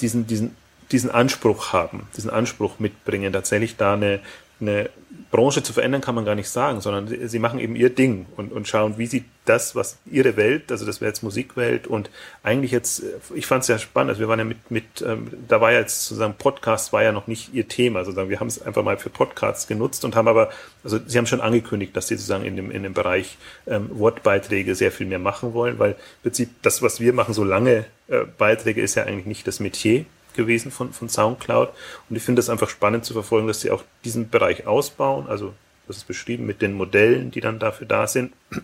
diesen, 0.00 0.26
diesen 0.26 0.54
diesen 0.92 1.10
Anspruch 1.10 1.72
haben, 1.72 2.08
diesen 2.16 2.30
Anspruch 2.30 2.78
mitbringen, 2.78 3.32
tatsächlich 3.32 3.76
da 3.76 3.94
eine, 3.94 4.20
eine 4.60 4.90
Branche 5.30 5.62
zu 5.62 5.72
verändern 5.72 6.00
kann 6.00 6.16
man 6.16 6.24
gar 6.24 6.34
nicht 6.34 6.48
sagen, 6.48 6.80
sondern 6.80 7.28
sie 7.28 7.38
machen 7.38 7.60
eben 7.60 7.76
ihr 7.76 7.90
Ding 7.90 8.26
und, 8.36 8.52
und 8.52 8.66
schauen, 8.66 8.98
wie 8.98 9.06
sie 9.06 9.24
das, 9.44 9.76
was 9.76 9.98
ihre 10.10 10.36
Welt, 10.36 10.72
also 10.72 10.84
das 10.84 11.00
wäre 11.00 11.08
jetzt 11.08 11.22
Musikwelt 11.22 11.86
und 11.86 12.10
eigentlich 12.42 12.72
jetzt, 12.72 13.02
ich 13.34 13.46
fand 13.46 13.62
es 13.62 13.68
ja 13.68 13.78
spannend, 13.78 14.10
also 14.10 14.20
wir 14.20 14.28
waren 14.28 14.40
ja 14.40 14.44
mit, 14.44 14.70
mit 14.70 14.84
ähm, 15.02 15.28
da 15.46 15.60
war 15.60 15.72
ja 15.72 15.80
jetzt 15.80 16.06
sozusagen 16.06 16.34
Podcast 16.34 16.92
war 16.92 17.02
ja 17.02 17.12
noch 17.12 17.28
nicht 17.28 17.54
ihr 17.54 17.68
Thema, 17.68 18.04
sozusagen 18.04 18.28
wir 18.28 18.40
haben 18.40 18.48
es 18.48 18.60
einfach 18.60 18.82
mal 18.82 18.98
für 18.98 19.10
Podcasts 19.10 19.68
genutzt 19.68 20.04
und 20.04 20.16
haben 20.16 20.26
aber, 20.26 20.50
also 20.82 20.98
sie 21.04 21.16
haben 21.16 21.26
schon 21.26 21.40
angekündigt, 21.40 21.96
dass 21.96 22.08
sie 22.08 22.16
sozusagen 22.16 22.44
in 22.44 22.56
dem, 22.56 22.70
in 22.72 22.82
dem 22.82 22.94
Bereich 22.94 23.38
ähm, 23.68 23.88
Wortbeiträge 23.92 24.74
sehr 24.74 24.90
viel 24.90 25.06
mehr 25.06 25.20
machen 25.20 25.54
wollen, 25.54 25.78
weil 25.78 25.92
im 25.92 26.22
Prinzip 26.22 26.50
das, 26.62 26.82
was 26.82 26.98
wir 27.00 27.12
machen, 27.12 27.34
so 27.34 27.44
lange 27.44 27.84
äh, 28.08 28.24
Beiträge 28.36 28.80
ist 28.82 28.96
ja 28.96 29.04
eigentlich 29.04 29.26
nicht 29.26 29.46
das 29.46 29.60
Metier 29.60 30.04
gewesen 30.34 30.70
von, 30.70 30.92
von 30.92 31.08
Soundcloud. 31.08 31.70
Und 32.08 32.16
ich 32.16 32.22
finde 32.22 32.40
es 32.40 32.48
einfach 32.48 32.68
spannend 32.68 33.04
zu 33.04 33.12
verfolgen, 33.12 33.46
dass 33.46 33.60
sie 33.60 33.70
auch 33.70 33.84
diesen 34.04 34.30
Bereich 34.30 34.66
ausbauen. 34.66 35.26
Also, 35.28 35.54
das 35.86 35.98
ist 35.98 36.06
beschrieben 36.06 36.46
mit 36.46 36.62
den 36.62 36.72
Modellen, 36.72 37.30
die 37.30 37.40
dann 37.40 37.58
dafür 37.58 37.86
da 37.86 38.06
sind. 38.06 38.32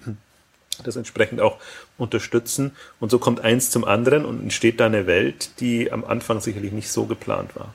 Das 0.85 0.95
entsprechend 0.95 1.41
auch 1.41 1.57
unterstützen. 1.97 2.73
Und 3.01 3.11
so 3.11 3.19
kommt 3.19 3.41
eins 3.41 3.71
zum 3.71 3.87
anderen 3.87 4.27
und 4.27 4.43
entsteht 4.43 4.79
da 4.79 4.85
eine 4.85 5.07
Welt, 5.07 5.59
die 5.61 5.91
am 5.91 6.05
Anfang 6.05 6.43
sicherlich 6.43 6.71
nicht 6.71 6.91
so 6.91 7.07
geplant 7.07 7.57
war. 7.57 7.73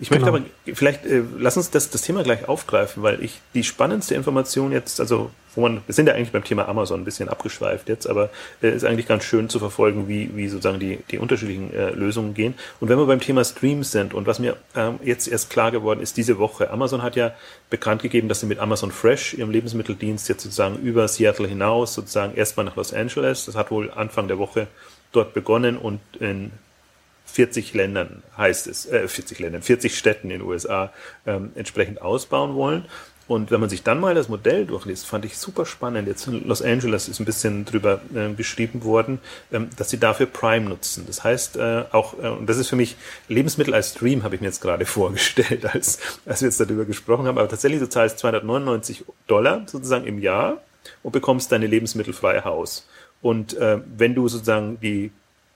Ich 0.00 0.10
möchte 0.10 0.26
genau. 0.26 0.38
aber 0.38 0.74
vielleicht, 0.74 1.06
äh, 1.06 1.22
lass 1.38 1.56
uns 1.56 1.70
das, 1.70 1.90
das 1.90 2.02
Thema 2.02 2.24
gleich 2.24 2.48
aufgreifen, 2.48 3.02
weil 3.02 3.22
ich 3.22 3.40
die 3.54 3.62
spannendste 3.62 4.14
Information 4.14 4.72
jetzt, 4.72 5.00
also 5.00 5.30
wo 5.54 5.60
man, 5.60 5.82
wir 5.86 5.94
sind 5.94 6.06
ja 6.06 6.14
eigentlich 6.14 6.32
beim 6.32 6.44
Thema 6.44 6.68
Amazon 6.68 7.00
ein 7.00 7.04
bisschen 7.04 7.28
abgeschweift 7.28 7.88
jetzt, 7.88 8.06
aber 8.06 8.30
äh, 8.62 8.70
ist 8.74 8.84
eigentlich 8.84 9.06
ganz 9.06 9.24
schön 9.24 9.48
zu 9.48 9.58
verfolgen, 9.58 10.08
wie, 10.08 10.34
wie 10.34 10.48
sozusagen 10.48 10.80
die, 10.80 10.98
die 11.10 11.18
unterschiedlichen 11.18 11.72
äh, 11.74 11.90
Lösungen 11.90 12.34
gehen. 12.34 12.54
Und 12.80 12.88
wenn 12.88 12.98
wir 12.98 13.06
beim 13.06 13.20
Thema 13.20 13.44
Streams 13.44 13.92
sind 13.92 14.14
und 14.14 14.26
was 14.26 14.38
mir 14.38 14.56
ähm, 14.74 14.98
jetzt 15.04 15.28
erst 15.28 15.50
klar 15.50 15.70
geworden 15.70 16.00
ist, 16.00 16.16
diese 16.16 16.38
Woche, 16.38 16.70
Amazon 16.70 17.02
hat 17.02 17.16
ja 17.16 17.32
bekannt 17.70 18.02
gegeben, 18.02 18.28
dass 18.28 18.40
sie 18.40 18.46
mit 18.46 18.58
Amazon 18.58 18.90
Fresh, 18.90 19.34
ihrem 19.34 19.50
Lebensmitteldienst, 19.50 20.28
jetzt 20.28 20.42
sozusagen 20.42 20.78
über 20.78 21.06
Seattle 21.06 21.46
hinaus, 21.46 21.94
sozusagen 21.94 22.34
erstmal 22.34 22.64
nach 22.64 22.76
Los 22.76 22.92
Angeles, 22.92 23.44
das 23.44 23.54
hat 23.54 23.70
wohl 23.70 23.90
Anfang 23.90 24.28
der 24.28 24.38
Woche 24.38 24.68
dort 25.12 25.34
begonnen 25.34 25.76
und 25.76 26.00
in 26.18 26.50
40 27.26 27.74
Ländern 27.74 28.22
heißt 28.36 28.66
es, 28.66 28.86
äh, 28.86 29.08
40 29.08 29.38
Ländern, 29.38 29.62
40 29.62 29.96
Städten 29.96 30.30
in 30.30 30.40
den 30.40 30.48
USA 30.48 30.92
ähm, 31.26 31.52
entsprechend 31.54 32.02
ausbauen 32.02 32.54
wollen. 32.54 32.86
Und 33.28 33.50
wenn 33.50 33.60
man 33.60 33.70
sich 33.70 33.82
dann 33.82 34.00
mal 34.00 34.14
das 34.14 34.28
Modell 34.28 34.66
durchliest, 34.66 35.06
fand 35.06 35.24
ich 35.24 35.38
super 35.38 35.64
spannend. 35.64 36.08
Jetzt 36.08 36.26
in 36.26 36.46
Los 36.46 36.60
Angeles 36.60 37.08
ist 37.08 37.20
ein 37.20 37.24
bisschen 37.24 37.64
drüber 37.64 38.00
äh, 38.14 38.34
geschrieben 38.34 38.84
worden, 38.84 39.20
ähm, 39.52 39.70
dass 39.76 39.90
sie 39.90 39.98
dafür 39.98 40.26
Prime 40.26 40.68
nutzen. 40.68 41.04
Das 41.06 41.22
heißt 41.24 41.56
äh, 41.56 41.84
auch, 41.92 42.18
äh, 42.22 42.28
und 42.28 42.46
das 42.46 42.58
ist 42.58 42.68
für 42.68 42.76
mich 42.76 42.96
Lebensmittel 43.28 43.72
als 43.74 43.92
Stream, 43.92 44.24
habe 44.24 44.34
ich 44.34 44.40
mir 44.40 44.48
jetzt 44.48 44.60
gerade 44.60 44.84
vorgestellt, 44.86 45.64
als, 45.64 45.98
als 46.26 46.42
wir 46.42 46.48
jetzt 46.48 46.60
darüber 46.60 46.84
gesprochen 46.84 47.26
haben. 47.26 47.38
Aber 47.38 47.48
tatsächlich, 47.48 47.80
du 47.80 47.88
zahlst 47.88 48.18
299 48.18 49.04
Dollar 49.28 49.62
sozusagen 49.66 50.04
im 50.04 50.18
Jahr 50.18 50.60
und 51.02 51.12
bekommst 51.12 51.52
deine 51.52 51.68
Lebensmittel 51.68 52.12
frei 52.12 52.42
Haus. 52.42 52.86
Und 53.22 53.54
äh, 53.54 53.78
wenn 53.96 54.14
du 54.14 54.28
sozusagen 54.28 54.80
die 54.80 55.12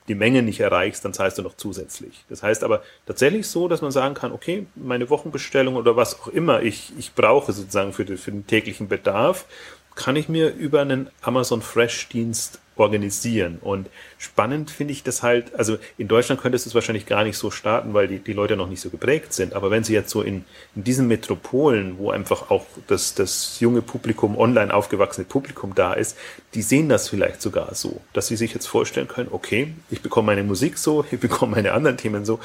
die 0.09 0.15
Menge 0.15 0.43
nicht 0.43 0.61
erreichst, 0.61 1.05
dann 1.05 1.13
zahlst 1.13 1.39
du 1.39 1.43
noch 1.43 1.57
zusätzlich. 1.57 2.25
Das 2.29 2.43
heißt 2.43 2.65
aber 2.65 2.83
tatsächlich 3.07 3.49
so, 3.49 3.69
dass 3.69 3.83
man 3.83 3.91
sagen 3.91 4.15
kann, 4.15 4.33
okay, 4.33 4.67
meine 4.75 5.11
Wochenbestellung 5.11 5.77
oder 5.77 5.97
was 5.97 6.21
auch 6.21 6.29
immer 6.29 6.63
ich, 6.63 6.93
ich 6.99 7.15
brauche 7.15 7.53
sozusagen 7.53 7.93
für, 7.93 8.05
den, 8.05 8.19
für 8.19 8.31
den 8.31 8.47
täglichen 8.47 8.89
Bedarf, 8.89 9.47
kann 9.95 10.17
ich 10.17 10.29
mir 10.29 10.55
über 10.55 10.81
einen 10.83 11.11
Amazon 11.23 11.63
Fresh 11.63 12.09
Dienst 12.09 12.61
organisieren. 12.77 13.59
Und 13.61 13.89
spannend 14.19 14.71
finde 14.71 14.93
ich 14.93 15.03
das 15.03 15.23
halt, 15.23 15.55
also 15.55 15.79
in 15.99 16.09
Deutschland 16.09 16.41
könntest 16.41 16.67
du 16.67 16.71
es 16.71 16.75
wahrscheinlich 16.75 17.07
gar 17.07 17.25
nicht 17.25 17.39
so 17.39 17.51
starten, 17.51 17.95
weil 17.95 18.07
die, 18.07 18.19
die 18.19 18.33
Leute 18.33 18.57
noch 18.57 18.69
nicht 18.69 18.81
so 18.81 18.91
geprägt 18.91 19.33
sind. 19.33 19.55
Aber 19.55 19.71
wenn 19.71 19.83
sie 19.83 19.95
jetzt 19.95 20.11
so 20.11 20.23
in, 20.23 20.45
in 20.75 20.85
diesen 20.85 21.09
Metropolen, 21.09 21.99
wo 21.99 22.11
einfach 22.11 22.51
auch 22.51 22.67
das, 22.87 23.15
das 23.15 23.61
junge 23.61 23.83
Publikum, 23.83 24.39
online 24.39 24.73
aufgewachsene 24.73 25.25
Publikum 25.25 25.75
da 25.75 25.95
ist, 25.95 26.17
die 26.55 26.63
sehen 26.63 26.89
das 26.89 27.09
vielleicht 27.09 27.43
sogar 27.43 27.75
so, 27.75 28.01
dass 28.13 28.29
sie 28.29 28.37
sich 28.37 28.53
jetzt 28.55 28.67
vorstellen 28.67 29.09
können, 29.09 29.29
okay, 29.33 29.73
ich 29.91 30.03
bekomme 30.03 30.27
meine 30.27 30.45
Musik 30.45 30.79
so, 30.79 31.05
ich 31.11 31.19
bekomme 31.21 31.57
meine 31.57 31.73
anderen 31.73 31.97
Themen 31.97 32.25
so, 32.25 32.41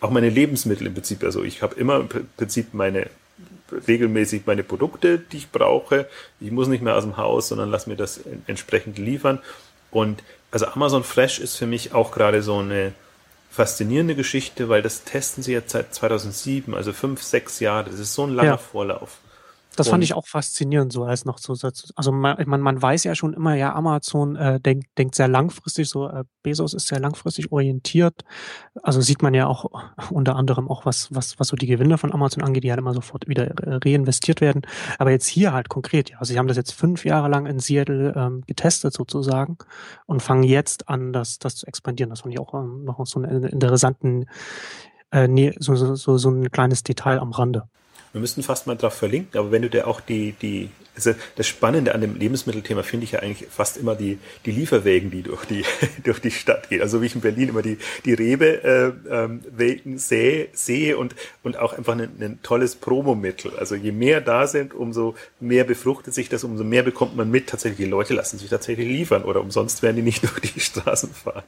auch 0.00 0.10
meine 0.10 0.28
Lebensmittel 0.28 0.86
im 0.86 0.94
Prinzip. 0.94 1.24
Also 1.24 1.42
ich 1.42 1.62
habe 1.62 1.74
immer 1.76 1.96
im 1.96 2.08
Prinzip 2.36 2.74
meine 2.74 3.08
regelmäßig 3.70 4.42
meine 4.46 4.62
Produkte, 4.62 5.18
die 5.18 5.38
ich 5.38 5.50
brauche. 5.50 6.08
Ich 6.40 6.50
muss 6.50 6.68
nicht 6.68 6.82
mehr 6.82 6.96
aus 6.96 7.04
dem 7.04 7.16
Haus, 7.16 7.48
sondern 7.48 7.70
lass 7.70 7.86
mir 7.86 7.96
das 7.96 8.20
entsprechend 8.46 8.98
liefern. 8.98 9.40
Und 9.90 10.22
also 10.50 10.66
Amazon 10.66 11.04
Fresh 11.04 11.38
ist 11.40 11.56
für 11.56 11.66
mich 11.66 11.94
auch 11.94 12.12
gerade 12.12 12.42
so 12.42 12.58
eine 12.58 12.92
faszinierende 13.50 14.14
Geschichte, 14.14 14.68
weil 14.68 14.82
das 14.82 15.04
testen 15.04 15.42
sie 15.42 15.52
jetzt 15.52 15.70
seit 15.70 15.94
2007, 15.94 16.74
also 16.74 16.92
fünf, 16.92 17.22
sechs 17.22 17.60
Jahre. 17.60 17.90
Das 17.90 18.00
ist 18.00 18.14
so 18.14 18.24
ein 18.24 18.34
langer 18.34 18.50
ja. 18.50 18.56
Vorlauf. 18.56 19.18
Das 19.76 19.88
fand 19.88 20.04
ich 20.04 20.14
auch 20.14 20.26
faszinierend, 20.26 20.92
so 20.92 21.04
als 21.04 21.24
noch 21.24 21.40
Zusatz. 21.40 21.92
Also 21.96 22.12
man, 22.12 22.36
man, 22.46 22.60
man 22.60 22.80
weiß 22.80 23.04
ja 23.04 23.14
schon 23.14 23.34
immer, 23.34 23.54
ja, 23.54 23.74
Amazon 23.74 24.36
äh, 24.36 24.60
denkt, 24.60 24.86
denkt 24.98 25.14
sehr 25.14 25.28
langfristig, 25.28 25.88
so 25.88 26.08
äh, 26.08 26.24
Bezos 26.42 26.74
ist 26.74 26.88
sehr 26.88 27.00
langfristig 27.00 27.50
orientiert. 27.52 28.22
Also 28.82 29.00
sieht 29.00 29.22
man 29.22 29.34
ja 29.34 29.46
auch 29.46 29.66
unter 30.10 30.36
anderem 30.36 30.68
auch, 30.68 30.86
was, 30.86 31.14
was, 31.14 31.38
was 31.40 31.48
so 31.48 31.56
die 31.56 31.66
Gewinne 31.66 31.98
von 31.98 32.12
Amazon 32.12 32.42
angeht, 32.42 32.64
die 32.64 32.70
halt 32.70 32.78
immer 32.78 32.94
sofort 32.94 33.28
wieder 33.28 33.52
reinvestiert 33.56 34.40
werden. 34.40 34.62
Aber 34.98 35.10
jetzt 35.10 35.26
hier 35.26 35.52
halt 35.52 35.68
konkret, 35.68 36.10
ja. 36.10 36.18
Also 36.18 36.32
sie 36.32 36.38
haben 36.38 36.48
das 36.48 36.56
jetzt 36.56 36.72
fünf 36.72 37.04
Jahre 37.04 37.28
lang 37.28 37.46
in 37.46 37.58
Seattle 37.58 38.14
ähm, 38.16 38.42
getestet 38.46 38.92
sozusagen 38.92 39.58
und 40.06 40.22
fangen 40.22 40.44
jetzt 40.44 40.88
an, 40.88 41.12
das, 41.12 41.38
das 41.38 41.56
zu 41.56 41.66
expandieren. 41.66 42.10
Das 42.10 42.20
fand 42.20 42.34
ich 42.34 42.40
auch 42.40 42.54
ähm, 42.54 42.84
noch 42.84 43.04
so 43.06 43.20
einen 43.20 43.44
interessanten, 43.44 44.26
äh, 45.10 45.28
nee, 45.28 45.54
so, 45.58 45.74
so, 45.74 45.94
so, 45.94 46.18
so 46.18 46.30
ein 46.30 46.50
kleines 46.50 46.82
Detail 46.82 47.18
am 47.18 47.32
Rande. 47.32 47.68
Wir 48.14 48.20
müssten 48.20 48.44
fast 48.44 48.68
mal 48.68 48.76
drauf 48.76 48.94
verlinken, 48.94 49.40
aber 49.40 49.50
wenn 49.50 49.62
du 49.62 49.68
dir 49.68 49.88
auch 49.88 50.00
die, 50.00 50.32
die, 50.40 50.70
das 50.94 51.46
Spannende 51.46 51.94
an 51.94 52.00
dem 52.00 52.16
Lebensmittelthema 52.16 52.82
finde 52.84 53.04
ich 53.04 53.12
ja 53.12 53.20
eigentlich 53.20 53.48
fast 53.50 53.76
immer 53.76 53.96
die, 53.96 54.18
die 54.46 54.52
Lieferwegen, 54.52 55.10
die 55.10 55.22
durch 55.22 55.44
die, 55.44 55.64
durch 56.04 56.20
die 56.20 56.30
Stadt 56.30 56.68
gehen. 56.68 56.82
Also 56.82 57.02
wie 57.02 57.06
ich 57.06 57.14
in 57.14 57.20
Berlin 57.20 57.48
immer 57.48 57.62
die, 57.62 57.78
die 58.04 58.14
Rewe 58.14 58.62
äh, 58.62 58.92
ähm, 59.10 59.40
sehe, 59.96 60.48
sehe 60.52 60.96
und, 60.96 61.16
und 61.42 61.58
auch 61.58 61.72
einfach 61.72 61.94
ein, 61.94 62.10
ein 62.20 62.38
tolles 62.42 62.76
Promomittel. 62.76 63.56
Also 63.58 63.74
je 63.74 63.90
mehr 63.90 64.20
da 64.20 64.46
sind, 64.46 64.72
umso 64.72 65.16
mehr 65.40 65.64
befruchtet 65.64 66.14
sich 66.14 66.28
das, 66.28 66.44
umso 66.44 66.62
mehr 66.62 66.84
bekommt 66.84 67.16
man 67.16 67.30
mit. 67.30 67.48
Tatsächlich, 67.48 67.78
die 67.78 67.90
Leute 67.90 68.14
lassen 68.14 68.38
sich 68.38 68.48
tatsächlich 68.48 68.86
liefern 68.86 69.24
oder 69.24 69.40
umsonst 69.40 69.82
werden 69.82 69.96
die 69.96 70.02
nicht 70.02 70.22
durch 70.22 70.40
die 70.40 70.60
Straßen 70.60 71.10
fahren. 71.10 71.42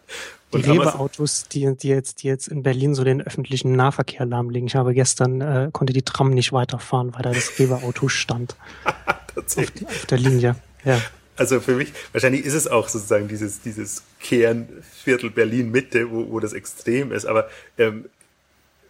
Die 0.52 0.60
Rewe-Autos, 0.60 1.44
die, 1.48 1.72
die, 1.76 1.88
jetzt, 1.88 2.22
die 2.22 2.28
jetzt 2.28 2.48
in 2.48 2.64
Berlin 2.64 2.94
so 2.94 3.04
den 3.04 3.22
öffentlichen 3.22 3.72
Nahverkehr 3.72 4.26
lahmlegen. 4.26 4.66
Ich 4.66 4.74
habe 4.74 4.92
gestern, 4.92 5.40
äh, 5.40 5.68
konnte 5.72 5.92
die 5.92 6.02
Tram 6.02 6.30
nicht 6.30 6.52
weiterfahren, 6.52 7.14
weil 7.14 7.22
da 7.22 7.32
das 7.32 7.58
Rewe-Auto 7.58 8.08
stand. 8.08 8.56
Tatsächlich. 9.36 9.86
Auf, 9.86 10.06
der 10.06 10.18
Linie, 10.18 10.56
ja. 10.84 11.00
Also 11.36 11.60
für 11.60 11.74
mich, 11.74 11.92
wahrscheinlich 12.12 12.44
ist 12.44 12.54
es 12.54 12.66
auch 12.66 12.88
sozusagen 12.88 13.28
dieses, 13.28 13.60
dieses 13.60 14.02
Kernviertel 14.20 15.30
Berlin-Mitte, 15.30 16.10
wo, 16.10 16.30
wo 16.30 16.40
das 16.40 16.54
extrem 16.54 17.12
ist, 17.12 17.26
aber 17.26 17.48
ähm, 17.76 18.06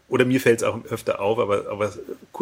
oder 0.08 0.24
mir 0.24 0.40
fällt 0.40 0.60
es 0.60 0.64
auch 0.64 0.84
öfter 0.84 1.20
auf, 1.20 1.40
aber, 1.40 1.68
aber 1.68 1.92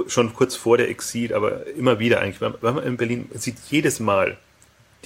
schon 0.07 0.35
kurz 0.35 0.55
vor 0.55 0.77
der 0.77 0.91
Exit, 0.91 1.33
aber 1.33 1.67
immer 1.69 1.99
wieder 1.99 2.21
eigentlich, 2.21 2.43
wenn 2.43 2.75
man 2.75 2.85
in 2.85 2.99
Berlin 2.99 3.31
sieht 3.33 3.57
jedes 3.71 4.01
Mal 4.01 4.37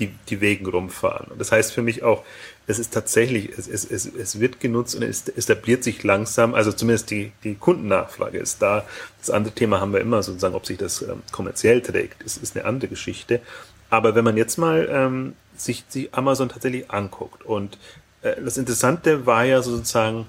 die, 0.00 0.10
die 0.28 0.40
Wegen 0.40 0.66
rumfahren. 0.66 1.30
Und 1.30 1.40
das 1.40 1.52
heißt 1.52 1.72
für 1.72 1.82
mich 1.82 2.02
auch, 2.02 2.24
es 2.68 2.78
ist 2.78 2.92
tatsächlich, 2.92 3.50
es, 3.56 3.66
es, 3.66 3.90
es, 3.90 4.04
es 4.06 4.40
wird 4.40 4.60
genutzt 4.60 4.94
und 4.94 5.02
es 5.02 5.26
etabliert 5.26 5.82
sich 5.82 6.04
langsam, 6.04 6.54
also 6.54 6.70
zumindest 6.70 7.10
die, 7.10 7.32
die 7.42 7.54
Kundennachfrage 7.54 8.38
ist 8.38 8.60
da. 8.60 8.84
Das 9.18 9.30
andere 9.30 9.54
Thema 9.54 9.80
haben 9.80 9.94
wir 9.94 10.00
immer 10.00 10.22
sozusagen, 10.22 10.54
ob 10.54 10.66
sich 10.66 10.76
das 10.76 11.00
ähm, 11.00 11.22
kommerziell 11.32 11.80
trägt, 11.80 12.22
das 12.22 12.36
ist 12.36 12.54
eine 12.54 12.66
andere 12.66 12.90
Geschichte. 12.90 13.40
Aber 13.88 14.14
wenn 14.14 14.22
man 14.22 14.36
jetzt 14.36 14.58
mal 14.58 14.86
ähm, 14.92 15.34
sich 15.56 15.86
die 15.88 16.12
Amazon 16.12 16.50
tatsächlich 16.50 16.90
anguckt 16.90 17.42
und 17.42 17.78
äh, 18.20 18.34
das 18.42 18.58
Interessante 18.58 19.24
war 19.24 19.44
ja 19.44 19.62
sozusagen, 19.62 20.26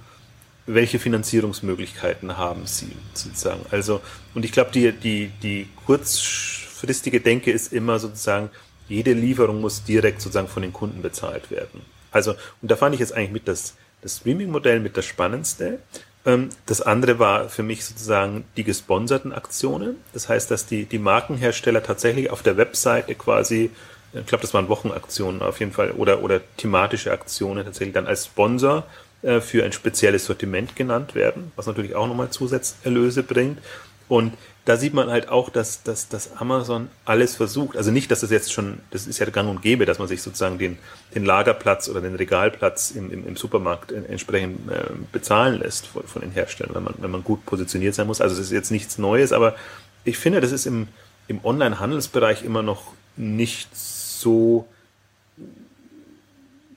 welche 0.65 0.97
Finanzierungsmöglichkeiten 0.97 2.37
haben 2.37 2.67
sie 2.67 2.95
sozusagen. 3.13 3.65
Also, 3.69 3.99
und 4.33 4.45
ich 4.45 4.53
glaube, 4.53 4.71
die, 4.71 4.93
die, 4.93 5.31
die 5.43 5.67
kurzfristige 5.85 7.19
Denke 7.19 7.51
ist 7.51 7.73
immer 7.73 7.99
sozusagen, 7.99 8.49
jede 8.87 9.11
Lieferung 9.11 9.59
muss 9.59 9.83
direkt 9.83 10.21
sozusagen 10.21 10.47
von 10.47 10.61
den 10.61 10.71
Kunden 10.71 11.01
bezahlt 11.01 11.51
werden. 11.51 11.81
Also, 12.11 12.31
und 12.61 12.71
da 12.71 12.75
fand 12.75 12.93
ich 12.93 12.99
jetzt 12.99 13.13
eigentlich 13.13 13.31
mit 13.31 13.47
das, 13.47 13.75
das 14.01 14.17
Streaming-Modell 14.17 14.79
mit 14.79 14.97
das 14.97 15.05
Spannendste. 15.05 15.79
Ähm, 16.25 16.49
das 16.65 16.81
andere 16.81 17.19
war 17.19 17.49
für 17.49 17.63
mich 17.63 17.85
sozusagen 17.85 18.45
die 18.57 18.63
gesponserten 18.63 19.33
Aktionen. 19.33 19.97
Das 20.13 20.29
heißt, 20.29 20.51
dass 20.51 20.65
die, 20.65 20.85
die 20.85 20.99
Markenhersteller 20.99 21.83
tatsächlich 21.83 22.29
auf 22.29 22.41
der 22.41 22.57
Webseite 22.57 23.15
quasi, 23.15 23.71
ich 24.13 24.25
glaube, 24.25 24.41
das 24.41 24.53
waren 24.53 24.69
Wochenaktionen 24.69 25.41
auf 25.41 25.59
jeden 25.59 25.71
Fall 25.71 25.91
oder, 25.91 26.23
oder 26.23 26.41
thematische 26.57 27.11
Aktionen 27.11 27.65
tatsächlich 27.65 27.93
dann 27.93 28.07
als 28.07 28.25
Sponsor 28.25 28.85
äh, 29.21 29.41
für 29.41 29.63
ein 29.63 29.71
spezielles 29.71 30.25
Sortiment 30.25 30.75
genannt 30.75 31.15
werden, 31.15 31.51
was 31.55 31.67
natürlich 31.67 31.95
auch 31.95 32.07
nochmal 32.07 32.29
Zusatzerlöse 32.29 33.23
bringt. 33.23 33.59
Und 34.07 34.33
da 34.69 34.77
sieht 34.77 34.93
man 34.93 35.09
halt 35.09 35.29
auch, 35.29 35.49
dass, 35.49 35.81
dass, 35.81 36.09
dass 36.09 36.37
Amazon 36.37 36.89
alles 37.03 37.35
versucht. 37.35 37.75
Also 37.75 37.89
nicht, 37.89 38.11
dass 38.11 38.21
es 38.21 38.29
jetzt 38.29 38.53
schon, 38.53 38.77
das 38.91 39.07
ist 39.07 39.17
ja 39.17 39.27
gang 39.27 39.49
und 39.49 39.63
gäbe, 39.63 39.87
dass 39.87 39.97
man 39.97 40.07
sich 40.07 40.21
sozusagen 40.21 40.59
den, 40.59 40.77
den 41.15 41.25
Lagerplatz 41.25 41.89
oder 41.89 42.01
den 42.01 42.13
Regalplatz 42.13 42.91
im, 42.91 43.11
im, 43.11 43.27
im 43.27 43.35
Supermarkt 43.35 43.91
entsprechend 43.91 44.71
äh, 44.71 44.83
bezahlen 45.11 45.57
lässt 45.57 45.87
von, 45.87 46.03
von 46.03 46.21
den 46.21 46.29
Herstellern, 46.29 46.75
wenn 46.75 46.83
man, 46.83 46.93
wenn 46.99 47.09
man 47.09 47.23
gut 47.23 47.47
positioniert 47.47 47.95
sein 47.95 48.05
muss. 48.05 48.21
Also 48.21 48.35
es 48.35 48.41
ist 48.41 48.51
jetzt 48.51 48.69
nichts 48.69 48.99
Neues, 48.99 49.33
aber 49.33 49.55
ich 50.03 50.19
finde, 50.19 50.39
das 50.39 50.51
ist 50.51 50.67
im, 50.67 50.87
im 51.27 51.43
Online-Handelsbereich 51.43 52.43
immer 52.43 52.61
noch 52.61 52.93
nicht 53.17 53.75
so 53.75 54.67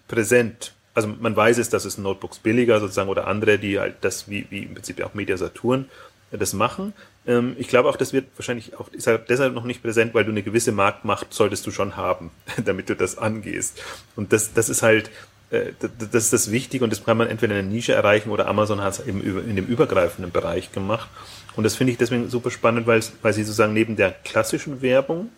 präsent. 0.09 0.73
Also 0.95 1.09
man 1.09 1.37
weiß 1.37 1.59
es, 1.59 1.69
dass 1.69 1.85
es 1.85 1.99
Notebooks 1.99 2.39
billiger 2.39 2.81
sozusagen 2.81 3.11
oder 3.11 3.27
andere, 3.27 3.59
die 3.59 3.79
halt 3.79 3.97
das 4.01 4.31
wie, 4.31 4.47
wie 4.49 4.63
im 4.63 4.73
Prinzip 4.73 5.05
auch 5.05 5.13
Media 5.13 5.37
Saturn 5.37 5.91
das 6.39 6.53
machen. 6.53 6.93
Ähm, 7.27 7.57
ich 7.59 7.69
glaube 7.69 7.89
auch, 7.89 7.97
das 7.97 8.13
wird 8.13 8.27
wahrscheinlich 8.37 8.77
auch 8.79 8.89
deshalb 9.29 9.55
noch 9.55 9.65
nicht 9.65 9.83
präsent, 9.83 10.15
weil 10.15 10.25
du 10.25 10.31
eine 10.31 10.43
gewisse 10.43 10.73
Marktmacht 10.73 11.33
solltest 11.33 11.67
du 11.67 11.71
schon 11.71 11.97
haben, 11.97 12.31
damit 12.65 12.89
du 12.89 12.97
das 12.97 13.19
angehst. 13.19 13.81
Und 14.17 14.33
das, 14.33 14.53
das 14.55 14.69
ist 14.69 14.83
halt, 14.83 15.11
äh, 15.51 15.73
das 16.11 16.25
ist 16.25 16.33
das 16.33 16.51
Wichtige 16.51 16.85
und 16.85 16.91
das 16.91 17.05
kann 17.05 17.17
man 17.17 17.29
entweder 17.29 17.59
in 17.59 17.67
der 17.67 17.75
Nische 17.75 17.93
erreichen 17.93 18.31
oder 18.31 18.49
Amazon 18.49 18.81
hat 18.81 18.95
es 18.95 19.07
eben 19.07 19.21
in 19.21 19.57
dem 19.57 19.67
übergreifenden 19.67 20.33
Bereich 20.33 20.73
gemacht. 20.73 21.09
Und 21.55 21.65
das 21.65 21.77
finde 21.77 21.93
ich 21.93 21.99
deswegen 21.99 22.31
super 22.31 22.51
spannend, 22.51 22.87
weil, 22.87 23.03
weil 23.21 23.33
sie 23.33 23.45
sozusagen 23.45 23.75
neben 23.75 23.97
der 23.97 24.11
klassischen 24.11 24.81
Werbung, 24.81 25.29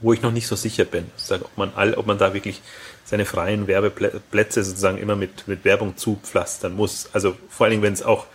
wo 0.00 0.12
ich 0.12 0.22
noch 0.22 0.32
nicht 0.32 0.46
so 0.46 0.56
sicher 0.56 0.84
bin, 0.84 1.06
ob 1.30 1.56
man 1.56 1.72
all, 1.76 1.94
ob 1.94 2.06
man 2.06 2.18
da 2.18 2.34
wirklich 2.34 2.62
seine 3.04 3.26
freien 3.26 3.66
Werbeplätze 3.66 4.64
sozusagen 4.64 4.98
immer 4.98 5.14
mit, 5.14 5.46
mit 5.46 5.64
Werbung 5.64 5.96
zupflastern 5.96 6.74
muss. 6.74 7.10
Also 7.12 7.36
vor 7.48 7.64
allen 7.64 7.72
Dingen, 7.72 7.82
wenn 7.82 7.92
es 7.92 8.02
auch 8.02 8.26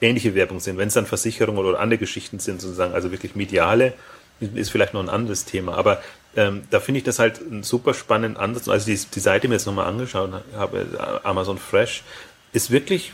ähnliche 0.00 0.34
Werbung 0.34 0.60
sind. 0.60 0.78
Wenn 0.78 0.88
es 0.88 0.94
dann 0.94 1.06
Versicherungen 1.06 1.64
oder 1.64 1.80
andere 1.80 1.98
Geschichten 1.98 2.38
sind, 2.38 2.60
sozusagen, 2.60 2.94
also 2.94 3.10
wirklich 3.10 3.34
mediale, 3.34 3.92
ist 4.40 4.70
vielleicht 4.70 4.94
noch 4.94 5.02
ein 5.02 5.08
anderes 5.08 5.44
Thema. 5.44 5.76
Aber 5.76 6.02
ähm, 6.36 6.62
da 6.70 6.80
finde 6.80 6.98
ich 6.98 7.04
das 7.04 7.18
halt 7.18 7.40
einen 7.40 7.62
super 7.62 7.94
spannenden 7.94 8.36
Ansatz. 8.40 8.68
Also 8.68 8.86
die, 8.86 8.98
die 8.98 9.20
Seite 9.20 9.48
mir 9.48 9.54
jetzt 9.54 9.66
nochmal 9.66 9.86
angeschaut 9.86 10.32
habe, 10.56 11.20
Amazon 11.24 11.58
Fresh, 11.58 12.02
ist 12.52 12.70
wirklich 12.70 13.12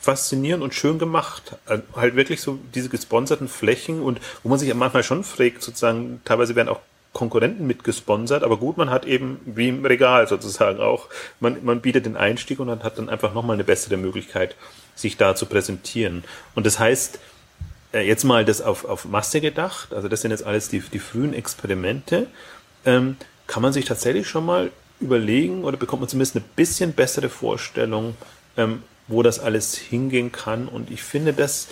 faszinierend 0.00 0.62
und 0.62 0.74
schön 0.74 0.98
gemacht. 0.98 1.56
Also 1.66 1.82
halt 1.94 2.16
wirklich 2.16 2.40
so 2.40 2.58
diese 2.74 2.88
gesponserten 2.88 3.48
Flächen 3.48 4.02
und 4.02 4.20
wo 4.42 4.48
man 4.48 4.58
sich 4.58 4.72
manchmal 4.74 5.02
schon 5.02 5.24
fragt, 5.24 5.62
sozusagen, 5.62 6.20
teilweise 6.24 6.56
werden 6.56 6.68
auch 6.68 6.80
Konkurrenten 7.12 7.66
mitgesponsert, 7.66 8.44
aber 8.44 8.56
gut, 8.56 8.76
man 8.76 8.90
hat 8.90 9.04
eben 9.04 9.40
wie 9.44 9.68
im 9.68 9.84
Regal 9.84 10.28
sozusagen 10.28 10.78
auch, 10.78 11.08
man, 11.40 11.64
man 11.64 11.80
bietet 11.80 12.06
den 12.06 12.16
Einstieg 12.16 12.60
und 12.60 12.84
hat 12.84 12.98
dann 12.98 13.08
einfach 13.08 13.34
nochmal 13.34 13.54
eine 13.54 13.64
bessere 13.64 13.96
Möglichkeit, 13.96 14.54
sich 14.94 15.16
da 15.16 15.34
zu 15.34 15.46
präsentieren. 15.46 16.22
Und 16.54 16.66
das 16.66 16.78
heißt, 16.78 17.18
äh, 17.92 18.06
jetzt 18.06 18.24
mal 18.24 18.44
das 18.44 18.62
auf, 18.62 18.84
auf 18.84 19.06
Masse 19.06 19.40
gedacht, 19.40 19.92
also 19.92 20.08
das 20.08 20.20
sind 20.20 20.30
jetzt 20.30 20.44
alles 20.44 20.68
die, 20.68 20.80
die 20.80 21.00
frühen 21.00 21.34
Experimente, 21.34 22.28
ähm, 22.84 23.16
kann 23.46 23.62
man 23.62 23.72
sich 23.72 23.86
tatsächlich 23.86 24.28
schon 24.28 24.46
mal 24.46 24.70
überlegen 25.00 25.64
oder 25.64 25.76
bekommt 25.76 26.02
man 26.02 26.08
zumindest 26.08 26.36
eine 26.36 26.44
bisschen 26.54 26.92
bessere 26.92 27.28
Vorstellung, 27.28 28.16
ähm, 28.56 28.82
wo 29.08 29.24
das 29.24 29.40
alles 29.40 29.74
hingehen 29.76 30.30
kann. 30.30 30.68
Und 30.68 30.90
ich 30.90 31.02
finde 31.02 31.32
das, 31.32 31.66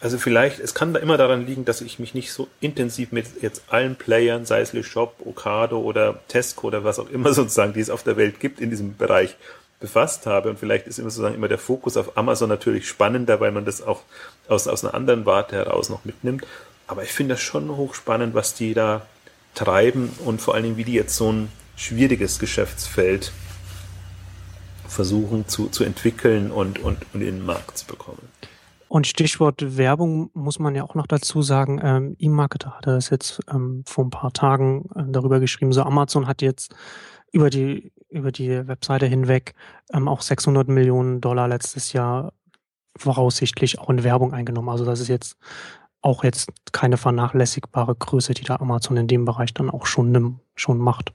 also 0.00 0.18
vielleicht, 0.18 0.60
es 0.60 0.74
kann 0.74 0.94
da 0.94 1.00
immer 1.00 1.18
daran 1.18 1.46
liegen, 1.46 1.66
dass 1.66 1.82
ich 1.82 1.98
mich 1.98 2.14
nicht 2.14 2.32
so 2.32 2.48
intensiv 2.60 3.12
mit 3.12 3.42
jetzt 3.42 3.62
allen 3.68 3.96
Playern, 3.96 4.46
sei 4.46 4.62
es 4.62 4.72
Le 4.72 4.82
Shop, 4.82 5.16
Ocado 5.24 5.78
oder 5.78 6.20
Tesco 6.28 6.68
oder 6.68 6.84
was 6.84 6.98
auch 6.98 7.10
immer 7.10 7.34
sozusagen, 7.34 7.74
die 7.74 7.80
es 7.80 7.90
auf 7.90 8.02
der 8.02 8.16
Welt 8.16 8.40
gibt 8.40 8.60
in 8.60 8.70
diesem 8.70 8.96
Bereich, 8.96 9.36
befasst 9.78 10.26
habe. 10.26 10.50
Und 10.50 10.58
vielleicht 10.58 10.86
ist 10.86 10.98
immer 10.98 11.10
sozusagen 11.10 11.34
immer 11.34 11.48
der 11.48 11.58
Fokus 11.58 11.96
auf 11.96 12.16
Amazon 12.16 12.48
natürlich 12.48 12.86
spannender, 12.86 13.40
weil 13.40 13.50
man 13.50 13.64
das 13.64 13.82
auch 13.82 14.02
aus, 14.48 14.68
aus 14.68 14.84
einer 14.84 14.94
anderen 14.94 15.26
Warte 15.26 15.56
heraus 15.56 15.88
noch 15.88 16.04
mitnimmt. 16.04 16.46
Aber 16.86 17.02
ich 17.02 17.12
finde 17.12 17.34
das 17.34 17.40
schon 17.40 17.74
hochspannend, 17.76 18.34
was 18.34 18.54
die 18.54 18.74
da 18.74 19.06
treiben 19.54 20.10
und 20.24 20.40
vor 20.40 20.54
allen 20.54 20.64
Dingen, 20.64 20.76
wie 20.76 20.84
die 20.84 20.92
jetzt 20.92 21.16
so 21.16 21.32
ein 21.32 21.50
schwieriges 21.76 22.38
Geschäftsfeld 22.38 23.32
versuchen 24.86 25.48
zu, 25.48 25.68
zu 25.68 25.84
entwickeln 25.84 26.50
und, 26.50 26.78
und, 26.78 26.98
und 27.14 27.20
in 27.20 27.38
den 27.38 27.46
Markt 27.46 27.78
zu 27.78 27.86
bekommen. 27.86 28.28
Und 28.90 29.06
Stichwort 29.06 29.78
Werbung 29.78 30.30
muss 30.34 30.58
man 30.58 30.74
ja 30.74 30.82
auch 30.82 30.96
noch 30.96 31.06
dazu 31.06 31.42
sagen, 31.42 31.80
ähm, 31.80 32.16
E-Marketer 32.18 32.76
hatte 32.76 32.90
das 32.90 33.08
jetzt 33.08 33.40
ähm, 33.48 33.84
vor 33.86 34.04
ein 34.04 34.10
paar 34.10 34.32
Tagen 34.32 34.88
äh, 34.96 35.04
darüber 35.06 35.38
geschrieben, 35.38 35.72
so 35.72 35.84
Amazon 35.84 36.26
hat 36.26 36.42
jetzt 36.42 36.74
über 37.30 37.50
die, 37.50 37.92
über 38.08 38.32
die 38.32 38.66
Webseite 38.66 39.06
hinweg 39.06 39.54
ähm, 39.92 40.08
auch 40.08 40.22
600 40.22 40.66
Millionen 40.66 41.20
Dollar 41.20 41.46
letztes 41.46 41.92
Jahr 41.92 42.32
voraussichtlich 42.96 43.78
auch 43.78 43.90
in 43.90 44.02
Werbung 44.02 44.34
eingenommen. 44.34 44.70
Also 44.70 44.84
das 44.84 44.98
ist 44.98 45.06
jetzt 45.06 45.36
auch 46.02 46.24
jetzt 46.24 46.50
keine 46.72 46.96
vernachlässigbare 46.96 47.94
Größe, 47.94 48.34
die 48.34 48.44
da 48.44 48.56
Amazon 48.56 48.96
in 48.96 49.08
dem 49.08 49.24
Bereich 49.24 49.52
dann 49.54 49.70
auch 49.70 49.86
schon, 49.86 50.40
schon 50.54 50.78
macht. 50.78 51.12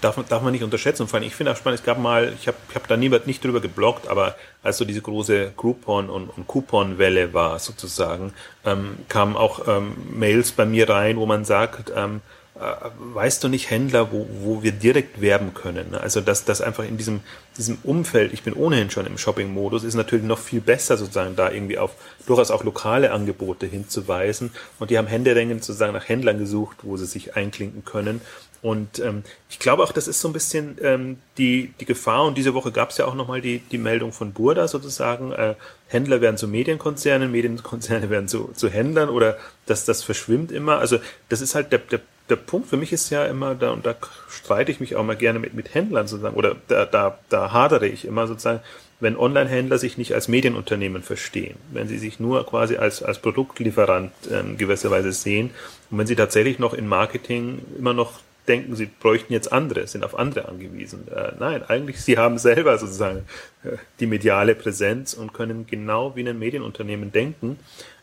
Darf, 0.00 0.22
darf 0.28 0.42
man 0.42 0.52
nicht 0.52 0.62
unterschätzen. 0.62 1.08
Vor 1.08 1.18
allem, 1.18 1.26
ich 1.26 1.34
finde 1.34 1.52
auch 1.52 1.56
spannend, 1.56 1.80
es 1.80 1.86
gab 1.86 1.98
mal, 1.98 2.32
ich 2.38 2.46
habe 2.48 2.56
ich 2.68 2.74
hab 2.74 2.86
da 2.86 2.96
niemand 2.96 3.26
nicht 3.26 3.42
drüber 3.42 3.60
geblockt, 3.60 4.08
aber 4.08 4.36
als 4.62 4.78
so 4.78 4.84
diese 4.84 5.00
große 5.00 5.52
Groupon- 5.56 6.08
und, 6.08 6.28
und 6.28 6.46
Coupon-Welle 6.46 7.32
war 7.32 7.58
sozusagen, 7.58 8.32
ähm, 8.64 8.98
kamen 9.08 9.36
auch 9.36 9.66
ähm, 9.66 9.94
Mails 10.10 10.52
bei 10.52 10.66
mir 10.66 10.88
rein, 10.88 11.16
wo 11.16 11.26
man 11.26 11.44
sagt, 11.44 11.92
ähm, 11.96 12.16
äh, 12.16 12.20
weißt 12.58 13.44
du 13.44 13.48
nicht 13.48 13.70
Händler, 13.70 14.12
wo, 14.12 14.26
wo 14.40 14.62
wir 14.62 14.72
direkt 14.72 15.20
werben 15.20 15.52
können. 15.52 15.90
Ne? 15.90 16.00
Also 16.00 16.22
dass 16.22 16.44
das 16.44 16.62
einfach 16.62 16.84
in 16.84 16.96
diesem, 16.96 17.20
diesem 17.58 17.76
Umfeld, 17.82 18.32
ich 18.32 18.42
bin 18.42 18.54
ohnehin 18.54 18.90
schon 18.90 19.06
im 19.06 19.18
Shopping-Modus, 19.18 19.84
ist 19.84 19.94
natürlich 19.94 20.24
noch 20.24 20.38
viel 20.38 20.62
besser 20.62 20.96
sozusagen 20.96 21.36
da 21.36 21.50
irgendwie 21.50 21.76
auf 21.76 21.92
durchaus 22.26 22.50
auch 22.50 22.64
lokale 22.64 23.12
Angebote 23.12 23.66
hinzuweisen. 23.66 24.52
Und 24.78 24.90
die 24.90 24.96
haben 24.96 25.06
händeringend 25.06 25.64
sozusagen 25.64 25.92
nach 25.92 26.08
Händlern 26.08 26.38
gesucht, 26.38 26.78
wo 26.82 26.96
sie 26.96 27.04
sich 27.04 27.36
einklinken 27.36 27.84
können. 27.84 28.22
Und 28.62 29.00
ähm, 29.00 29.22
ich 29.50 29.58
glaube 29.58 29.82
auch, 29.82 29.92
das 29.92 30.08
ist 30.08 30.20
so 30.20 30.28
ein 30.28 30.32
bisschen 30.32 30.78
ähm, 30.80 31.18
die, 31.36 31.74
die 31.78 31.84
Gefahr. 31.84 32.24
Und 32.24 32.38
diese 32.38 32.54
Woche 32.54 32.72
gab 32.72 32.90
es 32.90 32.96
ja 32.96 33.04
auch 33.04 33.14
nochmal 33.14 33.42
die, 33.42 33.58
die 33.58 33.78
Meldung 33.78 34.12
von 34.12 34.32
Burda 34.32 34.66
sozusagen. 34.66 35.32
Äh, 35.32 35.54
Händler 35.88 36.22
werden 36.22 36.38
zu 36.38 36.48
Medienkonzernen, 36.48 37.30
Medienkonzerne 37.30 38.08
werden 38.10 38.28
zu, 38.28 38.50
zu 38.54 38.70
Händlern 38.70 39.10
oder 39.10 39.36
dass 39.66 39.84
das 39.84 40.02
verschwimmt 40.02 40.52
immer. 40.52 40.78
Also 40.78 40.98
das 41.28 41.42
ist 41.42 41.54
halt 41.54 41.70
der, 41.70 41.80
der 41.80 42.00
der 42.28 42.36
Punkt 42.36 42.68
für 42.68 42.76
mich 42.76 42.92
ist 42.92 43.10
ja 43.10 43.24
immer 43.24 43.54
da, 43.54 43.70
und 43.70 43.86
da 43.86 43.94
streite 44.28 44.72
ich 44.72 44.80
mich 44.80 44.96
auch 44.96 45.04
mal 45.04 45.16
gerne 45.16 45.38
mit, 45.38 45.54
mit 45.54 45.74
Händlern 45.74 46.06
sozusagen, 46.06 46.36
oder 46.36 46.56
da, 46.68 46.84
da, 46.84 47.18
da 47.28 47.52
hadere 47.52 47.86
ich 47.86 48.04
immer 48.04 48.26
sozusagen, 48.26 48.60
wenn 48.98 49.16
Online-Händler 49.16 49.78
sich 49.78 49.98
nicht 49.98 50.14
als 50.14 50.26
Medienunternehmen 50.26 51.02
verstehen, 51.02 51.56
wenn 51.70 51.86
sie 51.86 51.98
sich 51.98 52.18
nur 52.18 52.46
quasi 52.46 52.76
als, 52.76 53.02
als 53.02 53.18
Produktlieferant 53.18 54.12
ähm, 54.30 54.56
gewisserweise 54.56 55.12
sehen 55.12 55.50
und 55.90 55.98
wenn 55.98 56.06
sie 56.06 56.16
tatsächlich 56.16 56.58
noch 56.58 56.72
in 56.72 56.88
Marketing 56.88 57.60
immer 57.78 57.92
noch 57.92 58.20
denken, 58.48 58.76
sie 58.76 58.86
bräuchten 58.86 59.32
jetzt 59.32 59.52
andere, 59.52 59.86
sind 59.86 60.04
auf 60.04 60.18
andere 60.18 60.48
angewiesen. 60.48 61.08
Äh, 61.08 61.32
nein, 61.38 61.62
eigentlich 61.64 62.00
sie 62.00 62.16
haben 62.16 62.38
selber 62.38 62.78
sozusagen 62.78 63.24
äh, 63.64 63.76
die 64.00 64.06
mediale 64.06 64.54
Präsenz 64.54 65.14
und 65.14 65.34
können 65.34 65.66
genau 65.66 66.16
wie 66.16 66.26
ein 66.26 66.38
Medienunternehmen 66.38 67.12
denken. 67.12 67.58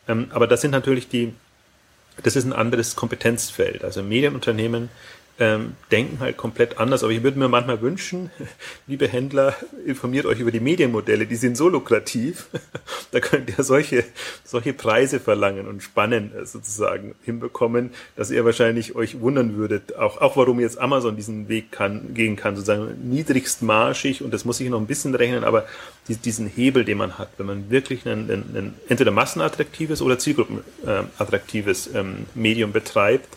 Ähm, 0.06 0.26
aber 0.30 0.46
das 0.46 0.60
sind 0.60 0.70
natürlich 0.70 1.08
die, 1.08 1.32
das 2.22 2.36
ist 2.36 2.44
ein 2.44 2.52
anderes 2.52 2.96
Kompetenzfeld. 2.96 3.84
Also 3.84 4.02
Medienunternehmen 4.02 4.88
ähm, 5.40 5.74
denken 5.90 6.20
halt 6.20 6.36
komplett 6.36 6.78
anders. 6.78 7.02
Aber 7.02 7.12
ich 7.12 7.22
würde 7.22 7.38
mir 7.38 7.48
manchmal 7.48 7.80
wünschen, 7.80 8.30
liebe 8.86 9.08
Händler, 9.08 9.54
informiert 9.84 10.26
euch 10.26 10.38
über 10.38 10.52
die 10.52 10.60
Medienmodelle, 10.60 11.26
die 11.26 11.36
sind 11.36 11.56
so 11.56 11.68
lukrativ, 11.68 12.46
da 13.10 13.20
könnt 13.20 13.50
ihr 13.56 13.64
solche, 13.64 14.04
solche 14.44 14.72
Preise 14.72 15.18
verlangen 15.18 15.66
und 15.66 15.82
Spannen 15.82 16.32
äh, 16.34 16.46
sozusagen 16.46 17.14
hinbekommen, 17.24 17.90
dass 18.16 18.30
ihr 18.30 18.44
wahrscheinlich 18.44 18.94
euch 18.94 19.20
wundern 19.20 19.56
würdet, 19.56 19.96
auch, 19.96 20.20
auch 20.20 20.36
warum 20.36 20.60
jetzt 20.60 20.78
Amazon 20.78 21.16
diesen 21.16 21.48
Weg 21.48 21.72
kann, 21.72 22.14
gehen 22.14 22.36
kann, 22.36 22.54
sozusagen 22.54 23.08
niedrigst 23.08 23.62
marschig 23.62 24.22
und 24.22 24.32
das 24.32 24.44
muss 24.44 24.60
ich 24.60 24.68
noch 24.68 24.80
ein 24.80 24.86
bisschen 24.86 25.14
rechnen, 25.14 25.42
aber 25.42 25.66
die, 26.08 26.16
diesen 26.16 26.46
Hebel, 26.46 26.84
den 26.84 26.98
man 26.98 27.18
hat, 27.18 27.30
wenn 27.38 27.46
man 27.46 27.70
wirklich 27.70 28.06
ein, 28.06 28.30
ein, 28.30 28.44
ein 28.56 28.74
entweder 28.88 29.10
massenattraktives 29.10 30.00
oder 30.00 30.18
zielgruppenattraktives 30.18 31.90
ähm, 31.94 32.26
Medium 32.34 32.72
betreibt, 32.72 33.28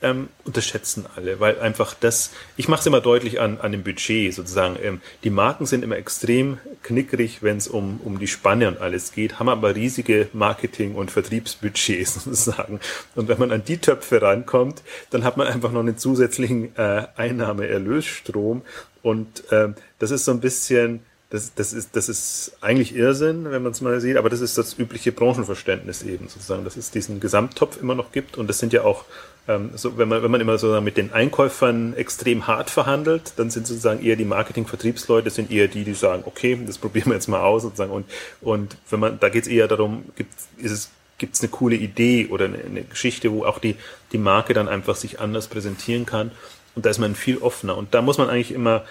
ähm, 0.00 0.28
unterschätzen 0.44 1.06
alle, 1.16 1.40
weil 1.40 1.58
einfach 1.58 1.94
das, 1.94 2.30
ich 2.56 2.68
mache 2.68 2.80
es 2.80 2.86
immer 2.86 3.00
deutlich 3.00 3.40
an, 3.40 3.58
an 3.60 3.72
dem 3.72 3.82
Budget 3.82 4.32
sozusagen. 4.32 4.76
Ähm, 4.82 5.00
die 5.24 5.30
Marken 5.30 5.66
sind 5.66 5.82
immer 5.82 5.96
extrem 5.96 6.58
knickrig, 6.82 7.42
wenn 7.42 7.56
es 7.56 7.66
um, 7.66 8.00
um 8.04 8.18
die 8.18 8.28
Spanne 8.28 8.68
und 8.68 8.80
alles 8.80 9.12
geht, 9.12 9.38
haben 9.38 9.48
aber 9.48 9.74
riesige 9.74 10.28
Marketing- 10.32 10.94
und 10.94 11.10
Vertriebsbudgets 11.10 12.14
sozusagen. 12.24 12.80
Und 13.14 13.28
wenn 13.28 13.38
man 13.38 13.50
an 13.50 13.64
die 13.64 13.78
Töpfe 13.78 14.22
rankommt, 14.22 14.82
dann 15.10 15.24
hat 15.24 15.36
man 15.36 15.48
einfach 15.48 15.72
noch 15.72 15.80
einen 15.80 15.98
zusätzlichen 15.98 16.76
äh, 16.76 17.06
Einnahme-Erlösstrom. 17.16 18.62
Und 19.02 19.44
ähm, 19.50 19.74
das 19.98 20.10
ist 20.10 20.24
so 20.24 20.30
ein 20.32 20.40
bisschen, 20.40 21.00
das, 21.30 21.54
das, 21.54 21.72
ist, 21.72 21.96
das 21.96 22.08
ist 22.08 22.56
eigentlich 22.60 22.94
Irrsinn, 22.94 23.50
wenn 23.50 23.62
man 23.62 23.72
es 23.72 23.80
mal 23.80 24.00
sieht, 24.00 24.16
aber 24.16 24.30
das 24.30 24.40
ist 24.40 24.56
das 24.58 24.78
übliche 24.78 25.12
Branchenverständnis 25.12 26.02
eben 26.04 26.28
sozusagen, 26.28 26.64
dass 26.64 26.76
es 26.76 26.90
diesen 26.90 27.20
Gesamttopf 27.20 27.80
immer 27.80 27.94
noch 27.94 28.12
gibt 28.12 28.38
und 28.38 28.48
das 28.48 28.58
sind 28.58 28.72
ja 28.72 28.82
auch 28.84 29.04
ähm, 29.48 29.70
so, 29.74 29.96
wenn 29.96 30.08
man, 30.08 30.22
wenn 30.22 30.30
man 30.30 30.42
immer 30.42 30.58
so 30.58 30.78
mit 30.82 30.98
den 30.98 31.12
Einkäufern 31.12 31.94
extrem 31.94 32.46
hart 32.46 32.68
verhandelt, 32.68 33.32
dann 33.36 33.50
sind 33.50 33.66
sozusagen 33.66 34.04
eher 34.04 34.16
die 34.16 34.26
Marketing-Vertriebsleute 34.26 35.30
sind 35.30 35.50
eher 35.50 35.68
die, 35.68 35.84
die 35.84 35.94
sagen, 35.94 36.22
okay, 36.26 36.58
das 36.66 36.76
probieren 36.76 37.06
wir 37.06 37.14
jetzt 37.14 37.28
mal 37.28 37.40
aus 37.40 37.62
sozusagen. 37.62 37.90
Und, 37.90 38.04
und 38.42 38.76
wenn 38.90 39.00
man, 39.00 39.18
da 39.18 39.30
geht 39.30 39.44
es 39.44 39.48
eher 39.48 39.66
darum, 39.66 40.04
gibt, 40.16 40.34
es 40.62 40.90
gibt 41.16 41.34
es 41.34 41.40
eine 41.40 41.48
coole 41.48 41.76
Idee 41.76 42.28
oder 42.30 42.44
eine, 42.44 42.58
eine, 42.58 42.82
Geschichte, 42.82 43.32
wo 43.32 43.44
auch 43.44 43.58
die, 43.58 43.76
die 44.12 44.18
Marke 44.18 44.52
dann 44.52 44.68
einfach 44.68 44.96
sich 44.96 45.18
anders 45.18 45.48
präsentieren 45.48 46.04
kann. 46.04 46.30
Und 46.74 46.84
da 46.84 46.90
ist 46.90 46.98
man 46.98 47.14
viel 47.14 47.38
offener. 47.38 47.76
Und 47.76 47.94
da 47.94 48.02
muss 48.02 48.18
man 48.18 48.28
eigentlich 48.28 48.52
immer, 48.52 48.84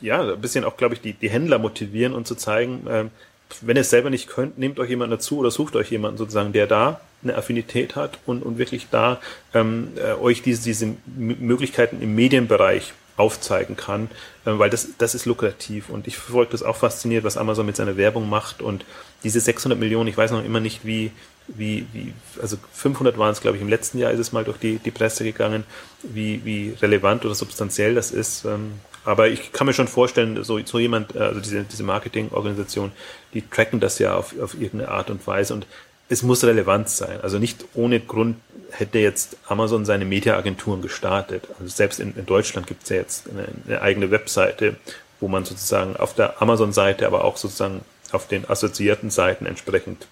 ja, 0.00 0.22
ein 0.22 0.40
bisschen 0.40 0.64
auch, 0.64 0.78
glaube 0.78 0.94
ich, 0.94 1.02
die, 1.02 1.12
die 1.12 1.28
Händler 1.28 1.58
motivieren 1.58 2.14
und 2.14 2.26
zu 2.26 2.34
zeigen, 2.34 2.86
äh, 2.86 3.04
wenn 3.60 3.76
ihr 3.76 3.82
es 3.82 3.90
selber 3.90 4.10
nicht 4.10 4.28
könnt, 4.28 4.58
nehmt 4.58 4.80
euch 4.80 4.88
jemanden 4.88 5.12
dazu 5.12 5.38
oder 5.38 5.50
sucht 5.50 5.76
euch 5.76 5.90
jemanden 5.90 6.18
sozusagen, 6.18 6.52
der 6.52 6.66
da 6.66 7.00
eine 7.28 7.38
Affinität 7.38 7.96
hat 7.96 8.18
und, 8.26 8.42
und 8.42 8.58
wirklich 8.58 8.88
da 8.90 9.20
ähm, 9.54 9.92
äh, 9.96 10.12
euch 10.12 10.42
diese, 10.42 10.62
diese 10.62 10.94
Möglichkeiten 11.06 12.00
im 12.02 12.14
Medienbereich 12.14 12.92
aufzeigen 13.16 13.76
kann, 13.76 14.08
äh, 14.44 14.52
weil 14.58 14.70
das, 14.70 14.88
das 14.98 15.14
ist 15.14 15.26
lukrativ. 15.26 15.88
Und 15.88 16.06
ich 16.06 16.16
verfolge 16.16 16.52
das 16.52 16.62
auch 16.62 16.76
fasziniert, 16.76 17.24
was 17.24 17.36
Amazon 17.36 17.66
mit 17.66 17.76
seiner 17.76 17.96
Werbung 17.96 18.28
macht. 18.28 18.62
Und 18.62 18.84
diese 19.22 19.40
600 19.40 19.78
Millionen, 19.78 20.08
ich 20.08 20.16
weiß 20.16 20.30
noch 20.30 20.44
immer 20.44 20.60
nicht, 20.60 20.84
wie, 20.84 21.10
wie, 21.48 21.86
wie, 21.92 22.12
also 22.40 22.56
500 22.72 23.18
waren 23.18 23.32
es, 23.32 23.40
glaube 23.40 23.56
ich, 23.56 23.62
im 23.62 23.68
letzten 23.68 23.98
Jahr 23.98 24.10
ist 24.10 24.20
es 24.20 24.32
mal 24.32 24.44
durch 24.44 24.58
die, 24.58 24.78
die 24.78 24.90
Presse 24.90 25.24
gegangen, 25.24 25.64
wie, 26.02 26.44
wie 26.44 26.74
relevant 26.80 27.24
oder 27.24 27.34
substanziell 27.34 27.94
das 27.94 28.10
ist. 28.10 28.44
Ähm, 28.44 28.74
aber 29.04 29.28
ich 29.28 29.52
kann 29.52 29.68
mir 29.68 29.72
schon 29.72 29.88
vorstellen, 29.88 30.42
so, 30.42 30.58
so 30.64 30.78
jemand, 30.78 31.14
äh, 31.14 31.20
also 31.20 31.40
diese, 31.40 31.62
diese 31.62 31.84
Marketingorganisation, 31.84 32.92
die 33.34 33.42
tracken 33.42 33.80
das 33.80 33.98
ja 33.98 34.14
auf, 34.14 34.34
auf 34.40 34.54
irgendeine 34.54 34.90
Art 34.90 35.10
und 35.10 35.26
Weise. 35.26 35.54
Und 35.54 35.66
es 36.08 36.22
muss 36.22 36.44
relevant 36.44 36.88
sein. 36.88 37.20
Also 37.22 37.38
nicht 37.38 37.64
ohne 37.74 38.00
Grund 38.00 38.36
hätte 38.70 38.98
jetzt 38.98 39.36
Amazon 39.46 39.84
seine 39.84 40.04
Mediaagenturen 40.04 40.82
gestartet. 40.82 41.48
Also 41.58 41.68
selbst 41.68 42.00
in, 42.00 42.14
in 42.16 42.26
Deutschland 42.26 42.66
gibt 42.66 42.84
es 42.84 42.88
ja 42.90 42.96
jetzt 42.96 43.28
eine, 43.28 43.46
eine, 43.66 43.82
eigene 43.82 44.10
Webseite, 44.10 44.76
wo 45.20 45.28
man 45.28 45.44
sozusagen 45.44 45.96
auf 45.96 46.14
der 46.14 46.40
Amazon-Seite, 46.40 47.06
aber 47.06 47.24
auch 47.24 47.36
sozusagen 47.36 47.80
auf 48.12 48.28
den 48.28 48.48
assoziierten 48.48 49.10
Seiten 49.10 49.46
entsprechend 49.46 50.06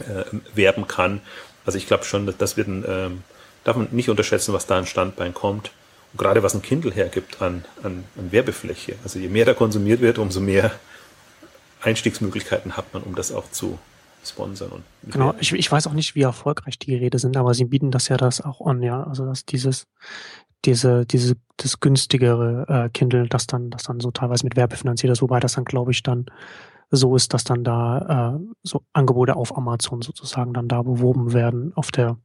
äh, 0.00 0.24
werben 0.54 0.86
kann. 0.86 1.20
Also 1.66 1.78
ich 1.78 1.86
glaube 1.86 2.04
schon, 2.04 2.26
dass 2.26 2.36
das 2.36 2.56
wird 2.56 2.68
ein, 2.68 2.84
ähm, 2.86 3.22
darf 3.64 3.76
man 3.76 3.88
nicht 3.90 4.10
unterschätzen, 4.10 4.52
was 4.52 4.66
da 4.66 4.78
an 4.78 4.86
Standbein 4.86 5.34
kommt. 5.34 5.72
Und 6.12 6.18
gerade 6.18 6.42
was 6.42 6.54
ein 6.54 6.62
Kindle 6.62 6.92
hergibt 6.92 7.40
an, 7.42 7.64
an, 7.82 8.04
an 8.16 8.32
Werbefläche. 8.32 8.96
Also 9.04 9.18
je 9.18 9.28
mehr 9.28 9.44
da 9.44 9.54
konsumiert 9.54 10.00
wird, 10.00 10.18
umso 10.18 10.40
mehr 10.40 10.72
Einstiegsmöglichkeiten 11.82 12.76
hat 12.76 12.92
man, 12.92 13.02
um 13.02 13.14
das 13.14 13.32
auch 13.32 13.50
zu 13.50 13.78
sponsern. 14.24 14.70
Und 14.70 14.84
genau, 15.12 15.34
ich, 15.38 15.52
ich 15.52 15.70
weiß 15.70 15.86
auch 15.86 15.92
nicht, 15.92 16.14
wie 16.14 16.22
erfolgreich 16.22 16.78
die 16.78 16.90
Geräte 16.90 17.18
sind, 17.18 17.36
aber 17.36 17.54
sie 17.54 17.64
bieten 17.64 17.90
das 17.90 18.08
ja 18.08 18.16
das 18.16 18.40
auch 18.40 18.66
an, 18.66 18.82
ja. 18.82 19.02
Also 19.02 19.26
dass 19.26 19.44
dieses, 19.44 19.86
diese, 20.64 21.06
diese, 21.06 21.36
das 21.56 21.80
günstigere 21.80 22.66
äh, 22.68 22.88
Kindle, 22.90 23.28
das 23.28 23.46
dann, 23.46 23.70
das 23.70 23.84
dann 23.84 24.00
so 24.00 24.10
teilweise 24.10 24.44
mit 24.44 24.56
Werbe 24.56 24.76
finanziert 24.76 25.12
ist, 25.12 25.22
wobei 25.22 25.40
das 25.40 25.54
dann, 25.54 25.64
glaube 25.64 25.92
ich, 25.92 26.02
dann 26.02 26.26
so 26.90 27.14
ist, 27.16 27.32
dass 27.34 27.44
dann 27.44 27.64
da 27.64 28.36
äh, 28.36 28.40
so 28.62 28.82
Angebote 28.92 29.36
auf 29.36 29.56
Amazon 29.56 30.02
sozusagen 30.02 30.52
dann 30.52 30.68
da 30.68 30.82
beworben 30.82 31.32
werden 31.32 31.72
auf 31.76 31.90
der 31.90 32.18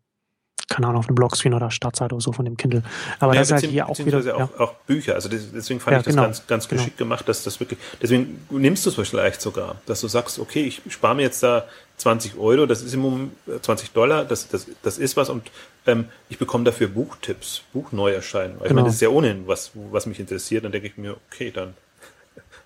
keine 0.67 0.87
Ahnung, 0.87 0.99
auf 0.99 1.07
einem 1.07 1.15
Blogscreen 1.15 1.53
oder 1.53 1.69
Startseite 1.71 2.15
oder 2.15 2.21
so 2.21 2.31
von 2.31 2.45
dem 2.45 2.57
Kindle. 2.57 2.83
Aber 3.19 3.33
ja, 3.33 3.41
das 3.41 3.49
ist 3.49 3.53
halt 3.53 3.65
hier 3.65 3.87
auch 3.87 3.97
wieder. 3.99 4.19
Auch, 4.19 4.39
ja. 4.39 4.49
auch 4.57 4.73
Bücher. 4.87 5.15
Also 5.15 5.29
deswegen 5.29 5.79
fand 5.79 5.93
ja, 5.93 5.99
ich 5.99 6.05
das 6.05 6.13
genau, 6.13 6.23
ganz, 6.23 6.47
ganz 6.47 6.67
genau. 6.67 6.81
geschickt 6.81 6.97
gemacht, 6.97 7.27
dass 7.29 7.43
das 7.43 7.59
wirklich. 7.59 7.79
Deswegen 8.01 8.45
nimmst 8.49 8.85
du 8.85 8.89
es 8.89 9.09
vielleicht 9.09 9.41
sogar, 9.41 9.75
dass 9.85 10.01
du 10.01 10.07
sagst, 10.07 10.39
okay, 10.39 10.63
ich 10.63 10.81
spare 10.89 11.15
mir 11.15 11.23
jetzt 11.23 11.43
da 11.43 11.65
20 11.97 12.37
Euro, 12.37 12.65
das 12.65 12.81
ist 12.81 12.93
im 12.93 13.01
Moment 13.01 13.31
20 13.61 13.91
Dollar, 13.91 14.25
das, 14.25 14.49
das, 14.49 14.67
das 14.81 14.97
ist 14.97 15.15
was 15.15 15.29
und 15.29 15.49
ähm, 15.87 16.05
ich 16.29 16.37
bekomme 16.37 16.63
dafür 16.63 16.87
Buchtipps, 16.87 17.61
Buchneuerscheinungen. 17.73 18.57
Genau. 18.57 18.65
Ich 18.65 18.73
meine, 18.73 18.87
das 18.87 18.95
ist 18.95 19.01
ja 19.01 19.09
ohnehin 19.09 19.47
was, 19.47 19.71
was 19.91 20.05
mich 20.05 20.19
interessiert. 20.19 20.65
Dann 20.65 20.71
denke 20.71 20.87
ich 20.87 20.97
mir, 20.97 21.15
okay, 21.31 21.51
dann 21.51 21.73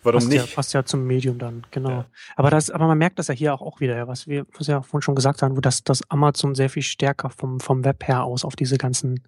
Warum 0.03 0.19
passt 0.19 0.29
nicht? 0.29 0.49
Ja, 0.49 0.55
passt 0.55 0.73
ja 0.73 0.85
zum 0.85 1.05
Medium 1.05 1.37
dann, 1.37 1.65
genau. 1.71 1.89
Ja. 1.89 2.05
Aber 2.35 2.49
das, 2.49 2.69
aber 2.71 2.87
man 2.87 2.97
merkt 2.97 3.19
das 3.19 3.27
ja 3.27 3.33
hier 3.33 3.53
auch, 3.53 3.61
auch 3.61 3.79
wieder, 3.79 4.07
was 4.07 4.27
wir, 4.27 4.45
was 4.57 4.67
ja 4.67 4.81
vorhin 4.81 5.01
schon 5.01 5.15
gesagt 5.15 5.41
haben, 5.41 5.59
dass, 5.61 5.83
dass 5.83 6.09
Amazon 6.09 6.55
sehr 6.55 6.69
viel 6.69 6.83
stärker 6.83 7.29
vom, 7.29 7.59
vom 7.59 7.83
Web 7.83 8.07
her 8.07 8.23
aus 8.23 8.45
auf 8.45 8.55
diese 8.55 8.77
ganzen 8.77 9.21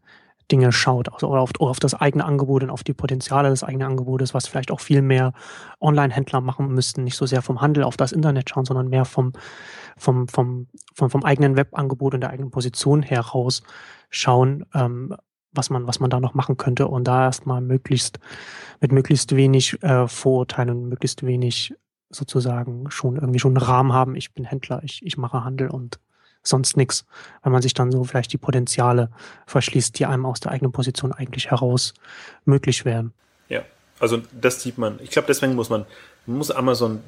Dinge 0.52 0.72
schaut, 0.72 1.12
also 1.14 1.30
oder 1.30 1.42
auf, 1.42 1.52
auf 1.60 1.80
das 1.80 1.94
eigene 1.94 2.26
Angebot 2.26 2.64
und 2.64 2.70
auf 2.70 2.84
die 2.84 2.94
Potenziale 2.94 3.50
des 3.50 3.64
eigenen 3.64 3.88
Angebotes, 3.88 4.34
was 4.34 4.48
vielleicht 4.48 4.72
auch 4.72 4.80
viel 4.80 5.02
mehr 5.02 5.34
Online-Händler 5.80 6.42
machen 6.42 6.68
müssten, 6.74 7.04
nicht 7.04 7.16
so 7.16 7.26
sehr 7.26 7.42
vom 7.42 7.62
Handel 7.62 7.84
auf 7.84 7.98
das 7.98 8.12
Internet 8.12 8.50
schauen, 8.50 8.66
sondern 8.66 8.90
mehr 8.90 9.06
vom, 9.06 9.34
vom, 9.98 10.28
vom, 10.28 10.68
vom, 10.94 11.10
vom 11.10 11.24
eigenen 11.24 11.56
Webangebot 11.56 12.14
und 12.14 12.22
der 12.22 12.32
eigenen 12.32 12.52
Position 12.52 13.02
heraus 13.02 13.64
schauen, 14.10 14.66
ähm, 14.74 15.16
was 15.54 15.70
man, 15.70 15.88
was 15.88 16.00
man 16.00 16.10
da 16.10 16.20
noch 16.20 16.34
machen 16.34 16.58
könnte 16.58 16.88
und 16.88 17.06
da 17.06 17.26
erstmal 17.26 17.62
möglichst 17.62 18.20
mit 18.80 18.92
möglichst 18.92 19.36
wenig 19.36 19.82
äh, 19.84 20.08
Vorurteilen 20.08 20.70
und 20.70 20.90
möglichst 20.90 21.26
wenig 21.26 21.74
sozusagen 22.10 22.90
schon 22.90 23.16
irgendwie 23.16 23.40
schon 23.40 23.58
einen 23.58 23.66
Rahmen 23.66 23.94
haben. 23.94 24.16
Ich 24.16 24.34
bin 24.34 24.44
Händler, 24.46 24.82
ich, 24.84 25.06
ich 25.06 25.18
mache 25.18 25.44
Handel 25.44 25.70
und 25.70 26.00
sonst 26.44 26.76
nichts, 26.78 27.06
weil 27.44 27.52
man 27.52 27.62
sich 27.62 27.74
dann 27.74 27.92
so 27.92 28.04
vielleicht 28.04 28.34
die 28.34 28.38
Potenziale 28.38 29.10
verschließt, 29.46 29.98
die 30.00 30.06
einem 30.06 30.26
aus 30.26 30.40
der 30.40 30.52
eigenen 30.52 30.72
Position 30.72 31.12
eigentlich 31.12 31.52
heraus 31.52 31.94
möglich 32.46 32.84
wären. 32.84 33.14
Ja, 33.48 33.62
also 34.00 34.22
das 34.40 34.62
sieht 34.62 34.78
man. 34.78 35.00
Ich 35.02 35.12
glaube, 35.12 35.28
deswegen 35.28 35.56
muss 35.56 35.70
man, 35.70 35.86
muss 36.26 36.50
Amazon 36.50 37.02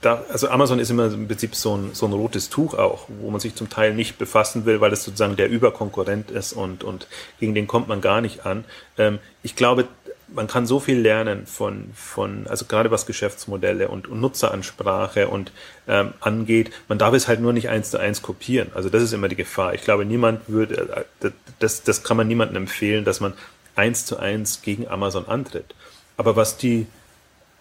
da, 0.00 0.24
also 0.30 0.48
Amazon 0.48 0.78
ist 0.78 0.90
immer 0.90 1.06
im 1.06 1.26
Prinzip 1.26 1.54
so 1.54 1.76
ein, 1.76 1.90
so 1.94 2.06
ein 2.06 2.12
rotes 2.12 2.50
Tuch 2.50 2.74
auch, 2.74 3.06
wo 3.08 3.30
man 3.30 3.40
sich 3.40 3.54
zum 3.54 3.70
Teil 3.70 3.94
nicht 3.94 4.18
befassen 4.18 4.66
will, 4.66 4.80
weil 4.80 4.92
es 4.92 5.04
sozusagen 5.04 5.36
der 5.36 5.48
Überkonkurrent 5.48 6.30
ist 6.30 6.52
und, 6.52 6.84
und 6.84 7.06
gegen 7.40 7.54
den 7.54 7.66
kommt 7.66 7.88
man 7.88 8.00
gar 8.00 8.20
nicht 8.20 8.44
an. 8.44 8.64
Ähm, 8.98 9.18
ich 9.42 9.56
glaube, 9.56 9.88
man 10.28 10.46
kann 10.46 10.66
so 10.66 10.80
viel 10.80 10.98
lernen 10.98 11.46
von, 11.46 11.90
von 11.94 12.46
also 12.46 12.64
gerade 12.64 12.90
was 12.90 13.06
Geschäftsmodelle 13.06 13.88
und, 13.88 14.08
und 14.08 14.20
Nutzeransprache 14.20 15.28
und 15.28 15.52
ähm, 15.86 16.12
angeht. 16.20 16.70
Man 16.88 16.98
darf 16.98 17.14
es 17.14 17.28
halt 17.28 17.40
nur 17.40 17.52
nicht 17.52 17.68
eins 17.68 17.90
zu 17.90 17.98
eins 17.98 18.22
kopieren. 18.22 18.70
Also 18.74 18.88
das 18.88 19.02
ist 19.02 19.12
immer 19.12 19.28
die 19.28 19.36
Gefahr. 19.36 19.74
Ich 19.74 19.82
glaube, 19.82 20.04
niemand 20.04 20.48
würde, 20.48 21.06
äh, 21.22 21.30
das, 21.58 21.82
das 21.82 22.02
kann 22.02 22.16
man 22.16 22.26
niemandem 22.26 22.56
empfehlen, 22.56 23.04
dass 23.04 23.20
man 23.20 23.34
eins 23.76 24.06
zu 24.06 24.18
eins 24.18 24.62
gegen 24.62 24.88
Amazon 24.88 25.26
antritt. 25.26 25.74
Aber 26.16 26.36
was 26.36 26.56
die, 26.56 26.86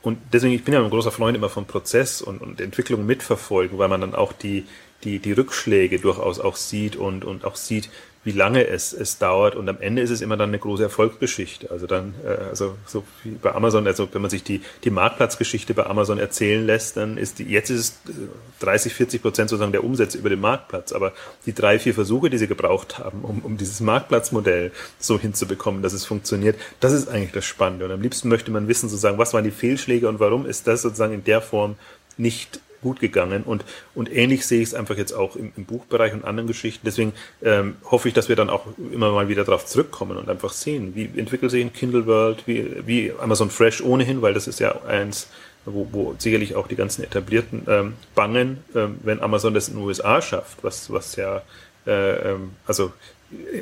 und 0.04 0.20
deswegen, 0.34 0.54
ich 0.54 0.66
bin 0.66 0.74
ja 0.74 0.84
ein 0.84 0.90
großer 0.90 1.12
Freund 1.12 1.36
immer 1.36 1.50
vom 1.50 1.66
Prozess 1.66 2.22
und, 2.22 2.42
und 2.42 2.60
Entwicklung 2.60 3.06
mitverfolgen, 3.06 3.78
weil 3.78 3.88
man 3.88 4.02
dann 4.02 4.14
auch 4.14 4.34
die, 4.34 4.66
die, 5.06 5.20
die 5.20 5.32
Rückschläge 5.32 5.98
durchaus 5.98 6.40
auch 6.40 6.58
sieht 6.58 6.98
und, 6.98 7.24
und 7.24 7.46
auch 7.46 7.56
sieht, 7.56 7.90
wie 8.24 8.32
lange 8.32 8.68
es, 8.68 8.94
es 8.94 9.18
dauert 9.18 9.56
und 9.56 9.68
am 9.68 9.82
Ende 9.82 10.02
ist 10.02 10.10
es 10.10 10.22
immer 10.22 10.38
dann 10.38 10.50
eine 10.50 10.60
große 10.60 10.84
Erfolgsgeschichte. 10.84 11.70
Also 11.72 11.88
dann, 11.88 12.14
äh, 12.26 12.50
also 12.50 12.76
so 12.86 13.04
wie 13.24 13.32
bei 13.32 13.54
Amazon, 13.54 13.86
also 13.86 14.08
wenn 14.14 14.22
man 14.22 14.32
sich 14.32 14.44
die, 14.44 14.62
die 14.84 14.90
Marktplatzgeschichte 14.92 15.74
bei 15.74 15.86
Amazon 15.86 16.20
erzählen 16.20 16.66
lässt, 16.66 16.96
dann 16.96 17.18
ist 17.18 17.40
die, 17.40 17.44
jetzt 17.44 17.70
ist 17.70 17.80
es 18.08 18.16
30, 18.60 18.94
40 18.94 19.22
Prozent 19.22 19.50
sozusagen 19.50 19.74
der 19.74 19.84
Umsätze 19.84 20.18
über 20.18 20.30
den 20.30 20.40
Marktplatz. 20.40 20.94
Aber 20.94 21.12
die 21.46 21.54
drei, 21.54 21.80
vier 21.80 21.94
Versuche, 21.94 22.30
die 22.30 22.38
sie 22.38 22.48
gebraucht 22.48 22.98
haben, 22.98 23.22
um, 23.24 23.40
um 23.40 23.58
dieses 23.58 23.82
Marktplatzmodell 23.82 24.72
so 25.00 25.20
hinzubekommen, 25.20 25.82
dass 25.82 25.94
es 25.94 26.06
funktioniert, 26.06 26.58
das 26.80 26.94
ist 26.94 27.10
eigentlich 27.10 27.34
das 27.34 27.46
Spannende. 27.46 27.86
Und 27.86 27.92
am 27.92 28.02
liebsten 28.02 28.30
möchte 28.30 28.52
man 28.52 28.70
wissen, 28.70 28.88
sozusagen, 28.88 29.18
was 29.18 29.34
waren 29.34 29.44
die 29.44 29.52
Fehlschläge 29.52 30.08
und 30.08 30.20
warum 30.20 30.46
ist 30.46 30.68
das 30.68 30.82
sozusagen 30.82 31.14
in 31.14 31.24
der 31.26 31.42
Form 31.42 31.76
nicht 32.18 32.60
gut 32.84 33.00
gegangen. 33.00 33.42
Und, 33.44 33.66
und 33.96 34.14
ähnlich 34.14 34.46
sehe 34.46 34.62
ich 34.62 34.68
es 34.68 34.74
einfach 34.76 34.98
jetzt 34.98 35.14
auch 35.14 35.36
im, 35.36 35.52
im 35.58 35.66
Buchbereich 35.66 36.14
und 36.14 36.24
anderen 36.26 36.48
Geschichten. 36.48 36.86
Deswegen 36.86 37.14
ähm, 37.42 37.78
hoffe 37.90 38.08
ich, 38.10 38.14
dass 38.14 38.30
wir 38.30 38.36
dann 38.36 38.52
auch 38.52 38.68
immer 38.92 39.12
mal 39.12 39.30
wieder 39.30 39.44
darauf 39.44 39.66
zurückkommen 39.66 40.18
und 40.18 40.30
einfach 40.30 40.54
sehen, 40.54 40.94
wie 40.94 41.10
entwickelt 41.18 41.52
sich 41.52 41.64
ein 41.64 41.74
Kindle 41.74 42.06
World, 42.06 42.44
wie, 42.46 42.86
wie 42.86 43.12
Amazon 43.20 43.50
Fresh 43.50 43.82
ohnehin, 43.82 44.22
weil 44.22 44.36
das 44.36 44.48
ist 44.48 44.60
ja 44.60 44.84
eins, 44.84 45.28
wo, 45.66 45.88
wo 45.92 46.16
sicherlich 46.18 46.56
auch 46.56 46.68
die 46.68 46.76
ganzen 46.76 47.04
etablierten 47.04 47.64
ähm, 47.68 47.94
bangen, 48.16 48.64
ähm, 48.76 48.98
wenn 49.04 49.22
Amazon 49.22 49.54
das 49.54 49.70
in 49.70 49.76
den 49.76 49.84
USA 49.84 50.22
schafft, 50.22 50.64
was, 50.64 50.92
was 50.92 51.16
ja, 51.16 51.42
äh, 51.88 52.32
ähm, 52.32 52.52
also 52.68 52.92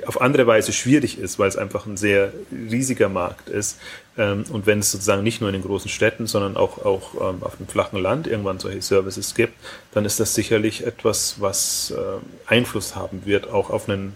auf 0.05 0.21
andere 0.21 0.47
Weise 0.47 0.73
schwierig 0.73 1.17
ist, 1.17 1.39
weil 1.39 1.47
es 1.47 1.57
einfach 1.57 1.85
ein 1.85 1.97
sehr 1.97 2.33
riesiger 2.51 3.09
Markt 3.09 3.49
ist. 3.49 3.77
Ähm, 4.17 4.45
und 4.51 4.65
wenn 4.65 4.79
es 4.79 4.91
sozusagen 4.91 5.23
nicht 5.23 5.41
nur 5.41 5.49
in 5.49 5.53
den 5.53 5.63
großen 5.63 5.89
Städten, 5.89 6.27
sondern 6.27 6.57
auch, 6.57 6.83
auch 6.85 7.13
ähm, 7.15 7.43
auf 7.43 7.57
dem 7.57 7.67
flachen 7.67 8.01
Land 8.01 8.27
irgendwann 8.27 8.59
solche 8.59 8.81
Services 8.81 9.35
gibt, 9.35 9.53
dann 9.93 10.05
ist 10.05 10.19
das 10.19 10.33
sicherlich 10.35 10.85
etwas, 10.85 11.35
was 11.39 11.91
äh, 11.91 12.51
Einfluss 12.51 12.95
haben 12.95 13.25
wird, 13.25 13.49
auch 13.49 13.69
auf 13.69 13.89
einen 13.89 14.13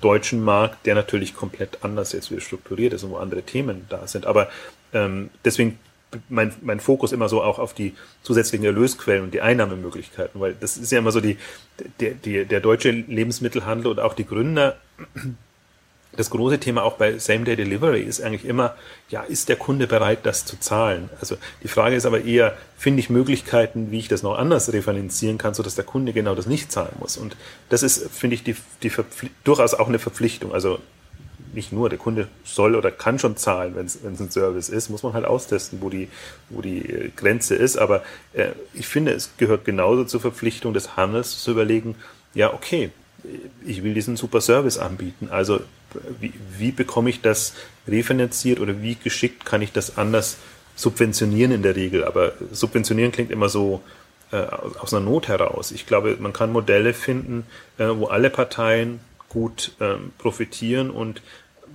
deutschen 0.00 0.42
Markt, 0.42 0.86
der 0.86 0.94
natürlich 0.94 1.34
komplett 1.34 1.78
anders 1.82 2.12
jetzt 2.12 2.30
wieder 2.30 2.40
strukturiert 2.40 2.92
ist 2.92 3.02
und 3.02 3.10
wo 3.10 3.16
andere 3.16 3.42
Themen 3.42 3.86
da 3.88 4.06
sind. 4.06 4.26
Aber 4.26 4.48
ähm, 4.92 5.30
deswegen 5.44 5.78
mein, 6.28 6.52
mein 6.62 6.80
Fokus 6.80 7.12
immer 7.12 7.28
so 7.28 7.42
auch 7.42 7.58
auf 7.58 7.74
die 7.74 7.94
zusätzlichen 8.22 8.64
Erlösquellen 8.64 9.24
und 9.24 9.34
die 9.34 9.40
Einnahmemöglichkeiten, 9.40 10.40
weil 10.40 10.54
das 10.58 10.76
ist 10.76 10.92
ja 10.92 10.98
immer 10.98 11.12
so 11.12 11.20
die, 11.20 11.36
der, 12.00 12.12
die, 12.12 12.44
der 12.44 12.60
deutsche 12.60 12.90
Lebensmittelhandel 12.90 13.90
und 13.90 14.00
auch 14.00 14.14
die 14.14 14.26
Gründer, 14.26 14.76
das 16.16 16.30
große 16.30 16.58
Thema 16.58 16.82
auch 16.82 16.94
bei 16.94 17.18
Same-Day 17.18 17.56
Delivery 17.56 18.00
ist 18.00 18.22
eigentlich 18.22 18.44
immer, 18.44 18.74
ja, 19.10 19.22
ist 19.22 19.48
der 19.48 19.56
Kunde 19.56 19.86
bereit, 19.86 20.20
das 20.24 20.44
zu 20.44 20.58
zahlen? 20.58 21.10
Also 21.20 21.36
die 21.62 21.68
Frage 21.68 21.94
ist 21.94 22.06
aber 22.06 22.24
eher, 22.24 22.56
finde 22.76 23.00
ich 23.00 23.10
Möglichkeiten, 23.10 23.90
wie 23.90 23.98
ich 23.98 24.08
das 24.08 24.22
noch 24.22 24.36
anders 24.38 24.72
refinanzieren 24.72 25.38
kann, 25.38 25.54
sodass 25.54 25.74
der 25.74 25.84
Kunde 25.84 26.12
genau 26.12 26.34
das 26.34 26.46
nicht 26.46 26.72
zahlen 26.72 26.94
muss? 26.98 27.16
Und 27.16 27.36
das 27.68 27.82
ist, 27.82 28.10
finde 28.10 28.34
ich, 28.34 28.42
die, 28.42 28.56
die 28.82 28.90
durchaus 29.44 29.74
auch 29.74 29.88
eine 29.88 29.98
Verpflichtung. 29.98 30.52
Also 30.52 30.80
nicht 31.56 31.72
nur, 31.72 31.88
der 31.88 31.98
Kunde 31.98 32.28
soll 32.44 32.76
oder 32.76 32.92
kann 32.92 33.18
schon 33.18 33.36
zahlen, 33.36 33.74
wenn 33.74 33.86
es 33.86 33.98
ein 34.04 34.30
Service 34.30 34.68
ist, 34.68 34.90
muss 34.90 35.02
man 35.02 35.14
halt 35.14 35.24
austesten, 35.24 35.80
wo 35.80 35.90
die, 35.90 36.08
wo 36.50 36.60
die 36.62 36.88
äh, 36.88 37.10
Grenze 37.16 37.56
ist. 37.56 37.76
Aber 37.76 38.04
äh, 38.32 38.50
ich 38.74 38.86
finde, 38.86 39.12
es 39.12 39.30
gehört 39.38 39.64
genauso 39.64 40.04
zur 40.04 40.20
Verpflichtung 40.20 40.72
des 40.74 40.96
Handels 40.96 41.42
zu 41.42 41.50
überlegen, 41.50 41.96
ja, 42.34 42.52
okay, 42.52 42.90
ich 43.64 43.82
will 43.82 43.94
diesen 43.94 44.16
super 44.16 44.40
Service 44.40 44.78
anbieten. 44.78 45.28
Also 45.30 45.60
wie, 46.20 46.32
wie 46.58 46.70
bekomme 46.70 47.10
ich 47.10 47.22
das 47.22 47.54
refinanziert 47.88 48.60
oder 48.60 48.82
wie 48.82 48.94
geschickt 48.94 49.44
kann 49.44 49.62
ich 49.62 49.72
das 49.72 49.98
anders 49.98 50.36
subventionieren 50.76 51.52
in 51.52 51.62
der 51.62 51.74
Regel? 51.74 52.04
Aber 52.04 52.32
subventionieren 52.52 53.12
klingt 53.12 53.30
immer 53.30 53.48
so 53.48 53.80
äh, 54.30 54.36
aus 54.36 54.92
einer 54.92 55.04
Not 55.04 55.28
heraus. 55.28 55.72
Ich 55.72 55.86
glaube, 55.86 56.16
man 56.20 56.32
kann 56.32 56.52
Modelle 56.52 56.92
finden, 56.92 57.46
äh, 57.78 57.88
wo 57.88 58.06
alle 58.06 58.30
Parteien 58.30 59.00
gut 59.28 59.72
ähm, 59.80 60.12
profitieren 60.18 60.90
und 60.90 61.22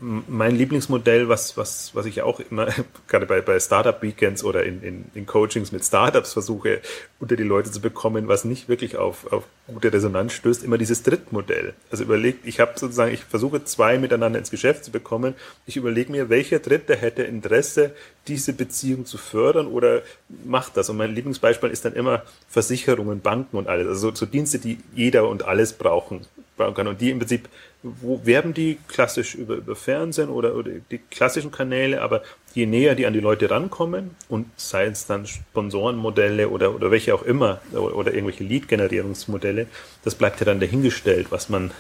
mein 0.02 0.56
Lieblingsmodell, 0.56 1.30
was, 1.30 1.58
was, 1.58 1.94
was 1.94 2.08
ich 2.08 2.24
auch 2.24 2.40
immer, 2.40 2.68
gerade 3.08 3.28
bei, 3.28 3.40
bei 3.42 3.60
Startup 3.60 4.02
Weekends 4.02 4.44
oder 4.44 4.64
in, 4.64 4.82
in, 4.82 5.06
in 5.14 5.26
Coachings 5.28 5.72
mit 5.72 5.86
Startups 5.86 6.34
versuche, 6.34 6.82
unter 7.20 7.36
die 7.36 7.44
Leute 7.44 7.70
zu 7.70 7.82
bekommen, 7.82 8.28
was 8.28 8.44
nicht 8.44 8.68
wirklich 8.68 8.98
auf, 8.98 9.32
auf 9.32 9.44
gute 9.68 9.94
Resonanz 9.94 10.34
stößt, 10.34 10.64
immer 10.64 10.80
dieses 10.80 11.04
Drittmodell. 11.04 11.76
Also 11.92 12.04
überlegt, 12.04 12.48
ich 12.48 12.60
habe 12.60 12.72
sozusagen, 12.78 13.14
ich 13.14 13.24
versuche 13.24 13.64
zwei 13.64 14.00
miteinander 14.00 14.40
ins 14.40 14.50
Geschäft 14.50 14.84
zu 14.84 14.92
bekommen. 14.92 15.36
Ich 15.68 15.78
überlege 15.78 16.12
mir, 16.12 16.30
welcher 16.30 16.60
Dritte 16.60 16.96
hätte 16.96 17.22
Interesse, 17.22 17.94
diese 18.28 18.54
Beziehung 18.54 19.06
zu 19.06 19.20
fördern 19.20 19.68
oder 19.68 20.02
macht 20.44 20.78
das. 20.78 20.90
Und 20.90 20.98
mein 20.98 21.14
Lieblingsbeispiel 21.14 21.70
ist 21.70 21.86
dann 21.86 21.94
immer 21.94 22.24
Versicherungen, 22.50 23.22
Banken 23.22 23.56
und 23.56 23.68
alles. 23.68 23.88
Also 23.88 24.10
so, 24.10 24.16
so 24.16 24.26
Dienste, 24.26 24.58
die 24.58 24.80
jeder 24.96 25.28
und 25.28 25.44
alles 25.44 25.74
brauchen, 25.74 26.22
brauchen 26.58 26.74
kann 26.74 26.88
und 26.88 27.02
die 27.02 27.12
im 27.12 27.20
Prinzip 27.20 27.48
wo 27.84 28.22
werben 28.26 28.54
die 28.54 28.78
klassisch 28.88 29.34
über, 29.36 29.56
über 29.56 29.76
Fernsehen 29.76 30.30
oder, 30.30 30.56
oder 30.56 30.72
die 30.92 31.00
klassischen 31.00 31.52
Kanäle, 31.52 32.02
aber 32.02 32.22
je 32.54 32.66
näher 32.66 32.96
die 32.96 33.06
an 33.06 33.14
die 33.14 33.20
Leute 33.20 33.50
rankommen 33.50 34.12
und 34.30 34.48
sei 34.56 34.86
es 34.86 35.08
dann 35.08 35.26
Sponsorenmodelle 35.26 36.50
oder, 36.50 36.76
oder 36.76 36.92
welche 36.92 37.16
auch 37.16 37.24
immer 37.24 37.60
oder, 37.72 37.96
oder 37.96 38.14
irgendwelche 38.14 38.44
Lead-Generierungsmodelle, 38.44 39.68
das 40.04 40.16
bleibt 40.16 40.40
ja 40.40 40.46
dann 40.46 40.60
dahingestellt, 40.60 41.28
was 41.32 41.50
man, 41.50 41.72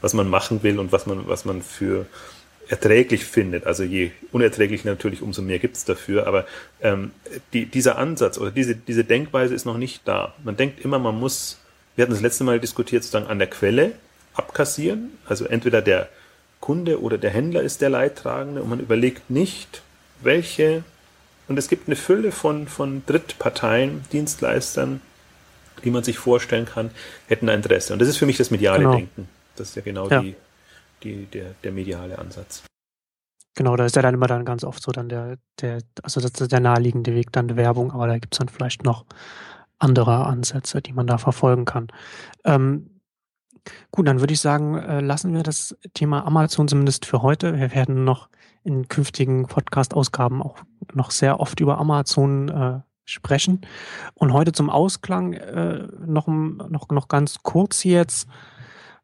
was 0.00 0.12
man 0.12 0.28
machen 0.28 0.62
will 0.62 0.78
und 0.78 0.90
was 0.90 1.06
man, 1.06 1.28
was 1.28 1.44
man 1.44 1.62
für 1.62 2.06
erträglich 2.68 3.24
findet. 3.24 3.64
Also 3.64 3.82
je 3.82 4.10
unerträglich 4.32 4.84
natürlich, 4.84 5.22
umso 5.22 5.40
mehr 5.40 5.58
gibt's 5.58 5.84
dafür. 5.84 6.26
Aber 6.26 6.46
ähm, 6.82 7.12
die, 7.52 7.64
dieser 7.64 7.96
Ansatz 7.96 8.38
oder 8.38 8.50
diese, 8.50 8.74
diese 8.74 9.04
Denkweise 9.04 9.54
ist 9.54 9.64
noch 9.64 9.78
nicht 9.78 10.02
da. 10.06 10.34
Man 10.44 10.56
denkt 10.56 10.84
immer, 10.84 10.98
man 10.98 11.18
muss, 11.18 11.58
wir 11.96 12.02
hatten 12.02 12.12
das 12.12 12.20
letzte 12.20 12.44
Mal 12.44 12.60
diskutiert, 12.60 13.04
sozusagen 13.04 13.30
an 13.30 13.38
der 13.38 13.48
Quelle 13.48 13.92
abkassieren. 14.38 15.18
Also 15.26 15.44
entweder 15.44 15.82
der 15.82 16.08
Kunde 16.60 17.00
oder 17.00 17.18
der 17.18 17.30
Händler 17.30 17.62
ist 17.62 17.80
der 17.80 17.90
Leidtragende 17.90 18.62
und 18.62 18.70
man 18.70 18.80
überlegt 18.80 19.30
nicht, 19.30 19.82
welche, 20.20 20.82
und 21.46 21.58
es 21.58 21.68
gibt 21.68 21.88
eine 21.88 21.96
Fülle 21.96 22.32
von, 22.32 22.66
von 22.66 23.02
Drittparteien, 23.06 24.04
Dienstleistern, 24.12 25.00
die 25.84 25.90
man 25.90 26.02
sich 26.02 26.18
vorstellen 26.18 26.66
kann, 26.66 26.90
hätten 27.28 27.48
ein 27.48 27.56
Interesse. 27.56 27.92
Und 27.92 28.00
das 28.00 28.08
ist 28.08 28.16
für 28.16 28.26
mich 28.26 28.36
das 28.36 28.50
mediale 28.50 28.80
genau. 28.80 28.96
Denken. 28.96 29.28
Das 29.56 29.70
ist 29.70 29.76
ja 29.76 29.82
genau 29.82 30.08
ja. 30.08 30.20
Die, 30.20 30.34
die, 31.02 31.26
der, 31.26 31.54
der 31.62 31.72
mediale 31.72 32.18
Ansatz. 32.18 32.64
Genau, 33.54 33.76
da 33.76 33.84
ist 33.84 33.96
ja 33.96 34.02
dann 34.02 34.14
immer 34.14 34.26
dann 34.26 34.44
ganz 34.44 34.62
oft 34.62 34.82
so 34.82 34.92
dann 34.92 35.08
der, 35.08 35.36
der, 35.60 35.80
also 36.02 36.20
das 36.20 36.32
ist 36.40 36.52
der 36.52 36.60
naheliegende 36.60 37.14
Weg 37.14 37.32
dann 37.32 37.56
Werbung, 37.56 37.92
aber 37.92 38.06
da 38.06 38.18
gibt 38.18 38.34
es 38.34 38.38
dann 38.38 38.48
vielleicht 38.48 38.84
noch 38.84 39.04
andere 39.78 40.26
Ansätze, 40.26 40.80
die 40.80 40.92
man 40.92 41.06
da 41.06 41.18
verfolgen 41.18 41.64
kann. 41.64 41.88
Ähm, 42.44 42.97
Gut, 43.90 44.06
dann 44.06 44.20
würde 44.20 44.34
ich 44.34 44.40
sagen, 44.40 44.76
äh, 44.76 45.00
lassen 45.00 45.34
wir 45.34 45.42
das 45.42 45.76
Thema 45.94 46.26
Amazon 46.26 46.68
zumindest 46.68 47.06
für 47.06 47.22
heute. 47.22 47.58
Wir 47.58 47.74
werden 47.74 48.04
noch 48.04 48.28
in 48.64 48.88
künftigen 48.88 49.46
Podcast-Ausgaben 49.46 50.42
auch 50.42 50.58
noch 50.94 51.10
sehr 51.10 51.40
oft 51.40 51.60
über 51.60 51.78
Amazon 51.78 52.48
äh, 52.48 52.80
sprechen. 53.04 53.62
Und 54.14 54.32
heute 54.32 54.52
zum 54.52 54.70
Ausklang 54.70 55.32
äh, 55.32 55.86
noch, 56.06 56.26
noch, 56.26 56.88
noch 56.90 57.08
ganz 57.08 57.38
kurz 57.42 57.84
jetzt 57.84 58.28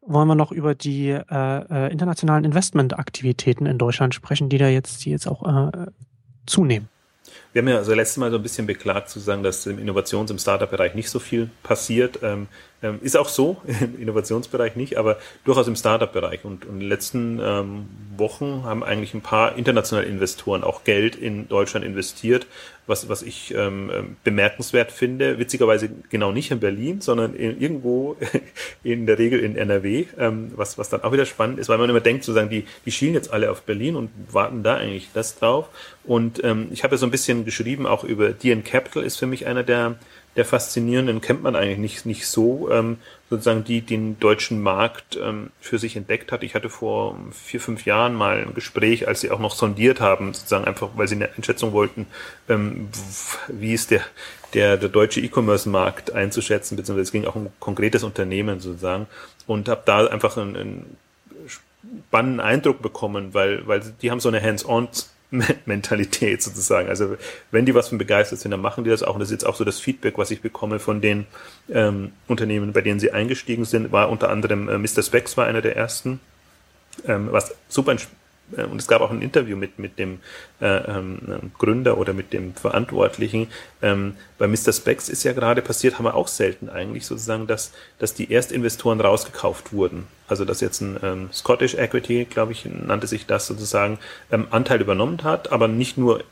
wollen 0.07 0.29
wir 0.29 0.35
noch 0.35 0.53
über 0.53 0.75
die 0.75 1.11
äh, 1.11 1.25
äh, 1.31 1.91
internationalen 1.93 2.45
Investmentaktivitäten 2.45 3.67
in 3.67 3.79
Deutschland 3.79 4.15
sprechen, 4.15 4.49
die 4.49 4.59
da 4.59 4.69
jetzt, 4.69 5.05
die 5.05 5.11
jetzt 5.11 5.27
auch 5.27 5.43
äh, 5.73 5.87
zunehmen. 6.47 6.89
Wir 7.53 7.63
haben 7.63 7.69
ja 7.69 7.77
also 7.77 7.95
letztes 7.95 8.17
Mal 8.19 8.31
so 8.31 8.37
ein 8.37 8.43
bisschen 8.43 8.67
beklagt 8.67 9.09
zu 9.09 9.21
sagen, 9.21 9.43
dass 9.43 9.67
im 9.67 9.79
Innovations- 9.79 10.31
im 10.31 10.39
Startup-Bereich 10.39 10.95
nicht 10.95 11.09
so 11.09 11.19
viel 11.19 11.51
passiert. 11.63 12.19
Ähm, 12.23 12.49
ähm, 12.85 12.99
ist 13.01 13.17
auch 13.17 13.29
so, 13.29 13.57
im 13.81 14.01
Innovationsbereich 14.01 14.77
nicht, 14.77 14.99
aber 14.99 15.19
durchaus 15.45 15.67
im 15.67 15.75
Startup-Bereich. 15.75 16.45
Und, 16.45 16.67
und 16.67 16.75
in 16.75 16.81
den 16.81 16.89
letzten 16.89 17.41
ähm, 17.43 17.87
Wochen 18.17 18.63
haben 18.65 18.85
eigentlich 18.85 19.15
ein 19.15 19.23
paar 19.23 19.57
internationale 19.57 20.07
Investoren 20.07 20.63
auch 20.63 20.85
Geld 20.85 21.17
in 21.17 21.49
Deutschland 21.49 21.85
investiert, 21.87 22.47
was, 22.87 23.09
was 23.09 23.23
ich 23.23 23.55
ähm, 23.55 23.91
ähm 23.93 24.17
bemerkenswert 24.23 24.93
finde. 24.93 25.39
Witzigerweise 25.39 25.89
genau 26.11 26.31
nicht 26.31 26.51
in 26.51 26.61
Berlin, 26.61 27.01
sondern 27.01 27.35
in, 27.35 27.59
irgendwo 27.59 28.17
in 28.85 29.07
der 29.07 29.19
Regel 29.19 29.41
in 29.41 29.57
NRW, 29.57 30.05
ähm, 30.19 30.53
was, 30.55 30.77
was 30.77 30.91
dann 30.91 31.03
auch 31.03 31.13
wieder 31.13 31.25
spannend 31.25 31.59
ist, 31.59 31.71
weil 31.71 31.79
man 31.79 31.89
immer 31.89 32.01
denkt, 32.01 32.25
sozusagen, 32.25 32.51
die, 32.51 32.67
die 32.85 32.93
schielen 32.93 33.15
jetzt 33.15 33.33
alle 33.33 33.51
auf 33.51 33.63
Berlin 33.63 33.97
und 33.97 34.11
warten 34.31 34.63
da 34.63 34.77
eigentlich 34.77 35.09
das 35.15 35.39
drauf. 35.39 35.71
Und 36.05 36.45
ähm, 36.45 36.69
ich 36.71 36.85
habe 36.85 36.95
ja 36.95 36.99
so 36.99 37.07
ein 37.07 37.11
bisschen 37.11 37.47
geschrieben, 37.47 37.87
auch 37.87 38.05
über 38.05 38.31
DN 38.31 38.63
Capital 38.63 39.03
ist 39.03 39.17
für 39.17 39.27
mich 39.27 39.47
einer 39.47 39.63
der 39.63 39.97
der 40.37 40.45
faszinierenden 40.45 41.21
kennt 41.21 41.43
man 41.43 41.55
eigentlich 41.55 41.79
nicht, 41.79 42.07
nicht 42.07 42.27
so, 42.27 42.69
ähm, 42.71 42.99
sozusagen 43.31 43.65
die 43.65 43.81
den 43.81 44.19
deutschen 44.19 44.63
Markt 44.63 45.17
ähm, 45.17 45.51
für 45.61 45.79
sich 45.79 45.97
entdeckt 45.97 46.33
hat. 46.33 46.43
Ich 46.43 46.55
hatte 46.55 46.71
vor 46.71 47.17
vier, 47.33 47.61
fünf 47.61 47.85
Jahren 47.85 48.15
mal 48.15 48.39
ein 48.39 48.55
Gespräch, 48.55 49.07
als 49.07 49.21
sie 49.21 49.31
auch 49.31 49.39
noch 49.39 49.55
sondiert 49.55 50.01
haben, 50.01 50.35
sozusagen 50.35 50.65
einfach, 50.65 50.91
weil 50.97 51.09
sie 51.09 51.17
eine 51.17 51.31
Einschätzung 51.37 51.73
wollten, 51.73 52.07
ähm, 52.49 52.89
wie 53.49 53.75
ist 53.75 53.91
der, 53.91 54.03
der, 54.55 54.77
der 54.77 54.89
deutsche 54.89 55.21
E-Commerce-Markt 55.21 56.13
einzuschätzen, 56.13 56.77
beziehungsweise 56.77 57.09
es 57.09 57.13
ging 57.13 57.27
auch 57.27 57.37
um 57.37 57.49
konkretes 57.61 58.03
Unternehmen 58.03 58.61
sozusagen 58.61 59.07
und 59.47 59.69
habe 59.69 59.83
da 59.85 60.07
einfach 60.07 60.37
einen, 60.37 60.57
einen 60.57 60.97
spannenden 61.47 62.41
Eindruck 62.41 62.83
bekommen, 62.83 63.35
weil, 63.35 63.67
weil 63.67 63.81
die 64.03 64.11
haben 64.11 64.21
so 64.21 64.29
eine 64.29 64.43
Hands-on 64.43 64.89
Mentalität 65.67 66.43
sozusagen. 66.43 66.89
Also 66.89 67.17
wenn 67.51 67.67
die 67.67 67.75
was 67.75 67.89
von 67.89 67.99
begeistert 67.99 68.39
sind, 68.41 68.51
dann 68.51 68.61
machen 68.61 68.85
die 68.85 68.91
das 68.91 69.03
auch. 69.03 69.15
Und 69.15 69.21
das 69.21 69.29
ist 69.29 69.43
jetzt 69.43 69.47
auch 69.47 69.57
so 69.57 69.65
das 69.65 69.81
Feedback, 69.81 70.19
was 70.19 70.31
ich 70.31 70.41
bekomme 70.41 70.79
von 70.79 71.01
den 71.01 71.27
ähm, 71.71 72.13
Unternehmen, 72.29 72.73
bei 72.73 72.81
denen 72.81 73.01
sie 73.01 73.11
eingestiegen 73.11 73.65
sind, 73.65 73.93
war 73.93 74.11
unter 74.11 74.31
anderem 74.31 74.69
äh, 74.69 74.79
Mr. 74.79 75.03
Specs 75.03 75.37
war 75.37 75.47
einer 75.47 75.63
der 75.63 75.77
ersten, 75.77 76.21
ähm, 77.07 77.29
was 77.31 77.55
super 77.69 77.97
äh, 78.57 78.65
und 78.65 78.81
es 78.81 78.87
gab 78.87 79.01
auch 79.01 79.11
ein 79.11 79.23
Interview 79.23 79.57
mit, 79.57 79.79
mit 79.79 79.99
dem 79.99 80.21
äh, 80.61 80.67
ähm, 80.67 81.53
Gründer 81.59 81.99
oder 81.99 82.13
mit 82.13 82.33
dem 82.33 82.55
Verantwortlichen. 82.55 83.49
Ähm, 83.83 84.17
bei 84.39 84.47
Mr. 84.47 84.73
Specs 84.73 85.09
ist 85.09 85.25
ja 85.25 85.33
gerade 85.33 85.63
passiert, 85.63 85.99
haben 85.99 86.05
wir 86.05 86.15
auch 86.15 86.29
selten 86.29 86.69
eigentlich 86.69 87.07
sozusagen, 87.07 87.47
dass, 87.47 87.73
dass 87.99 88.15
die 88.15 88.33
Erstinvestoren 88.33 89.01
rausgekauft 89.01 89.73
wurden. 89.73 90.07
Also 90.29 90.45
dass 90.45 90.61
jetzt 90.61 90.81
ein 90.81 90.99
ähm, 91.03 91.29
Scottish 91.33 91.75
Equity, 91.75 92.25
glaube 92.25 92.53
ich, 92.53 92.65
nannte 92.65 93.07
sich 93.07 93.27
das 93.27 93.47
sozusagen, 93.47 93.99
ähm, 94.31 94.47
Anteil 94.51 94.81
übernommen 94.81 95.23
hat, 95.23 95.53
aber 95.53 95.69
nicht 95.69 95.99
nur 95.99 96.21
äh, 96.21 96.25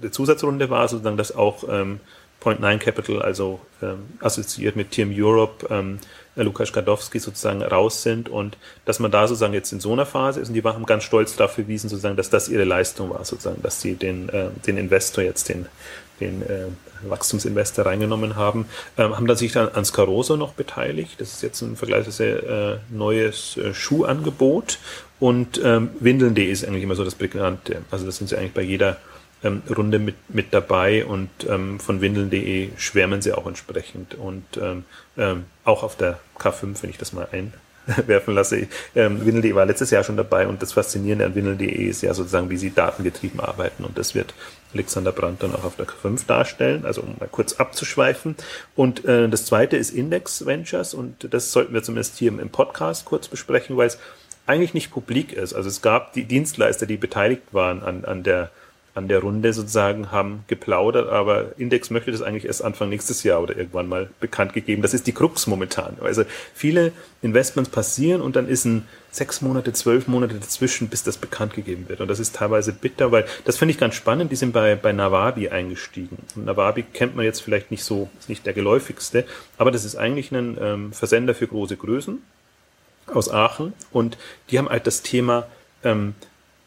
eine 0.00 0.10
Zusatzrunde 0.10 0.70
war, 0.70 0.88
sozusagen, 0.88 1.16
dass 1.16 1.34
auch 1.34 1.64
ähm, 1.68 2.00
Point 2.40 2.60
Nine 2.60 2.78
Capital, 2.78 3.22
also 3.22 3.60
ähm, 3.82 3.98
assoziiert 4.20 4.74
mit 4.74 4.90
Team 4.90 5.12
Europe, 5.14 5.66
ähm, 5.70 5.98
äh, 6.36 6.42
Lukas 6.42 6.72
Gadowski 6.72 7.18
sozusagen 7.18 7.62
raus 7.62 8.02
sind 8.02 8.28
und 8.28 8.56
dass 8.86 8.98
man 8.98 9.10
da 9.10 9.28
sozusagen 9.28 9.52
jetzt 9.52 9.72
in 9.72 9.80
so 9.80 9.92
einer 9.92 10.06
Phase 10.06 10.40
ist 10.40 10.48
und 10.48 10.54
die 10.54 10.62
haben 10.62 10.86
ganz 10.86 11.04
stolz 11.04 11.36
dafür 11.36 11.64
gewiesen, 11.64 11.88
sozusagen, 11.88 12.16
dass 12.16 12.30
das 12.30 12.48
ihre 12.48 12.64
Leistung 12.64 13.10
war, 13.10 13.24
sozusagen, 13.24 13.62
dass 13.62 13.80
sie 13.80 13.94
den, 13.94 14.28
äh, 14.30 14.48
den 14.66 14.78
Investor 14.78 15.22
jetzt, 15.22 15.48
den, 15.48 15.66
den 16.20 16.42
äh, 16.42 16.66
Wachstumsinvestor 17.02 17.86
reingenommen 17.86 18.36
haben, 18.36 18.66
ähm, 18.96 19.16
haben 19.16 19.26
dann 19.26 19.36
sich 19.36 19.52
dann 19.52 19.68
an 19.68 19.84
Scaroso 19.84 20.36
noch 20.36 20.52
beteiligt. 20.52 21.20
Das 21.20 21.32
ist 21.32 21.42
jetzt 21.42 21.60
ein 21.62 21.76
vergleichsweise 21.76 22.80
äh, 22.90 22.94
neues 22.94 23.56
äh, 23.56 23.74
Schuhangebot 23.74 24.78
und 25.18 25.60
ähm, 25.62 25.90
Windeln.de 26.00 26.50
ist 26.50 26.64
eigentlich 26.64 26.84
immer 26.84 26.94
so 26.94 27.04
das 27.04 27.14
Bekannte. 27.14 27.82
Also 27.90 28.06
das 28.06 28.16
sind 28.16 28.28
sie 28.28 28.36
eigentlich 28.36 28.54
bei 28.54 28.62
jeder 28.62 28.98
ähm, 29.42 29.62
Runde 29.74 29.98
mit, 29.98 30.16
mit 30.28 30.52
dabei 30.52 31.04
und 31.04 31.30
ähm, 31.48 31.80
von 31.80 32.00
windeln.de 32.00 32.70
schwärmen 32.76 33.22
sie 33.22 33.32
auch 33.32 33.46
entsprechend 33.46 34.14
und 34.14 34.44
ähm, 34.60 34.84
ähm, 35.16 35.44
auch 35.64 35.82
auf 35.82 35.96
der 35.96 36.18
K5, 36.38 36.82
wenn 36.82 36.90
ich 36.90 36.98
das 36.98 37.12
mal 37.12 37.28
einwerfen 37.32 38.34
lasse. 38.34 38.68
Ähm, 38.94 39.24
Windeln.de 39.24 39.54
war 39.54 39.66
letztes 39.66 39.90
Jahr 39.90 40.04
schon 40.04 40.16
dabei 40.16 40.46
und 40.46 40.62
das 40.62 40.72
Faszinierende 40.72 41.24
an 41.24 41.34
Windeln.de 41.34 41.70
ist 41.70 42.02
ja 42.02 42.12
sozusagen, 42.14 42.50
wie 42.50 42.56
sie 42.56 42.70
datengetrieben 42.70 43.40
arbeiten 43.40 43.84
und 43.84 43.96
das 43.98 44.14
wird 44.14 44.34
Alexander 44.74 45.12
Brandt 45.12 45.42
dann 45.42 45.54
auch 45.54 45.64
auf 45.64 45.76
der 45.76 45.86
K5 45.86 46.26
darstellen, 46.26 46.84
also 46.84 47.02
um 47.02 47.16
mal 47.18 47.28
kurz 47.28 47.54
abzuschweifen. 47.54 48.36
Und 48.76 49.04
äh, 49.04 49.28
das 49.28 49.46
zweite 49.46 49.76
ist 49.76 49.90
Index 49.90 50.46
Ventures 50.46 50.94
und 50.94 51.32
das 51.32 51.50
sollten 51.50 51.74
wir 51.74 51.82
zumindest 51.82 52.18
hier 52.18 52.28
im 52.28 52.50
Podcast 52.50 53.04
kurz 53.04 53.26
besprechen, 53.26 53.76
weil 53.76 53.88
es 53.88 53.98
eigentlich 54.46 54.74
nicht 54.74 54.90
publik 54.90 55.32
ist. 55.32 55.54
Also 55.54 55.68
es 55.68 55.82
gab 55.82 56.12
die 56.12 56.24
Dienstleister, 56.24 56.86
die 56.86 56.96
beteiligt 56.96 57.42
waren 57.52 57.82
an, 57.82 58.04
an 58.04 58.22
der 58.22 58.50
an 58.94 59.06
der 59.06 59.20
Runde 59.20 59.52
sozusagen 59.52 60.10
haben 60.10 60.44
geplaudert, 60.48 61.08
aber 61.08 61.58
Index 61.58 61.90
möchte 61.90 62.10
das 62.10 62.22
eigentlich 62.22 62.44
erst 62.44 62.64
Anfang 62.64 62.88
nächstes 62.88 63.22
Jahr 63.22 63.40
oder 63.40 63.56
irgendwann 63.56 63.88
mal 63.88 64.10
bekannt 64.18 64.52
gegeben. 64.52 64.82
Das 64.82 64.94
ist 64.94 65.06
die 65.06 65.12
Krux 65.12 65.46
momentan. 65.46 65.96
Also 66.00 66.24
viele 66.54 66.92
Investments 67.22 67.70
passieren 67.70 68.20
und 68.20 68.34
dann 68.34 68.48
ist 68.48 68.64
ein 68.64 68.88
sechs 69.12 69.42
Monate, 69.42 69.72
zwölf 69.72 70.08
Monate 70.08 70.34
dazwischen, 70.34 70.88
bis 70.88 71.04
das 71.04 71.18
bekannt 71.18 71.54
gegeben 71.54 71.88
wird. 71.88 72.00
Und 72.00 72.08
das 72.08 72.18
ist 72.18 72.34
teilweise 72.34 72.72
bitter, 72.72 73.12
weil 73.12 73.26
das 73.44 73.58
finde 73.58 73.72
ich 73.72 73.78
ganz 73.78 73.94
spannend. 73.94 74.32
Die 74.32 74.36
sind 74.36 74.52
bei, 74.52 74.74
bei 74.74 74.92
Nawabi 74.92 75.48
eingestiegen. 75.48 76.18
Und 76.34 76.46
Nawabi 76.46 76.82
kennt 76.82 77.14
man 77.14 77.24
jetzt 77.24 77.42
vielleicht 77.42 77.70
nicht 77.70 77.84
so, 77.84 78.08
ist 78.18 78.28
nicht 78.28 78.44
der 78.44 78.54
geläufigste, 78.54 79.24
aber 79.56 79.70
das 79.70 79.84
ist 79.84 79.96
eigentlich 79.96 80.32
ein 80.32 80.58
ähm, 80.60 80.92
Versender 80.92 81.34
für 81.34 81.46
große 81.46 81.76
Größen 81.76 82.20
aus 83.06 83.30
Aachen. 83.30 83.72
Und 83.92 84.18
die 84.50 84.58
haben 84.58 84.68
halt 84.68 84.86
das 84.86 85.02
Thema 85.02 85.46
ähm, 85.84 86.14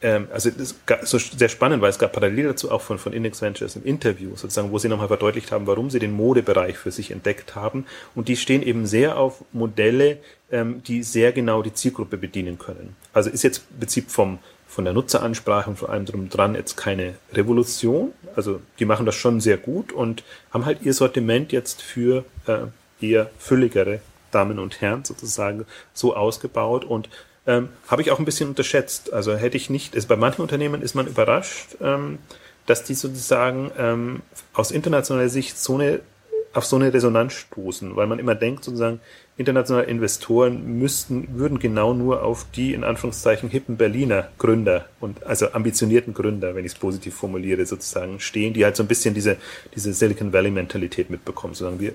ähm, 0.04 0.28
also 0.32 0.50
das 0.50 0.74
ist 0.74 0.76
so 1.04 1.18
sehr 1.18 1.48
spannend, 1.48 1.82
weil 1.82 1.90
es 1.90 1.98
gab 1.98 2.12
parallel 2.12 2.50
dazu 2.50 2.70
auch 2.70 2.82
von, 2.82 3.00
von 3.00 3.14
Index 3.14 3.42
Ventures 3.42 3.78
ein 3.78 3.84
Interview, 3.84 4.32
sozusagen, 4.36 4.72
wo 4.72 4.78
sie 4.78 4.90
nochmal 4.90 5.08
verdeutlicht 5.08 5.52
haben, 5.52 5.66
warum 5.66 5.90
sie 5.90 6.00
den 6.00 6.12
Modebereich 6.12 6.78
für 6.78 6.92
sich 6.92 7.10
entdeckt 7.10 7.56
haben. 7.56 7.86
Und 8.14 8.28
die 8.28 8.36
stehen 8.36 8.62
eben 8.62 8.86
sehr 8.86 9.18
auf 9.18 9.44
Modelle, 9.54 10.18
ähm, 10.52 10.84
die 10.84 11.04
sehr 11.04 11.32
genau 11.32 11.64
die 11.64 11.74
Zielgruppe 11.74 12.18
bedienen 12.18 12.60
können. 12.60 12.98
Also 13.14 13.30
ist 13.30 13.44
jetzt 13.44 13.64
im 13.72 13.80
Prinzip 13.80 14.12
vom, 14.12 14.40
von 14.68 14.84
der 14.84 14.94
Nutzeransprache 14.94 15.70
und 15.70 15.78
vor 15.78 15.90
allem 15.90 16.06
drum 16.06 16.30
dran 16.30 16.56
jetzt 16.56 16.76
keine 16.76 17.14
Revolution. 17.34 18.12
Also 18.36 18.60
die 18.80 18.86
machen 18.86 19.06
das 19.06 19.16
schon 19.16 19.40
sehr 19.40 19.58
gut 19.58 19.94
und 19.94 20.26
haben 20.52 20.66
halt 20.66 20.82
ihr 20.82 20.94
Sortiment 20.94 21.54
jetzt 21.54 21.82
für 21.82 22.26
äh, 22.46 22.66
eher 23.00 23.32
fülligere 23.38 24.02
Damen 24.32 24.60
und 24.60 24.82
Herren 24.82 25.06
sozusagen 25.06 25.66
so 25.94 26.14
ausgebaut 26.16 26.84
und 26.84 27.08
ähm, 27.46 27.70
habe 27.88 28.02
ich 28.02 28.12
auch 28.12 28.20
ein 28.20 28.26
bisschen 28.26 28.50
unterschätzt. 28.50 29.14
Also 29.14 29.36
hätte 29.36 29.58
ich 29.58 29.70
nicht, 29.70 29.96
ist, 29.96 30.08
bei 30.08 30.16
manchen 30.16 30.42
Unternehmen 30.42 30.82
ist 30.82 30.96
man 30.96 31.08
überrascht, 31.08 31.78
ähm, 31.82 32.20
dass 32.66 32.84
die 32.84 32.94
sozusagen 32.94 33.72
ähm, 33.78 34.22
aus 34.54 34.72
internationaler 34.72 35.30
Sicht 35.30 35.58
so 35.58 35.76
eine, 35.76 36.00
auf 36.54 36.66
so 36.66 36.78
eine 36.78 36.94
Resonanz 36.94 37.34
stoßen, 37.34 37.96
weil 37.96 38.08
man 38.08 38.20
immer 38.20 38.36
denkt, 38.36 38.64
sozusagen, 38.64 39.02
internationale 39.36 39.88
Investoren 39.88 40.78
müssten, 40.78 41.28
würden 41.40 41.58
genau 41.58 41.94
nur 41.94 42.24
auf 42.24 42.46
die 42.56 42.74
in 42.74 42.84
Anführungszeichen 42.84 43.50
hippen 43.50 43.78
Berliner 43.78 44.30
Gründer 44.38 44.86
und 45.00 45.24
also 45.24 45.52
ambitionierten 45.54 46.14
Gründer, 46.14 46.54
wenn 46.54 46.66
ich 46.66 46.74
es 46.74 46.78
positiv 46.78 47.16
formuliere, 47.16 47.66
sozusagen 47.66 48.20
stehen, 48.20 48.54
die 48.54 48.64
halt 48.64 48.76
so 48.76 48.84
ein 48.84 48.88
bisschen 48.88 49.16
diese, 49.16 49.38
diese 49.76 49.92
Silicon 49.94 50.34
Valley 50.34 50.52
Mentalität 50.52 51.10
mitbekommen. 51.10 51.56
Sozusagen 51.56 51.80
wir, 51.80 51.94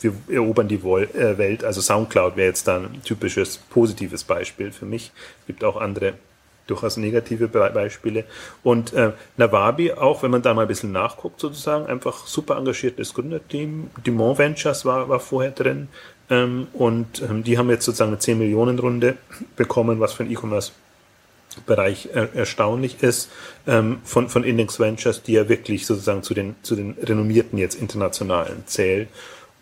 wir 0.00 0.14
erobern 0.28 0.68
die 0.68 0.76
äh, 0.76 1.38
Welt. 1.38 1.64
Also 1.64 1.80
Soundcloud 1.80 2.36
wäre 2.36 2.48
jetzt 2.48 2.68
dann 2.68 2.84
ein 2.84 3.02
typisches 3.02 3.58
positives 3.58 4.24
Beispiel 4.24 4.72
für 4.72 4.86
mich. 4.86 5.12
Es 5.40 5.46
gibt 5.46 5.64
auch 5.64 5.76
andere 5.76 6.14
durchaus 6.66 6.96
negative 6.96 7.48
Beispiele. 7.48 8.24
Und 8.62 8.92
äh, 8.94 9.12
Nawabi, 9.36 9.92
auch 9.92 10.22
wenn 10.22 10.30
man 10.30 10.42
da 10.42 10.54
mal 10.54 10.62
ein 10.62 10.68
bisschen 10.68 10.92
nachguckt, 10.92 11.40
sozusagen, 11.40 11.86
einfach 11.86 12.26
super 12.26 12.56
engagiertes 12.56 13.12
Gründerteam. 13.14 13.90
Dumont 14.02 14.38
Ventures 14.38 14.84
war, 14.84 15.08
war 15.08 15.20
vorher 15.20 15.50
drin. 15.50 15.88
Ähm, 16.30 16.68
und 16.72 17.22
ähm, 17.22 17.44
die 17.44 17.58
haben 17.58 17.68
jetzt 17.68 17.84
sozusagen 17.84 18.12
eine 18.12 18.18
10 18.18 18.38
Millionen 18.38 18.78
Runde 18.78 19.16
bekommen, 19.56 20.00
was 20.00 20.14
für 20.14 20.24
ein 20.24 20.30
E-Commerce 20.30 20.72
Bereich 21.66 22.08
er, 22.12 22.34
erstaunlich 22.34 23.02
ist, 23.02 23.30
ähm, 23.68 23.98
von, 24.02 24.28
von 24.28 24.42
Index 24.42 24.80
Ventures, 24.80 25.22
die 25.22 25.34
ja 25.34 25.48
wirklich 25.48 25.86
sozusagen 25.86 26.24
zu 26.24 26.34
den, 26.34 26.56
zu 26.62 26.74
den 26.74 26.96
renommierten 27.00 27.58
jetzt 27.58 27.76
internationalen 27.76 28.64
zählt. 28.66 29.08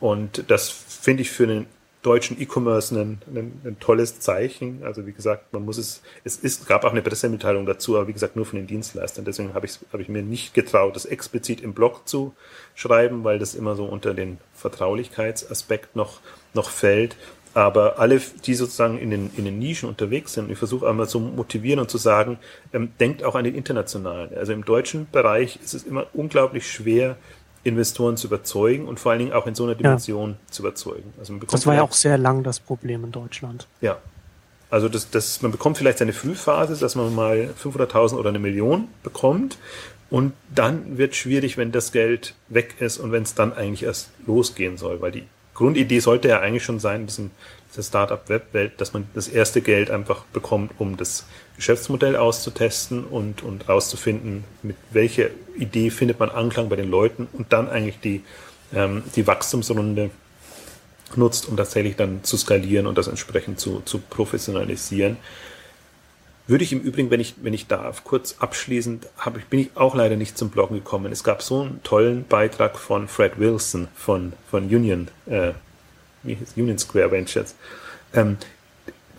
Und 0.03 0.51
das 0.51 0.69
finde 0.69 1.23
ich 1.23 1.31
für 1.31 1.47
den 1.47 1.67
deutschen 2.03 2.37
E-Commerce 2.41 2.93
ein, 2.93 3.23
ein, 3.33 3.61
ein, 3.65 3.77
tolles 3.79 4.19
Zeichen. 4.19 4.83
Also 4.83 5.07
wie 5.07 5.13
gesagt, 5.13 5.53
man 5.53 5.65
muss 5.65 5.79
es, 5.79 6.03
es 6.25 6.39
ist, 6.39 6.67
gab 6.67 6.85
auch 6.85 6.91
eine 6.91 7.03
Pressemitteilung 7.03 7.67
dazu, 7.67 7.97
aber 7.97 8.09
wie 8.09 8.13
gesagt 8.13 8.35
nur 8.35 8.45
von 8.45 8.59
den 8.59 8.67
Dienstleistern. 8.67 9.25
Deswegen 9.25 9.55
habe 9.55 9.67
ich, 9.67 9.79
habe 9.93 10.03
ich 10.03 10.09
mir 10.09 10.23
nicht 10.23 10.55
getraut, 10.55 10.97
das 10.97 11.05
explizit 11.05 11.61
im 11.61 11.73
Blog 11.73 12.09
zu 12.09 12.35
schreiben, 12.75 13.23
weil 13.23 13.39
das 13.39 13.55
immer 13.55 13.77
so 13.77 13.85
unter 13.85 14.13
den 14.13 14.39
Vertraulichkeitsaspekt 14.55 15.95
noch, 15.95 16.19
noch 16.53 16.69
fällt. 16.69 17.17
Aber 17.55 18.01
alle, 18.01 18.21
die 18.45 18.55
sozusagen 18.55 18.99
in 18.99 19.11
den, 19.11 19.31
in 19.37 19.45
den 19.45 19.61
Nischen 19.61 19.89
unterwegs 19.89 20.33
sind, 20.33 20.51
ich 20.51 20.59
versuche 20.59 20.89
einmal 20.89 21.07
zu 21.07 21.21
motivieren 21.21 21.79
und 21.79 21.91
zu 21.91 21.99
sagen, 21.99 22.39
ähm, 22.73 22.91
denkt 22.99 23.23
auch 23.23 23.37
an 23.37 23.45
den 23.45 23.55
internationalen. 23.55 24.35
Also 24.37 24.53
im 24.53 24.65
deutschen 24.65 25.07
Bereich 25.13 25.61
ist 25.63 25.75
es 25.75 25.85
immer 25.85 26.09
unglaublich 26.13 26.69
schwer, 26.69 27.19
Investoren 27.65 28.17
zu 28.17 28.27
überzeugen 28.27 28.87
und 28.87 28.99
vor 28.99 29.13
allen 29.13 29.21
Dingen 29.21 29.33
auch 29.33 29.47
in 29.47 29.55
so 29.55 29.65
einer 29.65 29.75
Dimension 29.75 30.31
ja. 30.31 30.37
zu 30.51 30.63
überzeugen. 30.63 31.13
Also 31.19 31.37
das 31.39 31.67
war 31.67 31.75
ja 31.75 31.83
auch 31.83 31.93
sehr 31.93 32.19
lang 32.19 32.43
das 32.43 32.61
Problem 32.61 33.05
in 33.05 33.13
Deutschland. 33.13 33.69
Ja. 33.81 33.99
Also 34.71 34.89
das, 34.89 35.11
das, 35.11 35.43
man 35.43 35.53
bekommt 35.53 35.77
vielleicht 35.77 35.99
seine 35.99 36.15
Frühphase, 36.15 36.77
dass 36.77 36.95
man 36.95 37.15
mal 37.15 37.51
500.000 37.63 38.17
oder 38.17 38.31
eine 38.31 38.39
Million 38.39 38.89
bekommt 39.03 39.59
und 40.09 40.33
dann 40.55 40.99
wird 40.99 41.15
schwierig, 41.15 41.57
wenn 41.57 41.73
das 41.73 41.93
Geld 41.93 42.35
weg 42.49 42.77
ist 42.81 42.99
und 42.99 43.13
wenn 43.13 43.23
es 43.23 43.35
dann 43.35 43.53
eigentlich 43.53 43.83
erst 43.83 44.11
losgehen 44.27 44.77
soll, 44.77 45.01
weil 45.01 45.13
die 45.13 45.25
Grundidee 45.55 46.01
sollte 46.01 46.29
ja 46.29 46.41
eigentlich 46.41 46.65
schon 46.65 46.81
sein, 46.81 47.07
diesen, 47.07 47.31
diese 47.73 47.83
Startup-Web-Welt, 47.83 48.81
dass 48.81 48.93
man 48.93 49.07
das 49.15 49.29
erste 49.29 49.63
Geld 49.63 49.91
einfach 49.91 50.25
bekommt, 50.27 50.73
um 50.79 50.97
das 50.97 51.25
Geschäftsmodell 51.57 52.17
auszutesten 52.17 53.05
und, 53.05 53.43
und 53.43 53.69
rauszufinden, 53.69 54.45
mit 54.63 54.77
welcher 54.91 55.29
Idee 55.57 55.91
findet 55.91 56.21
man 56.21 56.31
Anklang 56.31 56.69
bei 56.69 56.77
den 56.77 56.91
Leuten 56.91 57.29
und 57.33 57.53
dann 57.53 57.69
eigentlich 57.69 57.99
die, 58.01 58.23
ähm, 58.75 59.03
die 59.17 59.27
Wachstumsrunde 59.27 60.11
nutzt, 61.17 61.49
um 61.49 61.57
tatsächlich 61.57 61.97
dann 61.97 62.25
zu 62.25 62.37
skalieren 62.37 62.87
und 62.87 62.99
das 62.99 63.09
entsprechend 63.09 63.59
zu, 63.59 63.81
zu 63.85 63.99
professionalisieren. 63.99 65.17
Würde 66.47 66.65
ich 66.65 66.73
im 66.73 66.81
Übrigen, 66.81 67.11
wenn 67.11 67.21
ich, 67.21 67.37
wenn 67.43 67.55
ich 67.55 67.69
darf, 67.69 68.05
kurz 68.05 68.37
abschließend, 68.39 69.07
habe 69.17 69.39
ich, 69.39 69.47
bin 69.47 69.61
ich 69.61 69.71
auch 69.77 69.95
leider 69.95 70.17
nicht 70.17 70.37
zum 70.37 70.51
Bloggen 70.51 70.77
gekommen. 70.77 71.13
Es 71.13 71.23
gab 71.23 71.41
so 71.43 71.63
einen 71.63 71.83
tollen 71.85 72.25
Beitrag 72.25 72.79
von 72.79 73.09
Fred 73.09 73.39
Wilson 73.39 73.89
von, 73.95 74.33
von 74.51 74.65
Union, 74.65 75.09
äh, 75.27 75.53
wie 76.23 76.37
heißt 76.37 76.57
Union 76.57 76.79
Square 76.79 77.11
Ventures, 77.11 77.55
ähm, 78.15 78.37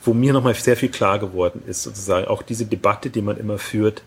wo 0.03 0.13
mir 0.13 0.33
nochmal 0.33 0.53
sehr 0.55 0.77
viel 0.77 0.89
klar 0.89 1.19
geworden 1.19 1.63
ist, 1.67 1.83
sozusagen 1.83 2.27
auch 2.27 2.41
diese 2.41 2.65
Debatte, 2.65 3.09
die 3.09 3.21
man 3.21 3.37
immer 3.37 3.57
führt, 3.57 4.03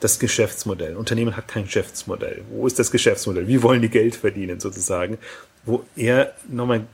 das 0.00 0.18
Geschäftsmodell. 0.18 0.96
Unternehmen 0.96 1.36
hat 1.36 1.48
kein 1.48 1.64
Geschäftsmodell. 1.64 2.42
Wo 2.50 2.66
ist 2.66 2.78
das 2.78 2.90
Geschäftsmodell? 2.90 3.48
Wie 3.48 3.62
wollen 3.62 3.82
die 3.82 3.88
Geld 3.88 4.14
verdienen, 4.14 4.60
sozusagen? 4.60 5.18
Wo 5.64 5.84
er 5.96 6.34
nochmal 6.48 6.84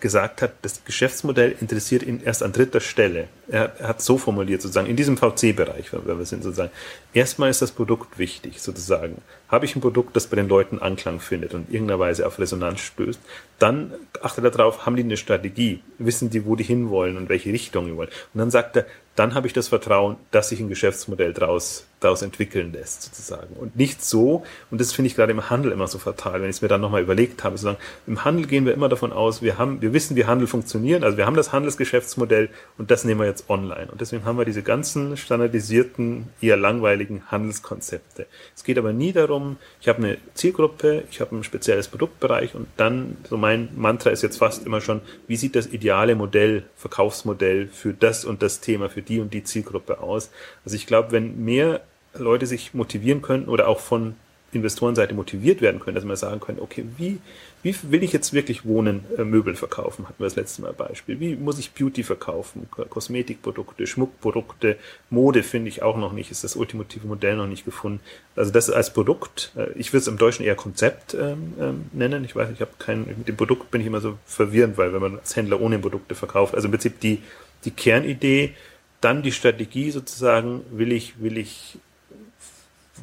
gesagt 0.00 0.42
hat, 0.42 0.52
das 0.62 0.84
Geschäftsmodell 0.84 1.56
interessiert 1.60 2.02
ihn 2.02 2.20
erst 2.24 2.42
an 2.42 2.52
dritter 2.52 2.80
Stelle. 2.80 3.28
Er, 3.48 3.74
er 3.78 3.88
hat 3.88 4.02
so 4.02 4.16
formuliert, 4.16 4.62
sozusagen, 4.62 4.88
in 4.88 4.96
diesem 4.96 5.16
VC-Bereich, 5.16 5.92
wenn 5.92 6.18
wir 6.18 6.24
sind, 6.24 6.44
sozusagen. 6.44 6.70
Erstmal 7.12 7.50
ist 7.50 7.62
das 7.62 7.72
Produkt 7.72 8.18
wichtig, 8.18 8.60
sozusagen. 8.60 9.22
Habe 9.48 9.64
ich 9.64 9.74
ein 9.74 9.80
Produkt, 9.80 10.14
das 10.14 10.28
bei 10.28 10.36
den 10.36 10.48
Leuten 10.48 10.78
Anklang 10.78 11.20
findet 11.20 11.54
und 11.54 11.68
in 11.68 11.74
irgendeiner 11.74 11.98
Weise 11.98 12.26
auf 12.26 12.38
Resonanz 12.38 12.80
stößt, 12.80 13.20
dann 13.58 13.92
achtet 14.22 14.44
er 14.44 14.50
darauf, 14.50 14.86
haben 14.86 14.96
die 14.96 15.02
eine 15.02 15.16
Strategie? 15.16 15.80
Wissen 15.98 16.30
die, 16.30 16.44
wo 16.44 16.56
die 16.56 16.64
hinwollen 16.64 17.16
und 17.16 17.28
welche 17.28 17.52
Richtung 17.52 17.86
die 17.86 17.96
wollen? 17.96 18.10
Und 18.34 18.38
dann 18.38 18.50
sagt 18.50 18.76
er, 18.76 18.86
dann 19.18 19.34
habe 19.34 19.48
ich 19.48 19.52
das 19.52 19.66
Vertrauen, 19.66 20.16
dass 20.30 20.50
sich 20.50 20.60
ein 20.60 20.68
Geschäftsmodell 20.68 21.32
daraus, 21.32 21.84
daraus 21.98 22.22
entwickeln 22.22 22.72
lässt, 22.72 23.02
sozusagen. 23.02 23.54
Und 23.56 23.74
nicht 23.74 24.04
so, 24.04 24.44
und 24.70 24.80
das 24.80 24.92
finde 24.92 25.08
ich 25.08 25.16
gerade 25.16 25.32
im 25.32 25.50
Handel 25.50 25.72
immer 25.72 25.88
so 25.88 25.98
fatal, 25.98 26.34
wenn 26.40 26.48
ich 26.48 26.56
es 26.56 26.62
mir 26.62 26.68
dann 26.68 26.80
nochmal 26.80 27.02
überlegt 27.02 27.42
habe, 27.42 27.58
sozusagen, 27.58 27.82
im 28.06 28.24
Handel 28.24 28.46
gehen 28.46 28.64
wir 28.64 28.74
immer 28.74 28.88
davon 28.88 29.12
aus, 29.12 29.42
wir 29.42 29.58
haben, 29.58 29.82
wir 29.82 29.92
wissen, 29.92 30.14
wie 30.14 30.26
Handel 30.26 30.46
funktioniert, 30.46 31.02
also 31.02 31.16
wir 31.16 31.26
haben 31.26 31.34
das 31.34 31.50
Handelsgeschäftsmodell 31.50 32.48
und 32.76 32.92
das 32.92 33.02
nehmen 33.02 33.18
wir 33.18 33.26
jetzt 33.26 33.50
online. 33.50 33.88
Und 33.90 34.00
deswegen 34.00 34.24
haben 34.24 34.38
wir 34.38 34.44
diese 34.44 34.62
ganzen 34.62 35.16
standardisierten, 35.16 36.28
eher 36.40 36.56
langweiligen 36.56 37.24
Handelskonzepte. 37.26 38.26
Es 38.54 38.62
geht 38.62 38.78
aber 38.78 38.92
nie 38.92 39.10
darum, 39.10 39.56
ich 39.80 39.88
habe 39.88 39.98
eine 39.98 40.18
Zielgruppe, 40.34 41.02
ich 41.10 41.20
habe 41.20 41.34
ein 41.34 41.42
spezielles 41.42 41.88
Produktbereich 41.88 42.54
und 42.54 42.68
dann, 42.76 43.16
so 43.28 43.36
mein 43.36 43.70
Mantra 43.74 44.07
ist 44.10 44.22
jetzt 44.22 44.38
fast 44.38 44.66
immer 44.66 44.80
schon, 44.80 45.00
wie 45.26 45.36
sieht 45.36 45.56
das 45.56 45.66
ideale 45.66 46.14
Modell, 46.14 46.64
Verkaufsmodell 46.76 47.68
für 47.68 47.92
das 47.92 48.24
und 48.24 48.42
das 48.42 48.60
Thema, 48.60 48.88
für 48.88 49.02
die 49.02 49.20
und 49.20 49.32
die 49.34 49.44
Zielgruppe 49.44 50.00
aus. 50.00 50.30
Also 50.64 50.76
ich 50.76 50.86
glaube, 50.86 51.12
wenn 51.12 51.44
mehr 51.44 51.80
Leute 52.14 52.46
sich 52.46 52.74
motivieren 52.74 53.22
könnten 53.22 53.48
oder 53.48 53.68
auch 53.68 53.80
von 53.80 54.16
Investorenseite 54.52 55.14
motiviert 55.14 55.60
werden 55.60 55.78
können, 55.78 55.94
dass 55.94 56.04
man 56.04 56.16
sagen 56.16 56.40
können, 56.40 56.58
okay, 56.60 56.84
wie, 56.96 57.18
wie 57.62 57.74
will 57.90 58.02
ich 58.02 58.12
jetzt 58.12 58.32
wirklich 58.32 58.64
Wohnen, 58.64 59.04
äh, 59.18 59.24
Möbel 59.24 59.54
verkaufen, 59.54 60.08
hatten 60.08 60.18
wir 60.18 60.26
das 60.26 60.36
letzte 60.36 60.62
Mal 60.62 60.72
Beispiel. 60.72 61.20
Wie 61.20 61.36
muss 61.36 61.58
ich 61.58 61.72
Beauty 61.72 62.02
verkaufen, 62.02 62.66
Kosmetikprodukte, 62.70 63.86
Schmuckprodukte, 63.86 64.76
Mode 65.10 65.42
finde 65.42 65.68
ich 65.68 65.82
auch 65.82 65.98
noch 65.98 66.12
nicht, 66.12 66.30
ist 66.30 66.44
das 66.44 66.56
ultimative 66.56 67.06
Modell 67.06 67.36
noch 67.36 67.46
nicht 67.46 67.66
gefunden. 67.66 68.00
Also 68.36 68.50
das 68.50 68.70
als 68.70 68.92
Produkt, 68.92 69.52
äh, 69.56 69.70
ich 69.72 69.92
würde 69.92 70.02
es 70.02 70.08
im 70.08 70.16
Deutschen 70.16 70.44
eher 70.46 70.54
Konzept 70.54 71.14
ähm, 71.14 71.52
ähm, 71.60 71.84
nennen, 71.92 72.24
ich 72.24 72.34
weiß, 72.34 72.48
ich 72.50 72.60
habe 72.60 72.72
kein, 72.78 73.06
mit 73.06 73.28
dem 73.28 73.36
Produkt 73.36 73.70
bin 73.70 73.82
ich 73.82 73.86
immer 73.86 74.00
so 74.00 74.16
verwirrend, 74.24 74.78
weil 74.78 74.94
wenn 74.94 75.00
man 75.00 75.18
als 75.18 75.36
Händler 75.36 75.60
ohne 75.60 75.78
Produkte 75.78 76.14
verkauft, 76.14 76.54
also 76.54 76.68
im 76.68 76.72
Prinzip 76.72 77.00
die, 77.00 77.20
die 77.64 77.70
Kernidee, 77.70 78.54
dann 79.00 79.22
die 79.22 79.32
Strategie 79.32 79.90
sozusagen, 79.90 80.62
will 80.70 80.92
ich, 80.92 81.20
will 81.20 81.38
ich, 81.38 81.78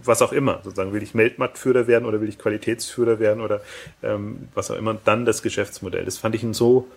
was 0.04 0.22
auch 0.22 0.32
immer, 0.32 0.62
sozusagen, 0.64 0.94
will 0.94 1.04
ich 1.04 1.14
Meldmarktführer 1.14 1.88
werden 1.88 2.06
oder 2.06 2.22
will 2.22 2.30
ich 2.30 2.38
Qualitätsführer 2.38 3.20
werden 3.20 3.42
oder 3.42 3.62
ähm, 4.04 4.50
was 4.54 4.72
auch 4.72 4.78
immer, 4.78 4.98
dann 5.06 5.26
das 5.26 5.42
Geschäftsmodell. 5.42 6.06
Das 6.06 6.18
fand 6.18 6.36
ich 6.36 6.44
einen 6.44 6.54
so 6.54 6.88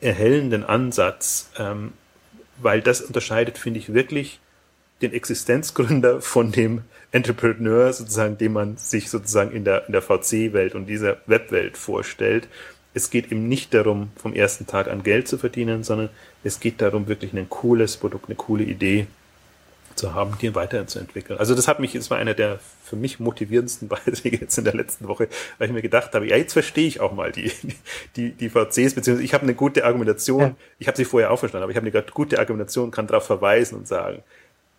erhellenden 0.00 0.64
Ansatz, 0.64 1.50
ähm, 1.58 1.92
weil 2.58 2.80
das 2.80 3.00
unterscheidet, 3.00 3.58
finde 3.58 3.80
ich, 3.80 3.92
wirklich 3.92 4.40
den 5.02 5.12
Existenzgründer 5.12 6.20
von 6.20 6.52
dem 6.52 6.82
Entrepreneur 7.12 7.92
sozusagen, 7.92 8.38
den 8.38 8.52
man 8.52 8.76
sich 8.76 9.10
sozusagen 9.10 9.52
in 9.52 9.64
der, 9.64 9.86
in 9.86 9.92
der 9.92 10.02
VC-Welt 10.02 10.74
und 10.74 10.86
dieser 10.86 11.18
Webwelt 11.26 11.76
vorstellt. 11.76 12.48
Es 12.92 13.10
geht 13.10 13.30
eben 13.30 13.48
nicht 13.48 13.72
darum, 13.72 14.10
vom 14.16 14.34
ersten 14.34 14.66
Tag 14.66 14.88
an 14.88 15.02
Geld 15.02 15.28
zu 15.28 15.38
verdienen, 15.38 15.84
sondern 15.84 16.10
es 16.44 16.60
geht 16.60 16.80
darum, 16.80 17.08
wirklich 17.08 17.32
ein 17.32 17.48
cooles 17.48 17.96
Produkt, 17.96 18.26
eine 18.26 18.36
coole 18.36 18.64
Idee 18.64 19.06
zu 20.00 20.14
haben, 20.14 20.36
die 20.40 20.54
weiterzuentwickeln. 20.54 21.38
Also 21.38 21.54
das 21.54 21.68
hat 21.68 21.78
mich, 21.78 21.94
es 21.94 22.10
war 22.10 22.18
einer 22.18 22.34
der 22.34 22.58
für 22.84 22.96
mich 22.96 23.20
motivierendsten 23.20 23.88
Beiträge 23.88 24.38
jetzt 24.38 24.58
in 24.58 24.64
der 24.64 24.74
letzten 24.74 25.06
Woche, 25.06 25.28
weil 25.58 25.68
ich 25.68 25.74
mir 25.74 25.82
gedacht 25.82 26.14
habe, 26.14 26.26
ja, 26.26 26.36
jetzt 26.36 26.54
verstehe 26.54 26.88
ich 26.88 27.00
auch 27.00 27.12
mal 27.12 27.30
die, 27.30 27.52
die, 28.16 28.32
die 28.32 28.48
VCs, 28.48 28.94
beziehungsweise 28.94 29.22
ich 29.22 29.34
habe 29.34 29.44
eine 29.44 29.54
gute 29.54 29.84
Argumentation, 29.84 30.40
ja. 30.40 30.56
ich 30.78 30.88
habe 30.88 30.96
sie 30.96 31.04
vorher 31.04 31.30
auch 31.30 31.38
verstanden, 31.38 31.64
aber 31.64 31.72
ich 31.72 31.76
habe 31.76 31.86
eine 31.86 32.04
gute 32.12 32.38
Argumentation, 32.38 32.90
kann 32.90 33.06
darauf 33.06 33.26
verweisen 33.26 33.76
und 33.76 33.86
sagen, 33.86 34.22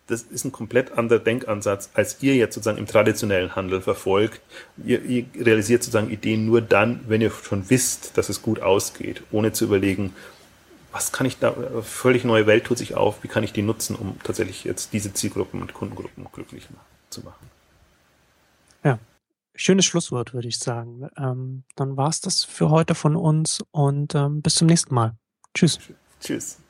das 0.08 0.22
ist 0.22 0.44
ein 0.44 0.52
komplett 0.52 0.98
anderer 0.98 1.20
Denkansatz, 1.20 1.90
als 1.94 2.22
ihr 2.22 2.34
jetzt 2.34 2.54
sozusagen 2.54 2.78
im 2.78 2.86
traditionellen 2.86 3.54
Handel 3.54 3.80
verfolgt. 3.80 4.40
Ihr, 4.84 5.02
ihr 5.02 5.24
realisiert 5.38 5.82
sozusagen 5.82 6.10
Ideen 6.10 6.44
nur 6.44 6.60
dann, 6.60 7.00
wenn 7.06 7.20
ihr 7.20 7.30
schon 7.30 7.70
wisst, 7.70 8.18
dass 8.18 8.28
es 8.28 8.42
gut 8.42 8.60
ausgeht, 8.60 9.22
ohne 9.30 9.52
zu 9.52 9.64
überlegen, 9.64 10.14
was 10.92 11.12
kann 11.12 11.26
ich 11.26 11.38
da, 11.38 11.54
völlig 11.82 12.24
neue 12.24 12.46
Welt 12.46 12.64
tut 12.64 12.78
sich 12.78 12.94
auf, 12.94 13.22
wie 13.24 13.28
kann 13.28 13.42
ich 13.42 13.52
die 13.52 13.62
nutzen, 13.62 13.96
um 13.96 14.18
tatsächlich 14.22 14.64
jetzt 14.64 14.92
diese 14.92 15.12
Zielgruppen 15.12 15.60
und 15.60 15.72
Kundengruppen 15.74 16.26
glücklich 16.32 16.68
zu 17.10 17.22
machen. 17.22 17.50
Ja, 18.84 18.98
schönes 19.54 19.84
Schlusswort, 19.84 20.34
würde 20.34 20.48
ich 20.48 20.58
sagen. 20.58 21.08
Ähm, 21.16 21.64
dann 21.76 21.96
war 21.96 22.08
es 22.08 22.20
das 22.20 22.44
für 22.44 22.70
heute 22.70 22.94
von 22.94 23.16
uns 23.16 23.62
und 23.70 24.14
ähm, 24.14 24.42
bis 24.42 24.56
zum 24.56 24.66
nächsten 24.66 24.94
Mal. 24.94 25.16
Tschüss. 25.54 25.78
Tschüss. 26.20 26.61